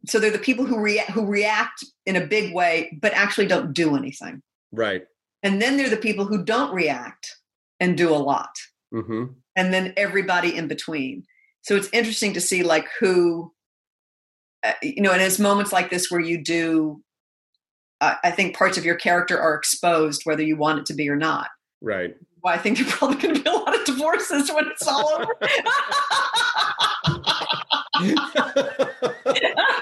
So 0.07 0.19
they're 0.19 0.31
the 0.31 0.39
people 0.39 0.65
who 0.65 0.79
react 0.79 1.11
who 1.11 1.27
react 1.27 1.85
in 2.05 2.17
a 2.17 2.27
big 2.27 2.55
way, 2.55 2.97
but 3.01 3.13
actually 3.13 3.47
don't 3.47 3.73
do 3.73 3.97
anything. 3.97 4.43
right 4.73 5.03
And 5.43 5.61
then 5.61 5.77
they're 5.77 5.91
the 5.91 5.97
people 5.97 6.25
who 6.25 6.45
don't 6.45 6.75
react 6.75 7.37
and 7.81 7.97
do 7.97 8.11
a 8.11 8.17
lot. 8.17 8.55
hmm 8.93 9.25
And 9.57 9.73
then 9.73 9.93
everybody 9.97 10.57
in 10.57 10.69
between. 10.69 11.25
So 11.63 11.75
it's 11.75 11.89
interesting 11.93 12.33
to 12.35 12.41
see 12.41 12.63
like 12.63 12.87
who, 13.01 13.53
uh, 14.63 14.75
you 14.83 15.03
know, 15.03 15.13
and 15.13 15.21
it's 15.21 15.39
moments 15.39 15.73
like 15.73 15.91
this 15.91 16.11
where 16.11 16.21
you 16.21 16.43
do, 16.43 17.03
uh, 18.01 18.15
I 18.23 18.31
think 18.31 18.57
parts 18.57 18.79
of 18.79 18.85
your 18.85 18.95
character 18.95 19.39
are 19.39 19.55
exposed, 19.55 20.23
whether 20.25 20.43
you 20.43 20.57
want 20.57 20.79
it 20.79 20.87
to 20.87 20.95
be 20.95 21.09
or 21.09 21.17
not. 21.17 21.49
right 21.81 22.15
Well, 22.43 22.55
I 22.55 22.59
think 22.59 22.79
there's 22.79 22.93
probably 22.93 23.17
going 23.17 23.35
to 23.35 23.43
be 23.43 23.51
a 23.51 23.53
lot 23.53 23.75
of 23.75 23.85
divorces 23.85 24.53
when 24.53 24.69
it's 24.69 24.87
all 24.87 25.11
over. 25.13 25.35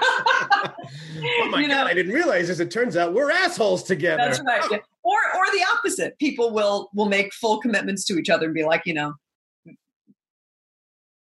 oh 1.43 1.49
my 1.49 1.61
You 1.61 1.67
know- 1.67 1.75
god 1.75 1.87
i 1.87 1.93
didn't 1.93 2.13
realize 2.13 2.49
as 2.49 2.59
it 2.59 2.71
turns 2.71 2.95
out 2.97 3.13
we're 3.13 3.31
assholes 3.31 3.83
together 3.83 4.17
That's 4.23 4.41
right. 4.45 4.63
yeah. 4.71 4.77
Or 5.03 5.19
or 5.35 5.45
the 5.53 5.63
opposite. 5.77 6.17
People 6.17 6.51
will 6.51 6.89
will 6.95 7.05
make 7.07 7.31
full 7.33 7.59
commitments 7.59 8.05
to 8.05 8.17
each 8.17 8.29
other 8.31 8.45
and 8.47 8.55
be 8.55 8.63
like, 8.65 8.81
you 8.87 8.95
know, 8.95 9.13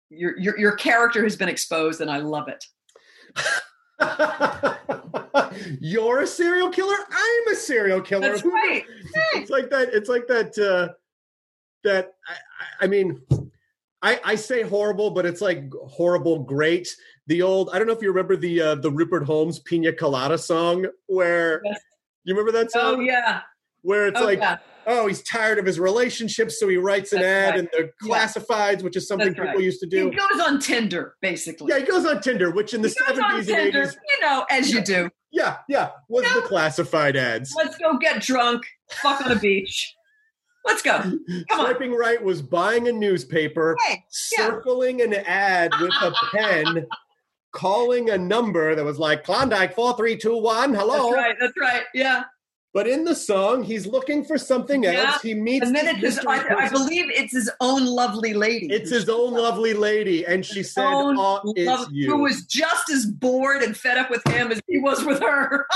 your 0.09 0.35
your 0.39 0.57
your 0.57 0.71
character 0.71 1.21
has 1.23 1.35
been 1.35 1.49
exposed 1.49 2.01
and 2.01 2.09
I 2.09 2.17
love 2.17 2.47
it. 2.47 2.65
You're 5.79 6.21
a 6.21 6.27
serial 6.27 6.69
killer. 6.69 6.95
I'm 7.11 7.53
a 7.53 7.55
serial 7.55 8.01
killer. 8.01 8.29
That's 8.31 8.43
right. 8.43 8.83
It's 9.35 9.51
like 9.51 9.69
that. 9.69 9.89
It's 9.93 10.09
like 10.09 10.25
that. 10.27 10.57
Uh, 10.57 10.93
that 11.83 12.13
I, 12.27 12.33
I- 12.33 12.85
I 12.85 12.87
mean, 12.87 13.21
I, 14.01 14.19
I 14.23 14.35
say 14.35 14.61
horrible, 14.63 15.11
but 15.11 15.25
it's 15.25 15.41
like 15.41 15.71
horrible 15.89 16.39
great. 16.39 16.87
The 17.29 17.43
old. 17.43 17.69
I 17.71 17.77
don't 17.77 17.85
know 17.85 17.93
if 17.93 18.01
you 18.01 18.09
remember 18.09 18.35
the 18.35 18.59
uh, 18.59 18.75
the 18.75 18.89
Rupert 18.91 19.23
Holmes 19.23 19.59
Pina 19.59 19.93
Colada 19.93 20.35
song, 20.37 20.87
where 21.05 21.61
Yes. 21.63 21.79
you 22.23 22.33
remember 22.33 22.51
that 22.57 22.71
song, 22.71 22.95
Oh 22.95 22.99
yeah. 22.99 23.41
where 23.83 24.07
it's 24.07 24.19
Oh, 24.19 24.25
like. 24.25 24.39
yeah. 24.39 24.57
Oh, 24.87 25.05
he's 25.05 25.21
tired 25.21 25.59
of 25.59 25.65
his 25.67 25.79
relationships, 25.79 26.59
so 26.59 26.67
he 26.67 26.77
writes 26.77 27.13
an 27.13 27.21
That's 27.21 27.27
ad 27.27 27.49
right. 27.51 27.59
in 27.59 27.65
the 27.71 27.91
Yeah. 28.01 28.25
classifieds, 28.25 28.81
which 28.81 28.95
is 28.97 29.07
something 29.07 29.27
That's 29.27 29.37
people 29.39 29.53
right. 29.53 29.63
used 29.63 29.79
to 29.81 29.85
do. 29.85 30.09
He 30.09 30.15
goes 30.15 30.39
on 30.39 30.59
Tinder, 30.59 31.13
basically. 31.21 31.67
Yeah, 31.71 31.77
he 31.79 31.85
goes 31.85 32.03
on 32.07 32.19
Tinder, 32.21 32.49
which 32.49 32.73
in 32.73 32.81
the 32.81 32.87
He 32.87 32.95
goes 32.95 33.19
on 33.19 33.23
seventies 33.43 33.49
and 33.49 33.59
eighties, 33.59 33.95
you 34.09 34.25
know, 34.25 34.45
as 34.49 34.71
you 34.71 34.81
do. 34.81 35.11
yeah, 35.31 35.57
yeah, 35.69 35.91
was 36.07 36.23
Yeah. 36.25 36.33
the 36.33 36.41
classified 36.41 37.15
ads. 37.15 37.53
Let's 37.55 37.77
go 37.77 37.99
get 37.99 38.23
drunk, 38.23 38.65
fuck 38.89 39.23
on 39.23 39.31
a 39.31 39.35
beach. 39.39 39.93
Let's 40.65 40.81
go. 40.81 40.93
Come 40.97 41.19
on. 41.51 41.65
Swiping 41.67 41.93
right 41.93 42.21
was 42.23 42.41
buying 42.41 42.87
a 42.87 42.91
newspaper, 42.91 43.77
Hey, 43.87 44.03
yeah. 44.35 44.47
circling 44.47 45.01
an 45.03 45.13
ad 45.13 45.71
with 45.79 45.93
a 46.01 46.11
pen, 46.31 46.87
calling 47.51 48.09
a 48.09 48.17
number 48.17 48.75
that 48.75 48.83
was 48.85 48.99
like 48.99 49.23
Klondike 49.23 49.73
four 49.75 49.95
three 49.97 50.17
two 50.17 50.37
one. 50.37 50.73
Hello. 50.73 51.11
That's 51.11 51.15
right. 51.15 51.35
That's 51.39 51.57
right. 51.59 51.83
Yeah. 51.93 52.23
But 52.71 52.87
in 52.87 53.03
the 53.03 53.15
song, 53.15 53.63
he's 53.63 53.87
looking 53.87 54.23
for 54.23 54.37
something 54.37 54.83
Yeah. 54.83 54.91
else. 55.13 55.23
He 55.23 55.33
meets 55.33 55.65
And 55.65 55.75
then 55.75 55.87
it's 55.87 55.99
his, 56.17 56.19
I, 56.19 56.65
I 56.65 56.69
believe 56.69 57.05
it's 57.09 57.33
his 57.33 57.49
own 57.59 57.83
lovely 57.83 58.35
lady. 58.35 58.67
it's 58.71 58.91
his 58.91 59.09
own 59.09 59.33
lovely 59.33 59.73
lady, 59.73 60.23
and 60.25 60.45
she 60.45 60.61
said, 60.61 60.85
Own 60.85 61.15
"Oh, 61.17 61.41
it's 61.55 61.65
love- 61.67 61.87
you." 61.91 62.11
Who 62.11 62.21
was 62.21 62.43
just 62.45 62.91
as 62.91 63.07
bored 63.07 63.63
and 63.63 63.75
fed 63.75 63.97
up 63.97 64.11
with 64.11 64.21
him 64.27 64.51
as 64.51 64.61
he 64.67 64.77
was 64.77 65.03
with 65.03 65.19
her. 65.19 65.65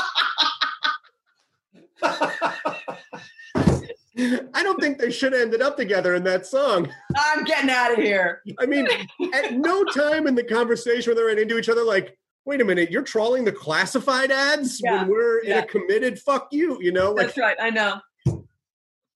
I 4.17 4.61
don't 4.63 4.79
think 4.79 4.99
they 4.99 5.09
should 5.11 5.33
have 5.33 5.41
ended 5.41 5.61
up 5.61 5.75
together 5.75 6.13
in 6.15 6.23
that 6.25 6.45
song. 6.45 6.89
I'm 7.17 7.43
getting 7.45 7.69
out 7.69 7.91
of 7.93 7.97
here. 7.97 8.41
I 8.59 8.65
mean, 8.65 8.87
at 9.33 9.53
no 9.53 9.83
time 9.85 10.27
in 10.27 10.35
the 10.35 10.43
conversation 10.43 11.09
when 11.11 11.17
they're 11.17 11.25
right 11.27 11.39
into 11.39 11.57
each 11.57 11.69
other, 11.69 11.83
like, 11.83 12.15
wait 12.45 12.61
a 12.61 12.65
minute, 12.65 12.91
you're 12.91 13.01
trolling 13.03 13.43
the 13.43 13.51
classified 13.51 14.29
ads 14.31 14.79
Yeah, 14.83 15.01
when 15.01 15.09
we're 15.11 15.39
in 15.39 15.57
a 15.57 15.65
committed 15.65 16.19
fuck 16.19 16.47
you, 16.51 16.77
you 16.81 16.91
know? 16.91 17.11
Like, 17.11 17.27
That's 17.27 17.37
right. 17.39 17.57
I 17.59 17.69
know. 17.71 18.01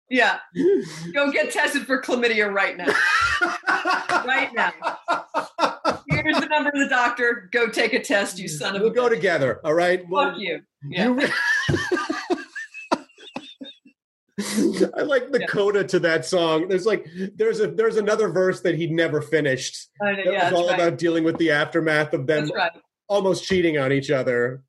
Yeah. 0.09 0.39
Go 1.13 1.31
get 1.31 1.51
tested 1.51 1.85
for 1.85 2.01
chlamydia 2.01 2.51
right 2.51 2.77
now. 2.77 2.87
Right 4.25 4.49
now. 4.55 4.73
Here's 6.09 6.39
the 6.39 6.47
number 6.47 6.69
of 6.69 6.79
the 6.79 6.87
doctor. 6.89 7.49
Go 7.53 7.69
take 7.69 7.93
a 7.93 8.01
test, 8.01 8.39
you 8.39 8.47
son 8.47 8.75
of 8.75 8.81
we'll 8.81 8.91
a 8.91 8.93
go 8.93 9.05
bitch. 9.07 9.11
together, 9.11 9.61
all 9.63 9.73
right? 9.73 10.03
Well, 10.09 10.31
Fuck 10.31 10.39
you. 10.39 10.61
Yeah. 10.89 11.05
you 11.05 11.13
re- 11.13 11.31
I 14.39 15.01
like 15.01 15.31
the 15.31 15.39
Yeah. 15.41 15.47
coda 15.47 15.83
to 15.85 15.99
that 15.99 16.25
song. 16.25 16.67
There's 16.67 16.85
like 16.85 17.07
there's 17.35 17.59
a 17.59 17.67
there's 17.67 17.97
another 17.97 18.29
verse 18.29 18.61
that 18.61 18.75
he 18.75 18.88
never 18.88 19.21
finished. 19.21 19.89
I 20.01 20.11
know, 20.11 20.23
That 20.25 20.33
yeah, 20.33 20.51
was 20.51 20.59
all 20.61 20.67
right. 20.69 20.79
about 20.79 20.97
dealing 20.99 21.23
with 21.23 21.38
the 21.38 21.49
aftermath 21.51 22.13
of 22.13 22.27
them 22.27 22.49
right. 22.55 22.71
almost 23.07 23.45
cheating 23.45 23.77
on 23.79 23.91
each 23.91 24.11
other, 24.11 24.61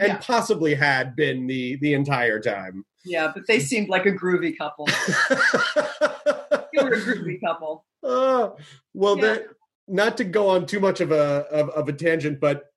and 0.00 0.08
Yeah. 0.08 0.18
possibly 0.18 0.74
had 0.74 1.14
been 1.14 1.46
the 1.46 1.76
the 1.76 1.94
entire 1.94 2.40
time. 2.40 2.84
Yeah, 3.04 3.30
but 3.34 3.46
they 3.46 3.60
seemed 3.60 3.88
like 3.88 4.06
a 4.06 4.12
groovy 4.12 4.56
couple. 4.58 4.86
They 6.74 6.82
were 6.82 6.92
a 6.94 7.00
groovy 7.00 7.38
couple. 7.40 7.84
Oh, 8.02 8.56
well, 8.94 9.16
Yeah. 9.18 9.24
that 9.34 9.46
not 9.88 10.16
to 10.16 10.24
go 10.24 10.48
on 10.48 10.64
too 10.66 10.80
much 10.80 11.00
of 11.02 11.12
a 11.12 11.46
of, 11.50 11.68
of 11.70 11.88
a 11.88 11.92
tangent, 11.92 12.40
but 12.40 12.71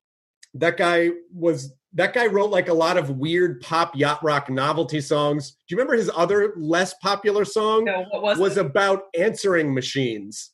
that 0.55 0.77
guy 0.77 1.09
was 1.33 1.73
that 1.93 2.13
guy 2.13 2.25
wrote 2.25 2.49
like 2.51 2.67
a 2.67 2.73
lot 2.73 2.97
of 2.97 3.09
weird 3.11 3.61
pop 3.61 3.95
yacht 3.95 4.21
rock 4.23 4.49
novelty 4.49 4.99
songs. 4.99 5.51
Do 5.51 5.57
you 5.69 5.77
remember 5.77 5.95
his 5.95 6.11
other 6.15 6.53
less 6.57 6.93
popular 6.95 7.45
song? 7.45 7.85
No, 7.85 8.05
what 8.11 8.21
was, 8.21 8.37
was 8.37 8.57
it? 8.57 8.65
about 8.65 9.03
answering 9.17 9.73
machines, 9.73 10.51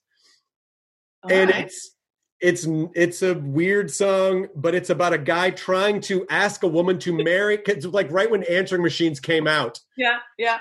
All 1.23 1.31
and 1.31 1.49
right. 1.49 1.65
it's 1.65 1.95
it's 2.41 2.67
it's 2.95 3.21
a 3.21 3.35
weird 3.35 3.91
song, 3.91 4.47
but 4.55 4.73
it's 4.75 4.89
about 4.89 5.13
a 5.13 5.17
guy 5.17 5.51
trying 5.51 6.01
to 6.01 6.25
ask 6.29 6.63
a 6.63 6.67
woman 6.67 6.97
to 6.99 7.23
marry. 7.23 7.57
'cause 7.57 7.85
like 7.85 8.11
right 8.11 8.29
when 8.29 8.43
answering 8.43 8.81
machines 8.81 9.19
came 9.19 9.47
out, 9.47 9.79
yeah, 9.97 10.17
yeah. 10.39 10.57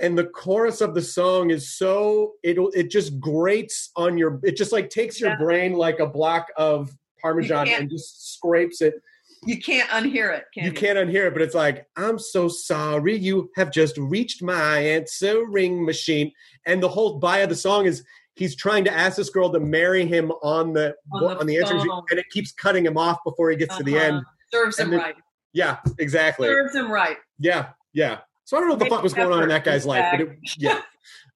and 0.00 0.16
the 0.18 0.24
chorus 0.24 0.80
of 0.80 0.94
the 0.94 1.02
song 1.02 1.50
is 1.50 1.76
so 1.76 2.32
it 2.42 2.56
it 2.74 2.90
just 2.90 3.20
grates 3.20 3.90
on 3.96 4.16
your 4.18 4.40
it 4.42 4.56
just 4.56 4.72
like 4.72 4.88
takes 4.90 5.20
your 5.20 5.30
Yeah. 5.30 5.36
brain 5.36 5.72
like 5.74 5.98
a 6.00 6.06
block 6.06 6.48
of 6.56 6.90
parmesan 7.22 7.68
and 7.68 7.90
just 7.90 8.34
scrapes 8.34 8.80
it 8.80 8.94
You 9.44 9.58
can't 9.60 9.88
unhear 9.90 10.36
it, 10.36 10.44
can 10.52 10.64
you 10.64 10.70
you? 10.70 10.76
can't 10.76 10.98
unhear 10.98 11.26
it 11.28 11.32
but 11.32 11.42
it's 11.42 11.54
like 11.54 11.86
i'm 11.96 12.18
so 12.18 12.48
sorry 12.48 13.16
you 13.16 13.50
have 13.56 13.70
just 13.70 13.96
reached 13.98 14.42
my 14.42 14.78
answering 14.78 15.84
machine 15.84 16.32
and 16.66 16.82
the 16.82 16.88
whole 16.88 17.18
bio 17.18 17.44
of 17.44 17.48
the 17.48 17.56
song 17.56 17.86
is 17.86 18.04
he's 18.36 18.54
trying 18.56 18.84
to 18.84 18.92
ask 18.92 19.16
this 19.16 19.30
girl 19.30 19.50
to 19.52 19.60
marry 19.60 20.06
him 20.06 20.30
on 20.42 20.72
the 20.72 20.94
On 21.12 21.22
the 21.22 21.38
on 21.40 21.46
the 21.46 21.56
answering 21.58 21.78
machine 21.78 22.02
and 22.10 22.18
it 22.18 22.26
keeps 22.30 22.52
cutting 22.52 22.84
him 22.84 22.96
off 22.96 23.18
before 23.24 23.50
he 23.50 23.56
gets 23.56 23.76
to 23.76 23.82
the 23.84 23.96
Uh-huh. 23.96 24.06
end 24.06 24.22
Serves 24.52 24.78
him 24.78 24.90
then- 24.90 25.00
right. 25.00 25.14
yeah 25.52 25.78
exactly 25.98 26.48
Serves 26.48 26.74
him 26.74 26.90
right. 26.90 27.16
yeah, 27.38 27.68
yeah. 27.92 28.18
So 28.44 28.56
I 28.56 28.60
don't 28.60 28.68
know 28.68 28.74
what 28.74 28.80
the 28.84 28.90
fuck 28.90 29.02
was 29.04 29.14
going 29.14 29.32
on 29.32 29.42
in 29.44 29.48
that 29.50 29.62
guy's 29.64 29.86
life, 29.86 30.06
but 30.10 30.20
it, 30.22 30.30
yeah. 30.58 30.80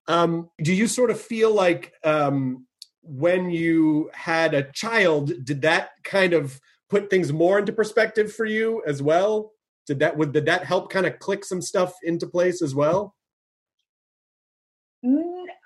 Um, 0.09 0.51
do 0.61 0.73
you 0.75 0.87
sort 0.89 1.11
of 1.11 1.21
feel 1.21 1.53
like 1.55 1.93
um, 2.03 2.67
when 3.05 3.51
you 3.51 4.11
had 4.15 4.55
a 4.55 4.71
child, 4.73 5.33
did 5.45 5.63
that 5.63 5.91
kind 6.03 6.33
of 6.33 6.61
put 6.89 7.11
things 7.11 7.33
more 7.33 7.59
into 7.59 7.73
perspective 7.73 8.33
for 8.33 8.45
you 8.47 8.83
as 8.87 9.03
well? 9.03 9.53
Did 9.87 9.99
that 10.01 10.17
would 10.17 10.33
did 10.33 10.47
that 10.47 10.65
help 10.65 10.91
kind 10.91 11.07
of 11.07 11.19
click 11.19 11.45
some 11.45 11.61
stuff 11.61 11.93
into 12.03 12.27
place 12.27 12.63
as 12.63 12.75
well? 12.75 13.15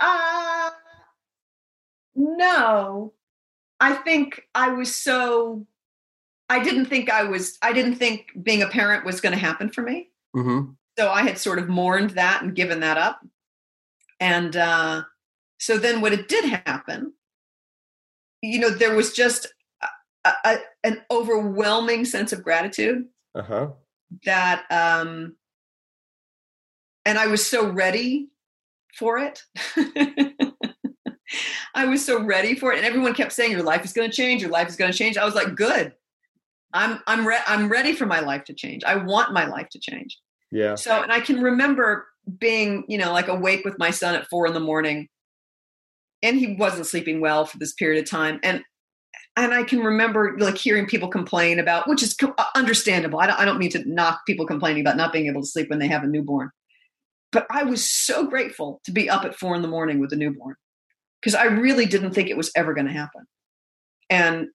Uh, 0.01 0.71
no, 2.15 3.13
I 3.81 3.95
think 3.95 4.43
I 4.55 4.71
was 4.71 4.95
so. 4.95 5.67
I 6.51 6.63
didn't 6.63 6.87
think 6.87 7.11
I 7.11 7.25
was. 7.25 7.59
I 7.63 7.73
didn't 7.73 7.97
think 7.97 8.31
being 8.43 8.63
a 8.63 8.69
parent 8.69 9.05
was 9.05 9.21
going 9.21 9.35
to 9.35 9.39
happen 9.39 9.71
for 9.71 9.83
me. 9.83 10.09
Mm-hmm. 10.35 10.73
So 10.99 11.11
I 11.11 11.23
had 11.23 11.39
sort 11.39 11.59
of 11.59 11.69
mourned 11.69 12.11
that 12.11 12.43
and 12.43 12.55
given 12.55 12.81
that 12.81 12.99
up. 12.99 13.21
And 14.19 14.57
uh, 14.57 15.03
so 15.59 15.79
then, 15.79 16.01
when 16.01 16.13
it 16.13 16.29
did 16.29 16.45
happen, 16.45 17.13
you 18.43 18.59
know, 18.61 18.71
there 18.71 18.95
was 18.95 19.13
just 19.13 19.47
a, 20.25 20.31
a, 20.45 20.59
an 20.85 21.01
overwhelming 21.11 22.05
sense 22.05 22.33
of 22.33 22.43
gratitude 22.43 23.05
Uh 23.35 23.43
huh. 23.43 23.69
that 24.25 24.65
um 24.71 25.37
and 27.05 27.19
i 27.19 27.27
was 27.27 27.47
so 27.47 27.69
ready 27.71 28.29
for 28.97 29.19
it. 29.19 29.43
I 31.75 31.85
was 31.85 32.05
so 32.05 32.23
ready 32.25 32.55
for 32.57 32.73
it 32.73 32.79
and 32.79 32.87
everyone 32.87 33.15
kept 33.15 33.33
saying 33.33 33.53
your 33.53 33.63
life 33.63 33.85
is 33.85 33.93
going 33.93 34.11
to 34.11 34.17
change 34.17 34.41
your 34.43 34.51
life 34.51 34.67
is 34.69 34.77
going 34.77 34.91
to 34.91 34.97
change. 34.97 35.17
I 35.19 35.25
was 35.25 35.35
like 35.35 35.55
good. 35.55 35.93
I'm 36.73 37.01
i'm 37.07 37.27
re- 37.27 37.45
i'm 37.47 37.69
ready 37.69 37.93
for 37.93 38.07
my 38.07 38.21
life 38.21 38.45
to 38.45 38.55
change. 38.55 38.83
I 38.85 38.97
want 38.97 39.33
my 39.33 39.47
life 39.47 39.69
to 39.71 39.79
change. 39.79 40.19
Yeah. 40.51 40.75
so 40.75 41.03
and 41.03 41.13
i 41.13 41.21
can 41.21 41.41
remember 41.43 42.07
being 42.39 42.85
you 42.89 42.97
know 42.99 43.13
like 43.13 43.29
awake 43.29 43.65
with 43.65 43.79
my 43.79 43.91
son 43.91 44.15
at 44.15 44.27
four 44.29 44.47
in 44.47 44.55
the 44.55 44.61
morning 44.61 45.09
and 46.23 46.39
he 46.39 46.57
wasn't 46.57 46.87
sleeping 46.87 47.21
well 47.21 47.45
for 47.45 47.59
this 47.59 47.73
period 47.75 48.03
of 48.03 48.09
time 48.09 48.41
and 48.43 48.63
and 49.37 49.55
I 49.55 49.63
can 49.63 49.79
remember 49.79 50.37
like 50.39 50.59
hearing 50.59 50.87
people 50.87 51.09
complain 51.09 51.61
about, 51.61 51.89
which 51.89 52.03
is 52.03 52.17
uh, 52.21 52.45
understandable. 52.57 53.21
I 53.21 53.29
don't, 53.29 53.39
I 53.39 53.45
don't 53.45 53.59
mean 53.59 53.71
to 53.71 53.89
knock 53.89 54.27
people 54.27 54.47
complaining 54.47 54.81
about 54.81 54.97
not 54.97 55.13
being 55.13 55.29
able 55.29 55.43
to 55.43 55.47
sleep 55.47 55.71
when 55.71 55.79
they 55.79 55.87
have 55.87 56.03
a 56.03 56.09
newborn, 56.09 56.51
but 57.31 57.47
I 57.49 57.63
was 57.63 57.87
so 57.87 58.27
grateful 58.27 58.81
to 58.85 58.91
be 58.91 59.09
up 59.09 59.25
at 59.25 59.37
four 59.37 59.55
in 59.55 59.63
the 59.63 59.69
morning 59.69 60.01
with 60.01 60.13
a 60.13 60.17
newborn 60.17 60.57
because 61.21 61.37
I 61.37 61.45
really 61.45 61.87
didn't 61.87 62.15
think 62.15 62.29
it 62.29 62.37
was 62.37 62.51
ever 62.57 62.75
going 62.75 62.89
to 62.89 62.93
happen. 62.93 63.27
And 64.11 64.49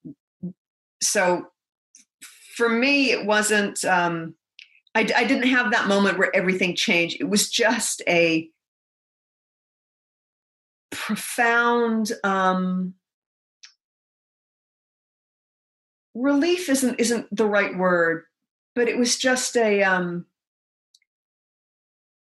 so 1.02 1.46
for 2.58 2.68
me, 2.68 3.12
it 3.12 3.26
wasn't, 3.26 3.84
um, 3.86 4.36
I, 4.96 5.08
I 5.16 5.24
didn't 5.24 5.48
have 5.48 5.72
that 5.72 5.88
moment 5.88 6.18
where 6.18 6.36
everything 6.36 6.76
changed. 6.76 7.18
It 7.20 7.30
was 7.30 7.50
just 7.50 8.02
a 8.08 8.50
profound, 11.06 12.12
um, 12.24 12.94
relief 16.16 16.70
isn't 16.70 17.00
isn't 17.00 17.28
the 17.36 17.46
right 17.46 17.76
word 17.76 18.26
but 18.76 18.88
it 18.88 18.96
was 18.98 19.18
just 19.18 19.58
a 19.58 19.82
um 19.82 20.28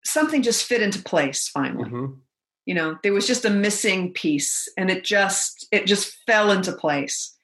something 0.06 0.42
just 0.42 0.66
fit 0.66 0.82
into 0.82 1.00
place 1.04 1.50
finally 1.50 1.90
Mhm. 1.90 2.18
you 2.66 2.76
know 2.76 2.98
there 3.04 3.12
was 3.12 3.28
just 3.28 3.44
a 3.44 3.50
missing 3.50 4.14
piece 4.14 4.70
and 4.78 4.90
it 4.90 5.04
just 5.04 5.68
it 5.72 5.86
just 5.86 6.16
fell 6.26 6.50
into 6.52 6.72
place 6.72 7.36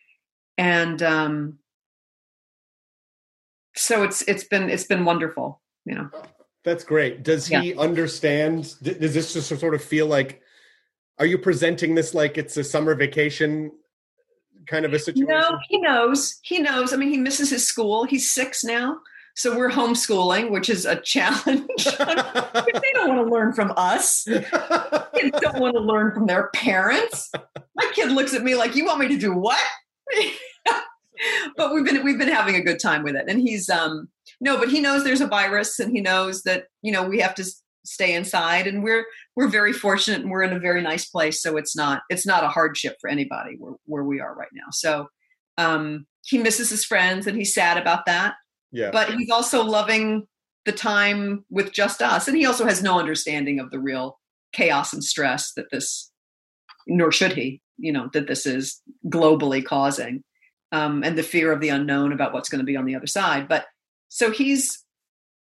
and 0.58 1.04
um 1.04 1.60
so 3.76 4.04
it's 4.04 4.22
it's 4.22 4.46
been 4.46 4.70
it's 4.70 4.86
been 4.86 5.04
wonderful 5.04 5.62
you 5.86 5.96
know 5.96 6.10
That's 6.64 6.84
great. 6.86 7.24
Does 7.24 7.48
he 7.48 7.74
understand? 7.76 8.76
Does 8.82 9.14
this 9.14 9.34
just 9.34 9.60
sort 9.60 9.74
of 9.74 9.84
feel 9.84 10.08
like? 10.08 10.42
Are 11.20 11.26
you 11.26 11.38
presenting 11.38 11.96
this 11.96 12.14
like 12.14 12.38
it's 12.38 12.56
a 12.56 12.64
summer 12.64 12.96
vacation 12.96 13.72
kind 14.68 14.86
of 14.86 14.94
a 14.94 15.00
situation? 15.00 15.28
No, 15.28 15.60
he 15.68 15.80
knows. 15.80 16.40
He 16.44 16.60
knows. 16.60 16.94
I 16.94 16.96
mean, 16.96 17.10
he 17.10 17.18
misses 17.18 17.50
his 17.50 17.68
school. 17.68 18.06
He's 18.06 18.30
six 18.30 18.64
now. 18.64 19.00
So 19.36 19.56
we're 19.56 19.70
homeschooling, 19.70 20.52
which 20.52 20.70
is 20.70 20.86
a 20.86 20.96
challenge. 20.98 21.68
they 21.86 22.92
don't 22.94 23.10
want 23.10 23.26
to 23.28 23.34
learn 23.34 23.54
from 23.54 23.74
us. 23.78 24.24
Kids 24.26 25.40
don't 25.40 25.60
want 25.60 25.76
to 25.76 25.82
learn 25.82 26.14
from 26.14 26.26
their 26.26 26.50
parents. 26.54 27.32
My 27.76 27.90
kid 27.94 28.12
looks 28.12 28.34
at 28.34 28.44
me 28.44 28.56
like, 28.56 28.76
"You 28.76 28.86
want 28.86 29.00
me 29.00 29.08
to 29.08 29.18
do 29.18 29.34
what?" 29.34 29.60
but 31.58 31.74
we've 31.74 31.86
been 31.86 32.04
we've 32.04 32.18
been 32.18 32.28
having 32.28 32.56
a 32.56 32.62
good 32.62 32.80
time 32.80 33.04
with 33.04 33.16
it, 33.16 33.26
and 33.30 33.40
he's 33.40 33.70
um 33.70 34.10
no, 34.42 34.58
but 34.58 34.70
he 34.70 34.82
knows 34.82 35.04
there's 35.04 35.22
a 35.22 35.28
virus, 35.28 35.80
and 35.80 35.92
he 35.92 36.02
knows 36.02 36.44
that 36.44 36.66
you 36.82 36.92
know 36.92 37.08
we 37.08 37.20
have 37.20 37.36
to 37.36 37.46
stay 37.90 38.14
inside, 38.14 38.68
and 38.68 38.84
we're 38.84 39.06
we're 39.36 39.48
very 39.48 39.74
fortunate, 39.74 40.22
and 40.22 40.30
we're 40.30 40.44
in 40.44 40.54
a 40.54 40.60
very 40.60 40.82
nice 40.82 41.06
place, 41.06 41.42
so 41.42 41.58
it's 41.58 41.76
not 41.76 42.02
it's 42.10 42.26
not 42.26 42.44
a 42.44 42.50
hardship 42.50 42.96
for 43.02 43.10
anybody 43.10 43.56
where 43.58 43.74
where 43.86 44.04
we 44.04 44.20
are 44.20 44.36
right 44.36 44.50
now. 44.54 44.68
So 44.72 45.08
um, 45.58 46.06
he 46.24 46.38
misses 46.38 46.70
his 46.70 46.86
friends, 46.86 47.28
and 47.28 47.38
he's 47.38 47.54
sad 47.54 47.78
about 47.78 48.06
that 48.06 48.36
yeah. 48.72 48.92
but 48.92 49.14
he's 49.14 49.30
also 49.30 49.64
loving 49.64 50.28
the 50.66 50.72
time 50.72 51.46
with 51.50 51.72
just 51.72 52.02
us 52.02 52.28
and 52.28 52.38
he 52.38 52.46
also 52.46 52.66
has 52.66 52.84
no 52.84 53.00
understanding 53.00 53.60
of 53.60 53.72
the 53.72 53.80
real 53.80 54.20
chaos 54.52 54.94
and 54.94 55.04
stress 55.04 55.54
that 55.54 55.66
this 55.72 56.12
nor 56.88 57.12
should 57.12 57.34
he 57.34 57.62
you 57.78 57.92
know 57.92 58.10
that 58.14 58.28
this 58.28 58.46
is 58.46 58.82
globally 59.08 59.64
causing 59.64 60.24
um, 60.72 61.04
and 61.04 61.18
the 61.18 61.24
fear 61.24 61.52
of 61.52 61.62
the 61.62 61.70
unknown 61.70 62.12
about 62.12 62.34
what's 62.34 62.50
going 62.50 62.60
to 62.60 62.66
be 62.66 62.76
on 62.76 62.86
the 62.86 62.96
other 62.96 63.08
side 63.08 63.48
but 63.48 63.66
so 64.10 64.32
he's 64.32 64.84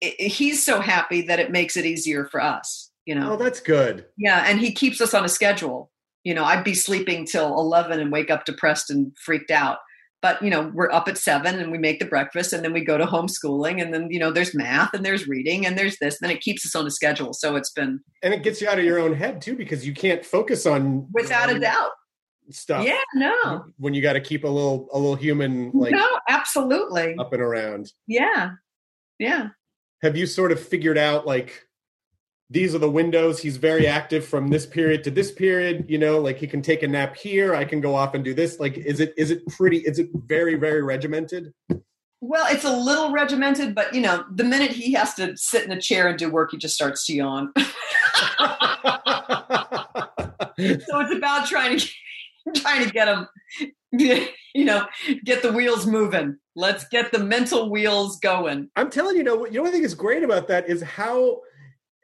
he's 0.03 0.65
so 0.65 0.81
happy 0.81 1.23
that 1.23 1.39
it 1.39 1.51
makes 1.51 1.77
it 1.77 1.87
easier 1.87 2.27
for 2.27 2.41
us 2.41 2.91
you 3.05 3.17
know? 3.17 3.33
Oh, 3.33 3.37
that's 3.37 3.59
good. 3.61 4.07
yeah 4.17 4.45
and 4.47 4.61
he 4.61 4.73
keeps 4.73 5.01
us 5.01 5.13
on 5.15 5.25
a 5.25 5.29
schedule. 5.29 5.91
You 6.25 6.35
know 6.35 6.45
i'd 6.45 6.63
be 6.63 6.75
sleeping 6.75 7.27
till 7.27 7.49
11 7.59 7.99
and 7.99 8.13
wake 8.13 8.31
up 8.31 8.45
depressed 8.45 8.91
and 8.91 9.11
freaked 9.19 9.51
out. 9.51 9.79
But 10.21 10.41
you 10.41 10.51
know 10.51 10.71
we're 10.73 10.93
up 10.93 11.09
at 11.09 11.19
seven 11.19 11.59
and 11.59 11.73
we 11.73 11.79
make 11.79 11.99
the 11.99 12.05
breakfast 12.07 12.53
and 12.53 12.63
then 12.65 12.73
we 12.73 12.85
go 12.85 12.97
to 12.97 13.05
homeschooling 13.07 13.83
and 13.83 13.93
then 13.93 14.07
you 14.09 14.21
know 14.21 14.31
there's 14.31 14.55
math 14.55 14.95
and 14.95 15.05
there's 15.05 15.27
reading 15.27 15.67
and 15.67 15.77
there's 15.77 15.99
this 15.99 16.21
and 16.21 16.29
then 16.31 16.37
it 16.37 16.41
keeps 16.43 16.65
us 16.65 16.77
on 16.77 16.87
a 16.87 16.93
schedule. 16.93 17.33
So 17.33 17.57
it's 17.57 17.73
been 17.73 17.99
And 18.23 18.33
it 18.33 18.45
gets 18.45 18.61
you 18.61 18.69
out 18.69 18.79
of 18.79 18.85
your 18.85 19.01
own 19.01 19.15
head 19.15 19.41
too, 19.41 19.57
because 19.57 19.85
you 19.85 19.93
can't 19.95 20.25
focus 20.25 20.65
on 20.65 21.09
without 21.13 21.51
a 21.51 21.59
doubt. 21.59 21.91
stuff. 22.51 22.87
yeah 22.87 23.01
no. 23.17 23.65
When 23.79 23.95
you 23.95 24.01
got 24.01 24.13
to 24.13 24.21
keep 24.21 24.45
a 24.45 24.49
little 24.49 24.87
a 24.93 24.97
little 24.99 25.17
human 25.17 25.73
like 25.75 25.91
no 25.91 26.07
absolutely. 26.29 27.17
up 27.19 27.33
and 27.33 27.43
around. 27.43 27.91
yeah 28.07 28.51
yeah 29.19 29.49
Have 30.03 30.17
you 30.17 30.27
sort 30.27 30.53
of 30.53 30.61
figured 30.61 30.99
out 30.99 31.27
like 31.27 31.67
these 32.51 32.75
are 32.75 32.79
the 32.79 32.91
windows 32.91 33.41
he's 33.41 33.57
very 33.57 33.87
active 33.87 34.27
from 34.27 34.49
this 34.49 34.67
period 34.67 35.03
to 35.05 35.11
this 35.11 35.33
period 35.33 35.87
you 35.89 35.97
know 35.97 36.21
like 36.21 36.37
he 36.37 36.47
can 36.47 36.61
take 36.61 36.83
a 36.83 36.89
nap 36.89 37.17
here 37.17 37.55
i 37.55 37.65
can 37.65 37.81
go 37.81 37.95
off 37.95 38.13
and 38.13 38.23
do 38.23 38.35
this 38.35 38.61
like 38.61 38.77
is 38.77 39.01
it 39.01 39.15
is 39.17 39.31
it 39.31 39.47
pretty 39.47 39.79
is 39.79 39.99
it 39.99 40.11
very 40.15 40.55
very 40.55 40.83
regimented? 40.83 41.53
Well 42.21 42.47
it's 42.51 42.65
a 42.65 42.77
little 42.77 43.11
regimented 43.11 43.75
but 43.75 43.95
you 43.95 44.03
know 44.03 44.25
the 44.31 44.45
minute 44.45 44.71
he 44.71 44.93
has 44.93 45.15
to 45.15 45.37
sit 45.37 45.65
in 45.65 45.73
a 45.73 45.81
chair 45.81 46.09
and 46.09 46.19
do 46.19 46.31
work 46.31 46.51
he 46.51 46.59
just 46.59 46.75
starts 46.75 47.07
to 47.07 47.15
yawn. 47.15 47.53
So 50.59 51.01
it's 51.01 51.15
about 51.15 51.49
trying 51.49 51.79
to 51.79 51.89
trying 52.55 52.85
to 52.87 52.93
get 52.93 53.09
him 53.09 53.27
you 54.55 54.65
know 54.65 54.87
get 55.25 55.43
the 55.43 55.53
wheels 55.53 55.87
moving 55.87 56.37
let's 56.57 56.87
get 56.89 57.13
the 57.13 57.19
mental 57.19 57.71
wheels 57.71 58.19
going 58.21 58.69
i'm 58.77 58.91
telling 58.91 59.15
you, 59.15 59.19
you 59.19 59.25
know 59.25 59.37
what 59.37 59.53
you 59.53 59.59
know 59.59 59.63
what 59.63 59.69
i 59.69 59.73
think 59.73 59.85
is 59.85 59.95
great 59.95 60.23
about 60.23 60.49
that 60.49 60.69
is 60.69 60.83
how 60.83 61.41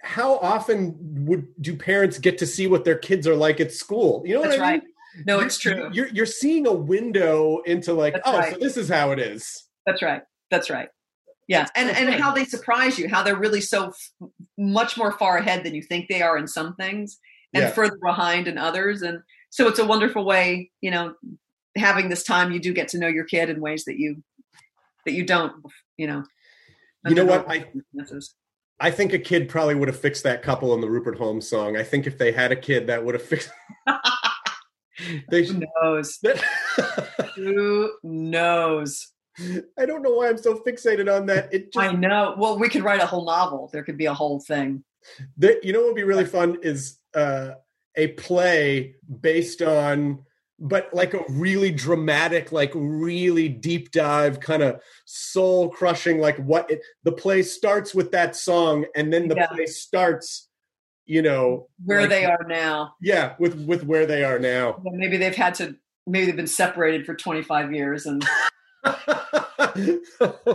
how 0.02 0.36
often 0.38 0.96
would 1.26 1.46
do 1.60 1.76
parents 1.76 2.18
get 2.18 2.38
to 2.38 2.46
see 2.46 2.66
what 2.66 2.84
their 2.84 2.98
kids 2.98 3.26
are 3.26 3.34
like 3.36 3.58
at 3.60 3.72
school 3.72 4.22
you 4.26 4.34
know 4.34 4.40
what 4.40 4.50
that's 4.50 4.60
I 4.60 4.72
mean? 4.72 4.80
right 4.80 4.82
no 5.26 5.40
it's 5.40 5.58
true 5.58 5.88
you're 5.92 6.08
you're 6.08 6.26
seeing 6.26 6.66
a 6.66 6.72
window 6.72 7.60
into 7.66 7.92
like 7.94 8.12
That's 8.14 8.28
oh 8.28 8.38
right. 8.38 8.52
so 8.52 8.58
this 8.60 8.76
is 8.76 8.88
how 8.88 9.10
it 9.12 9.18
is 9.18 9.64
That's 9.86 10.02
right. 10.02 10.22
That's 10.50 10.68
right. 10.70 10.88
Yeah, 11.46 11.66
and 11.74 11.88
and 11.88 12.10
how 12.22 12.32
they 12.32 12.44
surprise 12.44 12.98
you, 12.98 13.08
how 13.08 13.22
they're 13.22 13.34
really 13.38 13.62
so 13.62 13.86
f- 13.86 14.28
much 14.58 14.98
more 14.98 15.12
far 15.12 15.38
ahead 15.38 15.64
than 15.64 15.74
you 15.74 15.82
think 15.82 16.08
they 16.08 16.20
are 16.20 16.36
in 16.36 16.46
some 16.46 16.74
things, 16.76 17.18
and 17.54 17.62
Yeah. 17.62 17.70
further 17.70 17.96
behind 18.02 18.48
in 18.48 18.58
others. 18.58 19.00
And 19.00 19.20
so 19.48 19.66
it's 19.66 19.78
a 19.78 19.86
wonderful 19.86 20.26
way, 20.26 20.70
you 20.82 20.90
know, 20.90 21.14
having 21.78 22.08
this 22.08 22.24
time. 22.24 22.52
You 22.52 22.60
do 22.60 22.72
get 22.72 22.88
to 22.88 22.98
know 22.98 23.08
your 23.08 23.24
kid 23.24 23.50
in 23.50 23.60
ways 23.60 23.84
that 23.84 23.98
you 23.98 24.22
that 25.04 25.12
you 25.12 25.24
don't, 25.24 25.52
you 25.96 26.06
know. 26.06 26.24
You 27.06 27.14
know 27.14 27.24
what? 27.24 27.48
I- 27.48 27.66
I 28.80 28.90
think 28.92 29.12
a 29.12 29.18
kid 29.18 29.48
probably 29.48 29.74
would 29.74 29.88
have 29.88 29.98
fixed 29.98 30.22
that 30.22 30.42
couple 30.42 30.72
in 30.72 30.80
the 30.80 30.88
Rupert 30.88 31.18
Holmes 31.18 31.48
song. 31.48 31.76
I 31.76 31.82
think 31.82 32.06
if 32.06 32.16
they 32.16 32.30
had 32.30 32.52
a 32.52 32.56
kid, 32.56 32.86
that 32.86 33.04
would 33.04 33.14
have 33.14 33.22
fixed. 33.24 33.50
they 35.30 35.44
Who 35.44 35.62
knows? 35.82 36.18
Who 37.34 37.90
knows? 38.04 39.08
I 39.78 39.86
don't 39.86 40.02
know 40.02 40.12
why 40.12 40.28
I'm 40.28 40.38
so 40.38 40.56
fixated 40.58 41.12
on 41.14 41.26
that. 41.26 41.52
It 41.52 41.72
just, 41.72 41.76
I 41.76 41.92
know. 41.92 42.34
Well, 42.36 42.58
we 42.58 42.68
could 42.68 42.82
write 42.82 43.00
a 43.00 43.06
whole 43.06 43.24
novel. 43.24 43.68
There 43.72 43.82
could 43.82 43.96
be 43.96 44.06
a 44.06 44.14
whole 44.14 44.40
thing. 44.40 44.84
That, 45.38 45.64
you 45.64 45.72
know 45.72 45.80
what 45.80 45.88
would 45.88 45.96
be 45.96 46.04
really 46.04 46.24
fun 46.24 46.58
is 46.62 46.98
uh, 47.14 47.52
a 47.96 48.08
play 48.08 48.94
based 49.20 49.62
on, 49.62 50.24
but 50.58 50.88
like 50.92 51.14
a 51.14 51.24
really 51.28 51.70
dramatic, 51.70 52.50
like 52.52 52.72
really 52.74 53.48
deep 53.48 53.90
dive, 53.92 54.40
kind 54.40 54.62
of 54.62 54.80
soul 55.04 55.70
crushing. 55.70 56.18
Like 56.18 56.36
what 56.38 56.70
it, 56.70 56.80
the 57.04 57.12
play 57.12 57.42
starts 57.42 57.94
with 57.94 58.10
that 58.12 58.34
song, 58.36 58.84
and 58.96 59.12
then 59.12 59.28
the 59.28 59.36
Yeah. 59.36 59.46
play 59.46 59.66
starts. 59.66 60.48
You 61.06 61.22
know 61.22 61.68
Where 61.84 62.02
like- 62.02 62.10
they 62.10 62.24
are 62.26 62.44
now. 62.46 62.94
Yeah, 63.00 63.34
with 63.38 63.54
with 63.66 63.84
where 63.84 64.04
they 64.04 64.24
are 64.24 64.38
now. 64.38 64.80
Well, 64.82 64.94
maybe 64.94 65.16
they've 65.16 65.34
had 65.34 65.54
to. 65.54 65.76
Maybe 66.06 66.26
they've 66.26 66.36
been 66.36 66.46
separated 66.46 67.04
for 67.06 67.14
25 67.14 67.72
years 67.72 68.06
and 68.06 68.24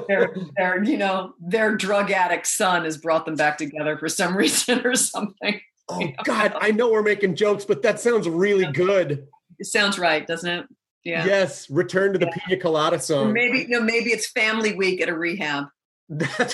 their 0.07 0.35
their 0.57 0.83
you 0.83 0.97
know 0.97 1.33
their 1.39 1.75
drug 1.75 2.11
addict 2.11 2.47
son 2.47 2.85
has 2.85 2.97
brought 2.97 3.25
them 3.25 3.35
back 3.35 3.57
together 3.57 3.97
for 3.97 4.09
some 4.09 4.35
reason 4.43 4.85
or 4.85 4.95
something. 4.95 5.59
oh 5.89 6.07
God, 6.23 6.55
I 6.59 6.71
know 6.71 6.91
we're 6.91 7.01
making 7.03 7.35
jokes, 7.35 7.65
but 7.65 7.81
that 7.83 7.99
sounds 7.99 8.27
really 8.27 8.71
good. 8.71 9.27
It 9.64 9.68
sounds 9.68 9.97
right, 9.97 10.28
doesn't 10.28 10.49
it? 10.49 10.66
Yeah. 11.05 11.26
Yes, 11.26 11.70
return 11.70 12.11
to 12.11 12.20
the 12.20 12.26
Yeah. 12.26 12.43
Pina 12.49 12.59
Colada 12.61 12.99
song. 12.99 13.32
maybe 13.32 13.66
know 13.68 13.80
maybe 13.80 14.09
it's 14.09 14.30
family 14.30 14.74
week 14.76 14.99
at 14.99 15.07
a 15.07 15.16
rehab. 15.18 15.68
That's 16.09 16.53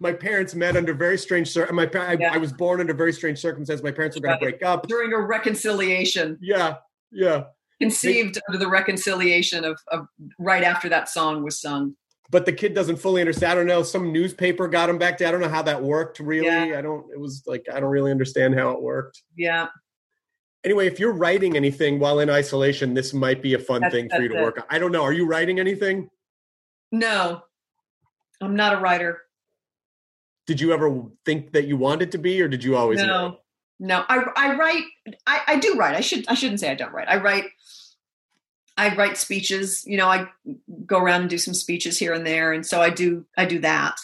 my 0.00 0.12
parents 0.12 0.52
met 0.56 0.76
under 0.76 0.94
very 0.94 1.16
strange. 1.16 1.48
Cir- 1.48 1.70
my 1.72 1.88
I, 1.94 2.14
Yeah. 2.14 2.32
I 2.34 2.38
was 2.38 2.52
born 2.52 2.80
under 2.80 2.92
very 2.92 3.12
strange 3.12 3.38
circumstances. 3.38 3.84
My 3.84 3.92
parents 3.92 4.16
were 4.16 4.20
going 4.22 4.32
Right. 4.32 4.40
to 4.40 4.44
break 4.58 4.64
up. 4.64 4.88
during 4.88 5.12
a 5.12 5.18
reconciliation, 5.20 6.38
Yeah, 6.40 6.78
yeah. 7.12 7.44
conceived 7.80 8.36
under 8.48 8.58
the 8.58 8.66
reconciliation 8.68 9.64
of, 9.64 9.78
of 9.92 10.08
right 10.40 10.64
after 10.64 10.88
that 10.88 11.08
song 11.08 11.44
was 11.44 11.60
sung. 11.60 11.94
But 12.32 12.46
the 12.46 12.52
kid 12.52 12.74
doesn't 12.74 12.96
fully 12.96 13.20
understand. 13.20 13.52
I 13.52 13.54
don't 13.54 13.66
know. 13.66 13.84
Some 13.84 14.12
newspaper 14.12 14.66
got 14.66 14.90
him 14.90 14.98
back 14.98 15.18
to. 15.18 15.28
I 15.28 15.30
don't 15.30 15.40
know 15.40 15.48
how 15.48 15.62
that 15.62 15.80
worked. 15.80 16.18
Really, 16.18 16.46
Yeah. 16.46 16.78
I 16.78 16.82
don't. 16.82 17.06
It 17.12 17.20
was 17.20 17.44
like 17.46 17.64
I 17.72 17.78
don't 17.78 17.90
really 17.90 18.10
understand 18.10 18.54
how 18.58 18.70
it 18.70 18.82
worked. 18.82 19.22
Yeah, 19.36 19.68
Anyway, 20.64 20.86
if 20.86 21.00
you're 21.00 21.12
writing 21.12 21.56
anything 21.56 21.98
while 21.98 22.20
in 22.20 22.30
isolation, 22.30 22.94
this 22.94 23.12
might 23.12 23.42
be 23.42 23.54
a 23.54 23.58
fun 23.58 23.80
That's- 23.80 23.92
thing 23.92 24.08
for 24.10 24.22
you 24.22 24.28
to 24.28 24.38
it. 24.38 24.42
work 24.42 24.58
on. 24.58 24.64
I 24.70 24.78
don't 24.78 24.92
know. 24.92 25.02
Are 25.02 25.12
you 25.12 25.26
writing 25.26 25.58
anything? 25.58 26.08
no, 26.92 27.42
I'm 28.40 28.54
not 28.56 28.74
a 28.74 28.80
writer. 28.80 29.22
Did 30.46 30.60
you 30.60 30.72
ever 30.72 31.04
think 31.24 31.52
that 31.52 31.66
you 31.66 31.76
wanted 31.76 32.12
to 32.12 32.18
be, 32.18 32.42
or 32.42 32.48
did 32.48 32.62
you 32.64 32.76
always? 32.76 32.98
no 33.00 33.06
know? 33.06 33.38
no 33.78 34.04
i 34.08 34.22
i 34.36 34.54
write 34.56 34.84
I, 35.26 35.40
I 35.48 35.58
do 35.58 35.74
write 35.74 35.96
i 35.96 36.00
should 36.00 36.24
i 36.28 36.34
shouldn't 36.34 36.60
say 36.60 36.70
i 36.70 36.74
don't 36.74 36.92
write 36.92 37.08
i 37.08 37.16
write 37.16 37.46
i 38.76 38.94
write 38.94 39.16
speeches 39.16 39.84
you 39.86 39.96
know 39.96 40.06
i 40.08 40.28
go 40.86 40.98
around 40.98 41.22
and 41.22 41.30
do 41.30 41.38
some 41.38 41.54
speeches 41.54 41.98
here 41.98 42.12
and 42.12 42.24
there 42.24 42.52
and 42.52 42.64
so 42.64 42.80
i 42.80 42.90
do 42.90 43.24
i 43.36 43.44
do 43.44 43.58
that 43.60 43.96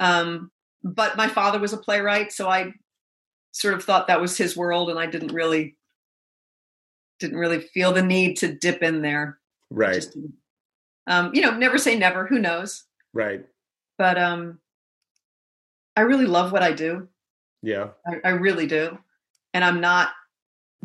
um 0.00 0.50
but 0.82 1.16
my 1.16 1.28
father 1.28 1.58
was 1.58 1.72
a 1.72 1.78
playwright 1.78 2.30
so 2.32 2.48
i 2.50 2.72
sort 3.52 3.72
of 3.74 3.84
thought 3.84 4.08
that 4.08 4.20
was 4.20 4.36
his 4.36 4.54
world 4.56 4.90
and 4.90 4.98
i 4.98 5.06
didn't 5.06 5.32
really 5.32 5.75
didn't 7.18 7.38
really 7.38 7.60
feel 7.60 7.92
the 7.92 8.02
need 8.02 8.36
to 8.38 8.52
dip 8.52 8.82
in 8.82 9.02
there 9.02 9.38
Right, 9.70 9.94
Just 9.94 10.16
um 11.06 11.30
you 11.34 11.40
know 11.42 11.56
never 11.56 11.78
say 11.78 11.96
never 11.96 12.26
who 12.26 12.38
knows 12.38 12.84
right. 13.12 13.44
but 13.98 14.16
um 14.18 14.58
i 15.96 16.02
really 16.02 16.26
love 16.26 16.52
what 16.52 16.62
i 16.62 16.72
do 16.72 17.08
Yeah, 17.62 17.88
I, 18.06 18.16
I 18.24 18.30
really 18.30 18.66
do. 18.66 18.98
And 19.54 19.64
I'm 19.64 19.80
not 19.80 20.10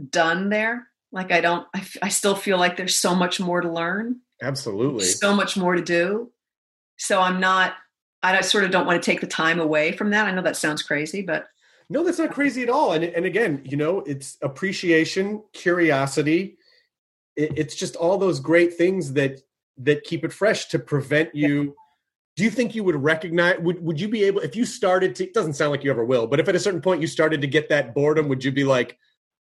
done 0.09 0.49
there. 0.49 0.87
Like 1.11 1.31
I 1.33 1.41
don't, 1.41 1.67
I, 1.75 1.79
f- 1.79 1.97
I 2.01 2.07
still 2.09 2.35
feel 2.35 2.57
like 2.57 2.77
there's 2.77 2.95
so 2.95 3.13
much 3.13 3.39
more 3.39 3.59
to 3.61 3.69
learn, 3.69 4.21
absolutely. 4.41 5.03
so 5.05 5.35
much 5.35 5.57
more 5.57 5.75
to 5.75 5.81
do. 5.83 6.31
So 6.97 7.19
I'm 7.21 7.39
not, 7.41 7.73
I 8.23 8.31
don't- 8.31 8.45
sort 8.45 8.63
of 8.63 8.71
don't 8.71 8.85
want 8.87 9.01
to 9.03 9.05
take 9.11 9.19
the 9.19 9.27
time 9.27 9.59
away 9.59 9.91
from 9.91 10.11
that. 10.11 10.25
I 10.27 10.31
know 10.31 10.41
that 10.43 10.55
sounds 10.55 10.81
crazy, 10.83 11.21
but 11.21 11.47
No, 11.91 12.05
that's 12.05 12.19
not 12.19 12.31
crazy 12.31 12.63
at 12.63 12.69
all. 12.69 12.93
And 12.93 13.03
and 13.03 13.25
again, 13.25 13.61
you 13.65 13.75
know, 13.75 13.99
it's 13.99 14.37
appreciation, 14.41 15.43
curiosity. 15.51 16.57
It, 17.35 17.57
it's 17.57 17.75
just 17.75 17.97
all 17.97 18.17
those 18.17 18.39
great 18.39 18.75
things 18.75 19.11
that 19.13 19.41
that 19.79 20.05
keep 20.05 20.23
it 20.23 20.31
fresh 20.31 20.67
to 20.67 20.79
prevent 20.79 21.35
you. 21.35 21.75
Do 22.37 22.45
you 22.45 22.49
think 22.49 22.75
you 22.75 22.85
would 22.85 22.95
recognize? 22.95 23.59
Would 23.59 23.83
would 23.83 23.99
you 23.99 24.07
be 24.07 24.23
able 24.23 24.39
if 24.39 24.55
you 24.55 24.63
started 24.63 25.15
to? 25.15 25.25
It 25.25 25.33
doesn't 25.33 25.55
sound 25.55 25.71
like 25.71 25.83
you 25.83 25.91
ever 25.91 26.05
will, 26.05 26.27
but 26.27 26.39
if 26.39 26.47
at 26.47 26.55
a 26.55 26.59
certain 26.59 26.81
point 26.81 27.01
you 27.01 27.07
started 27.07 27.41
to 27.41 27.47
get 27.47 27.67
that 27.67 27.93
boredom, 27.93 28.29
would 28.29 28.41
you 28.41 28.53
be 28.53 28.63
like, 28.63 28.97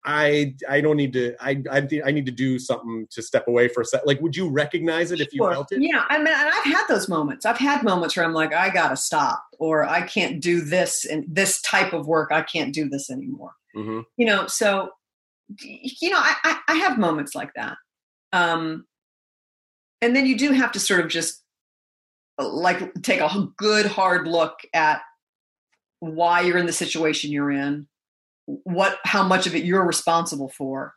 I 0.06 0.56
I 0.70 0.82
don't 0.82 0.98
need 0.98 1.14
to 1.14 1.36
I 1.40 1.64
I 1.72 1.88
I 2.06 2.12
need 2.12 2.26
to 2.26 2.32
do 2.32 2.60
something 2.60 3.08
to 3.12 3.22
step 3.22 3.48
away 3.48 3.68
for 3.70 3.82
a 3.82 3.86
sec. 3.86 4.02
Like, 4.06 4.20
would 4.22 4.36
you 4.36 4.50
recognize 4.50 5.12
it 5.12 5.22
if 5.22 5.34
you 5.34 5.40
Sure. 5.40 5.52
felt 5.54 5.72
it? 5.72 5.82
Yeah, 5.82 6.04
I 6.10 6.18
mean, 6.18 6.28
and 6.28 6.50
I've 6.50 6.66
had 6.66 6.86
those 6.88 7.08
moments. 7.08 7.46
I've 7.46 7.58
had 7.58 7.84
moments 7.84 8.18
where 8.18 8.26
I'm 8.26 8.34
like, 8.34 8.54
I 8.54 8.70
gotta 8.70 8.98
stop, 8.98 9.46
or 9.60 9.86
I 9.86 10.02
can't 10.02 10.42
do 10.42 10.62
this 10.62 11.06
and 11.06 11.24
this 11.28 11.62
type 11.62 11.94
of 11.94 12.08
work. 12.08 12.32
I 12.32 12.42
can't 12.42 12.74
do 12.74 12.90
this 12.90 13.10
anymore. 13.10 13.54
hmm 13.74 14.02
You 14.18 14.26
know, 14.26 14.48
so 14.48 14.90
you 15.62 16.10
know, 16.10 16.18
I, 16.20 16.36
I, 16.44 16.60
I 16.70 16.76
have 16.76 16.98
moments 16.98 17.36
like 17.36 17.54
that. 17.56 17.78
Um, 18.32 18.86
and 20.02 20.16
then 20.16 20.26
you 20.26 20.38
do 20.38 20.52
have 20.52 20.72
to 20.74 20.80
sort 20.80 21.00
of 21.02 21.08
just 21.10 21.44
like 22.40 22.94
take 23.04 23.20
a 23.22 23.48
good 23.58 23.86
hard 23.86 24.28
look 24.28 24.60
at 24.74 25.02
why 26.00 26.42
you're 26.42 26.58
in 26.58 26.66
the 26.66 26.74
situation 26.74 27.32
you're 27.32 27.52
in, 27.52 27.88
what 28.45 28.98
how 29.06 29.24
much 29.24 29.48
of 29.48 29.56
it 29.56 29.64
you're 29.65 29.86
responsible 29.86 30.49
for, 30.49 30.94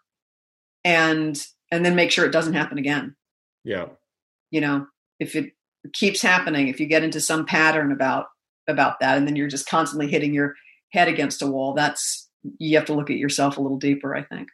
and 0.85 1.41
and 1.71 1.85
then 1.85 1.95
make 1.95 2.11
sure 2.11 2.25
it 2.25 2.33
doesn't 2.33 2.55
happen 2.55 2.79
again 2.79 3.17
Yeah. 3.65 3.87
you 4.51 4.61
know 4.61 4.87
if 5.21 5.35
it 5.37 5.53
keeps 5.93 6.21
happening 6.23 6.69
if 6.69 6.81
you 6.81 6.87
get 6.87 7.05
into 7.05 7.21
some 7.21 7.47
pattern 7.47 7.93
about 7.93 8.27
about 8.69 8.99
that 9.01 9.17
and 9.17 9.27
then 9.27 9.37
you're 9.37 9.49
just 9.49 9.69
constantly 9.69 10.09
hitting 10.09 10.35
your 10.35 10.55
head 10.93 11.09
against 11.09 11.43
a 11.43 11.47
wall 11.47 11.75
that's 11.75 12.29
you 12.59 12.77
have 12.77 12.87
to 12.87 12.95
look 12.95 13.11
at 13.11 13.17
yourself 13.17 13.57
a 13.57 13.61
little 13.61 13.79
deeper 13.79 14.15
i 14.15 14.23
think 14.23 14.49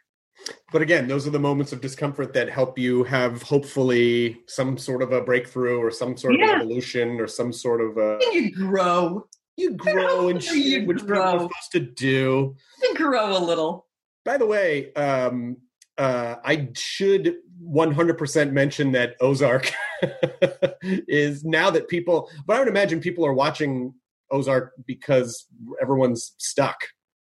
But 0.71 0.81
again, 0.81 1.07
those 1.07 1.25
are 1.27 1.29
the 1.31 1.39
moments 1.39 1.71
of 1.71 1.79
discomfort 1.81 2.33
that 2.33 2.49
help 2.49 2.77
you 2.77 3.03
have 3.05 3.41
hopefully 3.43 4.41
some 4.47 4.77
sort 4.77 5.01
of 5.01 5.11
a 5.13 5.21
breakthrough 5.21 5.77
or 5.77 5.89
some 5.91 6.17
sort 6.17 6.35
Yeah. 6.37 6.55
of 6.55 6.61
evolution 6.61 7.19
or 7.21 7.27
some 7.27 7.53
sort 7.53 7.79
of 7.81 7.97
a 7.97 8.19
you 8.33 8.51
grow 8.51 9.27
you 9.57 9.71
grow 9.75 10.29
and 10.29 10.39
Hopefully 10.39 10.61
you 10.61 10.79
shit, 10.79 10.87
which 10.87 10.99
people 10.99 11.21
are 11.21 11.39
supposed 11.39 11.71
to 11.73 11.79
do. 11.79 12.55
you 12.81 12.95
grow 12.95 13.37
a 13.37 13.39
little 13.39 13.87
By 14.25 14.37
the 14.37 14.45
way, 14.45 14.93
um, 14.93 15.57
uh, 15.97 16.35
I 16.43 16.69
should 16.75 17.35
100% 17.63 18.51
mention 18.51 18.91
that 18.93 19.15
Ozark 19.21 19.71
is 20.81 21.43
now 21.43 21.69
that 21.69 21.87
people, 21.87 22.29
but 22.45 22.55
I 22.55 22.59
would 22.59 22.67
imagine 22.67 22.99
people 22.99 23.25
are 23.25 23.33
watching 23.33 23.93
Ozark 24.31 24.73
because 24.85 25.45
everyone's 25.81 26.33
stuck. 26.37 26.77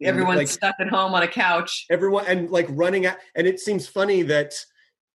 everyone's 0.02 0.38
Like, 0.38 0.48
stuck 0.48 0.76
at 0.80 0.90
home 0.90 1.14
on 1.14 1.24
a 1.24 1.28
couch 1.28 1.86
everyone 1.90 2.26
and 2.28 2.50
like 2.50 2.68
running 2.70 3.06
at, 3.06 3.20
and 3.36 3.46
it 3.46 3.60
seems 3.60 3.88
funny 3.88 4.22
that 4.24 4.54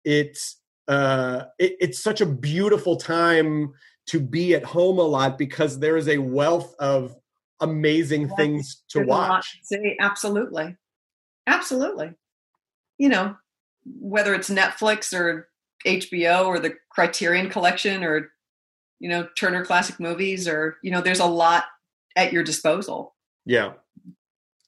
it's 0.03 0.57
uh 0.87 1.43
it, 1.59 1.75
it's 1.79 2.01
such 2.01 2.21
a 2.21 2.25
beautiful 2.25 2.95
time 2.95 3.73
to 4.07 4.19
be 4.19 4.55
at 4.55 4.63
home 4.63 4.99
a 4.99 5.03
lot 5.03 5.37
because 5.37 5.79
there 5.79 5.97
is 5.97 6.07
a 6.07 6.17
wealth 6.17 6.73
of 6.79 7.15
amazing 7.59 8.23
Yes, 8.23 8.31
things 8.37 8.83
to 8.89 8.99
There's 8.99 9.07
a 9.07 9.11
lot 9.11 9.29
watch. 9.29 9.59
to 9.59 9.65
see. 9.65 9.95
Absolutely. 9.99 10.75
Absolutely. 11.47 12.11
You 12.97 13.09
know 13.09 13.35
whether 13.99 14.33
it's 14.35 14.49
netflix 14.49 15.17
or 15.17 15.47
hbo 15.85 16.45
or 16.45 16.59
the 16.59 16.73
criterion 16.89 17.49
collection 17.49 18.03
or 18.03 18.29
you 18.99 19.07
know 19.07 19.25
turner 19.37 19.63
classic 19.63 19.97
movies 19.97 20.45
or 20.45 20.75
you 20.83 20.91
know 20.91 20.99
there's 20.99 21.21
a 21.21 21.25
lot 21.25 21.63
at 22.15 22.33
your 22.33 22.43
disposal. 22.43 23.15
Yeah. 23.45 23.73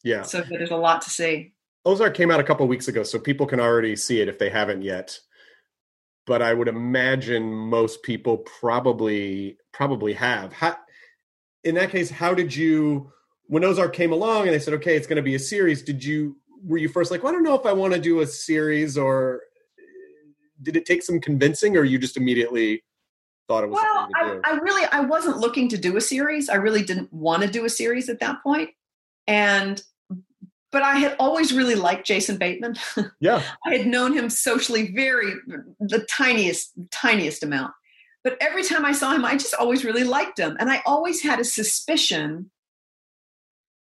Yeah. 0.03 0.21
So 0.21 0.41
there's 0.47 0.71
a 0.71 0.77
lot 0.77 1.01
to 1.01 1.09
see. 1.09 1.53
Ozark 1.85 2.13
came 2.15 2.29
out 2.31 2.39
a 2.39 2.43
couple 2.43 2.67
weeks 2.67 2.87
ago 2.87 3.03
so 3.03 3.19
people 3.19 3.45
can 3.45 3.59
already 3.59 3.95
see 3.95 4.21
it 4.21 4.27
if 4.29 4.37
they 4.39 4.49
haven't 4.49 4.81
yet 4.83 5.19
but 6.29 6.41
i 6.41 6.53
would 6.53 6.69
imagine 6.69 7.51
most 7.51 8.03
people 8.03 8.37
probably 8.37 9.57
probably 9.73 10.13
have. 10.13 10.53
How, 10.53 10.77
in 11.65 11.75
that 11.75 11.89
case 11.89 12.09
how 12.09 12.33
did 12.33 12.55
you 12.55 13.11
when 13.47 13.65
ozark 13.65 13.93
came 13.93 14.13
along 14.13 14.43
and 14.43 14.51
they 14.51 14.59
said 14.59 14.75
okay 14.75 14.95
it's 14.95 15.07
going 15.07 15.17
to 15.17 15.23
be 15.23 15.35
a 15.35 15.39
series 15.39 15.81
did 15.81 16.03
you 16.05 16.37
were 16.63 16.77
you 16.77 16.87
first 16.87 17.11
like 17.11 17.23
well, 17.23 17.31
i 17.31 17.35
don't 17.35 17.43
know 17.43 17.55
if 17.55 17.65
i 17.65 17.73
want 17.73 17.93
to 17.93 17.99
do 17.99 18.21
a 18.21 18.27
series 18.27 18.97
or 18.97 19.41
did 20.61 20.77
it 20.77 20.85
take 20.85 21.01
some 21.01 21.19
convincing 21.19 21.75
or 21.75 21.83
you 21.83 21.97
just 21.97 22.15
immediately 22.15 22.81
thought 23.47 23.63
it 23.63 23.69
was 23.69 23.81
well 23.81 24.07
I, 24.15 24.39
I 24.45 24.51
really 24.59 24.87
i 24.91 24.99
wasn't 25.01 25.37
looking 25.37 25.67
to 25.69 25.77
do 25.77 25.97
a 25.97 26.01
series. 26.01 26.49
I 26.49 26.55
really 26.55 26.83
didn't 26.83 27.11
want 27.11 27.41
to 27.41 27.49
do 27.49 27.65
a 27.65 27.69
series 27.69 28.09
at 28.09 28.19
that 28.19 28.41
point. 28.43 28.69
And 29.27 29.81
but 30.71 30.81
i 30.83 30.95
had 30.97 31.15
always 31.19 31.53
really 31.53 31.75
liked 31.75 32.05
jason 32.05 32.37
bateman 32.37 32.75
yeah 33.19 33.41
I 33.65 33.75
had 33.75 33.87
known 33.87 34.13
him 34.13 34.29
socially 34.29 34.91
very 34.93 35.33
the 35.79 36.05
tiniest 36.09 36.73
tiniest 36.91 37.43
amount. 37.43 37.73
But 38.23 38.37
every 38.41 38.63
time 38.63 38.83
I 38.83 38.91
saw 38.91 39.13
him, 39.13 39.23
I 39.23 39.37
just 39.37 39.53
always 39.53 39.85
really 39.85 40.03
liked 40.03 40.37
him. 40.39 40.57
And 40.59 40.69
I 40.69 40.81
always 40.85 41.23
had 41.23 41.39
a 41.39 41.45
suspicion 41.45 42.51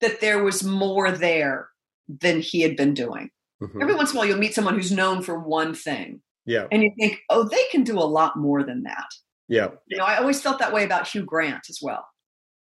that 0.02 0.20
there 0.20 0.42
was 0.44 0.62
more 0.62 1.10
there 1.10 1.68
than 2.06 2.40
he 2.40 2.60
had 2.60 2.76
been 2.76 2.92
doing. 2.92 3.30
Mhm. 3.62 3.80
Every 3.80 3.94
once 3.94 4.10
in 4.10 4.16
a 4.16 4.18
while 4.18 4.28
you'll 4.28 4.38
meet 4.38 4.54
someone 4.54 4.74
who's 4.74 4.92
known 4.92 5.22
for 5.22 5.38
one 5.38 5.74
thing 5.74 6.20
yeah 6.44 6.66
and 6.70 6.82
you 6.82 6.92
think, 6.98 7.20
"Oh, 7.30 7.44
they 7.48 7.64
can 7.72 7.82
do 7.82 7.98
a 7.98 8.04
lot 8.04 8.36
more 8.36 8.62
than 8.62 8.82
that." 8.82 9.08
yeah 9.48 9.68
You 9.86 9.96
know, 9.96 10.04
I 10.04 10.18
always 10.18 10.42
felt 10.42 10.58
that 10.58 10.72
way 10.72 10.84
about 10.84 11.08
Hugh 11.08 11.24
Grant 11.24 11.70
as 11.70 11.78
well. 11.80 12.06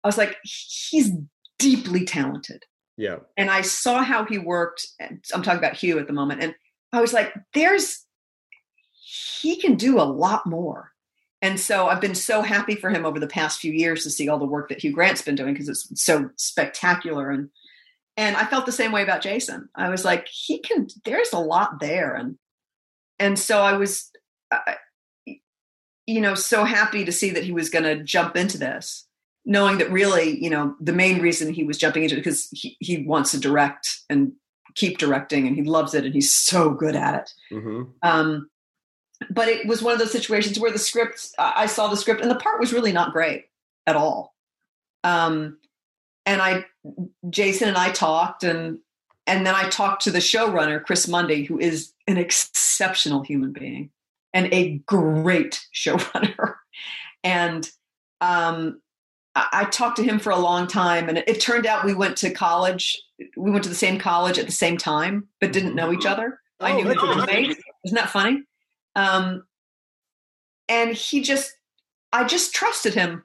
I 0.02 0.08
was 0.08 0.16
like, 0.16 0.38
he's 0.42 1.10
deeply 1.58 2.06
talented 2.06 2.64
yeah 3.00 3.16
and 3.36 3.50
I 3.50 3.62
saw 3.62 4.02
how 4.02 4.24
he 4.24 4.38
worked. 4.38 4.86
And 5.00 5.24
I'm 5.34 5.42
talking 5.42 5.58
about 5.58 5.74
Hugh 5.76 5.98
at 5.98 6.06
the 6.06 6.12
moment, 6.12 6.42
and 6.42 6.54
I 6.92 7.00
was 7.00 7.12
like, 7.12 7.32
"There's, 7.54 8.04
he 8.92 9.56
can 9.56 9.76
do 9.76 9.98
a 9.98 10.02
lot 10.02 10.46
more." 10.46 10.92
And 11.42 11.58
so 11.58 11.86
I've 11.86 12.02
been 12.02 12.14
so 12.14 12.42
happy 12.42 12.74
for 12.74 12.90
him 12.90 13.06
over 13.06 13.18
the 13.18 13.26
past 13.26 13.60
few 13.60 13.72
years 13.72 14.04
to 14.04 14.10
see 14.10 14.28
all 14.28 14.38
the 14.38 14.44
work 14.44 14.68
that 14.68 14.84
Hugh 14.84 14.92
Grant's 14.92 15.22
been 15.22 15.36
doing 15.36 15.54
because 15.54 15.70
it's 15.70 15.88
so 16.02 16.28
spectacular. 16.36 17.30
And 17.30 17.48
and 18.18 18.36
I 18.36 18.44
felt 18.44 18.66
the 18.66 18.72
same 18.72 18.92
way 18.92 19.02
about 19.02 19.22
Jason. 19.22 19.70
I 19.74 19.88
was 19.88 20.04
like, 20.04 20.28
he 20.28 20.58
can. 20.58 20.88
There's 21.04 21.32
a 21.32 21.38
lot 21.38 21.80
there, 21.80 22.14
and 22.14 22.36
and 23.18 23.38
so 23.38 23.62
I 23.62 23.74
was, 23.74 24.10
you 26.06 26.20
know, 26.20 26.34
so 26.34 26.64
happy 26.64 27.06
to 27.06 27.12
see 27.12 27.30
that 27.30 27.44
he 27.44 27.52
was 27.52 27.70
going 27.70 27.84
to 27.84 28.04
jump 28.04 28.36
into 28.36 28.58
this 28.58 29.06
knowing 29.44 29.78
that 29.78 29.90
really, 29.90 30.42
you 30.42 30.50
know, 30.50 30.74
the 30.80 30.92
main 30.92 31.20
reason 31.20 31.52
he 31.52 31.64
was 31.64 31.78
jumping 31.78 32.02
into 32.02 32.16
it 32.16 32.18
because 32.18 32.48
he, 32.52 32.76
he 32.80 33.04
wants 33.04 33.30
to 33.32 33.40
direct 33.40 34.00
and 34.08 34.32
keep 34.74 34.98
directing 34.98 35.46
and 35.46 35.56
he 35.56 35.62
loves 35.62 35.94
it 35.94 36.04
and 36.04 36.14
he's 36.14 36.32
so 36.32 36.70
good 36.70 36.94
at 36.94 37.14
it. 37.14 37.32
hmm 37.50 37.82
Um, 38.02 38.50
but 39.28 39.48
it 39.48 39.66
was 39.66 39.82
one 39.82 39.92
of 39.92 39.98
those 39.98 40.12
situations 40.12 40.58
where 40.58 40.70
the 40.70 40.78
script, 40.78 41.28
I 41.38 41.52
I 41.56 41.66
saw 41.66 41.88
the 41.88 41.96
script 41.96 42.22
and 42.22 42.30
the 42.30 42.36
part 42.36 42.60
was 42.60 42.72
really 42.72 42.92
not 42.92 43.12
great 43.12 43.46
at 43.86 43.96
all. 43.96 44.34
Um, 45.04 45.58
and 46.26 46.40
I, 46.40 46.66
Jason 47.28 47.68
and 47.68 47.76
I 47.76 47.90
talked 47.90 48.44
and, 48.44 48.78
and 49.26 49.46
then 49.46 49.54
I 49.54 49.68
talked 49.68 50.04
to 50.04 50.10
the 50.10 50.18
showrunner, 50.18 50.82
Chris 50.82 51.06
Mundy, 51.08 51.44
who 51.44 51.58
is 51.58 51.92
an 52.06 52.16
exceptional 52.16 53.22
human 53.22 53.52
being 53.52 53.90
and 54.32 54.52
a 54.52 54.78
great 54.86 55.66
showrunner. 55.74 56.54
And, 57.24 57.68
um, 58.20 58.80
I 59.40 59.62
I 59.62 59.64
talked 59.64 59.96
to 59.96 60.02
him 60.02 60.18
for 60.18 60.30
a 60.30 60.38
long 60.38 60.66
time, 60.66 61.08
and 61.08 61.18
it, 61.18 61.40
turned 61.40 61.66
out 61.66 61.84
we 61.84 61.94
went 61.94 62.16
to 62.18 62.30
college. 62.30 63.00
We 63.36 63.50
went 63.50 63.64
to 63.64 63.68
the 63.70 63.74
same 63.74 63.98
college 63.98 64.38
at 64.38 64.46
the 64.46 64.52
same 64.52 64.76
time, 64.76 65.28
but 65.40 65.52
didn't 65.52 65.74
know 65.74 65.92
each 65.92 66.06
other. 66.06 66.40
I 66.60 66.72
Oh, 66.72 66.76
knew 66.76 66.84
his 66.88 67.02
roommate. 67.02 67.58
Isn't 67.84 67.96
that 67.96 68.10
funny? 68.10 68.42
Um, 68.94 69.44
and 70.68 70.94
he 70.94 71.22
just, 71.22 71.52
I 72.12 72.24
just 72.24 72.54
trusted 72.54 72.94
him. 72.94 73.24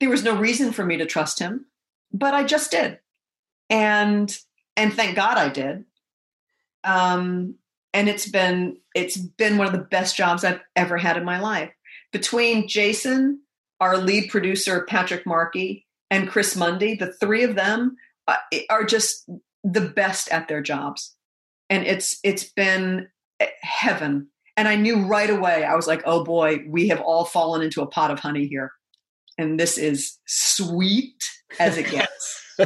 There 0.00 0.10
was 0.10 0.22
no 0.24 0.36
reason 0.36 0.72
for 0.72 0.84
me 0.84 0.96
to 0.98 1.06
trust 1.06 1.38
him, 1.38 1.66
but 2.12 2.34
I 2.34 2.44
just 2.44 2.70
did, 2.70 2.98
and 3.70 4.36
and 4.76 4.92
thank 4.92 5.16
God 5.16 5.38
I 5.38 5.48
did. 5.48 5.84
Um, 6.84 7.54
and 7.92 8.08
it's 8.08 8.28
been 8.28 8.78
it's 8.94 9.16
been 9.16 9.56
one 9.56 9.66
of 9.66 9.72
the 9.72 9.78
best 9.78 10.16
jobs 10.16 10.44
I've 10.44 10.60
ever 10.76 10.96
had 10.96 11.16
in 11.16 11.24
my 11.24 11.40
life. 11.40 11.70
Between 12.12 12.68
Jason, 12.68 13.40
our 13.80 13.98
lead 13.98 14.30
producer 14.30 14.84
Patrick 14.88 15.26
Markey, 15.26 15.86
and 16.10 16.28
Chris 16.28 16.54
Mundy, 16.56 16.94
the 16.94 17.12
three 17.12 17.42
of 17.42 17.54
them 17.54 17.96
uh, 18.28 18.36
are 18.70 18.84
just 18.84 19.28
the 19.62 19.80
best 19.80 20.30
at 20.30 20.48
their 20.48 20.62
jobs, 20.62 21.14
and 21.68 21.86
it's 21.86 22.18
it's 22.22 22.44
been 22.44 23.08
eh, 23.40 23.48
heaven. 23.62 24.28
And 24.56 24.68
I 24.68 24.76
knew 24.76 25.04
right 25.06 25.30
away. 25.30 25.64
I 25.64 25.74
was 25.74 25.86
like, 25.86 26.02
"Oh 26.04 26.22
boy, 26.24 26.64
we 26.68 26.88
have 26.88 27.00
all 27.00 27.24
fallen 27.24 27.62
into 27.62 27.82
a 27.82 27.86
pot 27.86 28.10
of 28.10 28.20
honey 28.20 28.46
here, 28.46 28.72
and 29.36 29.58
this 29.58 29.76
is 29.78 30.18
sweet 30.26 31.24
as 31.58 31.76
it 31.76 31.90
gets." 31.90 32.42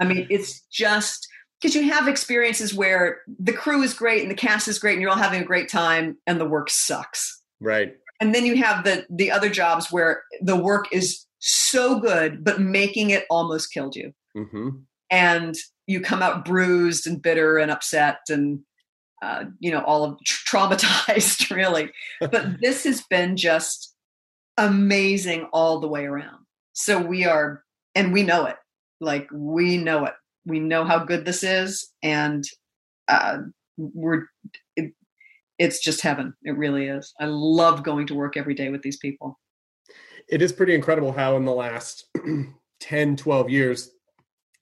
I 0.00 0.04
mean, 0.04 0.26
it's 0.28 0.60
just 0.70 1.26
because 1.60 1.74
you 1.74 1.90
have 1.90 2.08
experiences 2.08 2.74
where 2.74 3.22
the 3.38 3.52
crew 3.52 3.82
is 3.82 3.94
great 3.94 4.22
and 4.22 4.30
the 4.30 4.36
cast 4.36 4.68
is 4.68 4.78
great 4.78 4.92
and 4.92 5.02
you're 5.02 5.10
all 5.10 5.16
having 5.16 5.40
a 5.40 5.46
great 5.46 5.68
time 5.68 6.18
and 6.26 6.40
the 6.40 6.44
work 6.44 6.70
sucks. 6.70 7.42
right 7.60 7.94
And 8.20 8.34
then 8.34 8.46
you 8.46 8.56
have 8.56 8.84
the 8.84 9.06
the 9.10 9.30
other 9.30 9.48
jobs 9.48 9.90
where 9.90 10.22
the 10.40 10.56
work 10.56 10.86
is 10.92 11.26
so 11.38 12.00
good 12.00 12.42
but 12.42 12.60
making 12.60 13.10
it 13.10 13.24
almost 13.30 13.72
killed 13.72 13.94
you. 13.96 14.12
hmm 14.34 14.70
And 15.10 15.54
you 15.86 16.00
come 16.00 16.22
out 16.22 16.44
bruised 16.44 17.06
and 17.06 17.22
bitter 17.22 17.58
and 17.58 17.70
upset 17.70 18.20
and 18.28 18.60
uh, 19.22 19.44
you 19.58 19.70
know 19.70 19.82
all 19.82 20.04
of 20.04 20.18
traumatized 20.26 21.54
really. 21.54 21.90
But 22.20 22.56
this 22.60 22.84
has 22.84 23.02
been 23.08 23.36
just 23.36 23.94
amazing 24.56 25.48
all 25.52 25.80
the 25.80 25.88
way 25.88 26.04
around. 26.04 26.44
So 26.72 27.00
we 27.00 27.24
are 27.24 27.62
and 27.94 28.12
we 28.12 28.22
know 28.22 28.46
it. 28.46 28.56
Like 29.00 29.28
we 29.32 29.76
know 29.76 30.04
it. 30.04 30.14
We 30.44 30.58
know 30.58 30.84
how 30.84 31.04
good 31.04 31.24
this 31.24 31.42
is 31.42 31.90
and 32.02 32.44
uh, 33.08 33.38
we're 33.76 34.26
it's 35.58 35.80
just 35.80 36.00
heaven. 36.02 36.34
It 36.44 36.56
really 36.56 36.86
is. 36.88 37.12
I 37.20 37.26
love 37.26 37.82
going 37.82 38.06
to 38.08 38.14
work 38.14 38.36
every 38.36 38.54
day 38.54 38.68
with 38.70 38.82
these 38.82 38.96
people. 38.98 39.38
It 40.28 40.42
is 40.42 40.52
pretty 40.52 40.74
incredible 40.74 41.12
how 41.12 41.36
in 41.36 41.44
the 41.44 41.52
last 41.52 42.06
10, 42.80 43.16
12 43.16 43.50
years, 43.50 43.90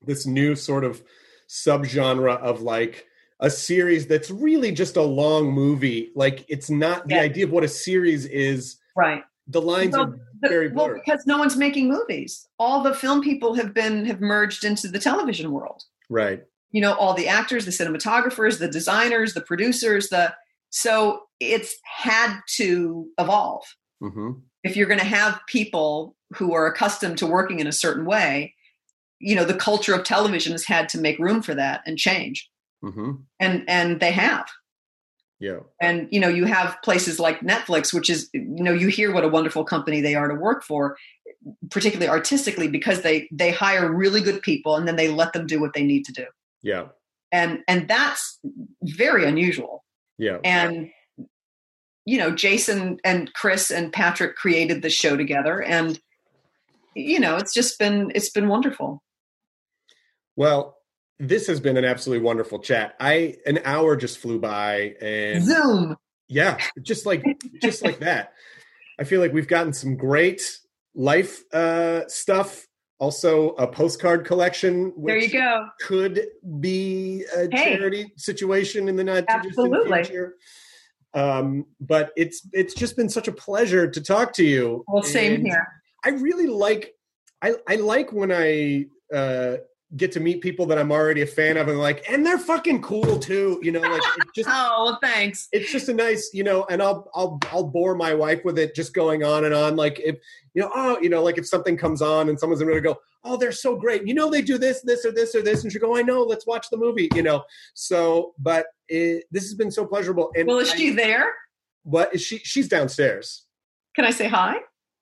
this 0.02 0.26
new 0.26 0.54
sort 0.54 0.84
of 0.84 1.02
subgenre 1.48 2.38
of 2.38 2.62
like 2.62 3.06
a 3.40 3.50
series 3.50 4.06
that's 4.06 4.30
really 4.30 4.72
just 4.72 4.96
a 4.96 5.02
long 5.02 5.50
movie. 5.52 6.10
Like 6.14 6.44
it's 6.48 6.70
not 6.70 7.06
the 7.08 7.16
Yeah. 7.16 7.22
idea 7.22 7.44
of 7.44 7.52
what 7.52 7.64
a 7.64 7.68
series 7.68 8.24
is. 8.26 8.76
Right. 8.96 9.22
The 9.48 9.60
lines 9.60 9.92
Well, 9.92 10.04
are 10.08 10.18
the- 10.40 10.48
very 10.48 10.68
well, 10.68 10.86
blurred. 10.88 11.02
because 11.04 11.26
no 11.26 11.38
one's 11.38 11.56
making 11.56 11.88
movies. 11.88 12.48
All 12.58 12.82
the 12.82 12.94
film 12.94 13.20
people 13.22 13.54
have 13.54 13.74
been 13.74 14.04
have 14.06 14.20
merged 14.20 14.64
into 14.64 14.88
the 14.88 14.98
television 14.98 15.52
world. 15.52 15.82
right. 16.08 16.42
You 16.72 16.80
know, 16.82 16.94
all 16.94 17.14
the 17.14 17.28
actors, 17.28 17.64
the 17.64 17.70
cinematographers, 17.70 18.58
the 18.58 18.68
designers, 18.68 19.32
the 19.34 19.40
producers, 19.40 20.08
the 20.08 20.34
so 20.76 21.22
it's 21.40 21.74
had 21.84 22.38
to 22.56 23.08
evolve. 23.18 23.64
hmm 24.00 24.32
If 24.62 24.76
you're 24.76 24.88
going 24.92 25.00
to 25.08 25.16
have 25.20 25.40
people 25.46 26.14
who 26.36 26.52
are 26.52 26.66
accustomed 26.66 27.16
to 27.18 27.26
working 27.26 27.60
in 27.60 27.66
a 27.66 27.72
certain 27.84 28.04
way, 28.04 28.54
you 29.18 29.34
know, 29.36 29.44
the 29.46 29.54
culture 29.68 29.94
of 29.94 30.04
television 30.04 30.52
has 30.52 30.64
had 30.64 30.88
to 30.90 30.98
make 31.00 31.18
room 31.18 31.40
for 31.42 31.54
that 31.54 31.80
and 31.86 31.96
change. 31.96 32.38
hmm 32.82 33.12
And 33.40 33.64
and 33.68 34.00
they 34.00 34.12
have. 34.12 34.46
Yeah. 35.38 35.60
and 35.82 36.08
you 36.10 36.18
know 36.22 36.30
you 36.38 36.46
have 36.46 36.78
places 36.82 37.20
like 37.20 37.40
netflix 37.52 37.92
which 37.92 38.08
is 38.08 38.30
you 38.32 38.64
know 38.66 38.72
you 38.82 38.88
hear 38.88 39.12
what 39.12 39.22
a 39.28 39.28
wonderful 39.28 39.64
company 39.64 40.00
they 40.00 40.14
are 40.14 40.28
to 40.28 40.34
work 40.48 40.64
for 40.64 40.96
particularly 41.70 42.08
artistically 42.08 42.68
because 42.68 43.02
they 43.02 43.28
they 43.40 43.50
hire 43.50 43.86
really 44.02 44.22
good 44.28 44.40
people 44.40 44.76
and 44.76 44.88
then 44.88 44.96
they 44.96 45.08
let 45.20 45.34
them 45.34 45.46
do 45.46 45.60
what 45.60 45.74
they 45.74 45.84
need 45.92 46.04
to 46.06 46.12
do 46.22 46.26
Yeah. 46.62 46.84
and 47.32 47.50
and 47.68 47.86
that's 47.86 48.22
very 49.02 49.26
unusual 49.32 49.84
Yeah. 50.18 50.38
and 50.44 50.90
you 52.04 52.18
know 52.18 52.30
jason 52.30 52.98
and 53.04 53.32
chris 53.34 53.70
and 53.70 53.92
patrick 53.92 54.36
created 54.36 54.82
the 54.82 54.90
show 54.90 55.16
together 55.16 55.62
and 55.62 55.98
you 56.94 57.20
know 57.20 57.36
it's 57.36 57.52
just 57.52 57.78
been 57.78 58.10
it's 58.14 58.30
been 58.30 58.48
wonderful 58.48 59.02
Well, 60.36 60.76
this 61.18 61.46
has 61.46 61.60
been 61.60 61.76
an 61.78 61.84
absolutely 61.84 62.24
wonderful 62.24 62.58
chat. 62.58 62.94
I 63.00 63.36
an 63.46 63.60
hour 63.64 63.96
just 63.96 64.18
flew 64.18 64.38
by 64.38 64.94
and 65.00 65.42
zoom 65.44 65.96
yeah, 66.28 66.58
just 66.82 67.06
like 67.06 67.24
just 67.62 67.82
like 67.82 67.98
that. 68.08 68.32
I 68.98 69.04
feel 69.04 69.20
like 69.20 69.32
we've 69.32 69.48
gotten 69.48 69.72
some 69.72 69.96
great 69.96 70.42
life 70.94 71.42
uh 71.52 72.06
stuff. 72.08 72.66
Also 72.98 73.50
a 73.56 73.66
postcard 73.66 74.24
collection 74.24 74.92
which 74.96 75.12
there 75.12 75.18
you 75.18 75.30
go 75.30 75.68
could 75.80 76.26
be 76.60 77.24
a 77.36 77.48
Hey. 77.50 77.76
charity 77.76 78.12
situation 78.16 78.88
in 78.88 78.96
the 78.96 79.04
not 79.04 79.24
too 79.28 79.48
distant 79.48 79.74
future. 79.86 80.36
Um, 81.12 81.66
but 81.80 82.10
it's 82.16 82.46
it's 82.52 82.74
just 82.74 82.96
been 82.96 83.08
such 83.08 83.28
a 83.28 83.32
pleasure 83.32 83.90
to 83.90 84.00
talk 84.00 84.32
to 84.34 84.44
you. 84.44 84.84
well 84.88 85.02
same 85.02 85.34
And 85.34 85.46
here 85.46 85.66
I 86.04 86.10
really 86.10 86.46
like 86.46 86.94
I 87.42 87.54
I 87.68 87.76
like 87.76 88.12
when 88.12 88.32
I 88.32 88.86
uh 89.14 89.58
get 89.96 90.10
to 90.12 90.20
meet 90.20 90.40
people 90.40 90.66
that 90.66 90.78
I'm 90.78 90.90
already 90.90 91.22
a 91.22 91.26
fan 91.26 91.56
of 91.56 91.68
and 91.68 91.78
like 91.78 92.04
and 92.10 92.26
they're 92.26 92.38
fucking 92.38 92.82
cool 92.82 93.18
too, 93.18 93.60
you 93.62 93.70
know, 93.70 93.80
like 93.80 94.02
just 94.34 94.48
oh 94.50 94.98
thanks 95.00 95.48
it's 95.52 95.70
just 95.70 95.88
a 95.88 95.94
nice, 95.94 96.30
you 96.34 96.42
know, 96.42 96.64
and 96.68 96.82
I'll 96.82 97.08
I'll 97.14 97.38
I'll 97.52 97.64
bore 97.68 97.94
my 97.94 98.12
wife 98.12 98.40
with 98.44 98.58
it 98.58 98.74
just 98.74 98.94
going 98.94 99.22
on 99.22 99.44
and 99.44 99.54
on 99.54 99.76
like 99.76 100.00
if 100.00 100.16
you 100.54 100.62
know, 100.62 100.70
oh, 100.74 100.98
you 101.00 101.08
know, 101.08 101.22
like 101.22 101.38
if 101.38 101.46
something 101.46 101.76
comes 101.76 102.02
on 102.02 102.28
and 102.28 102.40
someone's 102.40 102.62
going 102.62 102.74
to 102.74 102.80
go, 102.80 102.96
"Oh, 103.24 103.36
they're 103.36 103.52
so 103.52 103.76
great." 103.76 104.06
You 104.08 104.14
know 104.14 104.30
they 104.30 104.40
do 104.40 104.56
this, 104.56 104.80
this 104.82 105.04
or 105.04 105.12
this 105.12 105.34
or 105.34 105.42
this 105.42 105.62
and 105.62 105.70
she 105.72 105.78
go, 105.78 105.96
"I 105.96 106.02
know, 106.02 106.22
let's 106.22 106.46
watch 106.46 106.68
the 106.70 106.78
movie," 106.78 107.08
you 107.14 107.22
know. 107.22 107.44
So, 107.74 108.32
but 108.38 108.66
it, 108.88 109.24
this 109.30 109.42
has 109.44 109.54
been 109.54 109.70
so 109.70 109.84
pleasurable 109.86 110.32
and 110.34 110.48
well 110.48 110.58
is 110.58 110.70
I- 110.70 110.76
she 110.76 110.90
there 110.90 111.32
What 111.84 112.14
is 112.14 112.22
she 112.22 112.38
she's 112.38 112.68
downstairs. 112.68 113.44
can 113.94 114.04
i 114.04 114.10
say 114.10 114.28
hi 114.28 114.56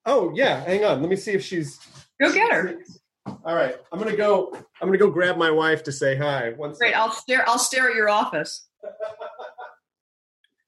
Oh, 0.07 0.31
yeah, 0.35 0.63
hang 0.63 0.85
on. 0.85 1.01
Let 1.01 1.09
me 1.09 1.15
see 1.15 1.31
if 1.31 1.43
she's 1.43 1.79
go 2.21 2.31
get 2.31 2.51
her 2.51 2.77
All 3.25 3.55
right, 3.55 3.75
I'm 3.91 3.99
gonna 3.99 4.15
go. 4.15 4.51
I'm 4.81 4.87
gonna 4.87 4.97
go 4.97 5.09
grab 5.09 5.37
my 5.37 5.49
wife 5.51 5.83
to 5.83 5.91
say 5.91 6.15
hi. 6.15 6.51
One 6.51 6.69
Great. 6.71 6.89
second. 6.93 6.95
I'll 6.95 7.11
stare. 7.11 7.49
I'll 7.49 7.59
stare 7.59 7.89
at 7.89 7.95
your 7.95 8.09
office. 8.09 8.67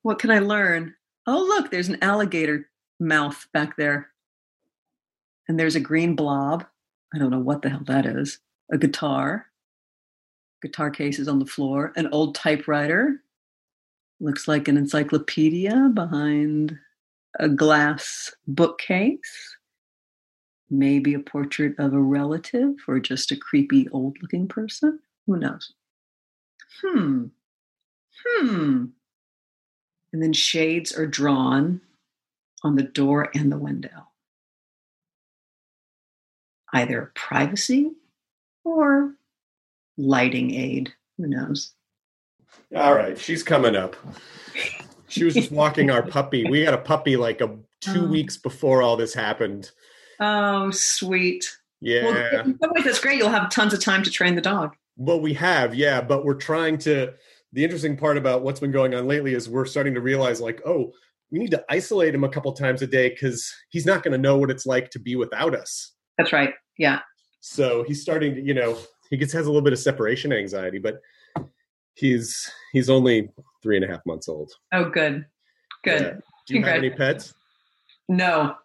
What 0.04 0.20
can 0.20 0.32
I 0.32 0.40
learn? 0.40 0.96
Oh, 1.26 1.40
look, 1.40 1.70
there's 1.70 1.90
an 1.90 2.02
alligator 2.02 2.70
mouth 2.98 3.46
back 3.52 3.76
there, 3.76 4.08
and 5.50 5.60
there's 5.60 5.76
a 5.76 5.82
green 5.82 6.16
blob. 6.16 6.66
I 7.14 7.18
don't 7.18 7.32
know 7.32 7.40
what 7.40 7.62
the 7.62 7.70
hell 7.70 7.84
that 7.88 8.06
is. 8.06 8.40
A 8.72 8.78
guitar. 8.78 9.48
Guitar 10.62 10.92
case 10.92 11.20
is 11.20 11.28
on 11.28 11.40
the 11.40 11.46
floor. 11.46 11.92
An 11.98 12.08
old 12.14 12.36
typewriter. 12.36 13.22
Looks 14.22 14.48
like 14.48 14.70
an 14.70 14.78
encyclopedia 14.78 15.92
behind 15.94 16.78
a 17.38 17.50
glass 17.50 18.34
bookcase. 18.48 19.57
Maybe 20.70 21.14
a 21.14 21.20
portrait 21.20 21.76
of 21.80 21.94
a 21.94 22.00
relative 22.00 22.76
or 22.88 23.00
just 23.00 23.32
a 23.32 23.38
creepy 23.38 23.88
old 23.90 24.18
looking 24.22 24.48
person. 24.48 25.00
Who 25.26 25.38
knows? 25.38 25.74
Hmm. 26.82 27.26
Hmm. 28.26 28.86
And 30.12 30.24
then 30.24 30.34
shades 30.34 30.92
are 30.98 31.08
drawn 31.08 31.82
on 32.64 32.76
the 32.76 32.84
door 32.84 33.30
and 33.34 33.52
the 33.52 33.58
window. 33.58 34.08
Either 36.74 37.12
privacy 37.16 37.92
or 38.64 39.14
lighting 39.98 40.54
aid. 40.54 40.94
Who 41.18 41.28
knows? 41.28 41.74
All 42.76 42.94
right, 42.94 43.18
she's 43.18 43.44
coming 43.44 43.76
up. 43.76 43.96
She 45.08 45.24
was 45.24 45.34
just 45.34 45.52
walking 45.52 45.90
our 45.90 46.04
puppy. 46.04 46.44
We 46.50 46.64
got 46.66 46.74
a 46.74 46.78
puppy 46.80 47.16
like 47.16 47.40
a 47.42 47.58
two 47.80 48.02
Oh. 48.06 48.08
weeks 48.08 48.36
before 48.36 48.82
all 48.82 48.98
this 48.98 49.14
happened. 49.14 49.72
Oh, 50.20 50.72
sweet. 50.72 51.46
Yeah. 51.82 52.06
Well, 52.06 52.46
in 52.46 52.58
some 52.60 52.72
ways, 52.74 52.86
that's 52.86 53.00
great. 53.00 53.18
You'll 53.18 53.30
have 53.30 53.52
tons 53.52 53.74
of 53.74 53.80
time 53.80 54.04
to 54.04 54.12
train 54.12 54.36
the 54.36 54.42
dog. 54.42 54.76
Well, 54.98 55.20
we 55.20 55.34
have, 55.36 55.76
yeah, 55.76 56.02
but 56.02 56.26
we're 56.26 56.36
trying 56.36 56.78
to. 56.80 57.14
The 57.54 57.64
interesting 57.64 57.96
part 57.96 58.18
about 58.18 58.42
what's 58.42 58.60
been 58.60 58.72
going 58.72 58.94
on 58.94 59.08
lately 59.08 59.34
is 59.34 59.50
we're 59.50 59.66
starting 59.66 59.94
to 59.94 60.02
realize, 60.02 60.42
like, 60.42 60.62
oh, 60.66 60.92
we 61.32 61.40
need 61.40 61.52
to 61.52 61.64
isolate 61.70 62.14
him 62.14 62.24
a 62.24 62.30
couple 62.30 62.52
times 62.54 62.82
a 62.82 62.88
day 62.88 63.10
because 63.10 63.54
he's 63.70 63.86
not 63.86 64.04
going 64.04 64.12
to 64.12 64.18
know 64.18 64.38
what 64.38 64.52
it's 64.52 64.66
like 64.66 64.90
to 64.92 65.00
be 65.00 65.16
without 65.16 65.56
us. 65.56 65.94
That's 66.18 66.34
right. 66.34 66.54
Yeah. 66.78 67.00
So 67.40 67.84
he's 67.84 68.02
starting 68.02 68.36
to, 68.36 68.42
you 68.42 68.54
know, 68.54 68.78
he 69.10 69.18
gets 69.18 69.32
has 69.34 69.46
a 69.46 69.50
little 69.50 69.62
bit 69.62 69.74
of 69.74 69.80
separation 69.80 70.34
anxiety, 70.34 70.80
but 70.80 71.00
he's 71.94 72.50
he's 72.74 72.90
only 72.90 73.30
three 73.64 73.78
and 73.78 73.86
a 73.86 73.88
half 73.88 74.02
months 74.06 74.28
old. 74.28 74.52
Oh, 74.74 74.90
good. 74.90 75.26
Good. 75.84 76.02
Yeah. 76.02 76.14
Do 76.48 76.54
you 76.56 76.64
have 76.64 76.78
any 76.78 76.90
pets? 76.90 77.34
No, 78.10 78.56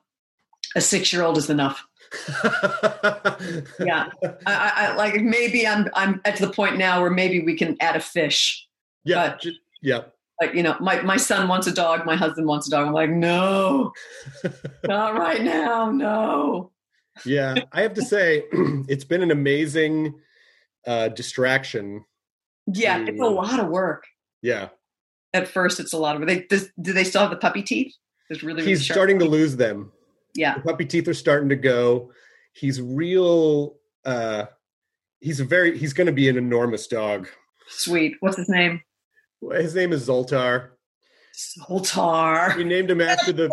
a 0.74 0.80
six-year-old 0.80 1.38
is 1.38 1.50
enough. 1.50 1.86
Yeah, 3.78 4.06
I, 4.22 4.30
I, 4.46 4.72
I 4.76 4.94
like 4.96 5.20
maybe 5.22 5.66
I'm 5.66 5.88
I'm 5.94 6.20
at 6.24 6.36
the 6.38 6.48
point 6.50 6.76
now 6.76 7.00
where 7.00 7.10
maybe 7.10 7.40
we 7.44 7.56
can 7.56 7.76
add 7.80 7.96
a 7.96 8.00
fish. 8.00 8.66
yeah, 9.04 9.30
But- 9.42 9.46
yeah. 9.80 10.00
Like 10.40 10.54
you 10.54 10.62
know, 10.62 10.76
my 10.80 11.00
my 11.02 11.16
son 11.16 11.48
wants 11.48 11.66
a 11.66 11.72
dog, 11.72 12.04
my 12.04 12.16
husband 12.16 12.46
wants 12.48 12.66
a 12.66 12.70
dog. 12.70 12.86
I'm 12.88 12.92
like, 12.92 13.10
no, 13.10 13.92
not 14.84 15.16
right 15.16 15.42
now, 15.42 15.90
no. 15.90 16.70
yeah 17.26 17.54
i 17.72 17.82
have 17.82 17.92
to 17.94 18.02
say 18.02 18.44
it's 18.88 19.04
been 19.04 19.22
an 19.22 19.30
amazing 19.30 20.14
uh 20.86 21.08
distraction 21.08 22.04
Yeah, 22.66 23.04
it's 23.06 23.20
a 23.20 23.26
lot 23.26 23.60
of 23.60 23.68
work. 23.68 24.04
yeah 24.40 24.68
At 25.34 25.46
first, 25.48 25.78
it's 25.78 25.92
a 25.92 25.98
lot 25.98 26.16
of 26.16 26.20
work. 26.22 26.28
They 26.28 26.40
does, 26.42 26.70
do 26.80 26.92
they 26.92 27.04
still 27.04 27.20
have 27.20 27.30
the 27.30 27.36
puppy 27.36 27.62
teeth? 27.62 27.94
It's 28.30 28.42
really, 28.42 28.62
really 28.62 28.70
he's 28.70 28.84
starting 28.90 29.18
to 29.20 29.26
lose 29.26 29.56
them 29.56 29.92
Yeah, 30.34 30.54
the 30.54 30.60
puppy 30.62 30.84
teeth 30.84 31.08
are 31.08 31.14
starting 31.14 31.48
to 31.50 31.56
go 31.56 32.12
he's 32.52 32.80
real 32.80 33.76
uh 34.04 34.44
he's 35.20 35.40
a 35.40 35.44
very 35.44 35.78
he's 35.78 35.92
going 35.92 36.06
to 36.06 36.12
be 36.12 36.28
an 36.28 36.36
enormous 36.36 36.86
dog 36.86 37.28
sweet. 37.68 38.16
What's 38.20 38.36
his 38.36 38.48
name? 38.48 38.82
his 39.52 39.74
name 39.74 39.92
is 39.92 40.06
zoltar 40.08 40.70
Zoltar. 41.34 42.56
we 42.56 42.64
named 42.64 42.90
him 42.90 43.00
after 43.00 43.32
the 43.32 43.48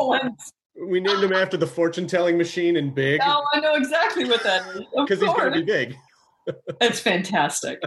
we 0.88 1.00
named 1.00 1.24
him 1.24 1.34
after 1.34 1.58
the 1.58 1.66
fortune 1.68 2.08
telling 2.08 2.38
machine 2.38 2.76
in 2.76 2.94
big 2.94 3.22
Oh, 3.24 3.44
I 3.54 3.60
know 3.60 3.76
exactly 3.76 4.26
what 4.26 4.44
that 4.44 4.68
is. 4.76 4.82
Because 4.96 5.20
he's 5.22 5.34
gonna 5.34 5.52
be 5.52 5.64
big 5.64 5.96
That's 6.80 7.00
fantastic. 7.00 7.82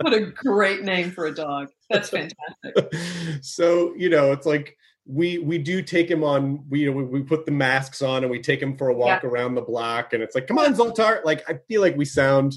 what 0.00 0.12
a 0.12 0.26
great 0.32 0.82
name 0.82 1.10
for 1.10 1.26
a 1.26 1.34
dog. 1.34 1.68
That's 1.90 2.10
fantastic. 2.10 2.94
so 3.42 3.94
you 3.96 4.10
know 4.10 4.32
it's 4.32 4.46
like 4.46 4.76
we 5.08 5.38
we 5.38 5.56
do 5.58 5.82
take 5.82 6.10
him 6.10 6.24
on 6.24 6.64
we 6.68 6.80
you 6.80 6.86
know 6.86 6.96
we, 6.96 7.04
we 7.04 7.22
put 7.22 7.46
the 7.46 7.52
masks 7.52 8.02
on 8.02 8.22
and 8.24 8.30
we 8.30 8.40
take 8.40 8.60
him 8.60 8.76
for 8.76 8.88
a 8.88 8.94
walk 8.94 9.22
around 9.24 9.54
the 9.54 9.60
block 9.62 10.12
and 10.12 10.22
it's 10.22 10.34
like 10.34 10.46
come 10.48 10.58
on 10.58 10.74
zoltar 10.74 11.24
like 11.24 11.48
i 11.48 11.54
feel 11.68 11.80
like 11.80 11.96
we 11.96 12.04
sound 12.04 12.54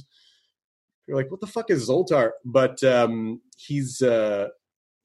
you're 1.08 1.16
like 1.16 1.30
what 1.30 1.42
the 1.42 1.48
fuck 1.48 1.70
is 1.70 1.88
zoltar 1.88 2.32
but 2.44 2.84
um 2.84 3.40
he's 3.56 4.02
uh 4.02 4.48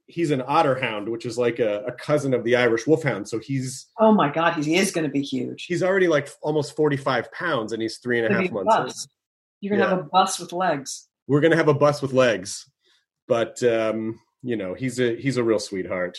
he's 0.06 0.30
an 0.30 0.42
otter 0.46 0.74
hound 0.80 1.06
which 1.08 1.26
is 1.26 1.36
like 1.36 1.58
a, 1.58 1.80
a 1.86 1.92
cousin 1.92 2.32
of 2.32 2.44
the 2.44 2.56
irish 2.56 2.86
wolfhound 2.86 3.28
so 3.28 3.38
he's 3.38 3.86
Oh 3.98 4.12
my 4.12 4.30
God, 4.30 4.54
he 4.64 4.76
is 4.76 4.90
going 4.90 5.04
to 5.04 5.10
be 5.10 5.22
huge. 5.22 5.66
he's 5.66 5.82
already 5.82 6.08
like 6.08 6.28
almost 6.42 6.74
45 6.76 7.30
pounds 7.32 7.72
and 7.72 7.82
he's 7.82 7.98
three 7.98 8.18
and 8.22 8.26
a 8.26 8.30
half 8.34 8.44
a 8.46 8.48
Gonna 8.48 8.58
half 8.60 8.66
be 8.66 8.70
a 8.70 8.74
months 8.74 8.94
bus. 8.94 9.08
You're 9.60 9.70
going 9.76 9.80
to 9.80 9.86
Yeah. 9.86 9.96
have 9.96 10.06
a 10.06 10.08
bus 10.08 10.38
with 10.40 10.52
legs. 10.52 11.08
we're 11.26 11.40
gonna 11.40 11.56
have 11.56 11.68
a 11.68 11.74
bus 11.74 12.00
with 12.02 12.12
legs 12.14 12.70
but 13.28 13.62
um 13.62 14.18
you 14.42 14.56
know, 14.56 14.74
he's 14.74 15.00
a 15.00 15.16
he's 15.16 15.38
a 15.38 15.42
real 15.44 15.58
sweetheart. 15.58 16.18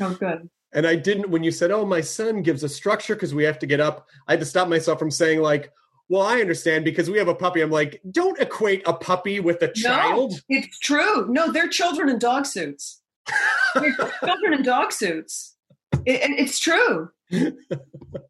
Oh, 0.00 0.14
good. 0.14 0.48
And 0.74 0.86
I 0.86 0.96
didn't 0.96 1.30
when 1.30 1.42
you 1.44 1.50
said, 1.52 1.70
"Oh, 1.70 1.86
my 1.86 2.00
son 2.00 2.42
gives 2.42 2.64
a 2.64 2.68
structure 2.68 3.14
because 3.14 3.32
we 3.34 3.44
have 3.44 3.58
to 3.60 3.66
get 3.66 3.80
up." 3.80 4.08
I 4.28 4.32
had 4.32 4.40
to 4.40 4.46
stop 4.46 4.68
myself 4.68 4.98
from 4.98 5.10
saying 5.10 5.40
like, 5.40 5.70
"Well, 6.08 6.22
I 6.22 6.40
understand 6.40 6.84
because 6.84 7.08
we 7.08 7.16
have 7.18 7.28
a 7.28 7.34
puppy." 7.34 7.60
I'm 7.60 7.70
like, 7.70 8.00
"Don't 8.10 8.38
equate 8.40 8.82
a 8.86 8.92
puppy 8.92 9.38
with 9.40 9.62
a 9.62 9.72
child." 9.72 10.32
No, 10.32 10.38
it's 10.48 10.78
true. 10.80 11.26
No, 11.30 11.52
they're 11.52 11.68
children 11.68 12.08
in 12.08 12.18
dog 12.18 12.44
suits. 12.46 13.00
they're 13.76 13.92
children 14.24 14.54
in 14.54 14.62
dog 14.62 14.92
suits. 14.92 15.54
It, 16.04 16.20
it- 16.30 16.38
it's 16.40 16.58
true. 16.58 17.10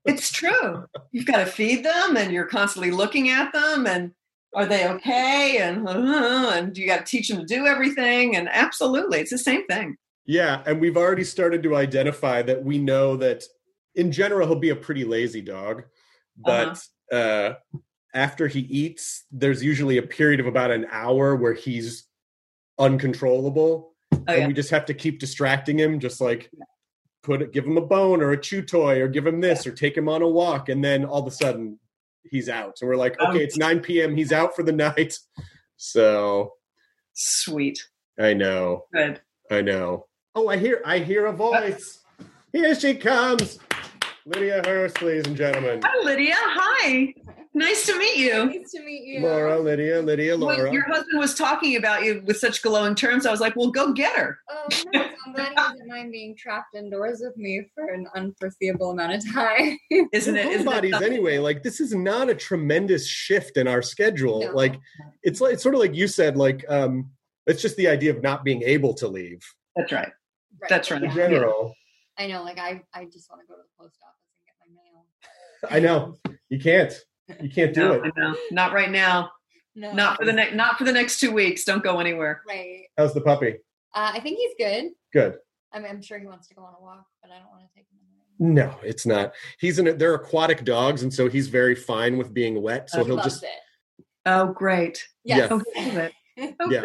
It's 0.05 0.31
true. 0.31 0.85
You've 1.13 1.27
got 1.27 1.39
to 1.39 1.47
feed 1.47 1.85
them, 1.85 2.17
and 2.17 2.33
you're 2.33 2.47
constantly 2.47 2.91
looking 2.91 3.31
at 3.31 3.53
them, 3.53 3.87
and 3.87 4.13
are 4.55 4.67
they 4.67 4.87
okay? 4.87 5.59
And 5.59 5.89
uh, 5.89 6.53
and 6.55 6.77
you 6.77 6.87
got 6.87 6.99
to 6.99 7.11
teach 7.11 7.29
them 7.29 7.39
to 7.41 7.47
do 7.47 7.67
everything. 7.67 8.37
And 8.37 8.49
absolutely, 8.51 9.21
it's 9.21 9.31
the 9.31 9.39
same 9.39 9.67
thing. 9.67 9.97
Yeah, 10.27 10.63
and 10.67 10.81
we've 10.81 10.97
already 10.97 11.25
started 11.25 11.63
to 11.65 11.77
identify 11.77 12.43
that 12.43 12.63
we 12.65 12.79
know 12.79 13.17
that 13.19 13.45
in 13.95 14.11
general 14.11 14.47
he'll 14.49 14.59
be 14.59 14.71
a 14.71 14.77
pretty 14.77 15.05
lazy 15.05 15.41
dog, 15.43 15.85
but 16.37 16.81
uh 17.13 17.55
after 18.15 18.47
he 18.47 18.61
eats, 18.61 19.25
there's 19.33 19.63
usually 19.63 19.99
a 19.99 20.03
period 20.03 20.39
of 20.41 20.47
about 20.47 20.71
an 20.71 20.87
hour 20.91 21.35
where 21.35 21.53
he's 21.53 22.05
uncontrollable, 22.79 23.93
Oh, 24.13 24.25
and 24.29 24.39
yeah. 24.39 24.47
we 24.47 24.53
just 24.55 24.71
have 24.71 24.87
to 24.87 24.95
keep 24.95 25.19
distracting 25.19 25.79
him, 25.79 25.99
just 25.99 26.21
like 26.21 26.51
put 27.25 27.43
it, 27.43 27.53
give 27.53 27.67
him 27.67 27.77
a 27.77 27.85
bone 27.85 28.23
or 28.23 28.31
a 28.31 28.41
chew 28.41 28.63
toy, 28.63 29.01
or 29.01 29.09
give 29.09 29.27
him 29.27 29.41
this, 29.41 29.67
or 29.67 29.73
take 29.73 29.97
him 29.97 30.09
on 30.09 30.23
a 30.23 30.29
walk, 30.29 30.69
and 30.69 30.83
then 30.85 31.05
all 31.05 31.21
of 31.23 31.27
a 31.27 31.31
sudden 31.31 31.79
he's 32.31 32.49
out, 32.49 32.77
and 32.81 32.89
we're 32.89 32.97
like, 32.97 33.17
Um, 33.21 33.31
okay, 33.31 33.43
it's 33.45 33.57
9 33.57 33.81
p.m., 33.81 34.15
he's 34.17 34.33
out 34.33 34.55
for 34.55 34.63
the 34.63 34.73
night. 34.73 35.19
So 35.77 36.53
Sweet. 37.15 37.79
I 38.19 38.33
know. 38.35 38.85
Good. 38.93 39.21
I 39.51 39.61
know. 39.61 40.07
Oh, 40.37 40.49
I 40.49 40.57
hear 40.57 40.83
I 40.85 40.99
hear 40.99 41.27
a 41.27 41.33
voice. 41.33 42.01
Here 42.53 42.75
she 42.75 42.95
comes. 42.95 43.59
Lydia 44.27 44.63
Hearst, 44.65 45.01
ladies 45.01 45.27
and 45.27 45.37
gentlemen. 45.37 45.81
Hi, 45.85 46.05
Lydia. 46.05 46.35
Hi. 46.37 47.15
Nice 47.53 47.87
to 47.87 47.97
meet 47.97 48.17
you. 48.17 48.47
Nice 48.47 48.73
to 48.73 48.83
meet 48.83 49.05
you. 49.05 49.21
Laura, 49.21 49.57
Lydia, 49.61 50.03
Lydia, 50.03 50.33
When 50.33 50.41
Laura. 50.41 50.73
your 50.73 50.83
husband 50.93 51.21
was 51.21 51.35
talking 51.35 51.77
about 51.77 52.03
you 52.03 52.21
with 52.27 52.39
such 52.39 52.63
glowing 52.63 52.97
terms, 52.97 53.27
I 53.27 53.31
was 53.31 53.41
like, 53.41 53.55
well, 53.55 53.71
go 53.71 53.93
get 53.93 54.17
her. 54.17 54.39
Oh, 54.51 54.67
nice. 54.93 55.11
I'm 55.25 55.35
glad 55.35 55.49
he 55.51 55.55
doesn't 55.55 55.87
mind 55.87 56.11
being 56.11 56.35
trapped 56.37 56.75
indoors 56.75 57.21
with 57.25 57.37
me 57.37 57.67
for 57.73 57.91
an 57.91 58.09
unforeseeable 58.17 58.91
amount 58.91 59.13
of 59.13 59.33
time. 59.33 59.79
Isn't 60.13 60.37
it? 60.37 60.67
We're 60.67 60.85
it 60.85 60.95
anyway. 61.03 61.39
Like 61.39 61.63
this 61.63 61.79
is 61.81 61.95
not 61.95 62.29
a 62.29 62.35
tremendous 62.35 63.07
shift 63.07 63.57
in 63.57 63.69
our 63.69 63.83
schedule. 63.83 64.41
No. 64.41 64.51
Like 64.51 64.81
it's 65.23 65.41
like 65.41 65.55
it's 65.55 65.63
sort 65.63 65.77
of 65.77 65.81
like 65.81 65.95
you 65.95 66.09
said. 66.09 66.37
Like 66.37 66.65
um, 66.69 67.11
it's 67.47 67.63
just 67.63 67.77
the 67.77 67.87
idea 67.87 68.11
of 68.11 68.21
not 68.21 68.43
being 68.43 68.63
able 68.63 68.95
to 68.95 69.07
leave 69.07 69.41
That's 69.77 69.93
right. 69.93 70.11
Right. 70.65 70.69
That's 70.71 70.91
right. 70.91 71.03
in 71.03 71.11
general. 71.11 71.75
I 72.19 72.27
know, 72.27 72.43
like 72.43 72.59
I, 72.59 72.81
I 72.95 73.05
just 73.05 73.29
want 73.31 73.43
to 73.43 73.47
go 73.47 73.55
to 73.55 73.63
the 73.63 73.83
post 73.83 73.99
office 74.03 74.25
and 74.39 74.47
get 74.47 74.55
my 74.61 74.71
mail. 74.83 75.07
I 75.71 75.81
know 75.81 76.17
you 76.49 76.59
can't. 76.59 76.93
You 77.43 77.51
can't 77.51 77.75
do 77.75 77.81
No, 77.81 77.93
it. 77.95 78.13
I 78.17 78.21
know. 78.21 78.37
Not 78.51 78.73
right 78.73 78.91
now. 78.91 79.31
No, 79.75 79.93
Not 79.93 80.19
for 80.19 80.25
the 80.25 80.33
next. 80.33 80.55
Not 80.55 80.79
for 80.79 80.85
the 80.85 80.93
next 80.93 81.21
two 81.21 81.33
weeks. 81.33 81.65
Don't 81.65 81.83
go 81.85 81.99
anywhere. 82.01 82.43
Right. 82.49 82.85
How's 82.97 83.13
the 83.13 83.21
puppy? 83.21 83.57
Uh, 83.95 84.13
I 84.15 84.21
think 84.21 84.39
he's 84.39 84.53
good. 84.59 84.93
Good. 85.13 85.37
I 85.73 85.81
mean, 85.81 85.89
I'm 85.91 86.01
sure 86.03 86.19
he 86.19 86.27
wants 86.27 86.47
to 86.49 86.55
go 86.55 86.63
on 86.63 86.75
a 86.79 86.83
walk, 86.83 87.05
but 87.21 87.31
I 87.31 87.39
don't 87.39 87.51
want 87.51 87.63
to 87.63 87.69
take 87.75 87.87
him. 87.91 87.99
No, 88.39 88.75
it's 88.83 89.07
not. 89.07 89.33
He's 89.59 89.79
in. 89.79 89.87
A, 89.89 89.93
they're 89.93 90.15
aquatic 90.15 90.65
dogs, 90.65 91.03
and 91.03 91.13
so 91.13 91.29
he's 91.29 91.49
very 91.49 91.75
fine 91.75 92.17
with 92.17 92.33
being 92.33 92.63
wet. 92.63 92.91
So 92.91 92.99
he 93.01 93.05
he'll 93.07 93.17
loves 93.17 93.35
just 93.35 93.45
it. 93.45 93.51
Oh, 94.27 94.47
great. 94.53 95.07
Yes. 95.25 95.49
Go 95.49 95.61
get 95.75 95.95
it. 95.97 96.13
Okay. 96.61 96.75
Yeah. 96.75 96.83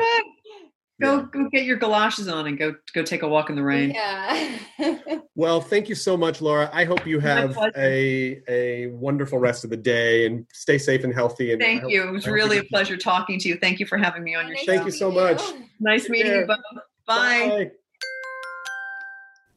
Go 1.01 1.17
Yeah. 1.17 1.25
go 1.31 1.49
get 1.49 1.63
your 1.65 1.77
galoshes 1.77 2.27
on 2.27 2.45
and 2.47 2.57
go 2.57 2.75
go 2.93 3.03
take 3.03 3.21
a 3.21 3.27
walk 3.27 3.49
in 3.49 3.55
the 3.55 3.63
rain. 3.63 3.91
Yeah. 3.91 4.57
Well, 5.35 5.61
thank 5.61 5.87
you 5.87 5.95
so 5.95 6.17
much, 6.17 6.41
Laura. 6.41 6.69
I 6.73 6.83
hope 6.83 7.07
you 7.07 7.21
have 7.21 7.57
a 7.77 8.41
a 8.49 8.87
wonderful 8.87 9.39
rest 9.39 9.63
of 9.63 9.69
the 9.69 9.77
day 9.77 10.25
and 10.25 10.45
stay 10.51 10.77
safe 10.77 11.05
and 11.05 11.13
healthy. 11.13 11.53
And 11.53 11.61
Thank 11.61 11.83
hope- 11.83 11.91
you. 11.91 12.03
It 12.03 12.11
was 12.11 12.27
really 12.27 12.57
a 12.57 12.63
pleasure 12.65 12.97
talking 12.97 13.39
to 13.39 13.47
you. 13.47 13.55
Thank 13.55 13.79
you 13.79 13.85
for 13.85 13.97
having 13.97 14.23
me 14.25 14.35
on 14.35 14.47
your 14.47 14.55
Nice 14.57 14.65
show. 14.65 14.73
Thank 14.73 14.85
you 14.85 14.91
so 14.91 15.09
much. 15.11 15.41
Nice 15.79 16.01
Take 16.03 16.11
meeting 16.11 16.31
care. 16.31 16.41
you 16.41 16.47
both. 16.47 16.59
Bye. 17.07 17.71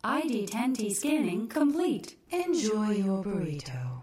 ID10T 0.05 0.93
scanning 0.95 1.49
complete. 1.49 2.17
Enjoy 2.31 2.91
your 2.91 3.25
burrito. 3.25 4.03